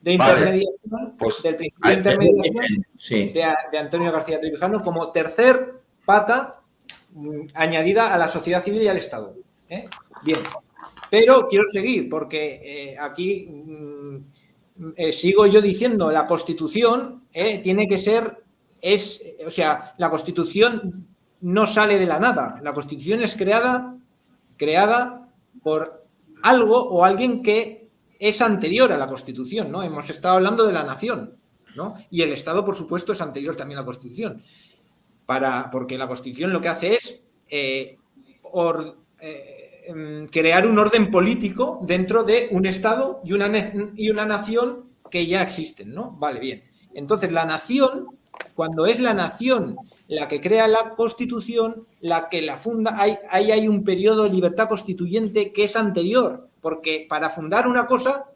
De 0.00 0.12
intermediación, 0.12 1.14
pues, 1.18 1.42
del 1.42 1.56
principio 1.56 1.90
de 1.90 1.96
intermediación 1.96 3.32
de, 3.32 3.78
Antonio 3.78 4.12
García 4.12 4.38
Trevijano 4.38 4.82
como 4.82 5.10
tercer 5.12 5.80
pata 6.04 6.60
mm, 7.12 7.46
añadida 7.54 8.12
a 8.12 8.18
la 8.18 8.28
sociedad 8.28 8.62
civil 8.62 8.82
y 8.82 8.88
al 8.88 8.98
Estado. 8.98 9.34
¿eh? 9.68 9.88
Bien, 10.22 10.40
pero 11.10 11.48
quiero 11.48 11.64
seguir 11.72 12.08
porque 12.10 12.60
eh, 12.62 12.96
aquí 13.00 13.48
mm, 13.48 14.18
sigo 15.12 15.46
yo 15.46 15.62
diciendo 15.62 16.10
la 16.10 16.26
Constitución 16.26 17.22
tiene 17.62 17.88
que 17.88 17.96
ser 17.96 18.44
es, 18.84 19.22
o 19.46 19.50
sea, 19.50 19.94
la 19.96 20.10
Constitución 20.10 21.06
no 21.40 21.66
sale 21.66 21.98
de 21.98 22.06
la 22.06 22.18
nada. 22.18 22.60
La 22.62 22.74
Constitución 22.74 23.22
es 23.22 23.34
creada, 23.34 23.96
creada 24.58 25.28
por 25.62 26.03
algo 26.44 26.78
o 26.88 27.04
alguien 27.04 27.42
que 27.42 27.88
es 28.18 28.40
anterior 28.42 28.92
a 28.92 28.98
la 28.98 29.08
Constitución, 29.08 29.72
¿no? 29.72 29.82
Hemos 29.82 30.08
estado 30.10 30.36
hablando 30.36 30.66
de 30.66 30.72
la 30.72 30.84
nación, 30.84 31.36
¿no? 31.74 31.94
Y 32.10 32.22
el 32.22 32.32
Estado, 32.32 32.64
por 32.64 32.76
supuesto, 32.76 33.12
es 33.12 33.20
anterior 33.20 33.56
también 33.56 33.78
a 33.78 33.82
la 33.82 33.86
Constitución. 33.86 34.42
Para, 35.26 35.70
porque 35.70 35.96
la 35.96 36.06
Constitución 36.06 36.52
lo 36.52 36.60
que 36.60 36.68
hace 36.68 36.94
es 36.94 37.22
eh, 37.48 37.96
eh, 39.20 39.70
em, 39.86 40.28
crear 40.28 40.66
un 40.66 40.78
orden 40.78 41.10
político 41.10 41.80
dentro 41.82 42.24
de 42.24 42.48
un 42.50 42.66
Estado 42.66 43.22
y 43.24 43.32
una, 43.32 43.50
y 43.96 44.10
una 44.10 44.26
nación 44.26 44.84
que 45.10 45.26
ya 45.26 45.42
existen, 45.42 45.94
¿no? 45.94 46.12
Vale, 46.12 46.40
bien. 46.40 46.64
Entonces, 46.92 47.32
la 47.32 47.46
nación, 47.46 48.06
cuando 48.54 48.84
es 48.84 49.00
la 49.00 49.14
nación 49.14 49.76
la 50.08 50.28
que 50.28 50.40
crea 50.40 50.68
la 50.68 50.90
constitución, 50.90 51.86
la 52.00 52.28
que 52.28 52.42
la 52.42 52.56
funda, 52.56 53.00
ahí 53.00 53.16
hay, 53.30 53.52
hay 53.52 53.68
un 53.68 53.84
periodo 53.84 54.24
de 54.24 54.30
libertad 54.30 54.68
constituyente 54.68 55.52
que 55.52 55.64
es 55.64 55.76
anterior, 55.76 56.48
porque 56.60 57.06
para 57.08 57.30
fundar 57.30 57.66
una 57.66 57.86
cosa 57.86 58.26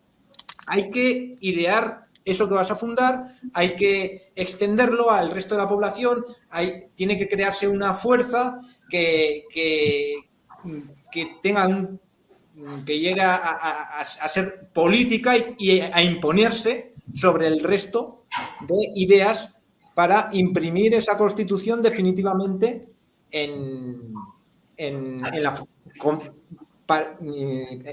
hay 0.66 0.90
que 0.90 1.36
idear 1.40 2.09
eso 2.24 2.49
que 2.49 2.55
vas 2.55 2.70
a 2.70 2.77
fundar, 2.77 3.24
hay 3.55 3.74
que 3.74 4.32
extenderlo 4.35 5.11
al 5.11 5.31
resto 5.31 5.55
de 5.55 5.62
la 5.62 5.69
población, 5.69 6.24
hay, 6.51 6.89
tiene 6.95 7.16
que 7.16 7.28
crearse 7.28 7.66
una 7.66 7.95
fuerza 7.95 8.59
que, 8.90 9.45
que, 9.51 10.28
tenga 11.43 11.66
un, 11.66 12.01
que 12.85 12.99
llegue 12.99 13.23
a, 13.23 14.05
ser 14.28 14.69
política 14.73 15.35
y, 15.59 15.81
a 15.81 16.03
imponerse 16.03 16.95
sobre 17.15 17.47
el 17.47 17.62
resto 17.65 18.24
de 18.66 18.77
ideas 18.95 19.55
para 19.99 20.29
imprimir 20.31 20.95
esa 20.95 21.19
constitución 21.19 21.83
definitivamente 21.83 22.83
en, 23.33 24.15
en, 24.77 25.20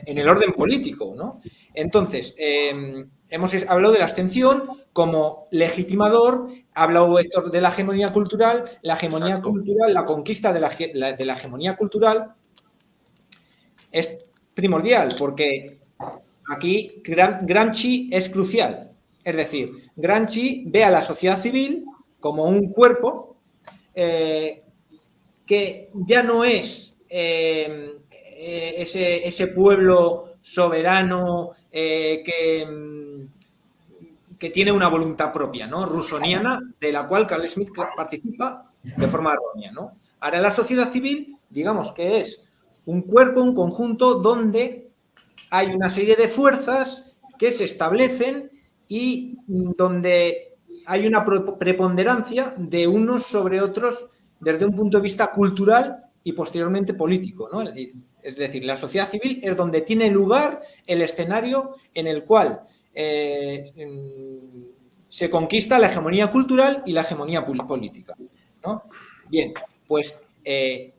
el 0.06 0.30
orden 0.30 0.54
político. 0.54 1.16
¿no? 1.18 1.40
Entonces, 1.74 2.36
em, 2.38 3.10
hemos 3.28 3.56
hablado 3.68 3.92
de 3.92 3.98
la 3.98 4.06
abstención 4.06 4.70
como 4.94 5.48
legitimador, 5.50 6.48
ha 6.76 6.84
hablado 6.84 7.18
Héctor 7.18 7.50
de 7.50 7.62
la 7.62 7.70
hegemonía 7.70 8.14
cultural, 8.14 8.66
la 8.84 8.94
hegemonía 8.94 9.42
cultural, 9.42 9.92
la 9.92 10.06
conquista 10.06 10.54
de 10.54 10.60
la, 10.60 10.70
de 10.70 11.26
la 11.26 11.34
hegemonía 11.34 11.76
cultural 11.76 12.36
es 13.92 14.10
primordial 14.54 15.10
porque 15.18 15.80
aquí 16.56 17.02
Gramsci 17.04 18.10
es 18.12 18.30
crucial. 18.30 18.92
Es 19.24 19.36
decir, 19.36 19.90
Gramsci 19.96 20.66
ve 20.68 20.84
a 20.84 20.92
la 20.92 21.02
sociedad 21.02 21.42
civil 21.42 21.84
como 22.26 22.46
un 22.46 22.72
cuerpo 22.72 23.38
eh, 23.94 24.64
que 25.46 25.92
ya 25.94 26.24
no 26.24 26.44
es 26.44 26.96
eh, 27.08 28.00
ese, 28.40 29.48
pueblo 29.50 30.34
soberano 30.42 31.52
eh, 31.72 32.24
que, 32.26 32.66
mm, 32.66 34.38
que, 34.40 34.50
tiene 34.50 34.72
una 34.72 34.88
voluntad 34.88 35.32
propia, 35.32 35.68
¿no? 35.68 35.86
Rusoniana, 35.86 36.60
de 36.82 36.92
la 36.92 37.08
cual 37.08 37.28
Carl 37.28 37.48
Smith 37.48 37.70
participa 37.96 38.72
de 38.82 39.08
forma 39.08 39.34
errónea, 39.34 39.72
¿no? 39.72 39.92
Ahora 40.20 40.42
la 40.42 40.52
sociedad 40.52 40.90
civil, 40.90 41.38
digamos 41.52 41.92
que 41.92 42.22
es 42.22 42.42
un 42.88 43.04
cuerpo, 43.04 43.44
un 43.44 43.54
conjunto 43.54 44.16
donde 44.16 44.90
hay 45.52 45.68
una 45.76 45.92
serie 45.92 46.16
de 46.16 46.28
fuerzas 46.28 47.14
que 47.38 47.52
se 47.52 47.66
establecen 47.66 48.50
y 48.88 49.38
donde 49.46 50.45
hay 50.86 51.08
una 51.08 51.26
preponderancia 51.26 52.54
de 52.58 52.88
unos 52.88 53.24
sobre 53.24 53.62
otros 53.62 54.10
desde 54.40 54.66
un 54.66 54.76
punto 54.76 54.98
de 54.98 55.04
vista 55.04 55.32
cultural 55.32 56.04
y 56.24 56.34
posteriormente 56.34 56.94
político. 56.94 57.50
¿no? 57.52 57.62
Es 57.62 58.36
decir, 58.36 58.66
la 58.66 58.78
sociedad 58.78 59.10
civil 59.10 59.40
es 59.44 59.56
donde 59.56 59.82
tiene 59.82 60.10
lugar 60.10 60.62
el 60.86 61.02
escenario 61.02 61.76
en 61.94 62.08
el 62.08 62.24
cual 62.24 62.62
eh, 62.94 63.72
se 65.08 65.30
conquista 65.30 65.80
la 65.80 65.88
hegemonía 65.88 66.32
cultural 66.32 66.84
y 66.86 66.94
la 66.94 67.02
hegemonía 67.02 67.46
política. 67.46 68.16
¿no? 68.66 68.84
Bien, 69.30 69.54
pues 69.88 70.20
eh, 70.44 70.94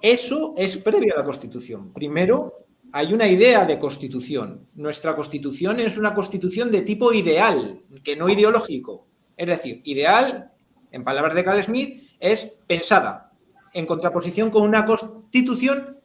eso 0.00 0.54
es 0.56 0.76
previo 0.78 1.14
a 1.14 1.18
la 1.18 1.24
Constitución. 1.24 1.92
Primero, 1.92 2.66
hay 2.92 3.12
una 3.12 3.28
idea 3.28 3.64
de 3.64 3.78
constitución. 3.78 4.68
Nuestra 4.74 5.14
constitución 5.14 5.80
es 5.80 5.98
una 5.98 6.14
constitución 6.14 6.70
de 6.70 6.82
tipo 6.82 7.12
ideal, 7.12 7.80
que 8.02 8.16
no 8.16 8.28
ideológico. 8.28 9.05
Es 9.36 9.46
decir, 9.46 9.80
ideal, 9.84 10.52
en 10.90 11.04
palabras 11.04 11.34
de 11.34 11.44
Carl 11.44 11.62
Smith, 11.62 12.02
es 12.18 12.52
pensada 12.66 13.32
en 13.72 13.84
contraposición 13.84 14.50
con 14.50 14.62
una 14.62 14.84
constitución 14.84 15.98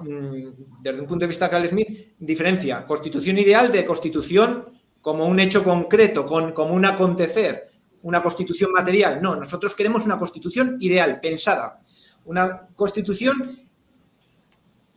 mm, 0.00 0.80
desde 0.80 1.00
un 1.00 1.06
punto 1.06 1.24
de 1.24 1.28
vista 1.28 1.46
de 1.46 1.50
Carl 1.50 1.68
Smith, 1.68 2.14
diferencia 2.18 2.86
constitución 2.86 3.38
ideal 3.38 3.72
de 3.72 3.84
constitución 3.84 4.66
como 5.00 5.26
un 5.26 5.40
hecho 5.40 5.64
concreto, 5.64 6.26
con, 6.26 6.52
como 6.52 6.74
un 6.74 6.84
acontecer, 6.84 7.68
una 8.02 8.22
constitución 8.22 8.70
material. 8.72 9.20
No, 9.20 9.34
nosotros 9.34 9.74
queremos 9.74 10.04
una 10.04 10.18
constitución 10.18 10.76
ideal, 10.80 11.20
pensada, 11.20 11.80
una 12.26 12.68
constitución 12.76 13.58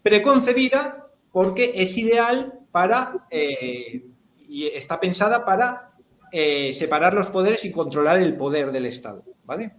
preconcebida 0.02 1.08
porque 1.32 1.72
es 1.76 1.98
ideal 1.98 2.60
para 2.72 3.26
eh, 3.32 4.06
y 4.48 4.68
está 4.68 5.00
pensada 5.00 5.46
para 5.46 5.93
eh, 6.36 6.74
separar 6.74 7.14
los 7.14 7.30
poderes 7.30 7.64
y 7.64 7.72
controlar 7.72 8.20
el 8.20 8.36
poder 8.36 8.72
del 8.72 8.88
Estado, 8.88 9.24
¿vale? 9.46 9.76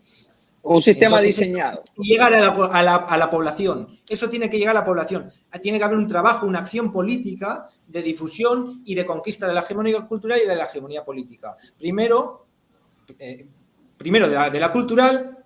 Un 0.63 0.81
sistema 0.81 1.21
diseñado. 1.21 1.83
Llegar 1.97 2.33
a 2.33 2.39
la, 2.39 2.95
a 2.95 3.19
la, 3.19 3.31
población. 3.31 3.99
Eso 4.09 4.31
tiene 4.31 4.49
que 4.49 4.57
llegar 4.57 4.77
a 4.77 4.81
la 4.81 4.87
población. 4.87 5.33
Tiene 5.61 5.79
que 5.79 5.85
haber 5.85 5.99
un 5.99 6.07
trabajo, 6.07 6.47
una 6.47 6.61
acción 6.61 6.93
política 6.93 7.65
de 7.89 8.03
difusión 8.03 8.83
y 8.85 8.95
de 8.95 9.05
conquista 9.05 9.49
de 9.49 9.53
la 9.53 9.63
hegemonía 9.63 10.07
cultural 10.07 10.39
y 10.43 10.49
de 10.49 10.55
la 10.55 10.67
hegemonía 10.67 11.05
política. 11.05 11.57
Primero, 11.77 12.47
eh, 13.19 13.47
primero 13.99 14.29
de 14.29 14.35
la, 14.37 14.49
de 14.49 14.61
la, 14.61 14.71
cultural, 14.71 15.45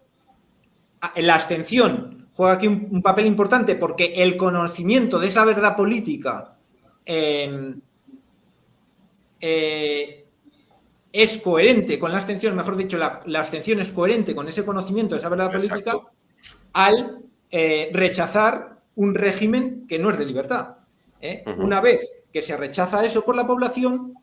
la 1.16 1.34
abstención 1.34 2.28
juega 2.34 2.52
aquí 2.52 2.66
un, 2.68 3.00
papel 3.00 3.24
importante 3.24 3.76
porque 3.76 4.12
el 4.14 4.36
conocimiento 4.36 5.18
de 5.18 5.26
esa 5.26 5.44
verdad 5.46 5.74
política 5.74 6.56
eh, 7.04 7.74
eh, 9.40 10.27
es 11.22 11.38
coherente 11.38 11.98
con 11.98 12.12
la 12.12 12.18
abstención, 12.18 12.54
mejor 12.54 12.76
dicho, 12.76 12.96
la, 12.96 13.20
abstención 13.38 13.80
es 13.80 13.90
coherente 13.90 14.34
con 14.34 14.48
ese 14.48 14.64
conocimiento 14.64 15.14
de 15.14 15.20
esa 15.20 15.28
verdad 15.28 15.50
política 15.50 15.98
al 16.72 17.18
eh, 17.50 17.90
rechazar 17.92 18.78
un 18.94 19.14
régimen 19.14 19.86
que 19.88 19.98
no 19.98 20.10
es 20.10 20.18
de 20.18 20.26
libertad. 20.26 20.76
¿eh? 21.20 21.44
Una 21.58 21.80
vez 21.80 22.12
que 22.32 22.40
se 22.40 22.56
rechaza 22.56 23.04
eso 23.04 23.24
por 23.24 23.34
la 23.34 23.46
población, 23.46 24.14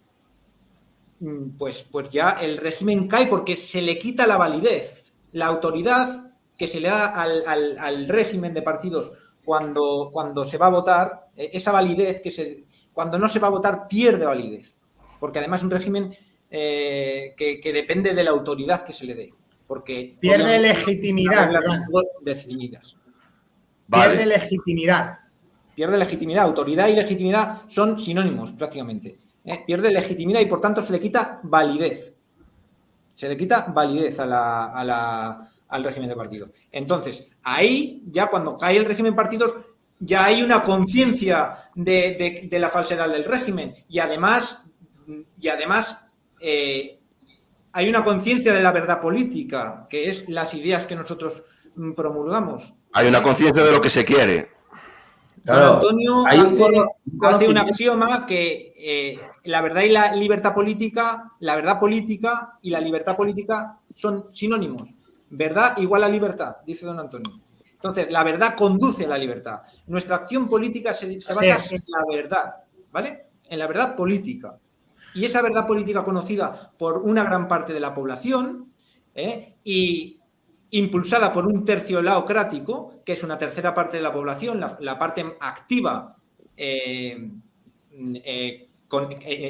mm, 1.20 1.58
pues, 1.58 1.86
pues 1.92 2.10
ya 2.10 2.32
el 2.42 2.58
régimen 2.58 3.08
cae 3.08 3.28
porque 3.28 3.56
se 3.56 3.82
le 3.82 4.00
quita 4.00 4.26
la 4.26 4.38
validez, 4.38 5.14
la 5.34 5.48
autoridad 5.48 6.34
que 6.58 6.68
se 6.68 6.80
le 6.80 6.88
da 6.88 7.08
al, 7.08 8.08
régimen 8.08 8.54
de 8.54 8.62
partidos 8.62 9.12
cuando, 9.44 10.10
cuando 10.14 10.46
se 10.46 10.58
va 10.58 10.68
a 10.68 10.70
votar, 10.70 11.28
esa 11.36 11.74
validez 11.74 12.22
que 12.22 12.32
se, 12.32 12.64
cuando 12.94 13.20
no 13.20 13.28
se 13.28 13.40
va 13.40 13.48
a 13.48 13.52
votar 13.52 13.88
pierde 13.90 14.26
validez 14.26 14.76
porque 15.20 15.40
además 15.40 15.64
un 15.64 15.72
régimen 15.72 16.16
eh, 16.58 17.34
que, 17.36 17.74
depende 17.74 18.14
de 18.14 18.24
la 18.24 18.32
autoridad 18.32 18.86
que 18.86 18.94
se 18.94 19.06
le 19.06 19.14
dé. 19.14 19.34
Porque 19.68 20.16
pierde 20.22 20.58
legitimidad. 20.58 21.52
Definidas. 22.22 22.96
Pierde 23.92 24.26
legitimidad. 24.26 25.20
Pierde 25.76 25.98
legitimidad. 25.98 26.46
Autoridad 26.46 26.88
y 26.88 26.96
legitimidad 26.96 27.64
son 27.68 28.00
sinónimos 28.00 28.54
prácticamente. 28.54 29.20
¿eh? 29.44 29.64
Pierde 29.68 29.92
legitimidad 29.92 30.40
y 30.40 30.46
por 30.46 30.62
tanto 30.62 30.82
se 30.82 30.94
le 30.94 31.02
quita 31.02 31.42
validez. 31.44 32.14
Se 33.14 33.28
le 33.28 33.36
quita 33.36 33.66
validez 33.74 34.18
al 34.20 35.84
régimen 35.84 36.08
de 36.08 36.16
partidos. 36.16 36.52
Entonces, 36.72 37.32
ahí 37.44 38.02
ya 38.08 38.28
cuando 38.28 38.58
cae 38.58 38.78
el 38.78 38.86
régimen 38.86 39.12
de 39.12 39.18
partidos, 39.18 39.56
ya 40.00 40.24
hay 40.24 40.42
una 40.42 40.64
conciencia 40.64 41.58
de, 41.76 42.48
la 42.50 42.70
falsedad 42.70 43.10
del 43.10 43.26
régimen 43.26 43.74
y 43.90 44.00
además 44.00 44.62
y 45.40 45.50
además 45.50 46.05
eh, 46.42 47.00
hay 47.72 47.90
una 47.90 48.04
conciencia 48.04 48.54
de 48.54 48.62
la 48.62 48.72
verdad 48.72 49.02
política, 49.02 49.86
que 49.90 50.10
es 50.10 50.30
las 50.30 50.54
ideas 50.54 50.86
que 50.86 50.96
nosotros 50.96 51.44
mm, 51.76 51.92
promulgamos. 51.92 52.74
Hay 52.94 53.08
una 53.08 53.22
conciencia 53.22 53.64
de 53.64 53.72
lo 53.72 53.82
que 53.82 53.90
se 53.90 54.06
quiere. 54.06 54.56
Antonio 55.48 56.24
hace, 57.22 57.48
un 57.48 57.58
axioma 57.58 58.26
que 58.26 58.74
eh, 58.78 59.20
la 59.44 59.62
verdad 59.62 59.84
y 59.84 59.90
la 59.90 60.16
libertad 60.16 60.56
política, 60.56 61.34
la 61.40 61.56
verdad 61.56 61.80
política 61.80 62.58
y 62.62 62.72
la 62.72 62.80
libertad 62.80 63.16
política 63.16 63.78
son 63.94 64.30
sinónimos. 64.34 64.96
Verdad 65.30 65.78
igual 65.78 66.04
a 66.04 66.10
libertad, 66.10 66.58
dice 66.66 66.86
don 66.86 67.00
Antonio. 67.00 67.40
Entonces, 67.74 68.12
la 68.12 68.24
verdad 68.24 68.56
conduce 68.56 69.06
a 69.06 69.10
la 69.10 69.18
libertad. 69.18 69.62
Nuestra 69.88 70.16
acción 70.16 70.48
política 70.48 70.94
se, 70.94 71.22
se 71.22 71.34
basa 71.34 71.76
en 71.76 71.82
la 71.88 72.16
verdad, 72.16 72.64
¿vale? 72.92 73.26
En 73.48 73.60
la 73.60 73.68
verdad 73.68 73.96
política. 73.96 74.58
Y 75.16 75.24
esa 75.24 75.42
verdad 75.42 75.66
política 75.66 76.04
conocida 76.04 76.72
por 76.78 76.98
una 76.98 77.24
gran 77.24 77.48
parte 77.48 77.74
de 77.74 77.80
la 77.80 77.96
población 77.96 78.74
¿eh? 79.16 79.56
y 79.64 80.20
impulsada 80.72 81.32
por 81.32 81.48
un 81.48 81.64
tercio 81.64 82.02
laocrático, 82.02 83.02
que 83.06 83.14
es 83.14 83.24
una 83.24 83.38
tercera 83.38 83.74
parte 83.74 83.98
de 83.98 84.04
la 84.04 84.12
población, 84.12 84.60
la, 84.60 85.00
parte 85.00 85.26
activa 85.40 86.18
eh, 86.58 87.32
eh, 87.92 88.68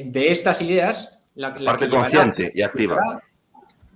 de 0.05 0.31
estas 0.31 0.61
ideas, 0.61 1.17
la, 1.33 1.55
parte 1.55 1.89
consciente 1.89 2.51
y 2.53 2.61
activa. 2.61 3.01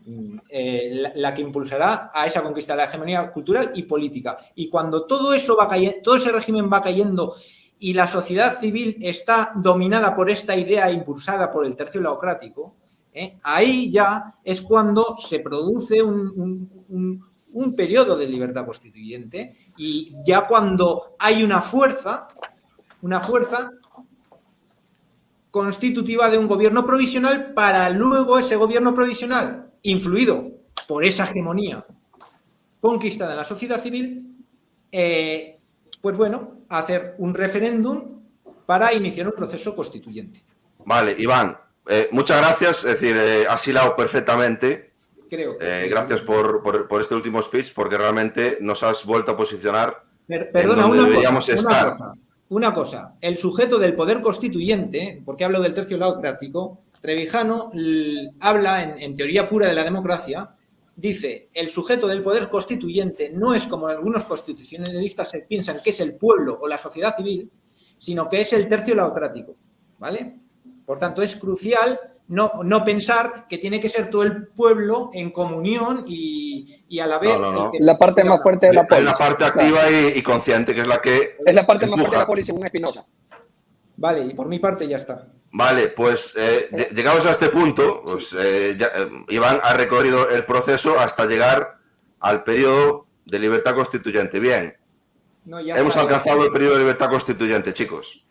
la, 0.08 1.34
que 1.36 1.42
impulsará 1.44 2.10
a 2.12 2.26
esa 2.26 2.42
conquista 2.42 2.74
de 2.74 2.78
la 2.78 2.86
hegemonía 2.86 3.32
cultural 3.32 3.72
y 3.76 3.84
política. 3.84 4.40
Y 4.56 4.70
cuando 4.70 5.06
todo 5.06 5.36
eso 5.36 5.56
va 5.56 5.70
cayendo, 5.70 5.98
todo 6.02 6.16
ese 6.16 6.32
régimen 6.32 6.68
va 6.72 6.82
cayendo 6.82 7.36
y 7.80 7.94
la 7.94 8.08
sociedad 8.08 8.60
civil 8.60 8.98
está 9.02 9.54
dominada 9.56 10.16
por 10.16 10.30
esta 10.30 10.56
idea 10.56 10.92
impulsada 10.92 11.52
por 11.52 11.66
el 11.66 11.78
tercio 11.78 12.02
laocrático, 12.02 12.76
¿eh? 13.14 13.38
ahí 13.44 13.90
ya 13.90 14.36
es 14.44 14.62
cuando 14.62 15.16
se 15.18 15.40
produce 15.40 16.04
un, 16.04 16.78
periodo 17.76 18.18
de 18.18 18.28
libertad 18.28 18.66
constituyente 18.66 19.72
y 19.78 20.14
ya 20.26 20.46
cuando 20.46 21.16
hay 21.20 21.44
una 21.44 21.62
fuerza, 21.62 22.28
una 23.02 23.22
fuerza 23.22 23.72
constitutiva 25.50 26.30
de 26.30 26.38
un 26.38 26.48
gobierno 26.48 26.86
provisional 26.86 27.54
para 27.54 27.90
luego 27.90 28.38
ese 28.38 28.56
gobierno 28.58 28.94
provisional, 28.94 29.72
influido 29.84 30.52
por 30.88 31.06
esa 31.06 31.24
hegemonía 31.24 31.86
conquistada 32.82 33.32
en 33.32 33.38
la 33.38 33.46
sociedad 33.46 33.80
civil, 33.80 34.46
eh, 34.92 35.59
pues 36.02 36.16
bueno, 36.18 36.60
hacer 36.70 37.16
un 37.18 37.34
referéndum 37.34 38.22
para 38.66 38.94
iniciar 38.94 39.28
un 39.28 39.34
proceso 39.34 39.76
constituyente. 39.76 40.42
Vale, 40.86 41.16
Iván, 41.18 41.58
eh, 41.88 42.08
muchas 42.12 42.38
gracias. 42.38 42.78
Es 42.80 43.00
decir, 43.00 43.18
eh, 43.18 43.46
has 43.50 43.68
hilado 43.68 43.96
perfectamente. 43.96 44.92
Creo. 45.30 45.58
Eh, 45.60 45.88
gracias 45.90 46.22
por, 46.22 46.64
este 47.02 47.16
último 47.16 47.42
speech, 47.42 47.74
porque 47.74 47.98
realmente 47.98 48.58
nos 48.62 48.84
has 48.84 49.06
vuelto 49.06 49.32
a 49.32 49.38
posicionar. 49.38 50.04
perdona, 50.28 50.86
una, 50.86 51.34
cosa, 51.34 51.54
estar. 51.54 51.94
una 52.50 52.74
cosa, 52.74 53.16
El 53.22 53.38
sujeto 53.38 53.78
del 53.80 53.96
poder 53.96 54.22
constituyente, 54.22 55.22
porque 55.26 55.46
hablo 55.46 55.62
del 55.62 55.74
tercio 55.74 55.98
laocrático, 55.98 56.80
Trevijano 57.02 57.72
habla 58.42 58.98
en 58.98 59.16
teoría 59.16 59.48
pura 59.48 59.68
de 59.68 59.74
la 59.74 59.84
democracia 59.84 60.50
dice, 61.00 61.50
el 61.54 61.70
sujeto 61.70 62.08
del 62.08 62.22
poder 62.22 62.50
constituyente 62.50 63.32
no 63.34 63.54
es 63.54 63.66
como 63.68 63.88
algunos 63.88 64.26
constitucionalistas 64.26 65.30
se 65.30 65.40
piensan 65.40 65.82
que 65.84 65.92
es 65.92 66.00
el 66.02 66.16
pueblo 66.16 66.60
o 66.62 66.68
la 66.68 66.78
sociedad 66.78 67.16
civil, 67.16 67.50
sino 67.98 68.28
que 68.28 68.42
es 68.42 68.54
el 68.54 68.68
tercio 68.68 68.96
laocrático, 68.96 69.56
¿vale? 69.98 70.36
Por 70.86 71.00
tanto, 71.00 71.22
es 71.22 71.36
crucial 71.36 72.00
no, 72.28 72.52
no 72.64 72.84
pensar 72.84 73.48
que 73.48 73.58
tiene 73.58 73.80
que 73.80 73.90
ser 73.90 74.10
todo 74.10 74.24
el 74.24 74.48
pueblo 74.48 75.10
en 75.14 75.32
comunión 75.32 76.06
y, 76.08 77.00
a 77.00 77.08
la 77.08 77.18
vez... 77.18 77.32
la 77.80 77.98
parte 77.98 78.24
más 78.24 78.42
fuerte 78.42 78.68
de 78.68 78.74
la 78.74 78.88
polis. 78.88 79.04
Es 79.04 79.06
la 79.06 79.14
parte 79.14 79.46
activa 79.46 79.80
y, 80.16 80.22
consciente, 80.22 80.76
que 80.76 80.82
es 80.82 80.88
la 80.88 81.00
que... 81.00 81.38
Es 81.44 81.56
la 81.56 81.66
parte 81.66 81.88
más 81.88 82.00
fuerte 82.00 82.16
de 82.16 82.22
la 82.22 82.28
polis, 82.28 82.46
según 82.46 82.66
Espinosa. 82.66 83.06
Vale, 83.98 84.26
y 84.28 84.34
por 84.36 84.48
mi 84.48 84.60
parte 84.60 84.88
ya 84.88 84.98
está. 84.98 85.28
Vale, 85.52 85.88
pues 85.90 86.34
eh, 86.38 86.90
llegamos 86.94 87.26
a 87.26 87.32
este 87.32 87.50
punto, 87.50 88.04
pues 88.06 88.34
eh, 88.34 88.72
eh, 88.72 89.10
Iván 89.30 89.60
ha 89.64 89.74
recorrido 89.74 90.30
el 90.30 90.46
proceso 90.46 91.00
hasta 91.00 91.26
llegar 91.26 91.78
al 92.20 92.44
periodo 92.44 93.08
de 93.26 93.40
libertad 93.40 93.74
constituyente. 93.74 94.40
Bien, 94.40 94.78
hemos 95.48 95.98
alcanzado 95.98 96.44
el 96.44 96.52
periodo 96.52 96.74
de 96.74 96.80
libertad 96.80 97.10
constituyente, 97.10 97.74
chicos. 97.74 98.24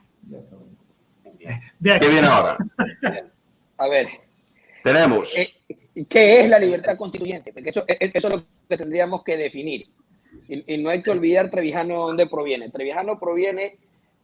Bien. 1.81 1.99
¿Qué 2.01 2.09
viene 2.09 2.29
ahora? 2.29 2.57
A 3.79 3.89
ver. 3.89 4.09
Tenemos. 4.85 5.35
¿Qué 6.09 6.41
es 6.41 6.49
la 6.49 6.59
libertad 6.61 6.97
constituyente? 6.97 7.53
Porque 7.53 7.71
eso, 7.71 7.85
eso 7.89 8.29
es 8.29 8.35
lo 8.35 8.45
que 8.69 8.77
tendríamos 8.77 9.25
que 9.25 9.37
definir. 9.37 9.89
Y, 10.47 10.75
y 10.75 10.79
no 10.79 10.91
hay 10.91 11.03
que 11.03 11.11
olvidar 11.11 11.51
Trevijano 11.51 12.07
dónde 12.07 12.29
proviene. 12.29 12.71
Trevijano 12.71 13.19
proviene 13.19 13.79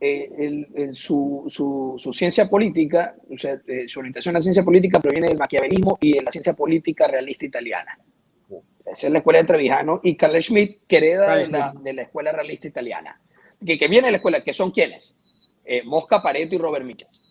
eh, 0.06 0.92
su, 0.92 1.44
su, 1.48 2.12
ciencia 2.12 2.48
política, 2.48 3.16
eh, 3.30 3.88
su 3.88 4.00
orientación 4.00 4.36
a 4.36 4.38
la 4.38 4.42
ciencia 4.42 4.62
política 4.62 5.00
proviene 5.00 5.28
del 5.28 5.38
maquiavelismo 5.38 5.96
y 6.00 6.12
de 6.14 6.22
la 6.22 6.30
ciencia 6.30 6.52
política 6.52 7.06
realista 7.06 7.46
italiana. 7.46 7.98
Esa 8.84 9.06
es 9.06 9.12
la 9.12 9.18
escuela 9.18 9.38
de 9.38 9.46
Trevijano 9.46 10.00
y 10.02 10.14
Carl 10.14 10.42
Schmitt, 10.42 10.80
que 10.86 10.98
hereda 10.98 11.36
de 11.36 11.48
la, 11.48 11.72
de 11.72 11.94
la, 11.94 12.02
escuela 12.02 12.32
realista 12.32 12.68
italiana. 12.68 13.18
Que, 13.64 13.78
que, 13.78 13.88
viene 13.88 14.08
de 14.08 14.12
la 14.12 14.16
escuela, 14.18 14.44
que 14.44 14.52
son 14.52 14.72
quienes? 14.72 15.16
Eh, 15.64 15.82
Mosca, 15.84 16.22
Pareto 16.22 16.54
y 16.54 16.58
Robert 16.58 16.84
Michels, 16.84 17.22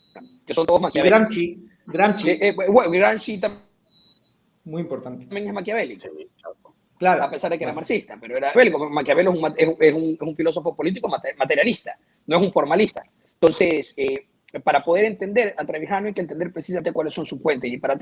que 0.48 0.54
son 0.54 0.66
todos 0.66 0.82
maquiavélicos. 0.82 1.20
Gramsci. 1.20 1.68
Gramsci. 1.86 2.40
bueno, 2.72 2.90
Gramsci 2.90 3.40
Muy 4.64 4.82
importante. 4.82 5.26
También 5.28 5.48
es 5.48 5.54
maquiavélico. 5.54 6.08
Claro. 6.42 6.56
A 7.06 7.30
pesar 7.30 7.52
de 7.52 7.58
que 7.58 7.64
era 7.64 7.74
marxista, 7.74 8.18
pero 8.20 8.38
era 8.38 8.48
maquiavélico. 8.48 8.90
Maquiavelo 8.90 9.34
es 9.34 9.40
un, 9.40 9.54
es 9.58 9.94
un, 9.94 10.14
es 10.16 10.22
un 10.22 10.36
filósofo 10.36 10.76
político 10.76 11.10
materialista 11.10 11.98
no 12.28 12.38
es 12.38 12.44
un 12.44 12.52
formalista. 12.52 13.04
Entonces, 13.34 13.94
eh, 13.98 14.28
para 14.64 14.84
poder 14.84 15.06
entender 15.06 15.54
a 15.58 15.66
Trevijano 15.66 16.08
hay 16.08 16.14
que 16.14 16.22
entender 16.22 16.52
precisamente 16.52 16.94
cuáles 16.94 17.14
son 17.14 17.26
sus 17.26 17.42
fuentes. 17.42 17.72
Y 17.72 17.78
para 17.78 18.00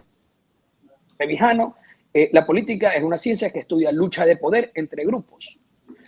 Trevijano, 1.17 1.75
eh, 2.13 2.29
la 2.33 2.45
política 2.45 2.91
es 2.91 3.03
una 3.03 3.17
ciencia 3.17 3.49
que 3.51 3.59
estudia 3.59 3.91
lucha 3.91 4.25
de 4.25 4.35
poder 4.35 4.71
entre 4.75 5.05
grupos, 5.05 5.57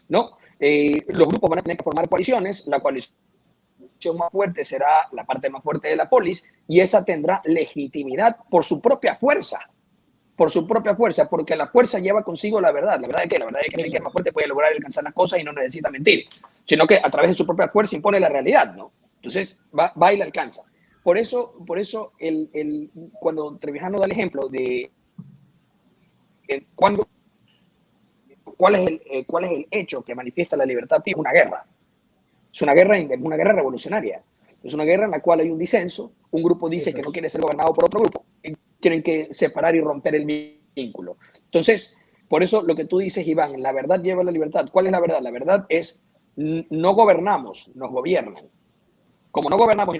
¿no? 0.09 0.37
Eh, 0.59 1.03
los 1.07 1.27
grupos 1.27 1.49
van 1.49 1.59
a 1.59 1.61
tener 1.61 1.77
que 1.77 1.83
formar 1.83 2.09
coaliciones, 2.09 2.67
la 2.67 2.79
coalición 2.79 3.15
más 4.17 4.31
fuerte 4.31 4.65
será 4.65 5.07
la 5.13 5.23
parte 5.23 5.49
más 5.49 5.63
fuerte 5.63 5.87
de 5.87 5.95
la 5.95 6.09
polis 6.09 6.45
y 6.67 6.81
esa 6.81 7.05
tendrá 7.05 7.41
legitimidad 7.45 8.37
por 8.49 8.65
su 8.65 8.81
propia 8.81 9.15
fuerza, 9.15 9.59
por 10.35 10.51
su 10.51 10.67
propia 10.67 10.95
fuerza, 10.95 11.29
porque 11.29 11.55
la 11.55 11.67
fuerza 11.67 11.99
lleva 11.99 12.23
consigo 12.23 12.59
la 12.59 12.71
verdad. 12.71 12.99
La 12.99 13.07
verdad 13.07 13.23
es 13.23 13.29
que 13.29 13.39
la 13.39 13.45
verdad 13.45 13.61
es 13.63 13.73
que 13.73 13.81
el 13.81 13.91
que 13.91 13.97
es 13.97 14.03
más 14.03 14.11
fuerte 14.11 14.31
puede 14.31 14.47
lograr 14.47 14.71
alcanzar 14.71 15.03
las 15.03 15.13
cosas 15.13 15.39
y 15.39 15.43
no 15.43 15.53
necesita 15.53 15.91
mentir, 15.91 16.25
sino 16.65 16.87
que 16.87 16.97
a 16.97 17.09
través 17.09 17.31
de 17.31 17.35
su 17.37 17.45
propia 17.45 17.69
fuerza 17.69 17.95
impone 17.95 18.19
la 18.19 18.29
realidad, 18.29 18.73
¿no? 18.75 18.91
Entonces 19.17 19.57
va, 19.77 19.93
va 20.01 20.13
y 20.13 20.17
la 20.17 20.25
alcanza. 20.25 20.63
Por 21.03 21.17
eso, 21.17 21.55
por 21.65 21.79
eso 21.79 22.13
el, 22.17 22.49
el, 22.53 22.89
cuando 23.19 23.57
Trevijano 23.57 23.99
da 23.99 24.05
el 24.05 24.11
ejemplo 24.11 24.47
de 24.47 24.91
cuando, 26.75 27.07
cuál, 28.57 28.75
es 28.75 28.87
el, 28.87 29.01
eh, 29.05 29.25
cuál 29.25 29.45
es 29.45 29.51
el 29.51 29.67
hecho 29.71 30.03
que 30.03 30.15
manifiesta 30.15 30.57
la 30.57 30.65
libertad, 30.65 31.01
es 31.05 31.15
una 31.15 31.31
guerra. 31.31 31.65
Es 32.53 32.61
una 32.61 32.73
guerra, 32.73 32.97
una 33.19 33.35
guerra 33.35 33.53
revolucionaria. 33.53 34.23
Es 34.63 34.73
una 34.73 34.85
guerra 34.85 35.05
en 35.05 35.11
la 35.11 35.21
cual 35.21 35.41
hay 35.41 35.49
un 35.49 35.59
disenso, 35.59 36.13
un 36.31 36.41
grupo 36.41 36.69
dice 36.69 36.93
que 36.93 37.01
no 37.01 37.11
quiere 37.11 37.29
ser 37.29 37.41
gobernado 37.41 37.73
por 37.73 37.85
otro 37.85 37.99
grupo, 37.99 38.25
y 38.41 38.53
tienen 38.79 39.03
que 39.03 39.33
separar 39.33 39.75
y 39.75 39.81
romper 39.81 40.15
el 40.15 40.61
vínculo. 40.75 41.17
Entonces, 41.45 41.97
por 42.29 42.43
eso 42.43 42.63
lo 42.63 42.75
que 42.75 42.85
tú 42.85 42.99
dices, 42.99 43.27
Iván, 43.27 43.61
la 43.61 43.71
verdad 43.71 44.01
lleva 44.01 44.21
a 44.21 44.25
la 44.25 44.31
libertad. 44.31 44.69
¿Cuál 44.71 44.85
es 44.87 44.91
la 44.91 44.99
verdad? 44.99 45.19
La 45.21 45.31
verdad 45.31 45.65
es, 45.69 46.01
no 46.35 46.95
gobernamos, 46.95 47.69
nos 47.75 47.91
gobiernan 47.91 48.49
como 49.33 49.49
no 49.49 49.57
gobernamos 49.57 49.97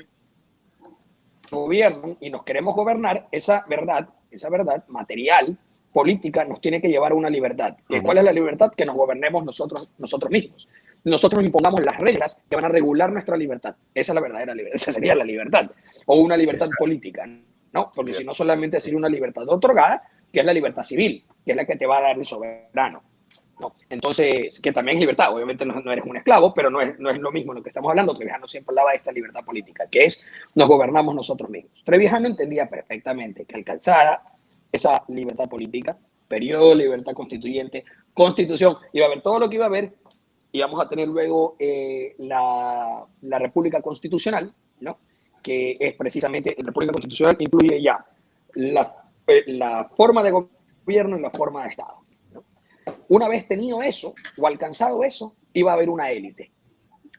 gobierno 1.49 2.17
y 2.19 2.29
nos 2.29 2.43
queremos 2.43 2.75
gobernar, 2.75 3.27
esa 3.31 3.65
verdad, 3.67 4.07
esa 4.29 4.47
verdad 4.49 4.85
material, 4.87 5.57
política, 5.91 6.45
nos 6.45 6.61
tiene 6.61 6.79
que 6.79 6.87
llevar 6.87 7.13
a 7.13 7.15
una 7.15 7.31
libertad. 7.31 7.75
¿Cuál 8.03 8.19
es 8.19 8.23
la 8.23 8.31
libertad? 8.31 8.71
Que 8.77 8.85
nos 8.85 8.95
gobernemos 8.95 9.43
nosotros, 9.43 9.89
nosotros 9.97 10.29
mismos. 10.29 10.69
Nosotros 11.03 11.43
impongamos 11.43 11.83
las 11.83 11.99
reglas 11.99 12.43
que 12.49 12.55
van 12.55 12.65
a 12.65 12.69
regular 12.69 13.11
nuestra 13.11 13.35
libertad. 13.35 13.75
Esa 13.93 14.11
es 14.11 14.15
la 14.15 14.21
verdadera 14.21 14.55
libertad. 14.55 14.75
Esa 14.75 14.91
sería 14.91 15.15
la 15.15 15.23
libertad. 15.23 15.69
O 16.05 16.15
una 16.15 16.37
libertad 16.37 16.69
política, 16.77 17.27
¿no? 17.73 17.91
Porque 17.93 18.13
si 18.13 18.23
no 18.23 18.33
solamente 18.33 18.79
sería 18.79 18.97
una 18.97 19.09
libertad 19.09 19.47
otorgada, 19.49 20.03
que 20.31 20.39
es 20.39 20.45
la 20.45 20.53
libertad 20.53 20.83
civil, 20.83 21.23
que 21.45 21.51
es 21.51 21.57
la 21.57 21.65
que 21.65 21.75
te 21.75 21.85
va 21.85 21.97
a 21.97 22.01
dar 22.01 22.17
el 22.17 22.25
soberano. 22.25 23.03
Entonces, 23.89 24.59
que 24.59 24.71
también 24.71 24.97
es 24.97 25.01
libertad. 25.01 25.33
Obviamente 25.33 25.65
no, 25.65 25.79
eres 25.91 26.05
un 26.05 26.17
esclavo, 26.17 26.53
pero 26.53 26.69
no 26.69 26.81
es, 26.81 26.97
no 26.99 27.09
es 27.09 27.19
lo 27.19 27.31
mismo 27.31 27.53
lo 27.53 27.61
que 27.61 27.69
estamos 27.69 27.89
hablando. 27.89 28.13
Trevijano 28.13 28.47
siempre 28.47 28.71
hablaba 28.71 28.91
de 28.91 28.97
esta 28.97 29.11
libertad 29.11 29.43
política, 29.45 29.87
que 29.89 30.05
es 30.05 30.23
nos 30.55 30.67
gobernamos 30.67 31.13
nosotros 31.15 31.49
mismos. 31.49 31.83
Trevijano 31.83 32.27
entendía 32.27 32.69
perfectamente 32.69 33.45
que 33.45 33.55
alcanzada 33.55 34.23
esa 34.71 35.03
libertad 35.07 35.47
política, 35.47 35.97
periodo 36.27 36.73
libertad 36.73 37.13
constituyente, 37.13 37.85
constitución, 38.13 38.77
iba 38.91 39.05
a 39.05 39.09
haber 39.09 39.21
todo 39.21 39.39
lo 39.39 39.49
que 39.49 39.57
iba 39.57 39.65
a 39.65 39.69
haber, 39.69 39.93
íbamos 40.53 40.79
a 40.79 40.87
tener 40.87 41.07
luego 41.07 41.55
eh, 41.59 42.15
la, 42.19 43.05
la, 43.21 43.39
República 43.39 43.81
Constitucional, 43.81 44.53
¿no? 44.79 44.99
que 45.41 45.75
es 45.79 45.95
precisamente, 45.95 46.55
la 46.57 46.67
República 46.67 46.93
Constitucional 46.93 47.35
incluye 47.39 47.81
ya 47.81 48.05
la, 48.53 49.09
eh, 49.27 49.43
la 49.47 49.89
forma 49.97 50.23
de 50.23 50.31
gobierno 50.31 51.17
y 51.17 51.21
la 51.21 51.31
forma 51.31 51.63
de 51.63 51.69
Estado. 51.69 51.97
Una 53.09 53.27
vez 53.27 53.47
tenido 53.47 53.81
eso 53.81 54.13
o 54.37 54.47
alcanzado 54.47 55.03
eso, 55.03 55.35
iba 55.53 55.71
a 55.71 55.75
haber 55.75 55.89
una 55.89 56.11
élite. 56.11 56.51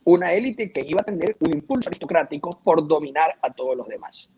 Una 0.04 0.32
élite 0.32 0.70
que 0.70 0.82
iba 0.82 1.00
a 1.00 1.04
tener 1.04 1.36
un 1.40 1.52
impulso 1.52 1.88
aristocrático 1.88 2.60
por 2.62 2.86
dominar 2.86 3.36
a 3.42 3.52
todos 3.52 3.76
los 3.76 3.88
demás. 3.88 4.30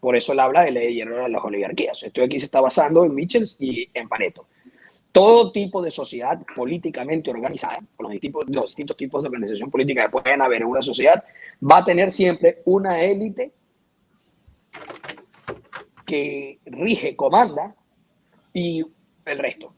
Por 0.00 0.16
eso 0.16 0.32
él 0.32 0.40
habla 0.40 0.62
de 0.62 0.72
ley 0.72 0.86
de 0.88 0.94
hierro 0.94 1.22
de 1.22 1.28
las 1.28 1.42
oligarquías. 1.42 2.02
Esto 2.02 2.22
aquí 2.22 2.38
se 2.38 2.46
está 2.46 2.60
basando 2.60 3.04
en 3.04 3.14
Michels 3.14 3.56
y 3.60 3.88
en 3.94 4.08
Paneto. 4.08 4.46
Todo 5.14 5.52
tipo 5.52 5.80
de 5.80 5.92
sociedad 5.92 6.42
políticamente 6.56 7.30
organizada, 7.30 7.78
los, 8.00 8.12
los 8.48 8.66
distintos 8.66 8.96
tipos 8.96 9.22
de 9.22 9.28
organización 9.28 9.70
política 9.70 10.06
que 10.06 10.10
pueden 10.10 10.42
haber 10.42 10.62
en 10.62 10.66
una 10.66 10.82
sociedad, 10.82 11.22
va 11.62 11.78
a 11.78 11.84
tener 11.84 12.10
siempre 12.10 12.62
una 12.64 13.00
élite 13.00 13.52
que 16.04 16.58
rige, 16.64 17.14
comanda 17.14 17.76
y 18.52 18.82
el 19.24 19.38
resto. 19.38 19.72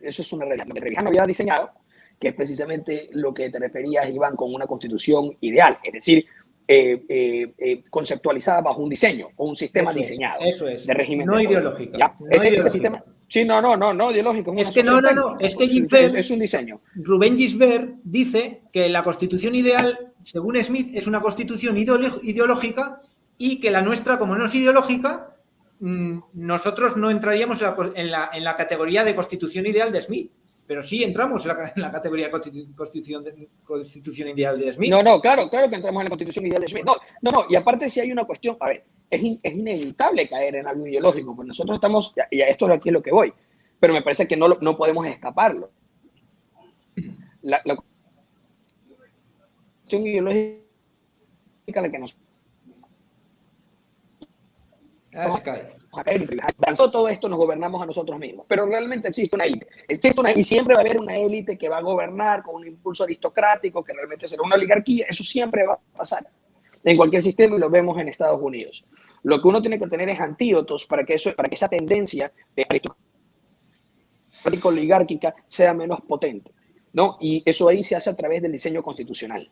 Eso 0.00 0.22
es 0.22 0.32
una 0.32 0.46
regla 0.46 0.64
que 0.64 0.72
Trevijano 0.72 1.10
había 1.10 1.24
diseñado, 1.24 1.70
que 2.18 2.28
es 2.28 2.34
precisamente 2.34 3.10
lo 3.12 3.34
que 3.34 3.50
te 3.50 3.58
referías, 3.58 4.08
Iván, 4.08 4.36
con 4.36 4.54
una 4.54 4.66
constitución 4.66 5.36
ideal, 5.42 5.76
es 5.82 5.92
decir, 5.92 6.24
eh, 6.70 7.02
eh, 7.08 7.54
eh, 7.56 7.82
conceptualizada 7.88 8.60
bajo 8.60 8.82
un 8.82 8.90
diseño 8.90 9.28
o 9.36 9.46
un 9.48 9.56
sistema 9.56 9.92
diseñado 9.92 10.40
eso 10.42 10.68
es. 10.68 10.86
de 10.86 10.92
régimen. 10.92 11.26
No 11.26 11.40
ideológico. 11.40 11.96
ese, 12.30 12.70
sistema, 12.70 13.02
sí, 13.26 13.44
no, 13.44 13.62
no, 13.62 13.76
no, 13.76 13.94
no 13.94 14.10
ideológico. 14.10 14.52
Es 14.54 14.70
que 14.70 14.82
no, 14.82 15.00
no, 15.00 15.12
no, 15.12 15.36
es 15.40 15.56
que 15.56 15.66
Gisbert, 15.66 16.14
es 16.14 16.30
un 16.30 16.40
diseño. 16.40 16.80
Rubén 16.94 17.36
Gisbert 17.36 17.94
dice 18.04 18.60
que 18.72 18.88
la 18.88 19.02
constitución 19.02 19.54
ideal, 19.54 20.12
según 20.20 20.62
Smith, 20.62 20.90
es 20.94 21.06
una 21.06 21.20
constitución 21.20 21.78
ideológica 21.78 23.00
y 23.38 23.60
que 23.60 23.70
la 23.70 23.80
nuestra, 23.80 24.18
como 24.18 24.36
no 24.36 24.44
es 24.44 24.54
ideológica, 24.54 25.38
Mm, 25.80 26.18
nosotros 26.34 26.96
no 26.96 27.10
entraríamos 27.10 27.62
en 27.94 28.10
la, 28.10 28.54
categoría 28.56 29.04
de 29.04 29.14
constitución 29.14 29.66
ideal 29.66 29.92
de 29.92 30.02
Smith, 30.02 30.32
pero 30.68 30.82
sí 30.82 31.02
entramos 31.02 31.46
en 31.46 31.52
la, 31.76 31.90
categoría 31.90 32.26
de 32.26 32.30
constitución, 32.76 33.24
constitución 33.64 34.28
ideal 34.28 34.58
de 34.58 34.74
Smith. 34.74 34.90
No, 34.90 35.02
no, 35.02 35.18
claro, 35.18 35.48
claro 35.48 35.70
que 35.70 35.76
entramos 35.76 36.02
en 36.02 36.04
la 36.04 36.10
constitución 36.10 36.46
ideal 36.46 36.60
de 36.60 36.68
Smith. 36.68 36.84
No, 36.84 36.94
no, 37.22 37.30
no, 37.30 37.46
y 37.48 37.56
aparte 37.56 37.88
si 37.88 38.00
hay 38.00 38.12
una 38.12 38.26
cuestión, 38.26 38.58
a 38.60 38.66
ver, 38.66 38.84
es, 39.08 39.22
inevitable 39.22 40.28
caer 40.28 40.56
en 40.56 40.66
algo 40.66 40.86
ideológico, 40.86 41.34
porque 41.34 41.48
nosotros 41.48 41.76
estamos, 41.76 42.14
y 42.30 42.42
a 42.42 42.48
esto 42.48 42.70
aquí 42.70 42.90
es 42.90 42.92
lo 42.92 43.02
que 43.02 43.12
voy, 43.12 43.32
pero 43.80 43.94
me 43.94 44.02
parece 44.02 44.28
que 44.28 44.36
no, 44.36 44.46
no 44.60 44.76
podemos 44.76 45.06
escaparlo. 45.06 45.70
La, 47.40 47.62
la 47.64 47.76
cuestión 49.84 50.06
ideológica 50.06 51.80
la 51.80 51.90
que 51.90 51.98
nos 51.98 52.18
Ah, 55.14 55.30
se 55.30 55.42
cae. 55.42 55.68
Todo 56.90 57.08
esto 57.08 57.28
nos 57.28 57.38
gobernamos 57.38 57.82
a 57.82 57.86
nosotros 57.86 58.18
mismos, 58.18 58.46
pero 58.48 58.66
realmente 58.66 59.08
existe 59.08 59.36
una 59.36 59.44
élite. 59.44 59.66
Existe 59.86 60.20
una, 60.20 60.32
y 60.32 60.44
siempre 60.44 60.74
va 60.74 60.80
a 60.80 60.84
haber 60.84 60.98
una 60.98 61.16
élite 61.16 61.56
que 61.56 61.68
va 61.68 61.78
a 61.78 61.82
gobernar 61.82 62.42
con 62.42 62.56
un 62.56 62.66
impulso 62.66 63.04
aristocrático, 63.04 63.84
que 63.84 63.92
realmente 63.92 64.28
será 64.28 64.42
una 64.42 64.56
oligarquía. 64.56 65.06
Eso 65.08 65.24
siempre 65.24 65.66
va 65.66 65.74
a 65.74 65.96
pasar 65.96 66.28
en 66.84 66.96
cualquier 66.96 67.22
sistema 67.22 67.56
y 67.56 67.58
lo 67.58 67.70
vemos 67.70 67.98
en 67.98 68.08
Estados 68.08 68.40
Unidos. 68.40 68.84
Lo 69.22 69.40
que 69.40 69.48
uno 69.48 69.60
tiene 69.60 69.78
que 69.78 69.86
tener 69.86 70.08
es 70.08 70.20
antídotos 70.20 70.86
para 70.86 71.04
que, 71.04 71.14
eso, 71.14 71.34
para 71.34 71.48
que 71.48 71.56
esa 71.56 71.68
tendencia 71.68 72.32
aristocrática 72.56 74.68
oligárquica 74.68 75.34
sea 75.48 75.74
menos 75.74 76.00
potente. 76.02 76.52
¿no? 76.92 77.18
Y 77.20 77.42
eso 77.44 77.68
ahí 77.68 77.82
se 77.82 77.96
hace 77.96 78.10
a 78.10 78.16
través 78.16 78.42
del 78.42 78.52
diseño 78.52 78.82
constitucional 78.82 79.50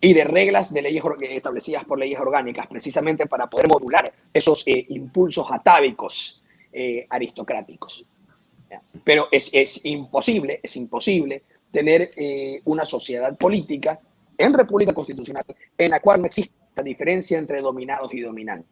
y 0.00 0.12
de 0.12 0.24
reglas 0.24 0.72
de 0.72 0.82
leyes 0.82 1.02
establecidas 1.20 1.84
por 1.84 1.98
leyes 1.98 2.18
orgánicas, 2.20 2.66
precisamente 2.66 3.26
para 3.26 3.48
poder 3.48 3.68
modular 3.68 4.12
esos 4.32 4.66
eh, 4.66 4.86
impulsos 4.90 5.46
atávicos 5.50 6.42
eh, 6.72 7.06
aristocráticos. 7.08 8.04
Pero 9.04 9.28
es, 9.30 9.50
es, 9.52 9.84
imposible, 9.86 10.60
es 10.62 10.76
imposible 10.76 11.42
tener 11.70 12.10
eh, 12.16 12.60
una 12.64 12.84
sociedad 12.84 13.36
política 13.36 13.98
en 14.36 14.52
república 14.52 14.92
constitucional 14.92 15.44
en 15.78 15.90
la 15.90 16.00
cual 16.00 16.20
no 16.20 16.26
exista 16.26 16.82
diferencia 16.82 17.38
entre 17.38 17.60
dominados 17.62 18.12
y 18.12 18.20
dominantes. 18.20 18.70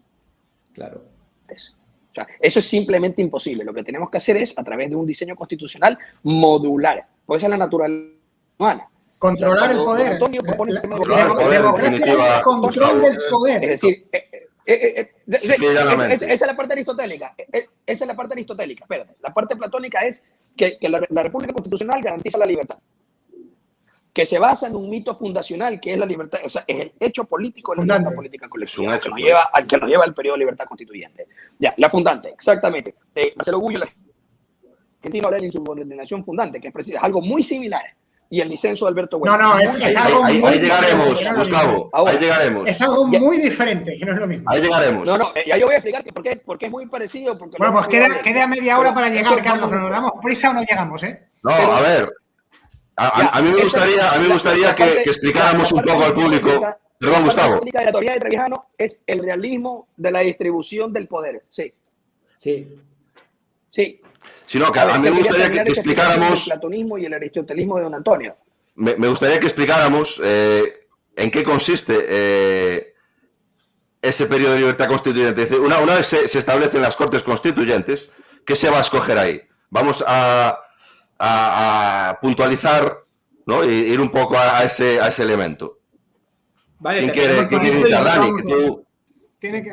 Claro. 0.74 1.02
O 1.50 2.14
sea, 2.14 2.26
eso 2.38 2.58
es 2.58 2.64
simplemente 2.66 3.22
imposible. 3.22 3.64
Lo 3.64 3.72
que 3.72 3.82
tenemos 3.82 4.10
que 4.10 4.18
hacer 4.18 4.36
es, 4.36 4.58
a 4.58 4.64
través 4.64 4.90
de 4.90 4.96
un 4.96 5.06
diseño 5.06 5.36
constitucional, 5.36 5.98
modular. 6.22 7.06
Pues 7.24 7.40
esa 7.40 7.46
es 7.46 7.50
la 7.50 7.56
naturaleza 7.56 8.14
humana 8.58 8.90
Controlar 9.24 9.70
el 9.70 9.78
poder. 9.78 10.12
Antonio 10.12 10.42
propone 10.42 10.74
democracia 10.74 12.36
es 12.36 12.42
control 12.42 13.00
del 13.00 13.16
poder. 13.30 13.64
Es 13.64 13.80
decir, 13.80 14.06
esa 14.66 16.20
es 16.20 16.40
la 16.42 16.54
parte 16.54 16.74
aristotélica. 16.74 17.34
Esa 17.86 18.04
es 18.04 18.06
la 18.06 18.14
parte 18.14 18.34
aristotélica. 18.34 18.84
Espérate. 18.84 19.14
La 19.22 19.32
parte 19.32 19.56
platónica 19.56 20.00
es 20.00 20.26
que, 20.54 20.76
que 20.76 20.90
la, 20.90 21.00
República 21.22 21.54
Constitucional 21.54 22.02
garantiza 22.02 22.36
la 22.36 22.44
libertad. 22.44 22.76
Que 24.12 24.26
se 24.26 24.38
basa 24.38 24.68
en 24.68 24.76
un 24.76 24.90
mito 24.90 25.16
fundacional 25.16 25.80
que 25.80 25.94
es 25.94 25.98
la 25.98 26.04
libertad, 26.04 26.40
o 26.44 26.50
sea, 26.50 26.62
es 26.66 26.80
el 26.80 26.92
hecho 27.00 27.24
político 27.24 27.72
de 27.72 27.78
la 27.78 27.94
libertad 27.94 28.14
política 28.14 28.48
colectiva, 28.50 29.00
que 29.00 29.08
nos, 29.08 29.18
lleva, 29.18 29.44
al, 29.44 29.66
que 29.66 29.78
nos 29.78 29.88
lleva 29.88 30.04
al 30.04 30.12
periodo 30.12 30.34
de 30.34 30.40
libertad 30.40 30.66
constituyente. 30.66 31.28
Ya, 31.58 31.72
la 31.78 31.88
fundante, 31.88 32.28
exactamente. 32.28 32.94
Eh, 33.14 33.32
Marcelo 33.36 33.58
Gullo, 33.58 33.78
la 33.78 33.88
argentino 34.98 35.28
habla 35.28 35.38
de 35.38 35.46
insubordinación 35.46 36.22
fundante, 36.22 36.60
que 36.60 36.68
es, 36.68 36.88
es 36.88 37.02
algo 37.02 37.22
muy 37.22 37.42
similar 37.42 37.84
y 38.34 38.40
el 38.40 38.48
licencio 38.48 38.86
de 38.86 38.90
Alberto 38.90 39.20
Bueno. 39.20 39.38
No, 39.38 39.54
no, 39.54 39.60
es, 39.60 39.96
algo 39.96 40.24
ahí, 40.24 40.40
muy 40.40 40.50
ahí 40.50 40.58
llegaremos, 40.58 41.32
Gustavo. 41.36 41.90
ahí 41.92 42.18
llegaremos. 42.18 42.68
Es 42.68 42.82
algo 42.82 43.06
muy 43.06 43.38
diferente, 43.38 43.96
que 43.96 44.04
no 44.04 44.12
es 44.12 44.18
lo 44.18 44.26
mismo. 44.26 44.50
Ahí 44.50 44.60
llegaremos. 44.60 45.06
No, 45.06 45.16
no, 45.16 45.32
ya 45.46 45.56
yo 45.56 45.66
voy 45.66 45.74
a 45.74 45.78
explicar 45.78 46.02
por 46.02 46.24
qué, 46.24 46.42
porque 46.44 46.66
es 46.66 46.72
muy 46.72 46.86
parecido. 46.86 47.38
Porque 47.38 47.56
bueno, 47.58 47.74
pues 47.74 47.86
queda, 47.86 48.08
queda, 48.22 48.48
media 48.48 48.76
hora 48.76 48.92
para 48.92 49.08
llegar, 49.08 49.40
Carlos. 49.40 49.70
¿Nos 49.70 49.88
damos 49.88 50.14
prisa 50.20 50.50
o 50.50 50.54
no 50.54 50.62
llegamos, 50.62 51.00
eh? 51.04 51.28
No, 51.44 51.52
a 51.52 51.80
ver. 51.80 52.12
A, 52.96 53.40
mí 53.40 53.50
me 53.50 53.62
gustaría, 53.62 54.10
a 54.10 54.18
mí 54.18 54.26
me 54.26 54.32
gustaría 54.32 54.74
que, 54.74 55.02
explicáramos 55.02 55.70
un 55.70 55.82
poco 55.82 56.04
al 56.04 56.14
público. 56.14 56.76
Perdón, 56.98 57.24
Gustavo. 57.24 57.60
La 57.72 57.92
teoría 57.92 58.14
de 58.14 58.18
Trevijano 58.18 58.66
es 58.76 59.04
el 59.06 59.20
realismo 59.20 59.86
de 59.96 60.10
la 60.10 60.20
distribución 60.20 60.92
del 60.92 61.06
poder. 61.06 61.44
Sí. 61.50 61.72
Sí. 62.36 62.68
Sí. 63.70 64.00
Sino 64.46 64.70
que 64.70 64.80
a, 64.80 64.98
mí 64.98 65.10
me 65.10 65.16
gustaría 65.16 65.50
que, 65.50 65.70
explicáramos. 65.70 66.46
El 66.46 66.52
platonismo 66.52 66.98
y 66.98 67.06
el 67.06 67.14
aristotelismo 67.14 67.76
de 67.76 67.82
don 67.82 67.94
Antonio. 67.94 68.36
Me, 68.76 68.94
gustaría 69.08 69.38
que 69.38 69.46
explicáramos 69.46 70.20
eh, 70.22 70.86
en 71.16 71.30
qué 71.30 71.44
consiste 71.44 71.96
eh, 72.08 72.94
ese 74.02 74.26
periodo 74.26 74.54
de 74.54 74.60
libertad 74.60 74.88
constituyente. 74.88 75.46
Una, 75.56 75.78
una 75.78 75.94
vez 75.96 76.08
se, 76.08 76.28
se 76.28 76.38
establecen 76.38 76.82
las 76.82 76.96
cortes 76.96 77.22
constituyentes, 77.22 78.12
¿qué 78.44 78.56
se 78.56 78.70
va 78.70 78.78
a 78.78 78.82
escoger 78.82 79.18
ahí? 79.18 79.42
Vamos 79.70 80.04
a 80.06 80.60
a, 81.18 82.18
puntualizar, 82.20 83.04
¿no? 83.46 83.64
Y 83.64 83.72
ir 83.72 84.00
un 84.00 84.10
poco 84.10 84.36
a, 84.36 84.62
ese, 84.62 85.00
a 85.00 85.08
ese 85.08 85.22
elemento. 85.22 85.78
Vale, 86.78 87.00
¿Quién 87.00 87.12
quiere, 87.12 87.48
Tiene 89.38 89.62
que... 89.62 89.70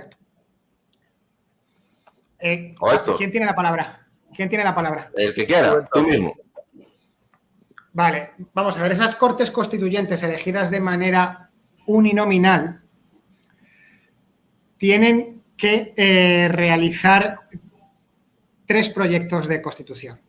Eh, 2.43 2.75
¿Quién 3.17 3.31
tiene 3.31 3.45
la 3.45 3.55
palabra? 3.55 4.00
¿Quién 4.33 4.49
tiene 4.49 4.63
la 4.63 4.75
palabra? 4.75 5.11
El 5.15 5.33
que 5.33 5.45
quiera, 5.45 5.87
tú 5.93 6.01
mismo. 6.01 6.35
Vale, 7.93 8.31
vamos 8.53 8.77
a 8.77 8.83
ver, 8.83 8.93
esas 8.93 9.15
cortes 9.15 9.51
constituyentes 9.51 10.23
elegidas 10.23 10.71
de 10.71 10.79
manera 10.79 11.49
uninominal 11.87 12.81
tienen 14.77 15.43
que 15.57 15.93
eh, 15.95 16.47
realizar 16.49 17.41
tres 18.65 18.89
proyectos 18.89 19.47
de 19.47 19.61
constitución 19.61 20.19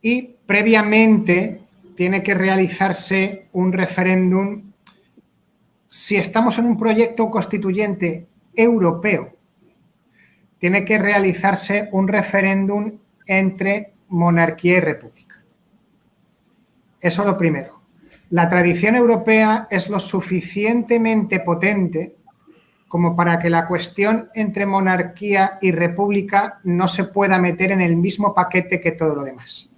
y 0.00 0.22
previamente 0.46 1.60
tiene 1.94 2.22
que 2.22 2.34
realizarse 2.34 3.48
un 3.52 3.72
referéndum 3.72 4.72
si 5.86 6.16
estamos 6.16 6.58
en 6.58 6.66
un 6.66 6.76
proyecto 6.76 7.30
constituyente 7.30 8.26
europeo. 8.54 9.36
Tiene 10.60 10.84
que 10.84 10.98
realizarse 10.98 11.88
un 11.90 12.06
referéndum 12.06 13.00
entre 13.26 13.94
monarquía 14.08 14.76
y 14.76 14.80
república. 14.80 15.42
Eso 17.00 17.24
lo 17.24 17.36
primero. 17.36 17.80
La 18.30 18.48
tradición 18.48 18.94
europea 18.94 19.66
es 19.68 19.88
lo 19.88 19.98
suficientemente 19.98 21.40
potente 21.40 22.14
como 22.86 23.16
para 23.16 23.40
que 23.40 23.50
la 23.50 23.66
cuestión 23.66 24.28
entre 24.34 24.66
monarquía 24.66 25.58
y 25.60 25.72
república 25.72 26.60
no 26.62 26.86
se 26.86 27.04
pueda 27.04 27.38
meter 27.38 27.72
en 27.72 27.80
el 27.80 27.96
mismo 27.96 28.32
paquete 28.32 28.80
que 28.80 28.92
todo 28.92 29.16
lo 29.16 29.24
demás 29.24 29.70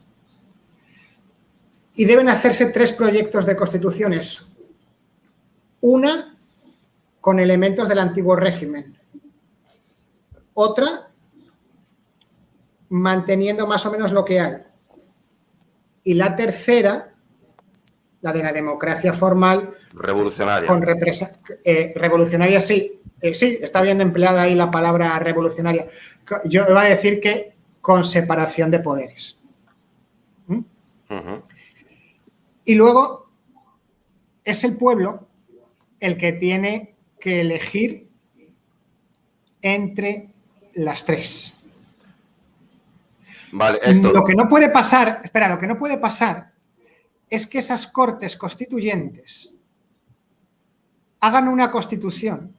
y 1.94 2.04
deben 2.04 2.28
hacerse 2.28 2.66
tres 2.66 2.92
proyectos 2.92 3.46
de 3.46 3.56
constituciones. 3.56 4.54
Una 5.80 6.38
con 7.20 7.38
elementos 7.38 7.88
del 7.88 7.98
antiguo 7.98 8.36
régimen. 8.36 8.98
Otra 10.54 11.10
manteniendo 12.92 13.66
más 13.66 13.86
o 13.86 13.90
menos 13.90 14.12
lo 14.12 14.24
que 14.24 14.38
hay. 14.38 14.52
Y 16.04 16.14
la 16.14 16.36
tercera, 16.36 17.14
la 18.20 18.32
de 18.32 18.42
la 18.42 18.52
democracia 18.52 19.14
formal. 19.14 19.70
Revolucionaria. 19.94 20.68
Con 20.68 20.84
eh, 21.64 21.92
revolucionaria, 21.96 22.60
sí. 22.60 23.00
Eh, 23.20 23.34
sí, 23.34 23.58
está 23.62 23.80
bien 23.80 24.00
empleada 24.00 24.42
ahí 24.42 24.54
la 24.54 24.70
palabra 24.70 25.18
revolucionaria. 25.20 25.86
Yo 26.44 26.66
iba 26.68 26.82
a 26.82 26.88
decir 26.88 27.20
que 27.20 27.54
con 27.80 28.04
separación 28.04 28.70
de 28.70 28.80
poderes. 28.80 29.40
¿Mm? 30.48 30.60
Y 32.64 32.74
luego 32.74 33.30
es 34.44 34.64
el 34.64 34.76
pueblo 34.76 35.28
el 35.98 36.16
que 36.16 36.32
tiene 36.32 36.94
que 37.18 37.40
elegir 37.40 38.08
entre 39.62 40.31
las 40.74 41.04
tres. 41.04 41.54
Vale, 43.52 43.78
Héctor. 43.82 44.14
Lo 44.14 44.24
que 44.24 44.34
no 44.34 44.48
puede 44.48 44.68
pasar, 44.68 45.20
espera, 45.22 45.48
lo 45.48 45.58
que 45.58 45.66
no 45.66 45.76
puede 45.76 45.98
pasar 45.98 46.52
es 47.28 47.46
que 47.46 47.58
esas 47.58 47.86
cortes 47.86 48.36
constituyentes 48.36 49.52
hagan 51.20 51.48
una 51.48 51.70
constitución 51.70 52.54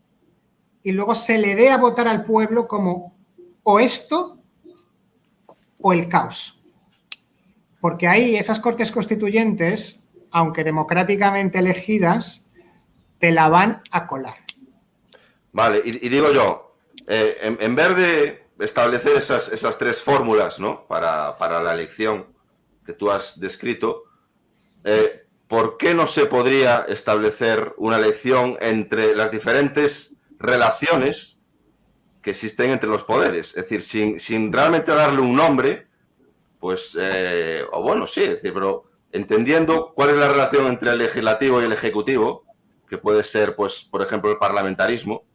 y 0.83 0.91
luego 0.91 1.15
se 1.15 1.37
le 1.37 1.55
dé 1.55 1.69
a 1.69 1.77
votar 1.77 2.07
al 2.07 2.25
pueblo 2.25 2.67
como 2.67 3.15
o 3.63 3.79
esto 3.79 4.39
o 5.79 5.93
el 5.93 6.07
caos 6.07 6.63
porque 7.83 8.07
ahí 8.07 8.37
esas 8.37 8.61
cortes 8.61 8.93
constituyentes, 8.93 10.05
aunque 10.31 10.63
democráticamente 10.63 11.59
elegidas, 11.59 12.45
te 13.19 13.29
la 13.29 13.49
van 13.49 13.81
a 13.91 14.07
colar. 14.07 14.35
Vale, 15.51 15.81
y, 15.83 16.07
digo 16.07 16.31
yo, 16.31 16.72
eh, 17.07 17.57
en, 17.59 17.75
vez 17.75 17.95
de 17.95 18.43
establecer 18.59 19.17
esas, 19.17 19.77
tres 19.77 20.01
fórmulas 20.01 20.59
¿no? 20.59 20.85
para, 20.87 21.61
la 21.61 21.73
elección 21.73 22.27
que 22.85 22.93
tú 22.93 23.11
has 23.11 23.39
descrito, 23.39 24.03
eh, 24.83 25.25
¿por 25.47 25.77
qué 25.77 25.93
no 25.93 26.07
se 26.07 26.25
podría 26.25 26.85
establecer 26.87 27.73
una 27.77 27.97
elección 27.97 28.57
entre 28.61 29.15
las 29.15 29.31
diferentes 29.31 30.17
relaciones 30.37 31.41
que 32.21 32.31
existen 32.31 32.71
entre 32.71 32.89
los 32.89 33.03
poderes? 33.03 33.49
Es 33.49 33.63
decir, 33.63 33.83
sin, 33.83 34.19
sin 34.19 34.51
realmente 34.51 34.91
darle 34.93 35.21
un 35.21 35.35
nombre, 35.35 35.87
pues, 36.59 36.97
eh, 36.99 37.63
o 37.71 37.81
bueno, 37.81 38.07
sí, 38.07 38.21
decir, 38.21 38.53
pero 38.53 38.85
entendiendo 39.11 39.93
cuál 39.93 40.11
es 40.11 40.15
la 40.17 40.29
relación 40.29 40.67
entre 40.67 40.91
el 40.91 40.97
legislativo 40.97 41.61
y 41.61 41.65
el 41.65 41.73
ejecutivo, 41.73 42.45
que 42.87 42.97
puede 42.97 43.23
ser, 43.23 43.55
pues, 43.55 43.83
por 43.83 44.01
ejemplo, 44.01 44.31
el 44.31 44.37
parlamentarismo, 44.37 45.25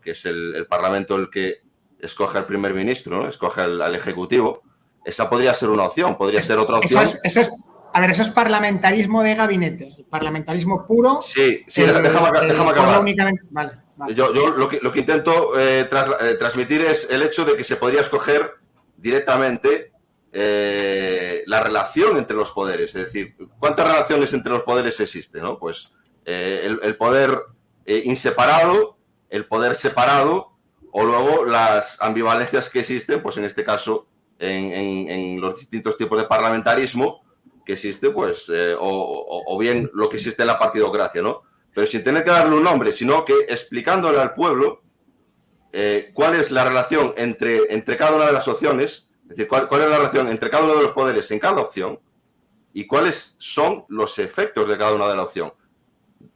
que 0.00 0.12
es 0.12 0.24
el, 0.26 0.66
parlamento 0.68 1.16
el 1.16 1.30
que 1.30 1.62
escoge 1.98 2.38
al 2.38 2.46
primer 2.46 2.74
ministro, 2.74 3.22
¿no? 3.22 3.28
escoge 3.28 3.60
al, 3.62 3.94
ejecutivo, 3.94 4.62
esa 5.04 5.28
podría 5.28 5.54
ser 5.54 5.68
una 5.68 5.84
opción, 5.84 6.16
podría 6.16 6.42
ser 6.42 6.58
otra 6.58 6.78
opción. 6.78 7.02
Eso 7.22 7.40
es, 7.40 7.50
a 7.92 8.00
ver, 8.00 8.10
eso 8.10 8.22
es 8.22 8.30
parlamentarismo 8.30 9.22
de 9.22 9.34
gabinete, 9.34 10.06
parlamentarismo 10.08 10.86
puro. 10.86 11.20
Sí, 11.22 11.64
sí, 11.66 11.82
déjame, 11.82 12.08
acabar. 12.08 12.46
Yo, 14.14 14.32
lo, 14.32 14.68
que, 14.68 14.98
intento 14.98 15.58
eh, 15.58 15.88
eh, 15.88 16.34
transmitir 16.38 16.82
es 16.82 17.08
el 17.10 17.22
hecho 17.22 17.44
de 17.44 17.56
que 17.56 17.64
se 17.64 17.76
podría 17.76 18.00
escoger 18.00 18.52
directamente 18.96 19.92
eh, 20.34 21.42
la 21.46 21.60
relación 21.60 22.16
entre 22.16 22.34
los 22.34 22.52
poderes, 22.52 22.94
es 22.94 23.04
decir, 23.04 23.36
¿cuántas 23.58 23.86
relaciones 23.86 24.32
entre 24.32 24.52
los 24.52 24.62
poderes 24.62 24.98
existen? 24.98 25.42
¿no? 25.42 25.58
Pues 25.58 25.92
eh, 26.24 26.74
el, 26.82 26.96
poder 26.96 27.38
eh, 27.84 28.02
inseparado, 28.06 28.96
el 29.32 29.46
poder 29.46 29.74
separado, 29.74 30.52
o 30.92 31.04
luego 31.04 31.44
las 31.44 32.00
ambivalencias 32.02 32.68
que 32.68 32.80
existen, 32.80 33.22
pues 33.22 33.38
en 33.38 33.44
este 33.44 33.64
caso, 33.64 34.06
en, 34.38 35.40
los 35.40 35.58
distintos 35.58 35.96
tipos 35.96 36.20
de 36.20 36.26
parlamentarismo 36.26 37.22
que 37.64 37.72
existe, 37.72 38.10
pues, 38.10 38.52
o, 38.78 39.56
bien 39.58 39.90
lo 39.94 40.10
que 40.10 40.18
existe 40.18 40.42
en 40.42 40.48
la 40.48 40.58
partidocracia, 40.58 41.22
¿no? 41.22 41.42
Pero 41.74 41.86
sin 41.86 42.04
tener 42.04 42.22
que 42.22 42.30
darle 42.30 42.56
un 42.56 42.62
nombre, 42.62 42.92
sino 42.92 43.24
que 43.24 43.32
explicándole 43.48 44.20
al 44.20 44.34
pueblo 44.34 44.82
cuál 46.12 46.34
es 46.34 46.50
la 46.50 46.64
relación 46.66 47.14
entre, 47.16 47.72
entre 47.72 47.96
cada 47.96 48.16
una 48.16 48.26
de 48.26 48.32
las 48.32 48.46
opciones, 48.46 49.08
es 49.22 49.28
decir, 49.30 49.48
¿cuál, 49.48 49.66
es 49.70 49.88
la 49.88 49.96
relación 49.96 50.28
entre 50.28 50.50
cada 50.50 50.64
uno 50.64 50.76
de 50.76 50.82
los 50.82 50.92
poderes 50.92 51.30
en 51.30 51.38
cada 51.38 51.62
opción 51.62 51.98
y 52.74 52.86
cuáles 52.86 53.36
son 53.38 53.86
los 53.88 54.18
efectos 54.18 54.68
de 54.68 54.76
cada 54.76 54.92
una 54.92 55.08
de 55.08 55.16
la 55.16 55.22
opción. 55.22 55.54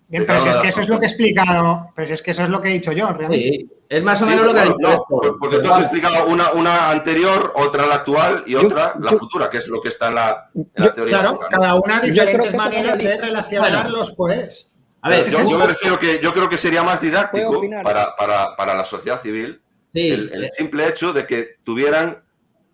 Bien, 0.08 0.24
pero 0.24 0.40
si 0.40 0.48
es 0.48 0.56
que 0.58 0.68
eso 0.68 0.80
es 0.80 0.88
lo 0.88 1.00
que 1.00 1.06
he 1.06 1.08
explicado, 1.08 1.90
pero 1.94 2.06
si 2.06 2.14
es 2.14 2.22
que 2.22 2.30
eso 2.30 2.44
es 2.44 2.48
lo 2.48 2.60
que 2.60 2.68
he 2.68 2.72
dicho 2.72 2.92
yo, 2.92 3.12
realmente. 3.12 3.48
Sí, 3.48 3.70
es 3.88 4.02
más 4.04 4.22
o 4.22 4.26
menos 4.26 4.46
lo 4.46 4.54
que 4.54 4.60
ha 4.60 4.64
dicho. 4.64 5.04
porque 5.40 5.58
tú 5.58 5.72
has 5.72 5.82
explicado 5.82 6.26
una, 6.26 6.52
una 6.52 6.90
anterior, 6.90 7.52
otra 7.56 7.86
la 7.86 7.96
actual 7.96 8.44
y 8.46 8.54
otra 8.54 8.94
la 9.00 9.10
futura, 9.12 9.50
que 9.50 9.58
es 9.58 9.66
lo 9.66 9.80
que 9.80 9.88
está 9.88 10.08
en 10.08 10.14
la, 10.14 10.50
teoría. 10.94 11.18
Claro, 11.18 11.40
cada 11.50 11.74
una 11.74 12.00
diferentes 12.00 12.54
maneras 12.54 12.98
de 12.98 13.16
relacionar 13.16 13.90
los 13.90 14.12
poderes. 14.12 14.70
A 15.02 15.10
ver, 15.10 15.28
yo, 15.28 15.58
me 15.58 15.66
refiero 15.66 15.98
que 15.98 16.20
yo 16.22 16.32
creo 16.32 16.48
que 16.48 16.58
sería 16.58 16.82
más 16.82 17.00
didáctico 17.00 17.62
para, 17.82 18.14
para, 18.16 18.56
para, 18.56 18.74
la 18.74 18.84
sociedad 18.84 19.20
civil 19.20 19.60
el, 19.92 20.30
el 20.32 20.50
simple 20.50 20.88
hecho 20.88 21.12
de 21.12 21.26
que 21.26 21.56
tuvieran 21.64 22.22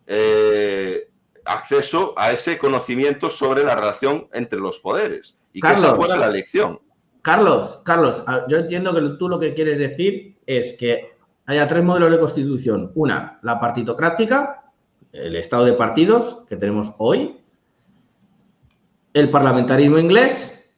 eh, 0.07 1.09
acceso 1.45 2.15
a 2.17 2.33
ese 2.33 2.59
conocimiento 2.59 3.31
sobre 3.31 3.65
la 3.65 3.75
relación 3.75 4.29
entre 4.33 4.59
los 4.59 4.79
poderes 4.79 5.39
y 5.53 5.61
que 5.61 5.73
esa 5.73 5.95
fuera 5.95 6.17
la 6.17 6.29
elección. 6.29 6.81
Carlos, 7.23 7.81
Carlos, 7.85 8.24
yo 8.49 8.59
entiendo 8.59 8.93
que 8.93 9.16
tú 9.16 9.28
lo 9.28 9.39
que 9.39 9.55
quieres 9.55 9.78
decir 9.78 10.36
es 10.44 10.73
que 10.73 11.12
haya 11.47 11.69
tres 11.69 11.85
modelos 11.85 12.11
de 12.11 12.19
constitución. 12.19 12.90
Una, 12.97 13.39
la 13.43 13.61
partitocrática, 13.61 14.65
el 15.12 15.36
estado 15.36 15.65
de 15.65 15.74
partidos 15.74 16.44
que 16.49 16.57
tenemos 16.57 16.93
hoy, 16.99 17.39
el 19.15 19.31
parlamentarismo 19.31 19.99
inglés 19.99 20.69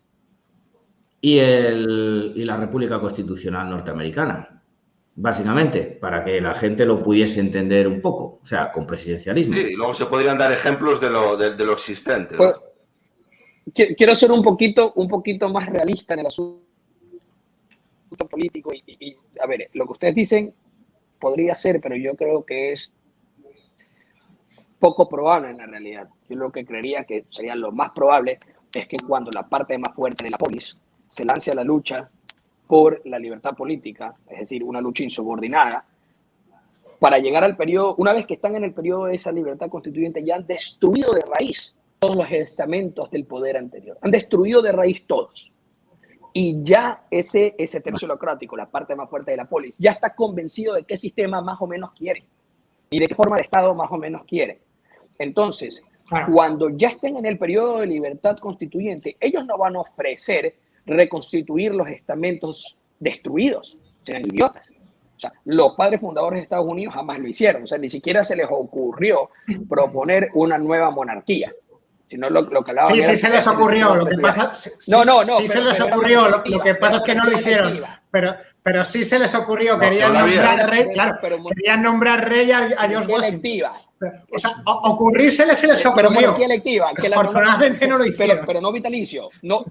y, 1.21 1.39
el, 1.39 2.33
y 2.37 2.45
la 2.45 2.57
República 2.57 3.01
Constitucional 3.01 3.71
Norteamericana. 3.71 4.63
básicamente, 5.17 5.99
para 6.01 6.25
que 6.25 6.41
la 6.41 6.55
gente 6.55 6.85
lo 6.85 7.03
pudiese 7.03 7.41
entender 7.41 7.87
un 7.87 8.01
poco, 8.01 8.41
o 8.43 8.47
sea, 8.47 8.73
con 8.73 8.87
presidencialismo. 8.87 9.55
Sí, 9.55 9.69
y 9.73 9.77
luego 9.77 9.95
se 9.95 10.07
podrían 10.07 10.39
dar 10.39 10.53
ejemplos 10.53 11.01
de 11.01 11.11
lo, 11.11 11.37
de, 11.37 11.65
lo 11.65 11.73
existente. 11.73 12.37
Pues, 12.37 12.55
quiero 13.73 14.15
ser 14.15 14.31
un 14.31 14.43
poquito, 14.43 14.93
un 14.97 15.09
poquito 15.09 15.49
más 15.49 15.69
realista 15.69 16.15
en 16.15 16.21
el 16.21 16.27
asunto 16.27 16.61
político 18.31 18.73
y, 18.75 19.17
a 19.41 19.47
ver, 19.47 19.71
lo 19.73 19.87
que 19.87 19.93
ustedes 19.93 20.15
dicen 20.15 20.55
podría 21.19 21.55
ser, 21.55 21.81
pero 21.81 21.97
yo 21.97 22.15
creo 22.15 22.45
que 22.45 22.73
es 22.73 22.93
poco 24.79 25.09
probable 25.09 25.51
en 25.51 25.57
la 25.57 25.67
realidad. 25.67 26.09
Yo 26.29 26.37
lo 26.37 26.53
que 26.53 26.65
creería 26.65 27.05
que 27.05 27.25
sería 27.31 27.55
lo 27.55 27.73
más 27.73 27.91
probable 27.91 28.39
es 28.75 28.87
que 28.87 28.97
cuando 29.07 29.31
la 29.31 29.49
parte 29.49 29.79
más 29.79 29.95
fuerte 29.95 30.25
de 30.25 30.31
la 30.31 30.39
polis 30.39 30.77
se 31.07 31.25
lance 31.25 31.51
a 31.51 31.55
la 31.55 31.65
lucha 31.65 32.11
por 32.67 33.01
la 33.07 33.19
libertad 33.19 33.55
política, 33.55 34.15
es 34.29 34.41
decir, 34.41 34.65
una 34.65 34.81
lucha 34.81 35.03
insubordinada, 35.03 35.87
para 37.01 37.19
llegar 37.19 37.45
al 37.45 37.57
periodo, 37.57 37.95
una 37.97 38.13
vez 38.13 38.27
que 38.27 38.35
están 38.35 38.57
en 38.57 38.65
el 38.65 38.73
periodo 38.73 39.07
de 39.07 39.15
esa 39.15 39.33
libertad 39.33 39.69
constituyente, 39.69 40.25
ya 40.25 40.37
han 40.37 40.47
destruido 40.47 41.13
de 41.13 41.23
raíz 41.23 41.75
todos 42.05 42.17
los 42.17 42.31
estamentos 42.31 43.11
del 43.11 43.25
poder 43.25 43.57
anterior, 43.57 43.97
han 44.03 44.11
destruido 44.11 44.61
de 44.61 44.73
raíz 44.73 45.07
todos. 45.07 45.51
Y 46.35 46.63
ya 46.63 47.07
ese, 47.11 47.55
ese 47.57 47.81
tercio 47.81 48.07
locrático, 48.07 48.59
la 48.59 48.67
parte 48.67 48.95
más 48.95 49.09
fuerte 49.09 49.31
de 49.31 49.39
la 49.39 49.49
polis, 49.49 49.79
ya 49.79 49.93
está 49.93 50.15
convencido 50.15 50.75
de 50.75 50.85
qué 50.85 50.99
sistema 50.99 51.41
más 51.41 51.57
o 51.63 51.67
menos 51.67 51.93
quiere 51.93 52.23
y 52.91 52.99
de 52.99 53.07
qué 53.07 53.15
forma 53.15 53.37
de 53.37 53.43
Estado 53.43 53.75
más 53.75 53.91
o 53.91 53.97
menos 53.97 54.25
quiere. 54.25 54.59
Entonces, 55.19 55.83
cuando 56.31 56.69
ya 56.69 56.89
estén 56.89 57.17
en 57.17 57.25
el 57.25 57.39
periodo 57.39 57.79
de 57.79 57.87
libertad 57.87 58.37
constituyente, 58.37 59.17
ellos 59.19 59.47
no 59.47 59.57
van 59.57 59.77
a 59.77 59.81
ofrecer 59.81 60.57
reconstituir 60.85 61.75
los 61.75 61.89
estamentos 61.89 62.77
destruidos. 63.01 63.95
Serán 64.03 64.27
idiotas. 64.27 64.69
O 65.17 65.21
sea, 65.21 65.33
los 65.47 65.73
padres 65.73 66.03
fundadores 66.03 66.41
de 66.41 66.43
Estados 66.43 66.67
Unidos 66.67 66.93
jamás 66.93 67.19
lo 67.19 67.29
hicieron. 67.29 67.63
O 67.63 67.67
sea, 67.67 67.79
ni 67.79 67.89
siquiera 67.89 68.25
se 68.25 68.37
les 68.37 68.47
ocurrió 68.51 69.31
proponer 69.71 70.29
una 70.35 70.59
nueva 70.59 70.91
monarquía. 70.91 71.55
Sino 72.09 72.31
lo, 72.31 72.43
lo 72.43 72.63
que 72.63 72.73
sí, 72.89 73.03
sí 73.03 73.17
se 73.17 73.31
les 73.31 73.47
ocurrió. 73.47 73.95
Lo 73.95 74.07
que 74.07 74.19
pasa, 74.19 74.53
no, 74.89 75.05
no, 75.05 75.25
no. 75.25 75.39
Sí 75.39 75.49
se 75.49 75.61
les 75.61 75.81
ocurrió. 75.81 76.29
Lo, 76.29 76.43
que 76.43 76.75
pasa 76.75 76.97
es 76.97 77.03
que 77.03 77.15
no 77.15 77.25
lo 77.25 77.39
hicieron. 77.39 77.81
Pero, 78.11 78.37
pero 78.63 78.85
sí 78.85 79.05
se 79.05 79.19
les 79.19 79.35
ocurrió. 79.35 79.79
Querían 79.79 80.13
nombrar 80.13 80.71
rey, 80.71 80.91
claro, 80.93 81.17
querían 81.49 81.83
nombrar 81.83 82.29
rey 82.29 82.53
a, 82.53 82.69
George 82.89 83.11
Washington. 83.11 83.73
O 84.31 84.39
sea, 84.39 84.63
ocurrirse 84.65 85.57
se 85.57 85.67
les 85.67 85.85
ocurrió. 85.87 86.09
Pero 86.09 86.21
monarquía 86.21 86.47
electiva. 86.47 86.93
Que 86.95 87.09
afortunadamente 87.09 87.89
no 87.89 87.99
lo 87.99 88.05
hicieron. 88.07 88.37
Pero, 88.37 88.47
pero 88.47 88.61
no 88.61 88.73
vitalicio. 88.73 89.29
No, 89.43 89.65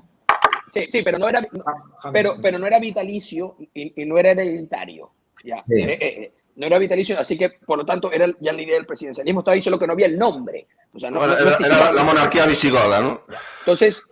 Sí, 0.74 0.88
sí, 0.90 1.04
pero 1.04 1.20
no 1.20 1.30
era, 1.30 1.40
ah, 1.66 2.10
pero, 2.12 2.38
pero 2.42 2.58
no 2.58 2.66
era 2.66 2.80
vitalicio 2.80 3.56
y, 3.74 4.06
no 4.06 4.18
era 4.18 4.32
hereditario. 4.32 5.12
Ya. 5.44 5.58
Eh, 5.70 5.84
eh, 5.84 5.98
eh, 6.02 6.34
no 6.56 6.68
era 6.68 6.78
vitalicio, 6.78 7.20
así 7.20 7.38
que 7.38 7.50
por 7.50 7.78
lo 7.78 7.86
tanto 7.86 8.12
era 8.12 8.28
ya 8.40 8.54
la 8.54 8.62
idea 8.62 8.76
del 8.76 8.86
presidencialismo, 8.86 9.42
estaba 9.42 9.56
ahí, 9.56 9.62
solo 9.62 9.80
que 9.80 9.88
no 9.88 9.94
había 9.94 10.06
el 10.06 10.18
nombre. 10.18 10.68
O 10.94 11.00
sea, 11.00 11.10
no, 11.10 11.24
era, 11.24 11.92
la 11.92 12.04
monarquía 12.04 12.46
visigoda, 12.46 13.02
¿no? 13.02 13.22
Entonces, 13.60 14.06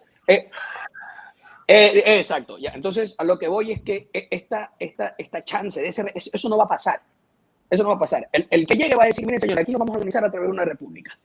exacto, 1.68 2.58
ya. 2.58 2.72
Entonces, 2.72 3.16
a 3.18 3.24
lo 3.24 3.38
que 3.38 3.48
voy 3.48 3.72
es 3.72 3.82
que 3.82 4.10
esta, 4.12 4.74
esta, 4.80 5.16
esta 5.18 5.42
chance 5.42 5.82
de 5.82 5.90
ese, 5.90 6.12
eso 6.16 6.50
no 6.50 6.58
va 6.58 6.64
a 6.64 6.70
pasar. 6.70 7.02
Eso 7.70 7.84
no 7.84 7.90
va 7.90 7.96
a 7.96 8.00
pasar. 8.00 8.28
El, 8.32 8.48
el 8.50 8.66
que 8.66 8.76
llegue 8.76 8.96
va 8.96 9.04
a 9.04 9.08
decir, 9.08 9.26
miren, 9.26 9.40
señor, 9.40 9.60
aquí 9.60 9.72
nos 9.72 9.80
vamos 9.80 9.94
a 9.94 9.98
organizar 9.98 10.26
a 10.26 10.32
través 10.32 10.48
de 10.48 10.54
una 10.54 10.66
república. 10.66 11.18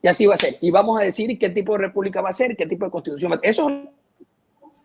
Y 0.00 0.08
así 0.08 0.24
va 0.24 0.34
a 0.34 0.38
ser. 0.38 0.54
Y 0.62 0.70
vamos 0.70 1.00
a 1.00 1.04
decir 1.04 1.38
qué 1.38 1.50
tipo 1.50 1.72
de 1.72 1.78
república 1.78 2.20
va 2.20 2.30
a 2.30 2.32
ser, 2.32 2.56
qué 2.56 2.66
tipo 2.66 2.84
de 2.84 2.90
constitución 2.90 3.32
va 3.32 3.36
a 3.36 3.40
ser. 3.40 3.50
Eso 3.50 3.82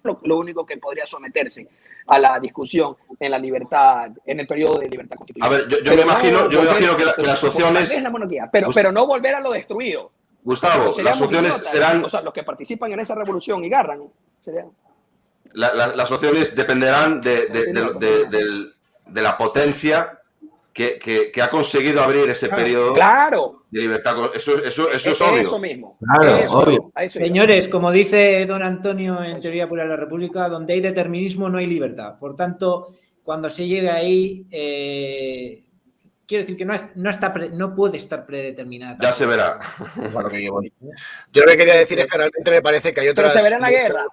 lo, 0.03 0.37
único 0.37 0.65
que 0.65 0.77
podría 0.77 1.05
someterse 1.05 1.67
a 2.07 2.19
la 2.19 2.39
discusión 2.39 2.95
en 3.19 3.31
la 3.31 3.39
libertad, 3.39 4.11
en 4.25 4.39
el 4.39 4.47
periodo 4.47 4.79
de 4.79 4.89
libertad 4.89 5.17
constitucional. 5.17 5.53
A 5.53 5.67
ver, 5.67 5.83
yo, 5.83 5.95
me 5.95 6.01
imagino, 6.01 6.49
yo 6.49 6.63
imagino 6.63 6.97
que, 6.97 7.21
las 7.23 7.43
opciones... 7.43 7.91
Es 7.91 8.01
la 8.01 8.09
monarquía, 8.09 8.49
pero, 8.51 8.69
pero 8.73 8.91
no 8.91 9.05
volver 9.05 9.35
a 9.35 9.39
lo 9.39 9.51
destruido. 9.51 10.11
Gustavo, 10.43 10.95
las 11.01 11.21
opciones 11.21 11.55
serán... 11.65 12.03
O 12.03 12.09
sea, 12.09 12.21
los 12.21 12.33
que 12.33 12.43
participan 12.43 12.91
en 12.91 12.99
esa 12.99 13.15
revolución 13.15 13.63
y 13.63 13.69
garran, 13.69 14.01
las 15.53 16.11
opciones 16.11 16.55
dependerán 16.55 17.21
de, 17.21 17.47
de 17.47 19.21
la 19.21 19.37
potencia 19.37 20.21
que, 20.73 21.31
ha 21.41 21.49
conseguido 21.49 22.01
abrir 22.01 22.29
ese 22.29 22.49
periodo 22.49 22.93
claro. 22.93 23.60
De 23.71 23.79
libertad. 23.79 24.15
Eso, 24.35 24.63
eso, 24.63 24.91
eso 24.91 25.11
es, 25.11 25.21
obvio. 25.21 25.41
Eso 25.41 25.59
mismo. 25.59 25.97
obvio. 26.49 26.91
Señores, 27.09 27.69
como 27.69 27.91
dice 27.91 28.45
don 28.45 28.61
Antonio 28.61 29.23
en 29.23 29.39
Teoría 29.39 29.67
Pura 29.67 29.83
de 29.83 29.89
la 29.89 29.97
República, 29.97 30.49
donde 30.49 30.73
hay 30.73 30.81
determinismo 30.81 31.49
no 31.49 31.57
hay 31.57 31.67
libertad. 31.67 32.19
Por 32.19 32.35
tanto, 32.35 32.89
cuando 33.23 33.49
se 33.49 33.67
llega 33.67 33.95
ahí, 33.95 34.45
eh, 34.51 35.63
quiero 36.27 36.43
decir 36.43 36.57
que 36.57 36.65
no, 36.65 36.75
no, 36.95 37.09
está 37.09 37.33
no 37.53 37.73
puede 37.73 37.97
estar 37.97 38.25
predeterminada. 38.25 38.97
Ya 39.01 39.13
se 39.13 39.25
verá. 39.25 39.59
Yo 39.95 41.41
lo 41.41 41.47
que 41.47 41.57
quería 41.57 41.75
decir 41.75 41.97
es 41.99 42.11
que 42.11 42.17
realmente 42.17 42.51
me 42.51 42.61
parece 42.61 42.93
que 42.93 43.01
hay 43.01 43.07
otras... 43.07 43.31
Pero 43.31 43.39
se 43.39 43.43
verá 43.43 43.55
en 43.55 43.61
la 43.61 43.71
guerra. 43.71 44.05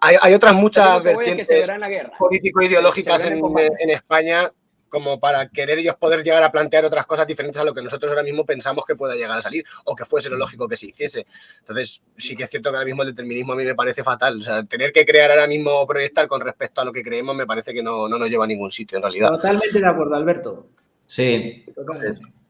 hay, 0.00 0.16
hay, 0.20 0.34
otras 0.34 0.54
muchas 0.54 1.02
vertientes 1.02 1.68
político-ideológicas 2.16 3.24
en, 3.24 3.42
en 3.80 3.90
España 3.90 4.52
como 4.90 5.18
para 5.18 5.48
querer 5.48 5.78
ellos 5.78 5.96
poder 5.96 6.22
llegar 6.22 6.42
a 6.42 6.52
plantear 6.52 6.84
otras 6.84 7.06
cosas 7.06 7.26
diferentes 7.26 7.60
a 7.60 7.64
lo 7.64 7.72
que 7.72 7.80
nosotros 7.80 8.10
ahora 8.10 8.22
mismo 8.22 8.44
pensamos 8.44 8.84
que 8.84 8.96
pueda 8.96 9.14
llegar 9.14 9.38
a 9.38 9.42
salir 9.42 9.64
o 9.84 9.96
que 9.96 10.04
fuese 10.04 10.28
lo 10.28 10.36
lógico 10.36 10.68
que 10.68 10.76
se 10.76 10.88
hiciese. 10.88 11.26
Entonces, 11.60 12.02
sí 12.18 12.36
que 12.36 12.44
es 12.44 12.50
cierto 12.50 12.70
que 12.70 12.76
ahora 12.76 12.84
mismo 12.84 13.02
el 13.02 13.10
determinismo 13.10 13.54
a 13.54 13.56
mí 13.56 13.64
me 13.64 13.74
parece 13.74 14.02
fatal. 14.02 14.40
O 14.40 14.44
sea, 14.44 14.64
tener 14.64 14.92
que 14.92 15.06
crear 15.06 15.30
ahora 15.30 15.46
mismo 15.46 15.70
o 15.70 15.86
proyectar 15.86 16.28
con 16.28 16.40
respecto 16.40 16.80
a 16.80 16.84
lo 16.84 16.92
que 16.92 17.02
creemos 17.02 17.34
me 17.34 17.46
parece 17.46 17.72
que 17.72 17.82
no, 17.82 18.08
nos 18.08 18.28
lleva 18.28 18.44
a 18.44 18.48
ningún 18.48 18.70
sitio 18.70 18.98
en 18.98 19.02
realidad. 19.02 19.30
Totalmente 19.30 19.78
de 19.78 19.86
acuerdo, 19.86 20.14
Alberto. 20.16 20.66
Sí. 21.06 21.64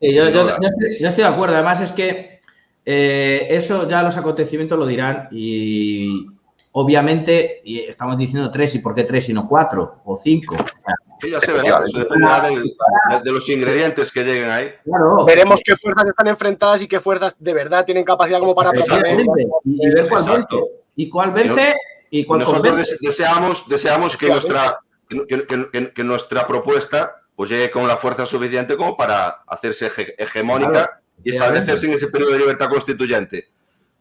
yo, 0.00 0.26
estoy, 0.28 1.24
de 1.24 1.24
acuerdo. 1.24 1.54
Además 1.54 1.80
es 1.82 1.92
que 1.92 2.40
eh, 2.84 3.46
eso 3.50 3.88
ya 3.88 4.02
los 4.02 4.16
acontecimientos 4.16 4.78
lo 4.78 4.86
dirán 4.86 5.28
y 5.30 6.26
obviamente 6.72 7.60
y 7.64 7.80
estamos 7.80 8.16
diciendo 8.16 8.50
tres 8.50 8.74
y 8.74 8.78
por 8.78 8.94
qué 8.94 9.04
tres 9.04 9.28
y 9.28 9.32
no 9.32 9.48
cuatro 9.48 10.00
o 10.04 10.16
cinco. 10.16 10.56
Sí, 11.20 11.30
ya 11.30 11.38
se 11.40 11.52
verá, 11.52 11.82
eso 11.84 11.98
dependerá 11.98 12.48
de, 13.22 13.32
los 13.32 13.48
ingredientes 13.48 14.10
que 14.10 14.24
lleguen 14.24 14.50
ahí. 14.50 14.72
Veremos 15.26 15.60
qué 15.64 15.76
fuerzas 15.76 16.08
están 16.08 16.28
enfrentadas 16.28 16.82
y 16.82 16.88
qué 16.88 16.98
fuerzas 16.98 17.36
de 17.38 17.52
verdad 17.52 17.84
tienen 17.84 18.04
capacidad 18.04 18.38
como 18.38 18.54
para 18.54 18.70
Y, 19.64 19.88
ver 19.88 20.08
cuál 20.08 20.24
vence. 20.24 20.56
Y 20.96 21.10
cuál 21.10 21.30
vence 21.32 21.74
y 22.10 22.24
cuál 22.24 22.40
Nosotros 22.40 22.96
deseamos, 23.00 23.68
deseamos 23.68 24.16
que 24.16 24.28
nuestra, 24.28 24.80
que, 25.08 26.04
nuestra 26.04 26.46
propuesta 26.46 27.16
pues 27.36 27.50
llegue 27.50 27.70
con 27.70 27.86
la 27.86 27.96
fuerza 27.96 28.26
suficiente 28.26 28.76
como 28.76 28.96
para 28.96 29.42
hacerse 29.46 29.90
hegemónica 30.18 31.00
y 31.22 31.30
establecerse 31.30 31.86
en 31.86 31.92
ese 31.94 32.08
periodo 32.08 32.32
de 32.32 32.38
libertad 32.38 32.68
constituyente. 32.68 33.48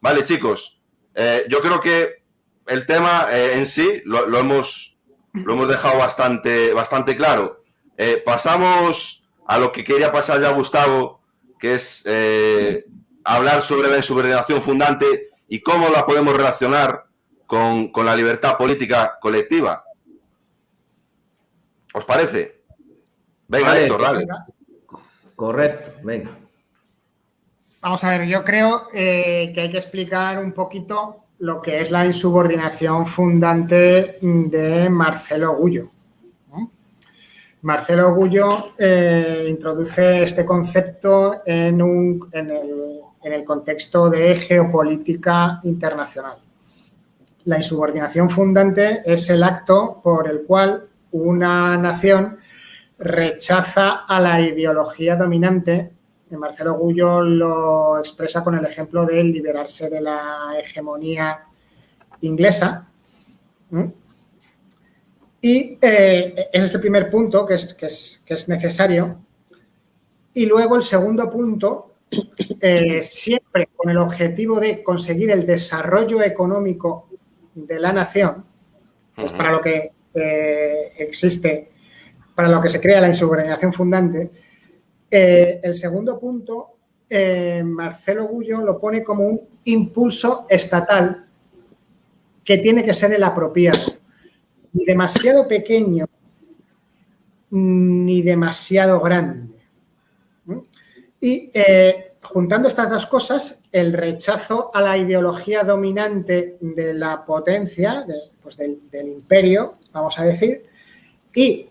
Vale, 0.00 0.24
chicos, 0.24 0.80
eh, 1.14 1.44
yo 1.48 1.60
creo 1.60 1.80
que 1.80 2.19
el 2.66 2.86
tema 2.86 3.26
eh, 3.30 3.58
en 3.58 3.66
sí 3.66 4.02
lo, 4.04 4.38
hemos, 4.38 4.96
lo 5.32 5.54
hemos 5.54 5.68
dejado 5.68 5.98
bastante, 5.98 6.72
bastante 6.72 7.16
claro. 7.16 7.64
Eh, 7.96 8.22
pasamos 8.24 9.28
a 9.46 9.58
lo 9.58 9.72
que 9.72 9.84
quería 9.84 10.12
pasar 10.12 10.40
ya 10.40 10.52
Gustavo, 10.52 11.20
que 11.58 11.74
es 11.74 12.02
eh, 12.06 12.86
hablar 13.24 13.62
sobre 13.62 13.88
la 13.88 13.96
insubordinación 13.96 14.62
fundante 14.62 15.30
y 15.48 15.60
cómo 15.60 15.88
la 15.88 16.06
podemos 16.06 16.36
relacionar 16.36 17.06
con, 17.46 17.90
la 18.04 18.14
libertad 18.14 18.56
política 18.56 19.18
colectiva. 19.20 19.84
¿Os 21.92 22.04
parece? 22.04 22.62
Venga, 23.48 23.76
Héctor, 23.76 24.00
dale. 24.00 24.26
Correcto, 25.34 25.90
venga. 26.04 26.30
Vamos 27.80 28.04
a 28.04 28.10
ver, 28.10 28.28
yo 28.28 28.44
creo 28.44 28.86
que 28.88 29.52
hay 29.56 29.70
que 29.70 29.78
explicar 29.78 30.38
un 30.38 30.52
poquito 30.52 31.19
lo 31.40 31.62
que 31.62 31.80
es 31.80 31.90
la 31.90 32.04
insubordinación 32.04 33.06
fundante 33.06 34.18
de 34.20 34.90
Marcelo 34.90 35.54
Gullo. 35.56 35.90
Marcelo 37.62 38.14
Gullo 38.14 38.72
eh, 38.78 39.46
introduce 39.48 40.22
este 40.22 40.46
concepto 40.46 41.42
en, 41.44 41.80
el, 43.22 43.44
contexto 43.44 44.08
de 44.08 44.36
geopolítica 44.36 45.60
internacional. 45.64 46.36
La 47.44 47.56
insubordinación 47.58 48.30
fundante 48.30 49.00
es 49.04 49.28
el 49.28 49.42
acto 49.42 50.00
por 50.02 50.28
el 50.28 50.42
cual 50.42 50.88
una 51.10 51.76
nación 51.76 52.38
rechaza 52.98 54.04
a 54.08 54.20
la 54.20 54.40
ideología 54.40 55.16
dominante 55.16 55.92
Marcelo 56.36 56.74
Gullo 56.74 57.20
lo 57.20 57.98
expresa 57.98 58.42
con 58.42 58.54
el 58.54 58.64
ejemplo 58.64 59.04
de 59.04 59.22
liberarse 59.24 59.88
de 59.90 60.00
la 60.00 60.54
hegemonía 60.58 61.46
inglesa. 62.20 62.88
Y 65.40 65.78
eh, 65.80 66.34
ese 66.52 66.66
es 66.66 66.74
el 66.74 66.80
primer 66.80 67.10
punto 67.10 67.46
que 67.46 67.54
es, 67.54 67.74
que 67.74 68.34
es, 68.34 68.48
necesario. 68.48 69.20
Y 70.34 70.46
luego 70.46 70.76
el 70.76 70.82
segundo 70.82 71.30
punto, 71.30 71.94
eh, 72.60 73.02
siempre 73.02 73.68
con 73.74 73.90
el 73.90 73.98
objetivo 73.98 74.60
de 74.60 74.82
conseguir 74.82 75.30
el 75.30 75.46
desarrollo 75.46 76.22
económico 76.22 77.08
de 77.54 77.80
la 77.80 77.92
nación, 77.92 78.44
es 79.16 79.32
para 79.32 79.52
lo 79.52 79.60
que 79.60 79.92
eh, 80.14 80.92
existe 80.98 81.70
para 82.40 82.48
lo 82.48 82.60
que 82.62 82.70
se 82.70 82.80
crea 82.80 83.02
la 83.02 83.08
insubordinación 83.08 83.70
fundante. 83.70 84.30
Eh, 85.10 85.60
el 85.62 85.74
segundo 85.74 86.18
punto, 86.18 86.76
eh, 87.08 87.62
Marcelo 87.64 88.26
Gullo 88.26 88.60
lo 88.60 88.78
pone 88.78 89.02
como 89.02 89.26
un 89.26 89.40
impulso 89.64 90.46
estatal 90.48 91.26
que 92.44 92.58
tiene 92.58 92.84
que 92.84 92.94
ser 92.94 93.12
el 93.12 93.22
apropiado, 93.22 93.78
ni 94.72 94.84
demasiado 94.84 95.46
pequeño 95.48 96.06
ni 97.50 98.22
demasiado 98.22 99.00
grande. 99.00 99.56
Y 101.20 101.50
eh, 101.52 102.12
juntando 102.22 102.68
estas 102.68 102.88
dos 102.88 103.06
cosas, 103.06 103.64
el 103.72 103.92
rechazo 103.92 104.70
a 104.72 104.80
la 104.80 104.96
ideología 104.96 105.64
dominante 105.64 106.56
de 106.60 106.94
la 106.94 107.24
potencia, 107.24 108.06
pues 108.42 108.56
del, 108.56 109.08
imperio, 109.08 109.74
vamos 109.92 110.18
a 110.18 110.24
decir, 110.24 110.64
y 111.34 111.68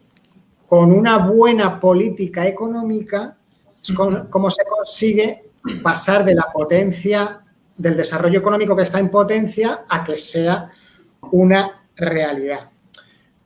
con 0.69 0.91
una 0.91 1.17
buena 1.17 1.79
política 1.79 2.47
económica, 2.47 3.35
es 3.81 3.91
como 3.91 4.51
se 4.51 4.63
consigue 4.65 5.49
pasar 5.81 6.23
de 6.23 6.35
la 6.35 6.51
potencia, 6.53 7.41
del 7.75 7.97
desarrollo 7.97 8.39
económico 8.39 8.75
que 8.75 8.83
está 8.83 8.99
en 8.99 9.09
potencia, 9.09 9.85
a 9.89 10.03
que 10.03 10.15
sea 10.15 10.71
una 11.31 11.87
realidad. 11.95 12.69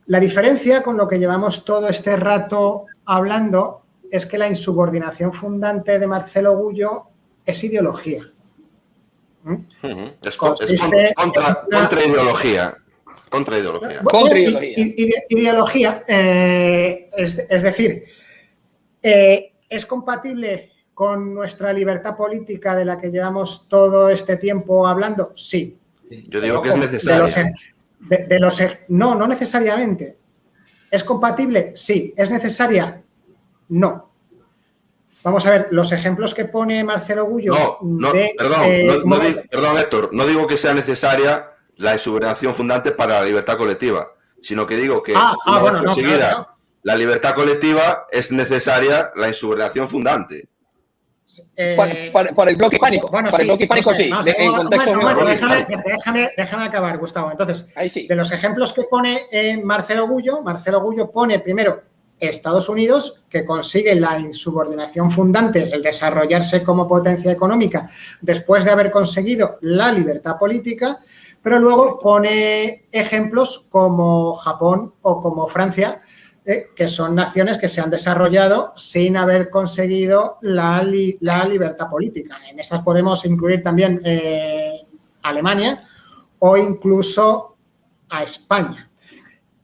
La 0.08 0.20
diferencia 0.20 0.84
con 0.84 0.98
lo 0.98 1.08
que 1.08 1.18
llevamos 1.18 1.64
todo 1.64 1.88
este 1.88 2.18
rato 2.18 2.88
hablando 3.06 3.84
es 4.12 4.26
que 4.26 4.38
la 4.38 4.50
insubordinación 4.50 5.32
fundante 5.32 5.98
de 6.00 6.08
Marcelo 6.08 6.58
Gullo 6.58 7.04
es 7.45 7.64
ideología. 7.64 8.22
¿Mm? 9.44 9.56
Es, 10.22 10.38
contra, 10.38 10.66
ideología. 12.06 12.78
Contra 13.30 13.57
ideología. 13.57 14.02
contra 14.03 14.40
ideología. 14.40 15.23
ideología 15.30 16.03
eh, 16.07 17.10
es, 17.18 17.61
decir, 17.64 18.03
eh, 19.02 19.53
es 19.68 19.85
compatible 19.85 20.72
con 20.94 21.34
nuestra 21.34 21.73
libertad 21.73 22.15
política 22.15 22.76
de 22.76 22.85
la 22.85 22.98
que 22.98 23.10
llevamos 23.10 23.68
todo 23.68 24.10
este 24.10 24.38
tiempo 24.38 24.88
hablando. 24.88 25.34
Sí. 25.35 25.77
Yo 26.30 26.40
digo 26.40 26.61
que 26.61 26.69
es 26.69 26.77
necesario. 26.77 27.26
de 27.99 28.40
los, 28.40 28.61
no, 28.90 29.15
no 29.15 29.27
necesariamente. 29.27 30.18
¿Es 30.91 31.03
compatible? 31.03 31.72
Sí. 31.76 32.14
¿Es 32.15 32.30
necesaria? 32.30 33.02
No. 33.69 34.14
Vamos 35.23 35.45
a 35.45 35.52
ver, 35.52 35.68
los 35.72 35.91
ejemplos 35.91 36.34
que 36.34 36.45
pone 36.45 36.84
Marcelo 36.84 37.26
Gullo. 37.26 37.80
No, 37.81 38.11
perdón, 38.11 38.61
eh, 38.65 39.44
perdón, 39.49 39.77
Héctor, 39.77 40.10
no 40.11 40.26
digo 40.26 40.45
que 40.45 40.57
sea 40.57 40.73
necesaria 40.73 41.53
la 41.78 41.94
insubordinación 41.94 42.54
fundante 42.56 42.91
para 42.91 43.20
la 43.20 43.26
libertad 43.26 43.58
colectiva, 43.58 44.12
sino 44.41 44.66
que 44.66 44.78
digo 44.78 45.02
que 45.02 45.14
ah, 45.16 45.36
ah, 45.45 46.48
la 46.84 46.95
libertad 46.95 47.34
colectiva 47.34 48.06
es 48.12 48.32
necesaria 48.32 49.12
la 49.16 49.30
insubordinación 49.30 49.90
fundante. 49.90 50.50
Eh, 51.56 52.12
para, 52.14 52.52
el 52.52 52.56
bloque 52.56 52.76
hispánico. 52.76 53.10
Bueno, 53.10 53.32
para 53.32 53.41
el 53.41 53.50
bloque 53.50 53.68
sí. 53.95 54.04
en 54.38 54.54
contexto 54.54 54.91
déjame, 55.84 56.30
déjame, 56.38 56.66
acabar, 56.66 56.98
Gustavo. 57.00 57.32
Entonces, 57.32 57.66
de 58.08 58.16
los 58.16 58.32
ejemplos 58.32 58.72
que 58.72 58.84
pone 58.84 59.28
eh, 59.32 59.58
Marcelo 59.58 60.08
Gullo, 60.08 60.44
Marcelo 60.44 60.82
Gullo 60.82 61.10
pone 61.10 61.40
primero 61.40 61.82
Estados 62.20 62.70
Unidos, 62.70 63.24
que 63.30 63.45
consigue 63.45 63.95
la 63.95 64.20
insubordinación 64.20 65.12
fundante, 65.12 65.70
el 65.74 65.82
desarrollarse 65.82 66.64
como 66.64 66.88
potencia 66.88 67.32
económica, 67.32 67.90
después 68.22 68.64
de 68.66 68.72
haber 68.72 68.91
conseguido 68.91 69.58
la 69.62 69.91
libertad 69.91 70.38
política, 70.38 71.00
pero 71.44 71.60
luego 71.60 71.99
pone 71.99 72.88
ejemplos 72.91 73.68
como 73.70 74.34
Japón 74.34 74.94
o 75.02 75.22
como 75.22 75.48
Francia, 75.48 76.02
eh, 76.45 76.64
que 76.74 76.88
son 76.88 77.15
naciones 77.15 77.57
que 77.57 77.68
se 77.68 77.82
han 77.82 77.90
desarrollado 77.90 78.72
sin 78.78 79.18
haber 79.18 79.49
conseguido 79.49 80.38
la, 80.41 80.82
libertad 80.84 81.90
política. 81.90 82.38
En 82.49 82.60
esas 82.60 82.82
podemos 82.82 83.26
incluir 83.26 83.61
también 83.61 83.99
eh, 84.06 84.88
Alemania 85.22 85.84
o 86.40 86.56
incluso 86.56 87.57
a 88.10 88.24
España. 88.24 88.90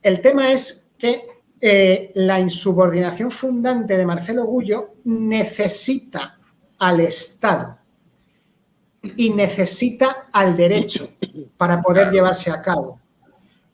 El 0.01 0.19
tema 0.19 0.51
es 0.51 0.91
que 0.97 1.27
eh, 1.61 2.11
la 2.15 2.39
insubordinación 2.41 3.31
fundante 3.31 3.97
de 3.97 4.05
Marcelo 4.05 4.45
Gullo 4.45 4.95
necesita 5.05 6.37
al 6.77 6.99
Estado 7.01 7.78
y 9.01 9.29
necesita 9.31 10.27
al 10.31 10.55
derecho 10.55 11.09
para 11.57 11.81
poder 11.81 12.11
llevarse 12.11 12.51
a 12.51 12.61
cabo, 12.61 12.99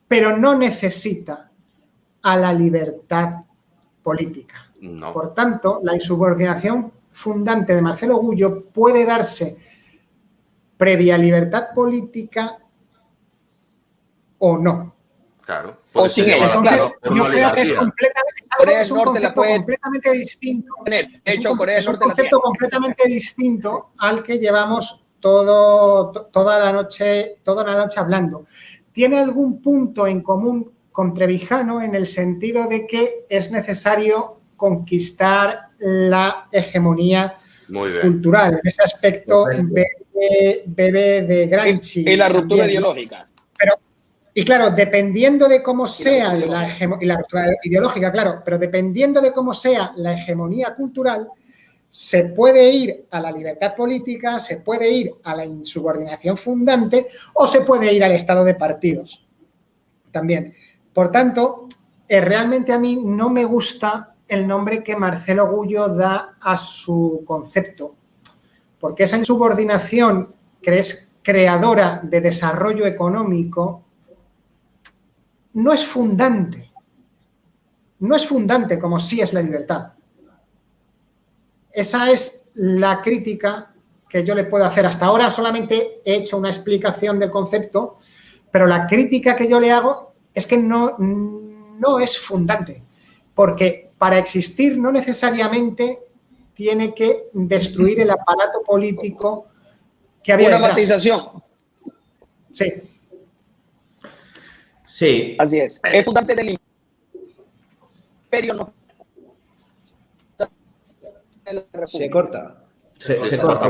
pero 0.06 0.36
no 0.36 0.56
necesita 0.56 1.50
a 2.22 2.36
la 2.36 2.52
libertad 2.52 3.44
política. 4.02 4.70
Por 5.12 5.34
tanto, 5.34 5.80
la 5.82 5.94
insubordinación 5.94 6.92
fundante 7.10 7.74
de 7.74 7.82
Marcelo 7.82 8.18
Gullo 8.18 8.64
puede 8.66 9.04
darse 9.04 9.56
previa 10.76 11.16
libertad 11.16 11.68
política 11.74 12.58
o 14.38 14.58
no. 14.58 14.94
Claro. 15.40 15.78
O 15.92 16.08
sin 16.08 16.24
ella, 16.24 16.46
Entonces, 16.46 17.00
yo 17.02 17.24
creo 17.24 17.52
que 17.52 17.60
es, 17.62 17.72
completamente, 17.72 18.80
es 18.80 18.90
un 18.90 19.04
concepto 19.04 19.44
completamente 19.44 20.10
distinto. 20.10 20.74
es 21.24 21.46
un, 21.46 21.96
concepto 21.96 22.40
completamente 22.40 23.08
distinto 23.08 23.92
al 23.98 24.22
que 24.22 24.38
llevamos 24.38 25.05
todo, 25.20 26.10
toda 26.32 26.58
la 26.58 26.72
noche, 26.72 27.38
toda 27.42 27.64
la 27.64 27.76
noche 27.76 28.00
hablando. 28.00 28.46
¿Tiene 28.92 29.18
algún 29.18 29.60
punto 29.60 30.06
en 30.06 30.22
común 30.22 30.72
con 30.96 31.12
Trevijano 31.12 31.82
en 31.82 31.94
el 31.94 32.06
sentido 32.06 32.66
de 32.66 32.86
que 32.86 33.26
es 33.28 33.52
necesario 33.52 34.40
conquistar 34.56 35.68
la 35.78 36.48
hegemonía 36.50 37.36
cultural. 38.00 38.54
En 38.54 38.60
ese 38.66 38.82
aspecto 38.82 39.44
bebe, 40.64 41.22
de 41.22 41.46
Gramsci. 41.46 42.00
Y, 42.08 42.16
la 42.16 42.28
ruptura 42.28 42.66
ideológica. 42.66 43.28
Pero, 43.58 43.74
y 44.32 44.44
claro, 44.44 44.70
dependiendo 44.70 45.48
de 45.48 45.62
cómo 45.62 45.86
sea 45.86 46.34
la, 46.34 46.68
y 47.00 47.04
la 47.04 47.16
ruptura 47.16 47.46
ideológica, 47.62 48.10
claro, 48.12 48.42
pero 48.44 48.58
dependiendo 48.58 49.20
de 49.20 49.32
cómo 49.32 49.52
sea 49.52 49.92
la 49.96 50.14
hegemonía 50.14 50.74
cultural, 50.74 51.28
se 51.98 52.24
puede 52.24 52.70
ir 52.70 53.06
a 53.10 53.18
la 53.20 53.32
libertad 53.32 53.74
política, 53.74 54.38
se 54.38 54.58
puede 54.58 54.90
ir 54.90 55.14
a 55.24 55.34
la 55.34 55.46
insubordinación 55.46 56.36
fundante 56.36 57.06
o 57.32 57.46
se 57.46 57.62
puede 57.62 57.90
ir 57.90 58.04
al 58.04 58.12
estado 58.12 58.44
de 58.44 58.54
partidos. 58.54 59.26
También. 60.12 60.52
Por 60.92 61.10
tanto, 61.10 61.66
eh, 62.06 62.20
realmente 62.20 62.74
a 62.74 62.78
mí 62.78 63.00
no 63.02 63.30
me 63.30 63.46
gusta 63.46 64.14
el 64.28 64.46
nombre 64.46 64.84
que 64.84 64.94
Marcelo 64.94 65.50
Gullo 65.50 65.88
da 65.88 66.36
a 66.38 66.58
su 66.58 67.22
concepto, 67.24 67.94
porque 68.78 69.04
esa 69.04 69.16
insubordinación 69.16 70.34
que 70.60 70.76
es 70.76 71.16
creadora 71.22 72.02
de 72.04 72.20
desarrollo 72.20 72.84
económico 72.84 73.84
no 75.54 75.72
es 75.72 75.86
fundante. 75.86 76.70
No 78.00 78.14
es 78.14 78.26
fundante 78.26 78.78
como 78.78 78.98
sí 78.98 79.22
es 79.22 79.32
la 79.32 79.40
libertad. 79.40 79.95
Esa 81.76 82.10
es 82.10 82.48
la 82.54 83.02
crítica 83.02 83.74
que 84.08 84.24
yo 84.24 84.34
le 84.34 84.44
puedo 84.44 84.64
hacer. 84.64 84.86
Hasta 84.86 85.04
ahora 85.04 85.28
solamente 85.28 86.00
he 86.06 86.14
hecho 86.14 86.38
una 86.38 86.48
explicación 86.48 87.18
del 87.18 87.30
concepto, 87.30 87.98
pero 88.50 88.66
la 88.66 88.86
crítica 88.86 89.36
que 89.36 89.46
yo 89.46 89.60
le 89.60 89.70
hago 89.70 90.14
es 90.32 90.46
que 90.46 90.56
no, 90.56 90.96
no 90.98 92.00
es 92.00 92.18
fundante, 92.18 92.82
porque 93.34 93.90
para 93.98 94.18
existir 94.18 94.78
no 94.78 94.90
necesariamente 94.90 96.00
tiene 96.54 96.94
que 96.94 97.28
destruir 97.34 98.00
el 98.00 98.10
aparato 98.10 98.62
político 98.62 99.48
que 100.22 100.32
había 100.32 100.48
Una 100.48 100.58
matización. 100.60 101.42
Sí. 102.54 102.72
Sí. 104.86 105.36
Así 105.38 105.60
es. 105.60 105.78
Es 105.92 106.04
fundante 106.06 106.34
del 106.34 106.58
imperio 108.30 108.54
no. 108.54 108.75
Se 111.86 112.10
corta. 112.10 112.56
Se, 112.96 113.38
corta. 113.38 113.68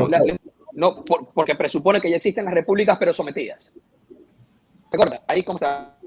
no, 0.73 1.05
porque 1.05 1.55
presupone 1.55 2.01
que 2.01 2.11
ya 2.11 2.17
existen 2.17 2.45
las 2.45 2.55
repúblicas, 2.55 2.97
pero 2.99 3.13
sometidas. 3.13 3.73
Se 4.91 4.97
corta. 4.97 5.23
Ahí 5.27 5.43
como 5.43 5.59
está. 5.59 5.99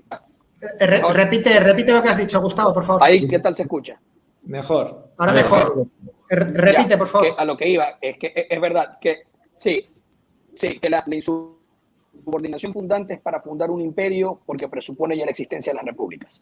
Eh, 0.62 1.02
repite, 1.14 1.60
repite 1.60 1.92
lo 1.92 2.02
que 2.02 2.10
has 2.10 2.18
dicho, 2.18 2.42
Gustavo, 2.42 2.74
por 2.74 2.84
favor. 2.84 3.04
Ahí, 3.04 3.28
¿qué 3.28 3.40
tal 3.40 3.56
se 3.56 3.64
escucha? 3.64 4.00
Mejor. 4.44 5.12
Ahora 5.18 5.34
mejor. 5.34 5.88
Repite, 6.30 6.98
por 6.98 7.08
favor. 7.08 7.36
a 7.38 7.46
lo 7.46 7.58
que 7.58 7.68
iba, 7.68 7.98
es 8.02 8.18
que 8.18 8.48
es 8.50 8.62
verdad 8.62 8.98
que 9.00 9.24
sí, 9.54 9.86
sí, 10.54 10.80
que 10.80 10.90
la, 10.90 11.04
insubordinación 11.08 12.74
fundante 12.74 13.16
es 13.16 13.22
para 13.22 13.42
fundar 13.42 13.72
un 13.72 13.82
imperio 13.82 14.40
porque 14.46 14.68
presupone 14.68 15.18
ya 15.18 15.26
la 15.26 15.32
existencia 15.32 15.72
de 15.72 15.78
las 15.78 15.86
repúblicas. 15.86 16.42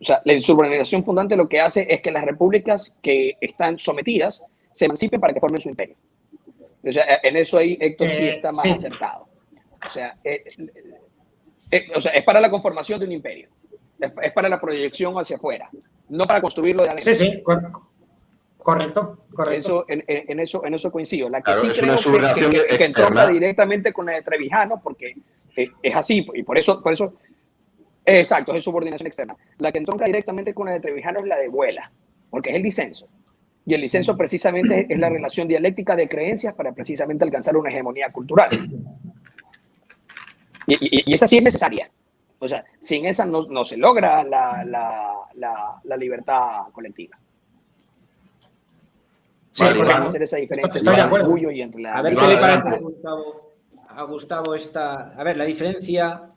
O 0.00 0.04
sea, 0.04 0.22
la 0.24 0.32
insubordinación 0.32 1.04
fundante 1.04 1.36
lo 1.36 1.48
que 1.48 1.60
hace 1.60 1.86
es 1.92 2.00
que 2.00 2.10
las 2.10 2.24
repúblicas 2.24 2.96
que 3.02 3.36
están 3.40 3.78
sometidas 3.78 4.42
se 4.72 4.86
emancipen 4.86 5.20
para 5.20 5.34
que 5.34 5.40
formen 5.40 5.60
su 5.60 5.68
imperio. 5.68 5.96
O 6.82 6.92
sea, 6.92 7.20
en 7.22 7.36
eso 7.36 7.58
ahí 7.58 7.76
Héctor 7.78 8.08
sí 8.08 8.22
eh, 8.22 8.34
está 8.36 8.52
más 8.52 8.66
acertado. 8.66 9.28
O 9.86 9.92
sea, 9.92 10.16
eh, 10.24 10.44
es, 11.70 11.84
o 11.94 12.00
sea, 12.00 12.12
es 12.12 12.24
para 12.24 12.40
la 12.40 12.50
conformación 12.50 12.98
de 12.98 13.06
un 13.06 13.12
imperio. 13.12 13.48
Es, 14.00 14.32
para 14.32 14.48
la 14.48 14.60
proyección 14.60 15.14
hacia 15.14 15.36
afuera. 15.36 15.68
no 16.08 16.24
para 16.24 16.40
construirlo 16.40 16.82
de 16.84 17.02
Sí, 17.02 17.14
sí, 17.14 17.42
correcto, 17.42 19.18
correcto. 19.34 19.84
en, 19.88 20.40
eso, 20.40 20.64
en 20.64 20.74
eso 20.74 20.90
coincido. 20.90 21.28
La 21.28 21.42
que 21.42 21.54
sí 21.54 21.68
creo 21.68 21.96
que, 21.96 22.76
que, 22.76 22.84
entronca 22.84 23.28
directamente 23.28 23.92
con 23.92 24.06
la 24.06 24.12
de 24.12 24.22
Trevijano, 24.22 24.80
porque 24.82 25.16
eh, 25.56 25.70
es 25.82 25.96
así, 25.96 26.26
y 26.34 26.42
por 26.42 26.56
eso, 26.56 26.82
por 26.82 26.92
eso, 26.92 27.14
exacto, 28.04 28.54
es 28.54 28.64
subordinación 28.64 29.06
externa. 29.06 29.36
La 29.58 29.72
que 29.72 29.78
entronca 29.78 30.04
directamente 30.04 30.54
con 30.54 30.66
la 30.66 30.72
de 30.72 30.80
Trevijano 30.80 31.20
es 31.20 31.26
la 31.26 31.36
de 31.36 31.48
Vuela, 31.48 31.90
porque 32.30 32.50
es 32.50 32.56
el 32.56 32.62
disenso. 32.62 33.08
Y 33.66 33.74
el 33.74 33.82
disenso 33.82 34.16
precisamente 34.16 34.86
es 34.88 34.98
la 34.98 35.08
relación 35.08 35.46
dialéctica 35.46 35.94
de 35.94 36.08
creencias 36.08 36.54
para 36.54 36.72
precisamente 36.72 37.24
alcanzar 37.24 37.56
una 37.56 37.70
hegemonía 37.70 38.10
cultural. 38.10 38.48
Y, 40.66 41.12
esa 41.12 41.26
sí 41.26 41.38
es 41.38 41.42
necesaria. 41.42 41.90
O 42.38 42.48
sea, 42.48 42.64
sin 42.80 43.04
esa 43.06 43.26
no, 43.26 43.46
no 43.46 43.64
se 43.64 43.76
logra 43.76 44.24
la, 44.24 44.64
la, 44.64 45.80
la, 45.84 45.96
libertad 45.96 46.68
colectiva. 46.72 47.18
Sí, 49.52 49.64
a 49.64 50.02
hacer 50.02 50.22
esa 50.22 50.38
diferencia 50.38 50.78
estoy 50.78 50.96
de 50.96 51.02
acuerdo. 51.02 51.36
Y 51.36 51.60
entre 51.60 51.82
la... 51.82 51.92
A 51.92 52.02
ver 52.02 52.16
qué 52.16 52.26
le 52.26 52.36
parece 52.36 52.68
a 52.68 52.78
Gustavo, 52.78 53.52
a 53.88 54.02
Gustavo 54.04 54.54
esta. 54.54 55.08
A 55.10 55.24
ver, 55.24 55.36
la 55.36 55.44
diferencia, 55.44 56.30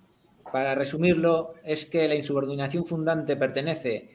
para 0.53 0.75
resumirlo, 0.75 1.55
es 1.63 1.87
que 1.87 2.07
la 2.07 2.13
insubordinación 2.13 2.85
fundante 2.85 3.35
pertenece 3.35 4.11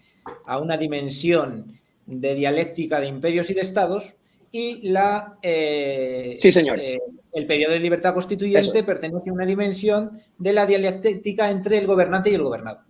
a 0.47 0.61
una 0.61 0.77
dimensión 0.77 1.77
de 2.07 2.37
dialéctica 2.37 3.01
de 3.01 3.09
imperios 3.09 3.51
y 3.51 3.55
de 3.55 3.63
estados 3.63 4.15
y 4.53 4.89
la 4.89 5.37
eh, 5.43 6.39
sí, 6.41 6.53
señor. 6.53 6.79
Eh, 6.79 7.01
el 7.33 7.45
periodo 7.45 7.73
de 7.73 7.81
libertad 7.81 8.15
constituyente 8.15 8.85
pertenece 8.85 9.31
a 9.31 9.33
una 9.33 9.45
dimensión 9.45 10.13
de 10.39 10.53
la 10.53 10.65
dialéctica 10.65 11.51
entre 11.51 11.79
el 11.79 11.89
gobernante 11.89 12.31
y 12.31 12.35
el 12.35 12.45
gobernado. 12.45 12.85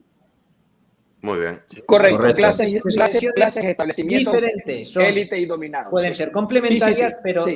Muy 1.22 1.38
bien. 1.38 1.62
Correcto. 1.86 2.34
Clases, 2.34 2.82
clases, 2.82 3.64
establecimientos 3.64 4.34
diferentes, 4.34 4.94
élite 4.94 5.38
y 5.38 5.46
dominado. 5.46 5.88
Pueden 5.90 6.14
ser 6.14 6.30
complementarias, 6.30 7.16
pero 7.24 7.46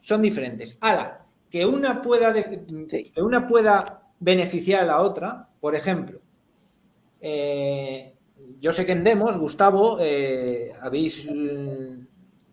son 0.00 0.20
diferentes. 0.20 0.78
Ahora, 0.80 1.24
que 1.48 1.64
una 1.64 2.02
pueda 2.02 2.34
que 2.34 3.22
una 3.22 3.46
pueda 3.46 4.01
beneficiar 4.22 4.82
a 4.82 4.86
la 4.86 5.00
otra, 5.00 5.48
por 5.60 5.74
ejemplo, 5.74 6.20
eh, 7.20 8.14
yo 8.60 8.72
sé 8.72 8.84
que 8.84 8.92
en 8.92 9.02
Demos, 9.04 9.36
Gustavo, 9.36 9.98
eh, 10.00 10.70
habéis 10.80 11.26
mm, 11.28 12.06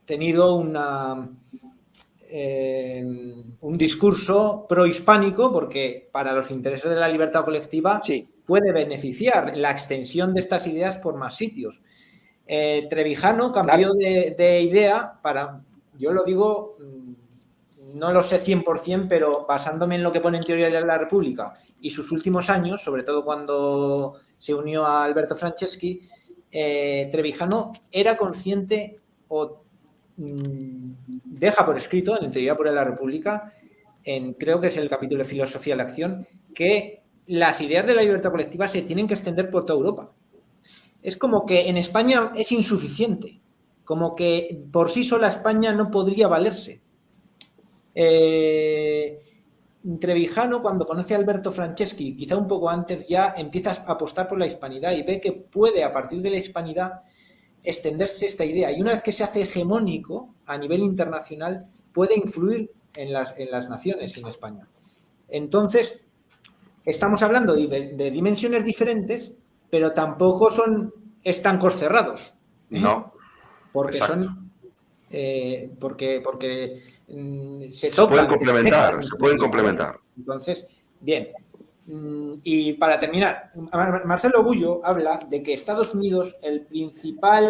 tenido 0.05 0.55
una, 0.55 1.29
eh, 2.31 3.03
un 3.61 3.77
discurso 3.77 4.65
prohispánico 4.67 5.51
porque 5.51 6.09
para 6.11 6.33
los 6.33 6.49
intereses 6.49 6.89
de 6.89 6.95
la 6.95 7.07
libertad 7.07 7.45
colectiva 7.45 8.01
puede 8.45 8.73
beneficiar 8.73 9.55
la 9.55 9.71
extensión 9.71 10.33
de 10.33 10.39
estas 10.39 10.65
ideas 10.65 10.97
por 10.97 11.15
más 11.15 11.35
sitios. 11.35 11.81
Trevijano 12.47 13.51
cambió 13.51 13.93
de, 13.93 14.61
idea 14.63 15.19
para, 15.21 15.61
yo 15.99 16.11
lo 16.13 16.23
digo, 16.23 16.77
no 17.93 18.11
lo 18.11 18.23
sé 18.23 18.39
100%, 18.39 19.07
pero 19.07 19.45
basándome 19.47 19.95
en 19.95 20.03
lo 20.03 20.11
que 20.11 20.21
pone 20.21 20.37
en 20.37 20.43
teoría 20.43 20.69
la 20.69 20.97
República 20.97 21.53
y 21.81 21.89
sus 21.89 22.11
últimos 22.11 22.49
años, 22.49 22.83
sobre 22.83 23.03
todo 23.03 23.23
cuando 23.23 24.15
se 24.37 24.53
unió 24.53 24.85
a 24.85 25.03
Alberto 25.03 25.35
Franceschi, 25.35 26.01
eh, 26.51 27.09
Trevijano 27.11 27.73
era 27.91 28.17
consciente 28.17 28.99
o 29.27 29.61
mm, 30.17 30.91
deja 31.25 31.65
por 31.65 31.77
escrito 31.77 32.21
en 32.21 32.31
Teoría 32.31 32.55
por 32.55 32.71
la 32.71 32.83
República, 32.83 33.53
en, 34.03 34.33
creo 34.33 34.59
que 34.59 34.67
es 34.67 34.77
el 34.77 34.89
capítulo 34.89 35.23
de 35.23 35.29
Filosofía 35.29 35.73
de 35.73 35.77
la 35.77 35.83
Acción, 35.83 36.27
que 36.53 37.03
las 37.27 37.61
ideas 37.61 37.85
de 37.85 37.93
la 37.93 38.01
libertad 38.01 38.31
colectiva 38.31 38.67
se 38.67 38.81
tienen 38.81 39.07
que 39.07 39.13
extender 39.13 39.51
por 39.51 39.65
toda 39.65 39.79
Europa. 39.79 40.11
Es 41.01 41.15
como 41.15 41.45
que 41.45 41.69
en 41.69 41.77
España 41.77 42.31
es 42.35 42.51
insuficiente, 42.51 43.39
como 43.85 44.15
que 44.15 44.67
por 44.71 44.89
sí 44.89 45.03
sola 45.03 45.27
España 45.27 45.73
no 45.73 45.91
podría 45.91 46.27
valerse. 46.27 46.81
Eh, 48.01 49.19
Trevijano, 49.99 50.61
cuando 50.61 50.85
conoce 50.85 51.13
a 51.13 51.17
Alberto 51.17 51.51
Franceschi, 51.51 52.15
quizá 52.15 52.37
un 52.37 52.47
poco 52.47 52.69
antes, 52.69 53.09
ya 53.09 53.33
empieza 53.35 53.71
a 53.71 53.91
apostar 53.91 54.25
por 54.25 54.39
la 54.39 54.45
hispanidad 54.45 54.93
y 54.93 55.03
ve 55.03 55.19
que 55.19 55.33
puede, 55.33 55.83
a 55.83 55.91
partir 55.91 56.21
de 56.21 56.29
la 56.29 56.37
hispanidad, 56.37 57.01
extenderse 57.61 58.25
esta 58.25 58.45
idea. 58.45 58.71
Y 58.71 58.79
una 58.79 58.91
vez 58.91 59.03
que 59.03 59.11
se 59.11 59.25
hace 59.25 59.41
hegemónico 59.41 60.33
a 60.45 60.57
nivel 60.57 60.81
internacional, 60.81 61.67
puede 61.91 62.15
influir 62.15 62.71
en 62.95 63.11
las, 63.11 63.37
en 63.37 63.51
las 63.51 63.67
naciones 63.67 64.15
en 64.15 64.27
España. 64.27 64.69
Entonces, 65.27 65.99
estamos 66.85 67.21
hablando 67.21 67.53
de, 67.53 68.11
dimensiones 68.11 68.63
diferentes, 68.63 69.33
pero 69.69 69.91
tampoco 69.91 70.51
son 70.51 70.93
estancos 71.21 71.75
cerrados. 71.75 72.33
No. 72.69 73.11
Porque 73.73 73.97
son 73.97 74.48
eh, 75.11 75.71
porque, 75.79 76.21
porque 76.23 76.79
mm, 77.07 77.71
se 77.71 77.89
tocan. 77.89 78.27
pueden 78.27 78.27
complementar, 78.27 79.03
se, 79.03 79.15
pueden 79.17 79.37
complementar. 79.37 79.99
Entonces, 80.17 80.67
bien. 80.99 81.27
Mm, 81.87 82.35
y 82.43 82.73
para 82.73 82.99
terminar, 82.99 83.49
Marcelo 84.05 84.43
Gullo 84.43 84.85
habla 84.85 85.19
de 85.27 85.41
que 85.41 85.53
Estados 85.53 85.95
Unidos, 85.95 86.35
el 86.43 86.61
principal 86.61 87.49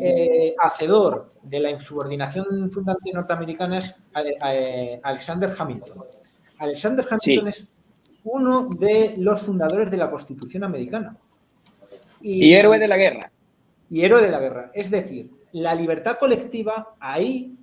eh, 0.00 0.54
hacedor 0.58 1.34
de 1.42 1.60
la 1.60 1.70
insubordinación 1.70 2.70
fundante 2.70 3.12
norteamericana 3.12 3.78
es 3.78 3.94
eh, 4.46 4.98
Alexander 5.02 5.52
Hamilton. 5.56 6.04
Alexander 6.58 7.04
Hamilton 7.10 7.48
es 7.48 7.66
uno 8.24 8.68
de 8.68 9.14
los 9.18 9.42
fundadores 9.42 9.90
de 9.90 9.96
la 9.98 10.08
Constitución 10.08 10.64
americana. 10.64 11.18
y 12.22 12.54
héroe 12.54 12.78
de 12.78 12.88
la 12.88 12.96
guerra. 12.96 13.30
Y 13.90 14.02
héroe 14.02 14.22
de 14.22 14.30
la 14.30 14.40
guerra. 14.40 14.70
Es 14.72 14.90
decir, 14.90 15.30
la 15.52 15.74
libertad 15.74 16.18
colectiva 16.18 16.94
ahí 17.00 17.56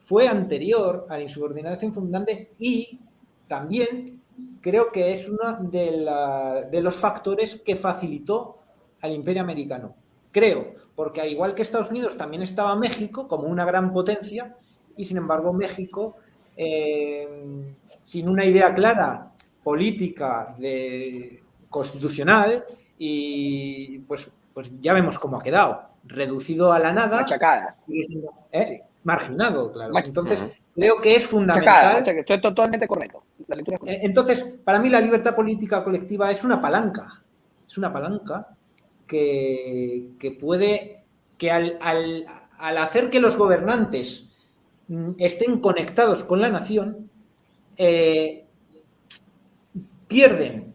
fue 0.00 0.28
anterior 0.28 1.06
a 1.08 1.16
la 1.16 1.22
insubordinación 1.24 1.92
fundante 1.92 2.52
y 2.58 3.00
también 3.48 4.22
creo 4.60 4.90
que 4.92 5.12
es 5.12 5.28
uno 5.28 5.68
de, 5.70 6.80
los 6.80 6.96
factores 6.96 7.56
que 7.64 7.76
facilitó 7.76 8.58
al 9.02 9.12
imperio 9.12 9.42
americano. 9.42 9.94
Creo, 10.30 10.74
porque 10.94 11.20
al 11.20 11.28
igual 11.28 11.54
que 11.54 11.62
Estados 11.62 11.90
Unidos 11.90 12.16
también 12.16 12.42
estaba 12.42 12.76
México 12.76 13.26
como 13.26 13.48
una 13.48 13.64
gran 13.64 13.92
potencia 13.92 14.56
y 14.96 15.04
sin 15.04 15.16
embargo 15.16 15.52
México, 15.52 16.16
eh, 16.56 17.74
sin 18.02 18.28
una 18.28 18.44
idea 18.44 18.74
clara 18.74 19.32
política 19.62 20.54
de, 20.58 21.40
constitucional 21.68 22.64
y 22.98 23.98
pues, 24.00 24.28
pues 24.54 24.70
ya 24.80 24.94
vemos 24.94 25.18
cómo 25.18 25.36
ha 25.36 25.42
quedado 25.42 25.95
reducido 26.06 26.72
a 26.72 26.78
la 26.78 26.92
nada. 26.92 27.22
Machacada. 27.22 27.76
¿eh? 28.52 28.82
Marginado, 29.04 29.72
claro. 29.72 29.94
Entonces, 30.04 30.44
creo 30.74 31.00
que 31.00 31.16
es 31.16 31.26
fundamental. 31.26 32.06
esto 32.06 32.34
es 32.34 32.40
totalmente 32.40 32.88
correcto. 32.88 33.22
Eh, 33.86 34.00
entonces, 34.02 34.44
para 34.64 34.78
mí 34.80 34.88
la 34.88 35.00
libertad 35.00 35.34
política 35.34 35.84
colectiva 35.84 36.30
es 36.30 36.42
una 36.44 36.60
palanca. 36.60 37.22
Es 37.66 37.78
una 37.78 37.92
palanca 37.92 38.56
que, 39.06 40.36
puede, 40.40 41.04
que 41.38 41.50
al, 41.50 42.26
hacer 42.58 43.10
que 43.10 43.20
los 43.20 43.36
gobernantes 43.36 44.26
mm, 44.88 45.10
estén 45.18 45.60
conectados 45.60 46.24
con 46.24 46.40
la 46.40 46.48
nación, 46.48 47.10
eh, 47.76 48.44
pierden 50.08 50.74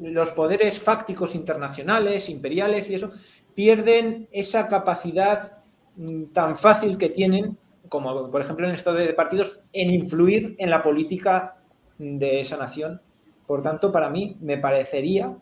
los 0.00 0.30
poderes 0.30 0.78
fácticos 0.78 1.34
internacionales, 1.34 2.28
imperiales 2.28 2.88
y 2.88 2.94
eso, 2.94 3.10
pierden 3.54 4.28
esa 4.32 4.68
capacidad 4.68 5.58
mm, 5.96 6.24
tan 6.32 6.56
fácil 6.56 6.98
que 6.98 7.08
tienen, 7.08 7.56
como 7.88 8.30
por 8.30 8.40
ejemplo 8.40 8.66
en 8.66 8.70
el 8.70 8.76
estado 8.76 8.96
de 8.96 9.12
partidos, 9.14 9.60
en 9.72 9.90
influir 9.90 10.54
en 10.58 10.70
la 10.70 10.82
política 10.82 11.56
de 11.98 12.40
esa 12.40 12.56
nación. 12.56 13.00
Por 13.46 13.62
tanto, 13.62 13.92
para 13.92 14.10
mí 14.10 14.36
me 14.40 14.58
parecería, 14.58 15.36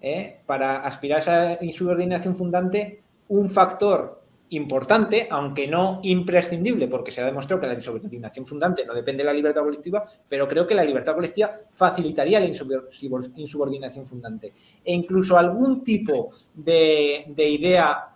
eh, 0.00 0.40
para 0.46 0.78
aspirar 0.78 1.18
a 1.18 1.20
esa 1.20 1.64
insubordinación 1.64 2.34
fundante, 2.34 3.02
un 3.28 3.48
factor 3.50 4.21
importante, 4.52 5.26
aunque 5.30 5.66
no 5.66 6.00
imprescindible, 6.02 6.86
porque 6.88 7.10
se 7.10 7.20
ha 7.20 7.24
demostrado 7.24 7.60
que 7.60 7.66
la 7.66 7.74
insubordinación 7.74 8.46
fundante 8.46 8.84
no 8.84 8.92
depende 8.92 9.22
de 9.22 9.28
la 9.28 9.32
libertad 9.32 9.62
colectiva, 9.62 10.04
pero 10.28 10.46
creo 10.46 10.66
que 10.66 10.74
la 10.74 10.84
libertad 10.84 11.14
colectiva 11.14 11.56
facilitaría 11.72 12.38
la 12.38 12.46
insubordinación 12.46 14.06
fundante. 14.06 14.52
E 14.84 14.92
incluso 14.92 15.38
algún 15.38 15.82
tipo 15.82 16.30
de, 16.54 17.32
idea 17.36 18.10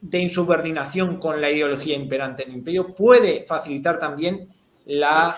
de 0.00 0.18
insubordinación 0.18 1.18
con 1.18 1.40
la 1.40 1.50
ideología 1.50 1.96
imperante 1.96 2.44
en 2.44 2.50
el 2.50 2.56
imperio 2.58 2.94
puede 2.94 3.44
facilitar 3.46 3.98
también 3.98 4.48
la, 4.86 5.34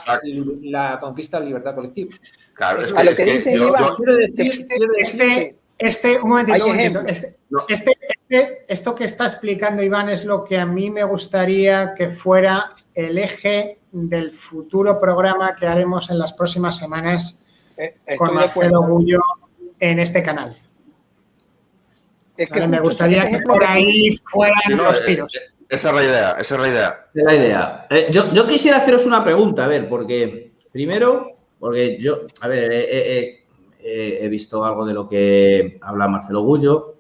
la 0.63 0.99
conquista 1.01 1.39
de 1.39 1.45
la 1.45 1.49
libertad 1.49 1.75
colectiva. 1.75 2.15
Claro, 2.55 2.83
es 2.83 2.93
que, 2.93 3.39
quiero 3.41 4.15
decir, 4.15 5.57
este, 5.79 6.21
un 6.21 6.29
momentito, 6.29 6.65
un 6.65 6.71
momentito. 6.71 7.01
Este, 7.01 7.37
este, 7.69 7.73
este, 7.73 7.92
esto 8.29 8.95
que 8.95 9.05
está 9.05 9.25
explicando 9.25 9.83
Iván 9.83 10.09
es 10.09 10.25
lo 10.25 10.45
que 10.45 10.59
a 10.59 10.67
mí 10.67 10.91
me 10.91 11.05
gustaría 11.05 11.95
que 11.95 12.09
fuera 12.09 12.69
el 12.95 13.19
eje 13.19 13.79
del 13.91 14.33
futuro 14.33 14.99
programa 14.99 15.55
que 15.55 15.67
haremos 15.67 16.11
en 16.11 16.19
las 16.19 16.33
próximas 16.33 16.79
semanas 16.79 17.45
eh, 17.77 17.95
con 18.17 18.35
Marcelo 18.35 18.83
Gullo 18.83 19.21
en 19.79 19.99
este 19.99 20.23
canal. 20.23 20.57
Es 22.37 22.49
que 22.49 22.67
me 22.67 22.81
gustaría 22.81 23.29
que 23.31 23.39
por 23.41 23.63
ahí 23.65 24.17
fueran 24.25 24.77
los 24.77 25.03
eh, 25.03 25.05
tiros. 25.07 25.33
esa 25.69 25.89
es 25.91 25.95
la 25.95 26.03
idea, 26.03 26.31
esa 26.41 26.55
es 26.55 26.61
la 26.61 26.69
idea. 26.69 27.07
Es 27.15 27.25
la 27.25 27.35
idea. 27.35 27.87
Eh, 27.91 28.09
yo, 28.11 28.33
yo, 28.33 28.47
quisiera 28.47 28.79
haceros 28.79 29.05
una 29.05 29.23
pregunta, 29.23 29.67
a 29.67 29.69
ver, 29.69 29.89
porque 29.89 30.53
primero, 30.73 31.37
porque 31.59 31.99
yo, 32.01 32.23
a 32.41 32.49
ver, 32.49 32.73
he 32.73 34.29
visto 34.29 34.65
algo 34.65 34.87
de 34.87 34.95
lo 34.95 35.07
que 35.09 35.79
habla 35.83 36.09
Marcelo 36.09 36.43
Gullo, 36.43 36.92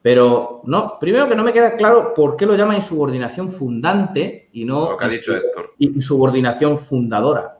pero 0.00 0.62
no, 0.64 0.98
primero 0.98 1.28
que 1.28 1.34
no 1.34 1.42
me 1.42 1.52
queda 1.52 1.76
claro 1.76 2.14
por 2.14 2.36
qué 2.36 2.46
lo 2.46 2.56
llama 2.56 2.76
insubordinación 2.76 3.50
fundante 3.50 4.48
y 4.52 4.64
no 4.64 4.92
lo 4.92 4.96
que 4.96 5.04
ha 5.04 5.08
dicho 5.08 5.34
Héctor. 5.34 5.74
insubordinación 5.78 6.78
fundadora. 6.78 7.58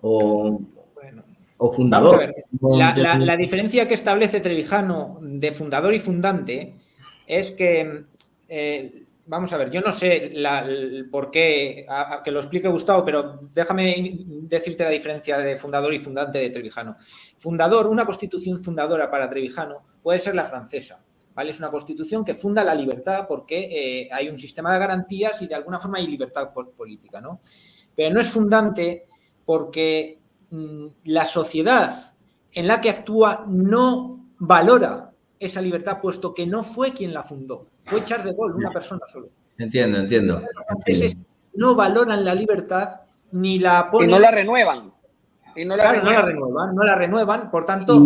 O, 0.00 0.60
o 1.58 1.72
fundador. 1.72 2.32
La, 2.60 3.36
diferencia 3.36 3.88
que 3.88 3.94
establece 3.94 4.40
Trevijano 4.40 5.18
de 5.20 5.52
fundador 5.52 5.94
y 5.94 5.98
fundante 5.98 6.74
es 7.26 7.50
que, 7.52 8.04
eh, 8.48 9.04
vamos 9.26 9.52
a 9.52 9.56
ver, 9.56 9.70
yo 9.70 9.80
no 9.80 9.92
sé 9.92 10.32
por 11.10 11.30
qué, 11.30 11.86
que 12.24 12.30
lo 12.30 12.40
explique 12.40 12.68
Gustavo, 12.68 13.04
pero 13.04 13.40
déjame 13.54 14.18
decirte 14.42 14.84
la 14.84 14.90
diferencia 14.90 15.38
de 15.38 15.56
fundador 15.56 15.92
y 15.94 15.98
fundante 15.98 16.38
de 16.38 16.50
Trevijano. 16.50 16.96
Fundador, 17.36 17.86
una 17.86 18.04
constitución 18.04 18.62
fundadora 18.62 19.10
para 19.10 19.28
Trevijano 19.28 19.82
puede 20.02 20.18
ser 20.18 20.34
la 20.34 20.44
francesa. 20.44 21.00
¿Vale? 21.36 21.52
Es 21.52 21.60
una 21.60 21.70
constitución 21.70 22.24
que 22.24 22.34
funda 22.34 22.64
la 22.64 22.74
libertad 22.74 23.26
porque 23.28 23.68
eh, 23.70 24.08
hay 24.10 24.28
un 24.28 24.38
sistema 24.38 24.72
de 24.72 24.80
garantías 24.80 25.40
y 25.42 25.46
de 25.46 25.54
alguna 25.54 25.78
forma 25.78 25.98
hay 25.98 26.08
libertad 26.08 26.50
política, 26.52 27.20
¿no? 27.20 27.38
Pero 27.94 28.12
no 28.12 28.20
es 28.20 28.28
fundante 28.28 29.06
porque 29.44 30.18
Mm, 30.50 30.86
la 31.04 31.26
sociedad 31.26 31.92
en 32.52 32.68
la 32.68 32.80
que 32.80 32.90
actúa 32.90 33.44
no 33.48 34.24
valora 34.38 35.10
esa 35.40 35.60
libertad, 35.60 36.00
puesto 36.00 36.32
que 36.32 36.46
no 36.46 36.62
fue 36.62 36.92
quien 36.92 37.12
la 37.12 37.24
fundó, 37.24 37.66
fue 37.84 38.04
Charles 38.04 38.26
de 38.26 38.32
Gaulle, 38.32 38.54
una 38.54 38.70
persona 38.70 39.02
solo. 39.06 39.28
Entiendo, 39.58 39.98
entiendo. 39.98 40.40
Los 40.40 41.16
no 41.54 41.74
valoran 41.74 42.24
la 42.24 42.34
libertad 42.34 43.00
ni 43.32 43.58
la 43.58 43.90
ponen. 43.90 44.10
Y 44.10 44.12
no 44.12 44.18
la 44.18 44.30
renuevan. 44.30 44.92
Y 45.56 45.64
no 45.64 45.76
la, 45.76 45.90
renuevan. 45.90 46.74
no 46.74 46.84
la 46.84 46.94
renuevan, 46.94 47.50
Por 47.50 47.64
tanto, 47.64 48.04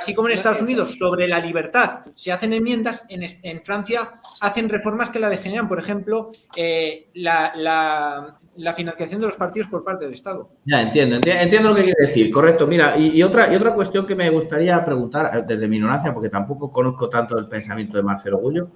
así 0.00 0.14
como 0.14 0.28
en 0.28 0.34
Estados 0.34 0.62
Unidos 0.62 0.96
sobre 0.96 1.28
la 1.28 1.38
libertad 1.38 2.00
se 2.14 2.32
hacen 2.32 2.52
enmiendas, 2.52 3.04
en, 3.08 3.60
Francia 3.62 4.00
hacen 4.40 4.68
reformas 4.68 5.10
que 5.10 5.18
la 5.18 5.28
degeneran. 5.28 5.68
Por 5.68 5.78
ejemplo, 5.78 6.30
eh, 6.56 7.06
la, 7.14 8.36
financiación 8.74 9.20
de 9.20 9.26
los 9.26 9.36
partidos 9.36 9.68
por 9.68 9.84
parte 9.84 10.06
del 10.06 10.14
Estado. 10.14 10.50
Ya, 10.64 10.82
entiendo, 10.82 11.16
entiendo, 11.24 11.70
lo 11.70 11.76
que 11.76 11.84
quiere 11.84 12.06
decir. 12.06 12.30
Correcto. 12.30 12.66
Mira, 12.66 12.96
y, 12.96 13.22
otra, 13.22 13.52
y 13.52 13.56
otra 13.56 13.74
cuestión 13.74 14.06
que 14.06 14.14
me 14.14 14.30
gustaría 14.30 14.82
preguntar 14.84 15.36
eh, 15.36 15.44
desde 15.46 15.68
mi 15.68 15.76
ignorancia, 15.76 16.14
porque 16.14 16.30
tampoco 16.30 16.72
conozco 16.72 17.08
tanto 17.08 17.38
el 17.38 17.48
pensamiento 17.48 17.96
de 17.96 18.02
Marcelo 18.02 18.38
Gullo, 18.38 18.68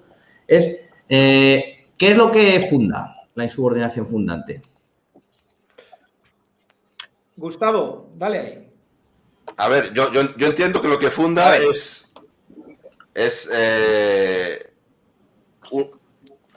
es 0.47 0.79
eh, 1.09 1.87
¿qué 1.97 2.11
es 2.11 2.17
lo 2.17 2.31
que 2.31 2.67
funda 2.69 3.15
la 3.35 3.43
insubordinación 3.43 4.07
fundante? 4.07 4.61
Gustavo, 7.35 8.11
dale 8.15 8.39
ahí. 8.39 8.69
A 9.57 9.67
ver, 9.69 9.93
yo, 9.93 10.07
entiendo 10.39 10.81
que 10.81 10.87
lo 10.87 10.97
que 10.97 11.11
funda 11.11 11.57
es, 11.57 12.11
es 13.13 13.49
eh, 13.51 14.71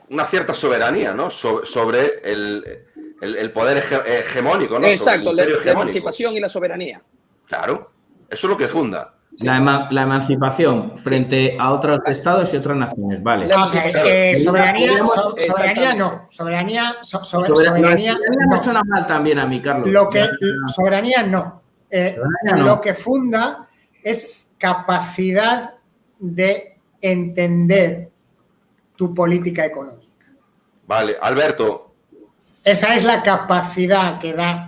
una 0.09 0.25
cierta 0.27 0.55
soberanía, 0.55 1.13
¿no? 1.13 1.31
sobre 1.31 2.21
el, 2.23 3.51
poder 3.53 3.83
hegemónico, 4.07 4.79
¿no? 4.79 4.87
Exacto, 4.87 5.33
la, 5.33 5.45
emancipación 5.45 6.35
y 6.35 6.41
la 6.41 6.49
soberanía. 6.49 7.03
Claro, 7.47 7.91
eso 8.29 8.47
es 8.47 8.51
lo 8.51 8.57
que 8.57 8.69
funda. 8.69 9.16
La, 9.41 10.03
emancipación 10.03 10.97
frente 10.97 11.57
a 11.59 11.73
otros 11.73 12.01
estados 12.07 12.53
y 12.55 12.57
otras 12.57 12.77
naciones, 12.77 13.23
vale. 13.23 13.47
No, 13.47 13.69
soberanía, 13.69 15.05
soberanía 15.05 15.95
no. 15.95 16.27
Soberanía, 16.31 16.97
soberanía, 17.03 18.17
no 18.49 18.63
suena 18.63 18.83
mal 18.85 19.07
también 19.07 19.39
a 19.39 19.47
mí, 19.47 19.61
Carlos. 19.61 19.91
Lo 19.91 20.09
que, 20.09 20.27
soberanía 20.69 21.23
no. 21.23 21.63
Eh, 21.91 22.19
lo 22.57 22.81
que 22.81 22.95
funda 22.95 23.69
es 24.03 24.47
capacidad 24.59 25.75
de 26.19 26.79
entender 27.01 28.11
tu 28.97 29.15
política 29.15 29.65
económica. 29.65 30.27
Vale, 30.87 31.17
Alberto. 31.21 31.95
Esa 32.65 32.97
es 32.97 33.05
la 33.05 33.23
capacidad 33.23 34.19
que 34.19 34.33
da 34.33 34.66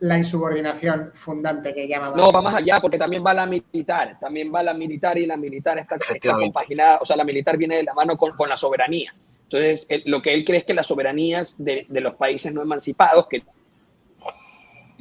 la 0.00 0.16
insubordinación 0.16 1.10
fundante 1.12 1.74
que 1.74 1.86
llama. 1.86 2.12
No, 2.16 2.32
va 2.32 2.40
más 2.40 2.54
allá, 2.54 2.80
porque 2.80 2.98
también 2.98 3.24
va 3.24 3.34
la 3.34 3.46
militar, 3.46 4.18
también 4.18 4.52
va 4.52 4.62
la 4.62 4.74
militar 4.74 5.18
y 5.18 5.26
la 5.26 5.36
militar 5.36 5.78
está, 5.78 5.98
compaginada, 6.32 6.98
o 7.00 7.04
sea, 7.04 7.16
la 7.16 7.24
militar 7.24 7.56
viene 7.56 7.76
de 7.76 7.82
la 7.82 7.94
mano 7.94 8.16
con, 8.16 8.32
con 8.32 8.48
la 8.48 8.56
soberanía. 8.56 9.14
Entonces, 9.44 9.88
lo 10.06 10.22
que 10.22 10.32
él 10.32 10.44
cree 10.44 10.60
es 10.60 10.64
que 10.64 10.74
las 10.74 10.86
soberanías 10.86 11.62
de, 11.62 11.86
de, 11.88 12.00
los 12.00 12.14
países 12.14 12.52
no 12.54 12.62
emancipados, 12.62 13.26
que 13.26 13.42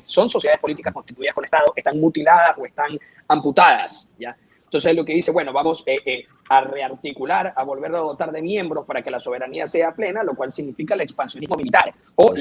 son 0.04 0.30
sociedades 0.30 0.60
políticas 0.60 0.94
constituidas 0.94 1.36
con 1.36 1.46
Estado, 1.46 1.72
están 1.76 2.00
mutiladas 2.00 2.58
o 2.58 2.66
están 2.66 2.98
amputadas, 3.28 4.10
¿ya? 4.18 4.36
Entonces 4.70 4.96
lo 4.96 5.04
que 5.04 5.14
dice, 5.14 5.32
bueno, 5.32 5.52
vamos 5.52 5.82
eh, 5.88 5.98
eh, 6.06 6.28
a 6.48 6.62
rearticular, 6.62 7.54
a 7.56 7.64
volver 7.64 7.90
a 7.96 7.98
dotar 7.98 8.32
de 8.32 8.40
miembros 8.40 8.86
para 8.86 9.02
que 9.02 9.10
la 9.10 9.20
soberanía 9.20 9.66
sea 9.66 9.94
plena, 9.94 10.22
lo 10.22 10.36
cual 10.36 10.52
significa 10.52 10.94
el 10.94 11.02
expansionismo 11.02 11.56
militar 11.56 11.92
o 12.14 12.36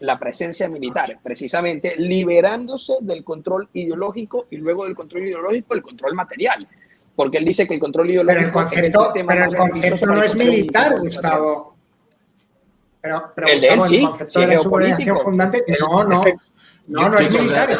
la, 0.00 0.18
presencia 0.18 0.68
militar, 0.68 1.20
precisamente 1.22 1.94
liberándose 1.96 2.94
del 3.02 3.22
control 3.22 3.68
ideológico 3.72 4.48
y 4.50 4.56
luego 4.56 4.84
del 4.84 4.96
control 4.96 5.28
ideológico 5.28 5.74
el 5.74 5.82
control 5.82 6.14
material. 6.14 6.66
Porque 7.14 7.38
él 7.38 7.44
dice 7.44 7.68
que 7.68 7.74
el 7.74 7.80
control 7.80 8.10
ideológico 8.10 8.40
pero 8.40 8.46
el 8.46 8.52
concepto, 8.52 9.12
pero 9.14 9.44
el 9.44 9.56
concepto 9.56 10.06
no 10.06 10.22
es 10.24 10.34
militar, 10.34 10.98
Gustavo. 10.98 11.76
Pero, 13.00 13.32
pero 13.32 13.46
el, 13.46 13.60
Gustavo, 13.60 13.84
el 13.84 14.02
concepto 14.02 14.40
de 14.40 14.46
la 14.48 14.58
subordinación 14.58 15.20
fundante, 15.20 15.64
no, 15.78 16.02
no. 16.02 16.24
No, 16.90 17.08
no 17.08 17.18
es 17.18 17.30
militar. 17.30 17.68
Que. 17.68 17.76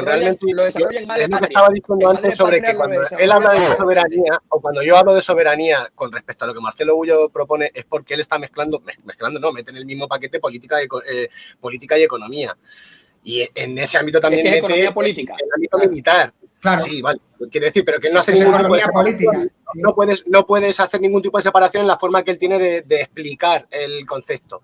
Realmente 0.00 0.46
es 0.48 1.28
lo 1.28 1.38
que 1.38 1.44
estaba 1.44 1.68
diciendo 1.68 2.10
antes 2.10 2.36
sobre 2.36 2.62
que 2.62 2.74
cuando 2.74 3.02
él 3.18 3.30
habla 3.30 3.52
de 3.52 3.76
soberanía, 3.76 4.40
o 4.48 4.60
cuando 4.60 4.82
yo 4.82 4.96
hablo 4.96 5.14
de 5.14 5.20
soberanía 5.20 5.90
con 5.94 6.10
respecto 6.10 6.46
a 6.46 6.48
lo 6.48 6.54
que 6.54 6.60
Marcelo 6.60 6.96
Bullo 6.96 7.28
propone, 7.28 7.70
es 7.74 7.84
porque 7.84 8.14
él 8.14 8.20
está 8.20 8.38
mezclando, 8.38 8.82
mezclando, 9.04 9.38
no, 9.38 9.52
mete 9.52 9.70
en 9.70 9.76
el 9.76 9.84
mismo 9.84 10.08
paquete 10.08 10.40
política 10.40 10.82
y, 10.82 10.86
eh, 11.10 11.28
política 11.60 11.98
y 11.98 12.04
economía. 12.04 12.56
Y 13.22 13.46
en 13.54 13.78
ese 13.78 13.98
ámbito 13.98 14.18
también 14.18 14.46
es 14.46 14.62
mete 14.62 14.92
política. 14.92 15.34
el 15.38 15.52
ámbito 15.54 15.78
militar. 15.78 16.32
Claro. 16.58 16.78
Sí, 16.78 17.02
vale. 17.02 17.20
Quiere 17.50 17.66
decir, 17.66 17.84
pero 17.84 18.00
que 18.00 18.08
él 18.08 18.14
no 18.14 18.20
hace 18.20 18.32
ningún 18.32 18.56
tipo 18.56 18.76
de 18.76 18.82
política. 18.88 19.46
No 19.74 19.94
puedes, 19.94 20.26
no 20.26 20.46
puedes 20.46 20.80
hacer 20.80 21.02
ningún 21.02 21.20
tipo 21.20 21.36
de 21.36 21.42
separación 21.42 21.82
en 21.82 21.88
la 21.88 21.98
forma 21.98 22.22
que 22.22 22.30
él 22.30 22.38
tiene 22.38 22.58
de, 22.58 22.80
de 22.80 23.02
explicar 23.02 23.66
el 23.70 24.06
concepto. 24.06 24.62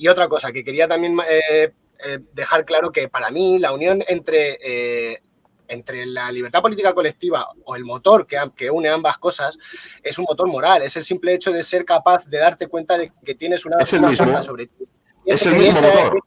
Y 0.00 0.08
otra 0.08 0.28
cosa 0.28 0.50
que 0.50 0.64
quería 0.64 0.88
también 0.88 1.14
eh, 1.28 1.74
eh, 2.02 2.18
dejar 2.32 2.64
claro 2.64 2.90
que 2.90 3.10
para 3.10 3.30
mí 3.30 3.58
la 3.58 3.74
unión 3.74 4.02
entre, 4.08 4.58
eh, 4.62 5.22
entre 5.68 6.06
la 6.06 6.32
libertad 6.32 6.62
política 6.62 6.94
colectiva 6.94 7.46
o 7.66 7.76
el 7.76 7.84
motor 7.84 8.26
que, 8.26 8.38
que, 8.56 8.70
une 8.70 8.88
ambas 8.88 9.18
cosas 9.18 9.58
es 10.02 10.18
un 10.18 10.24
motor 10.26 10.48
moral, 10.48 10.80
es 10.80 10.96
el 10.96 11.04
simple 11.04 11.34
hecho 11.34 11.52
de 11.52 11.62
ser 11.62 11.84
capaz 11.84 12.26
de 12.26 12.38
darte 12.38 12.66
cuenta 12.66 12.96
de 12.96 13.12
que 13.22 13.34
tienes 13.34 13.66
una, 13.66 13.84
fuerza 13.84 14.42
sobre 14.42 14.68
ti. 14.68 14.88
Es 15.26 15.44
el 15.44 15.56
mismo 15.56 15.86
motor. 15.86 16.22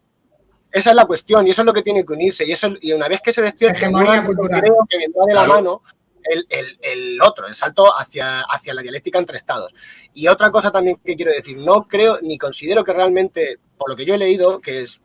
esa 0.71 0.89
es 0.91 0.95
la 0.95 1.07
cuestión 1.07 1.47
y 1.47 1.49
eso 1.49 1.63
es 1.63 1.65
lo 1.65 1.73
que 1.73 1.81
tiene 1.81 2.05
que 2.05 2.13
unirse. 2.13 2.45
Y, 2.45 2.51
eso, 2.51 2.75
y 2.79 2.93
una 2.93 3.07
vez 3.07 3.21
que 3.21 3.33
se 3.33 3.41
despierta, 3.41 3.79
creo 3.79 4.85
que 4.87 4.97
vendrá 4.99 5.25
de 5.25 5.33
la 5.33 5.47
mano 5.47 5.81
el, 6.29 7.21
otro, 7.21 7.47
el 7.47 7.55
salto 7.55 7.91
hacia, 7.97 8.41
hacia 8.41 8.73
la 8.73 8.81
dialéctica 8.81 9.19
entre 9.19 9.37
estados. 9.37 9.73
Y 10.13 10.27
otra 10.27 10.51
cosa 10.51 10.71
también 10.71 10.97
que 11.03 11.15
quiero 11.15 11.31
decir, 11.31 11.57
no 11.57 11.87
creo 11.87 12.19
ni 12.21 12.37
considero 12.37 12.83
que 12.83 12.93
realmente, 12.93 13.59
por 13.77 13.89
lo 13.89 13.95
que 13.95 14.05
yo 14.05 14.15
he 14.15 14.17
leído, 14.17 14.59
que 14.59 14.81
es 14.81 15.01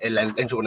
en, 0.00 0.48
su, 0.48 0.60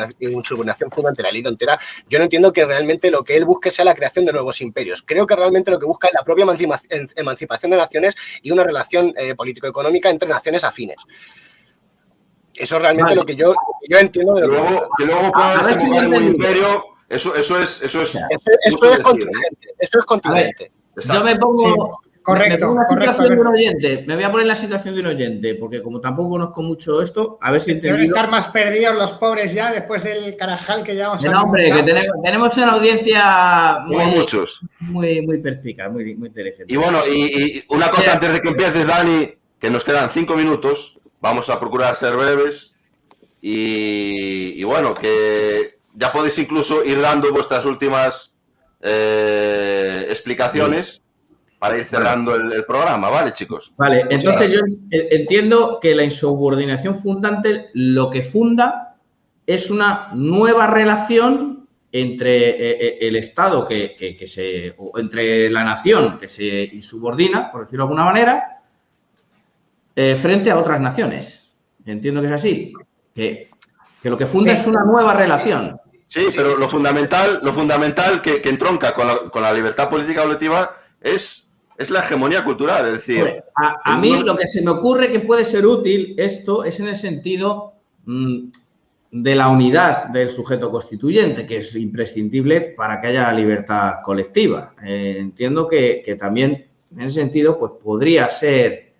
subordinación 0.44 0.92
fundante 0.92 1.24
la 1.24 1.32
leído 1.32 1.50
entera, 1.50 1.80
yo 2.08 2.20
no 2.20 2.24
entiendo 2.24 2.54
que 2.54 2.66
realmente 2.66 3.12
lo 3.12 3.24
que 3.24 3.36
él 3.36 3.46
busque 3.46 3.72
sea 3.72 3.86
la 3.86 3.96
creación 3.96 4.26
de 4.26 4.34
nuevos 4.34 4.62
imperios. 4.62 5.02
Creo 5.02 5.26
que 5.28 5.36
realmente 5.36 5.72
lo 5.72 5.80
que 5.80 5.86
busca 5.86 6.08
es 6.08 6.14
la 6.14 6.24
propia 6.24 6.46
emancipación 7.16 7.72
de 7.72 7.78
naciones 7.78 8.16
y 8.42 8.52
una 8.52 8.64
relación 8.64 9.14
eh, 9.18 9.36
político-económica 9.36 10.10
entre 10.10 10.30
naciones 10.30 10.64
afines. 10.64 10.98
Eso 12.54 12.76
es 12.78 12.82
realmente 12.82 13.14
lo 13.14 13.24
que 13.24 13.36
yo, 13.36 13.54
yo 13.88 13.98
entiendo 13.98 14.34
de 14.34 14.42
lo 14.42 14.50
que, 14.50 14.58
luego, 14.58 14.90
que 14.98 15.06
luego 15.06 15.32
pueda 15.32 16.08
un 16.08 16.24
imperio 16.24 16.97
eso, 17.10 17.36
eso 17.36 17.60
es, 17.60 17.82
eso 17.82 18.02
es, 18.02 18.16
eso, 18.66 18.92
es 18.92 19.00
contingente. 19.00 19.70
Eso 19.80 20.00
es 20.00 20.06
contingente. 20.06 20.72
yo 20.96 21.24
me 21.24 21.38
pongo. 21.38 22.02
correcto, 22.22 22.74
me, 22.74 22.86
correcto, 22.86 23.24
de 23.24 23.40
un 23.40 23.48
oyente, 23.48 24.04
me 24.06 24.16
voy 24.16 24.26
a 24.26 24.32
poner 24.32 24.44
en 24.44 24.50
la 24.50 24.56
situación 24.56 24.94
de 24.94 25.00
un 25.00 25.08
oyente, 25.08 25.56
porque 25.56 25.82
como 25.82 26.02
tampoco 26.02 26.32
conozco 26.32 26.62
mucho 26.64 27.02
esto, 27.02 27.38
a 27.42 27.52
ver 27.52 27.62
si 27.62 27.76
Deben 27.76 28.02
estar 28.02 28.30
más 28.30 28.50
perdidos 28.50 28.98
los 28.98 29.14
pobres 29.14 29.54
ya 29.54 29.72
después 29.72 30.04
del 30.04 30.36
carajal 30.36 30.84
que 30.84 30.96
llevamos. 30.96 31.24
No, 31.24 31.44
hombre, 31.44 31.72
que 31.72 31.84
tenemos, 31.84 32.12
tenemos 32.22 32.58
una 32.58 32.72
audiencia 32.74 33.80
muy, 33.86 34.06
muchos. 34.08 34.60
muy, 34.80 35.22
muy 35.22 35.38
perspicaz, 35.38 35.90
muy, 35.90 36.14
muy 36.16 36.28
inteligente. 36.28 36.74
Y 36.74 36.76
bueno, 36.76 37.00
y, 37.08 37.64
una 37.70 37.90
cosa 37.90 38.14
antes 38.14 38.34
de 38.34 38.42
que 38.42 38.50
empieces, 38.50 38.86
Dani, 38.86 39.34
que 39.58 39.70
nos 39.70 39.86
quedan 39.86 40.10
cinco 40.10 40.36
minutos, 40.36 41.00
vamos 41.22 41.50
a 41.50 41.58
procurar 41.58 41.96
ser 41.96 42.18
breves. 42.18 42.76
y 43.40 44.62
bueno, 44.66 44.94
que 44.94 45.77
ya 45.98 46.12
podéis 46.12 46.38
incluso 46.38 46.86
ir 46.86 47.02
dando 47.02 47.32
vuestras 47.34 47.66
últimas 47.66 48.38
eh, 48.82 50.06
explicaciones 50.10 51.02
para 51.58 51.78
ir 51.80 51.86
cerrando 51.86 52.36
el, 52.36 52.64
programa, 52.66 53.10
¿vale, 53.10 53.34
chicos? 53.34 53.74
Vale, 53.76 54.06
entonces 54.12 54.52
yo 54.52 54.60
entiendo 54.92 55.80
que 55.82 55.96
la 55.96 56.04
insubordinación 56.04 56.96
fundante 56.96 57.70
lo 57.74 58.12
que 58.12 58.22
funda 58.22 58.96
es 59.48 59.72
una 59.72 60.10
nueva 60.14 60.68
relación 60.68 61.68
entre 61.92 62.50
eh, 62.50 62.78
eh, 62.80 62.98
el 63.02 63.16
Estado 63.16 63.68
que, 63.68 64.24
se, 64.28 64.76
o 64.78 65.00
entre 65.00 65.50
la 65.50 65.64
nación 65.64 66.20
que 66.20 66.30
se 66.30 66.70
insubordina, 66.74 67.52
por 67.52 67.62
decirlo 67.62 67.86
de 67.86 67.88
alguna 67.88 68.06
manera, 68.06 68.62
frente 69.96 70.52
a 70.52 70.60
otras 70.60 70.80
naciones. 70.80 71.52
Entiendo 71.84 72.22
que 72.22 72.28
es 72.28 72.34
así. 72.34 72.74
Que, 73.16 73.50
lo 74.04 74.16
que 74.16 74.28
funda 74.28 74.54
es 74.54 74.68
una 74.68 74.84
nueva 74.86 75.16
relación. 75.16 75.80
Sí, 76.08 76.28
pero 76.36 76.56
lo 76.58 76.70
fundamental, 76.70 77.42
lo 77.44 77.52
fundamental 77.52 78.22
que, 78.22 78.42
entronca 78.46 78.94
con 78.94 79.42
la, 79.42 79.54
libertad 79.54 79.90
política 79.90 80.24
colectiva 80.24 80.76
es, 81.02 81.52
es 81.78 81.90
la 81.90 82.00
hegemonía 82.00 82.46
cultural. 82.46 82.88
Es 82.88 82.94
decir, 82.94 83.44
a, 83.56 83.98
mí 83.98 84.24
lo 84.24 84.38
que 84.38 84.48
se 84.48 84.62
me 84.62 84.72
ocurre 84.72 85.12
que 85.12 85.20
puede 85.20 85.44
ser 85.44 85.66
útil 85.66 86.16
esto 86.18 86.64
es 86.64 86.80
en 86.80 86.88
el 86.88 86.96
sentido 86.96 87.74
mm, 88.06 88.48
de 89.12 89.36
la 89.36 89.50
unidad 89.50 90.06
del 90.08 90.30
sujeto 90.30 90.72
constituyente, 90.72 91.46
que 91.46 91.58
es 91.58 91.76
imprescindible 91.76 92.62
para 92.62 93.02
que 93.02 93.08
haya 93.08 93.32
libertad 93.34 93.96
colectiva. 94.02 94.74
Eh, 94.86 95.18
entiendo 95.20 95.68
que, 95.68 96.16
también 96.18 96.68
en 96.96 97.02
ese 97.02 97.16
sentido 97.16 97.60
pues 97.60 97.74
podría 97.84 98.30
ser 98.30 98.94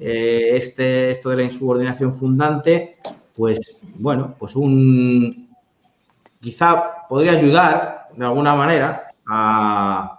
eh, 0.00 0.50
este, 0.54 1.12
esto 1.12 1.30
de 1.30 1.36
la 1.36 1.42
insubordinación 1.44 2.12
fundante, 2.12 2.96
pues 3.36 3.78
bueno, 3.94 4.34
pues 4.38 4.56
un, 4.56 5.39
quizá 6.40 7.06
podría 7.08 7.32
ayudar 7.32 8.08
de 8.16 8.24
alguna 8.24 8.54
manera 8.54 9.12
a, 9.26 10.16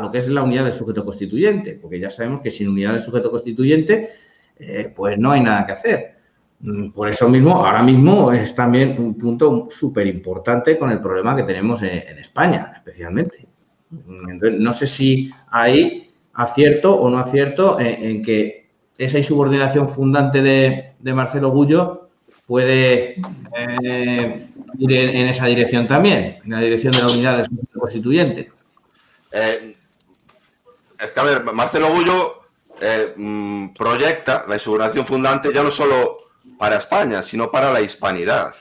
lo 0.00 0.10
que 0.10 0.18
es 0.18 0.28
la 0.28 0.42
unidad 0.42 0.64
del 0.64 0.72
sujeto 0.72 1.04
constituyente, 1.04 1.78
porque 1.80 2.00
ya 2.00 2.10
sabemos 2.10 2.40
que 2.40 2.50
sin 2.50 2.68
unidad 2.68 2.92
del 2.92 3.00
sujeto 3.00 3.30
constituyente, 3.30 4.08
eh, 4.58 4.92
pues 4.94 5.16
no 5.18 5.30
hay 5.30 5.40
nada 5.40 5.64
que 5.64 5.72
hacer. 5.72 6.14
Mm, 6.60 6.90
por 6.90 7.08
eso 7.08 7.28
mismo, 7.28 7.64
ahora 7.64 7.82
mismo 7.82 8.32
es 8.32 8.54
también 8.54 8.96
un 8.98 9.16
punto 9.16 9.68
súper 9.70 10.06
importante 10.08 10.76
con 10.76 10.90
el 10.90 11.00
problema 11.00 11.36
que 11.36 11.44
tenemos 11.44 11.82
en, 11.82 12.18
España, 12.18 12.72
especialmente. 12.74 13.46
Mm, 13.90 14.30
entonces, 14.30 14.60
no 14.60 14.72
sé 14.72 14.86
si 14.86 15.30
hay 15.50 16.10
acierto 16.32 16.94
o 16.94 17.08
no 17.08 17.18
acierto 17.18 17.78
en, 17.78 18.22
que 18.22 18.70
esa 18.98 19.18
insubordinación 19.18 19.88
fundante 19.88 20.42
de, 20.42 21.14
Marcelo 21.14 21.50
Gullo 21.50 22.08
puede 22.46 23.16
eh, 23.56 24.48
ir 24.78 24.92
en, 24.92 25.28
esa 25.28 25.46
dirección 25.46 25.86
también, 25.86 26.40
en 26.44 26.50
la 26.50 26.60
dirección 26.60 26.92
de 26.92 26.98
la 26.98 27.06
unidad 27.08 27.36
del 27.38 27.48
constituyente. 27.72 28.50
Eh, 29.32 29.76
es 30.98 31.10
que, 31.10 31.20
a 31.20 31.22
ver, 31.22 31.44
Marcelo 31.52 31.90
Gullo 31.90 32.42
eh, 32.80 33.12
mm, 33.16 33.68
proyecta 33.74 34.44
la 34.48 34.54
insubordinación 34.54 35.06
fundante 35.06 35.52
ya 35.52 35.62
no 35.62 35.70
solo 35.70 36.18
para 36.58 36.76
España, 36.76 37.22
sino 37.22 37.50
para 37.50 37.72
la 37.72 37.80
hispanidad. 37.80 38.54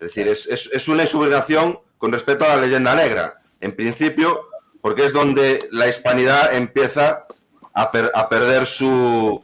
Es 0.00 0.14
decir, 0.14 0.28
es, 0.28 0.88
una 0.88 1.02
insubordinación 1.02 1.78
con 1.98 2.12
respecto 2.12 2.44
a 2.44 2.48
la 2.48 2.60
leyenda 2.60 2.94
negra, 2.94 3.40
en 3.60 3.74
principio, 3.74 4.48
porque 4.82 5.06
es 5.06 5.12
donde 5.12 5.68
la 5.72 5.88
hispanidad 5.88 6.54
empieza 6.54 7.26
a, 7.72 7.90
perder 8.28 8.66
su, 8.66 9.42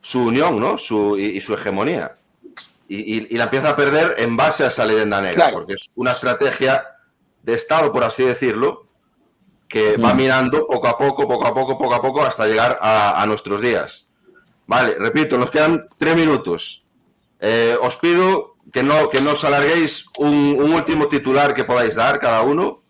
su 0.00 0.24
unión 0.24 0.58
¿no? 0.58 0.78
su, 0.78 1.18
y 1.18 1.40
su 1.40 1.54
hegemonía 1.54 2.16
y, 2.88 3.36
la 3.36 3.44
empieza 3.44 3.70
a 3.70 3.76
perder 3.76 4.14
en 4.18 4.36
base 4.36 4.64
a 4.64 4.68
esa 4.68 4.84
leyenda 4.84 5.20
negra, 5.20 5.50
porque 5.52 5.74
es 5.74 5.90
una 5.94 6.12
estrategia 6.12 6.86
de 7.42 7.54
Estado, 7.54 7.92
por 7.92 8.04
así 8.04 8.24
decirlo, 8.24 8.86
que 9.68 9.96
va 9.96 10.14
mirando 10.14 10.66
poco 10.66 10.88
a 10.88 10.96
poco, 10.96 11.26
poco 11.26 11.46
a 11.46 11.54
poco, 11.54 11.78
poco 11.78 11.94
a 11.94 12.02
poco, 12.02 12.22
hasta 12.22 12.46
llegar 12.46 12.78
a, 12.80 13.24
nuestros 13.26 13.60
días. 13.60 14.08
Vale, 14.66 14.96
repito, 14.98 15.38
nos 15.38 15.50
quedan 15.50 15.88
tres 15.96 16.16
minutos. 16.16 16.84
Eh, 17.40 17.76
os 17.80 17.96
pido 17.96 18.56
que 18.72 18.82
no, 18.82 19.08
que 19.10 19.20
no 19.20 19.32
os 19.32 19.44
alarguéis 19.44 20.06
un, 20.18 20.56
un 20.58 20.72
último 20.72 21.06
titular 21.06 21.54
que 21.54 21.64
podáis 21.64 21.94
dar 21.94 22.18
cada 22.18 22.42
uno 22.42 22.82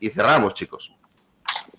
y 0.00 0.10
cerramos, 0.10 0.54
chicos. 0.54 0.95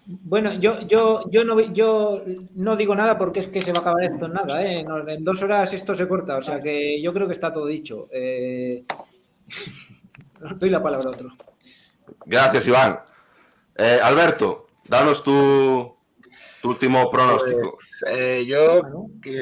Bueno, 0.10 0.54
yo, 0.54 0.88
yo, 0.88 1.30
yo, 1.30 1.44
no, 1.44 1.60
yo 1.60 2.24
no 2.56 2.78
digo 2.78 2.96
nada 2.96 3.18
porque 3.18 3.42
es 3.42 3.48
que 3.48 3.62
se 3.62 3.74
va 3.74 3.80
a 3.80 3.82
acabar 3.82 4.04
esto 4.06 4.28
en 4.28 4.34
nada. 4.34 4.64
¿eh? 4.64 4.86
En 5.08 5.24
dos 5.24 5.42
horas 5.42 5.74
esto 5.74 5.96
se 5.96 6.08
corta, 6.08 6.38
o 6.38 6.42
sea 6.42 6.62
que 6.62 7.02
yo 7.02 7.14
creo 7.14 7.28
que 7.28 7.34
está 7.34 7.54
todo 7.54 7.66
dicho. 7.66 8.08
Eh... 8.12 8.86
Doy 10.56 10.70
la 10.70 10.82
palabra 10.82 11.10
a 11.10 11.12
otro. 11.12 11.30
Gracias, 12.26 12.68
Iván. 12.68 13.00
Eh, 13.76 14.00
Alberto, 14.02 14.68
danos 14.88 15.22
tu, 15.24 15.94
tu 16.62 16.70
último 16.70 17.12
pronóstico. 17.12 17.76
Pues, 17.76 17.87
eh, 18.06 18.46
yo, 18.46 18.82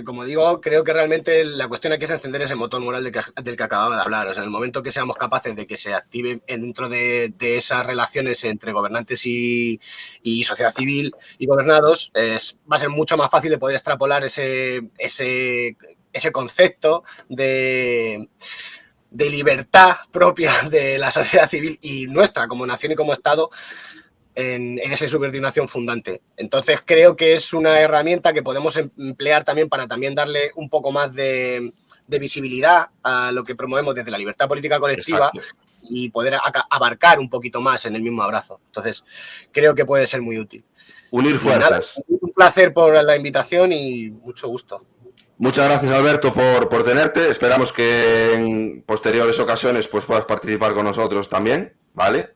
como 0.03 0.23
digo, 0.23 0.61
creo 0.61 0.83
que 0.83 0.93
realmente 0.93 1.43
la 1.43 1.67
cuestión 1.67 1.93
aquí 1.93 2.05
es 2.05 2.11
encender 2.11 2.41
ese 2.41 2.55
motor 2.55 2.81
moral 2.81 3.03
del 3.03 3.11
que, 3.57 3.63
acababa 3.63 3.95
de 3.95 4.01
hablar. 4.01 4.27
O 4.27 4.33
sea, 4.33 4.43
en 4.43 4.47
el 4.47 4.51
momento 4.51 4.81
que 4.81 4.91
seamos 4.91 5.17
capaces 5.17 5.55
de 5.55 5.67
que 5.67 5.77
se 5.77 5.93
active 5.93 6.41
dentro 6.47 6.89
de, 6.89 7.33
esas 7.39 7.85
relaciones 7.85 8.43
entre 8.43 8.71
gobernantes 8.71 9.25
y, 9.25 9.79
sociedad 10.43 10.73
civil 10.73 11.13
y 11.37 11.45
gobernados, 11.45 12.11
va 12.15 12.75
a 12.75 12.79
ser 12.79 12.89
mucho 12.89 13.17
más 13.17 13.29
fácil 13.29 13.51
de 13.51 13.57
poder 13.57 13.75
extrapolar 13.75 14.23
ese, 14.23 14.89
ese, 14.97 15.75
ese 16.13 16.31
concepto 16.31 17.03
de 17.29 18.29
de 19.15 19.29
libertad 19.29 19.95
propia 20.11 20.51
de 20.69 20.97
la 20.97 21.09
sociedad 21.09 21.49
civil 21.49 21.79
y 21.81 22.05
nuestra 22.07 22.47
como 22.47 22.65
nación 22.65 22.91
y 22.91 22.95
como 22.95 23.13
Estado 23.13 23.49
en, 24.35 24.79
esa 24.79 25.07
subordinación 25.07 25.67
fundante. 25.67 26.21
Entonces 26.37 26.81
creo 26.85 27.15
que 27.15 27.33
es 27.33 27.53
una 27.53 27.79
herramienta 27.79 28.33
que 28.33 28.43
podemos 28.43 28.77
emplear 28.77 29.43
también 29.43 29.69
para 29.69 29.87
también 29.87 30.13
darle 30.13 30.51
un 30.55 30.69
poco 30.69 30.91
más 30.91 31.13
de, 31.13 31.73
visibilidad 32.07 32.87
a 33.01 33.31
lo 33.31 33.43
que 33.43 33.55
promovemos 33.55 33.95
desde 33.95 34.11
la 34.11 34.17
libertad 34.17 34.47
política 34.47 34.79
colectiva 34.79 35.31
y 35.87 36.09
poder 36.09 36.37
abarcar 36.69 37.19
un 37.19 37.29
poquito 37.29 37.61
más 37.61 37.85
en 37.85 37.95
el 37.95 38.01
mismo 38.01 38.21
abrazo. 38.21 38.59
Entonces 38.67 39.05
creo 39.51 39.73
que 39.73 39.85
puede 39.85 40.05
ser 40.05 40.21
muy 40.21 40.37
útil. 40.37 40.63
Unir 41.11 41.39
fuerzas. 41.39 42.01
un 42.07 42.31
placer 42.33 42.73
por 42.73 43.01
la 43.03 43.15
invitación 43.15 43.71
y 43.71 44.09
mucho 44.09 44.47
gusto. 44.47 44.83
Muchas 45.37 45.69
gracias 45.69 45.91
Alberto 45.91 46.33
por, 46.33 46.69
por 46.69 46.83
tenerte. 46.83 47.29
Esperamos 47.29 47.73
que 47.73 48.33
en 48.33 48.83
posteriores 48.83 49.39
ocasiones 49.39 49.87
pues, 49.87 50.05
puedas 50.05 50.25
participar 50.25 50.73
con 50.73 50.85
nosotros 50.85 51.27
también, 51.29 51.73
¿vale? 51.93 52.31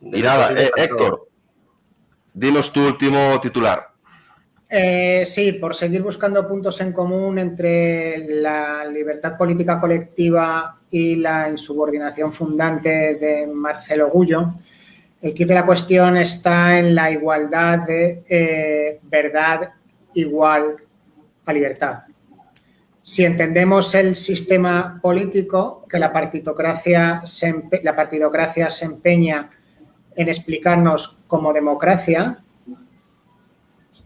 Y 0.00 0.22
nada, 0.22 0.50
eh, 0.56 0.70
Héctor, 0.76 1.28
dinos 2.32 2.72
tu 2.72 2.86
último 2.86 3.40
titular. 3.40 3.90
Eh, 4.72 5.24
sí, 5.26 5.52
por 5.52 5.74
seguir 5.74 6.00
buscando 6.00 6.46
puntos 6.46 6.80
en 6.80 6.92
común 6.92 7.38
entre 7.40 8.18
la 8.40 8.84
libertad 8.84 9.36
política 9.36 9.80
colectiva 9.80 10.78
y 10.88 11.16
la 11.16 11.48
insubordinación 11.48 12.32
fundante 12.32 13.16
de 13.16 13.48
Marcelo 13.48 14.10
Gullo, 14.10 14.54
el 15.20 15.34
kit 15.34 15.48
de 15.48 15.54
la 15.54 15.66
cuestión 15.66 16.16
está 16.16 16.78
en 16.78 16.94
la 16.94 17.10
igualdad 17.10 17.80
de 17.80 18.22
eh, 18.28 19.00
verdad 19.02 19.72
igual 20.14 20.76
a 21.44 21.52
libertad. 21.52 22.04
Si 23.02 23.24
entendemos 23.24 23.94
el 23.96 24.14
sistema 24.14 25.00
político, 25.02 25.84
que 25.88 25.98
la 25.98 26.12
partitocracia 26.12 27.22
la 27.82 27.96
partidocracia 27.96 28.70
se 28.70 28.84
empeña 28.84 29.50
en 30.16 30.28
explicarnos 30.28 31.18
como 31.26 31.52
democracia, 31.52 32.42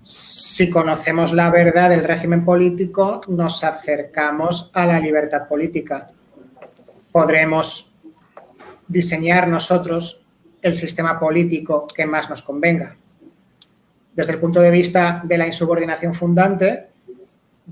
si 0.02 0.68
conocemos 0.68 1.32
la 1.32 1.50
verdad 1.50 1.90
del 1.90 2.04
régimen 2.04 2.44
político, 2.44 3.22
nos 3.28 3.64
acercamos 3.64 4.70
a 4.74 4.84
la 4.86 5.00
libertad 5.00 5.48
política. 5.48 6.10
Podremos 7.10 7.94
diseñar 8.86 9.48
nosotros 9.48 10.26
el 10.60 10.74
sistema 10.74 11.18
político 11.18 11.86
que 11.86 12.06
más 12.06 12.28
nos 12.28 12.42
convenga. 12.42 12.96
Desde 14.14 14.32
el 14.32 14.38
punto 14.38 14.60
de 14.60 14.70
vista 14.70 15.22
de 15.24 15.38
la 15.38 15.46
insubordinación 15.46 16.14
fundante, 16.14 16.88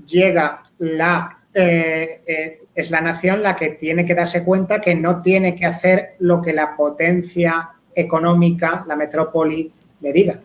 llega 0.05 0.63
la, 0.79 1.39
eh, 1.53 2.21
eh, 2.25 2.59
es 2.73 2.91
la 2.91 3.01
nación 3.01 3.43
la 3.43 3.55
que 3.55 3.69
tiene 3.69 4.05
que 4.05 4.15
darse 4.15 4.43
cuenta 4.43 4.81
que 4.81 4.95
no 4.95 5.21
tiene 5.21 5.55
que 5.55 5.65
hacer 5.65 6.15
lo 6.19 6.41
que 6.41 6.53
la 6.53 6.75
potencia 6.75 7.71
económica, 7.95 8.83
la 8.87 8.95
metrópoli, 8.95 9.71
le 10.01 10.13
diga, 10.13 10.39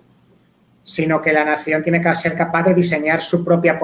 sino 0.85 1.21
que 1.21 1.33
la 1.33 1.45
nación 1.45 1.83
tiene 1.83 2.01
que 2.01 2.15
ser 2.15 2.37
capaz 2.37 2.63
de 2.63 2.75
diseñar 2.75 3.21
su 3.21 3.45
propia, 3.45 3.79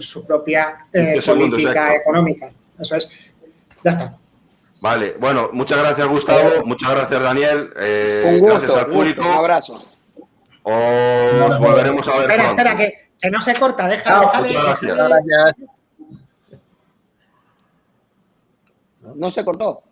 su 0.00 0.26
propia 0.26 0.86
eh, 0.92 1.20
política 1.24 1.94
económica. 1.94 2.50
Eso 2.78 2.96
es. 2.96 3.08
Ya 3.82 3.90
está. 3.90 4.18
Vale, 4.80 5.16
bueno, 5.18 5.48
muchas 5.52 5.78
gracias 5.78 6.06
Gustavo, 6.06 6.64
muchas 6.66 6.90
gracias 6.90 7.22
Daniel, 7.22 7.72
eh, 7.80 8.22
un 8.26 8.40
gusto, 8.40 8.58
gracias 8.58 8.76
al 8.76 8.86
público. 8.86 9.22
Un, 9.22 9.32
abrazo. 9.32 9.74
Os 10.62 11.58
volveremos 11.58 12.06
a 12.08 12.12
ver. 12.12 12.20
Espera, 12.22 12.46
espera, 12.46 12.76
que, 12.76 12.94
que, 13.18 13.30
no 13.30 13.40
se 13.40 13.54
corta, 13.54 13.88
deja, 13.88 14.20
Muchas 14.20 14.80
gracias. 14.80 15.54
No 19.14 19.30
se 19.30 19.44
cortó. 19.44 19.85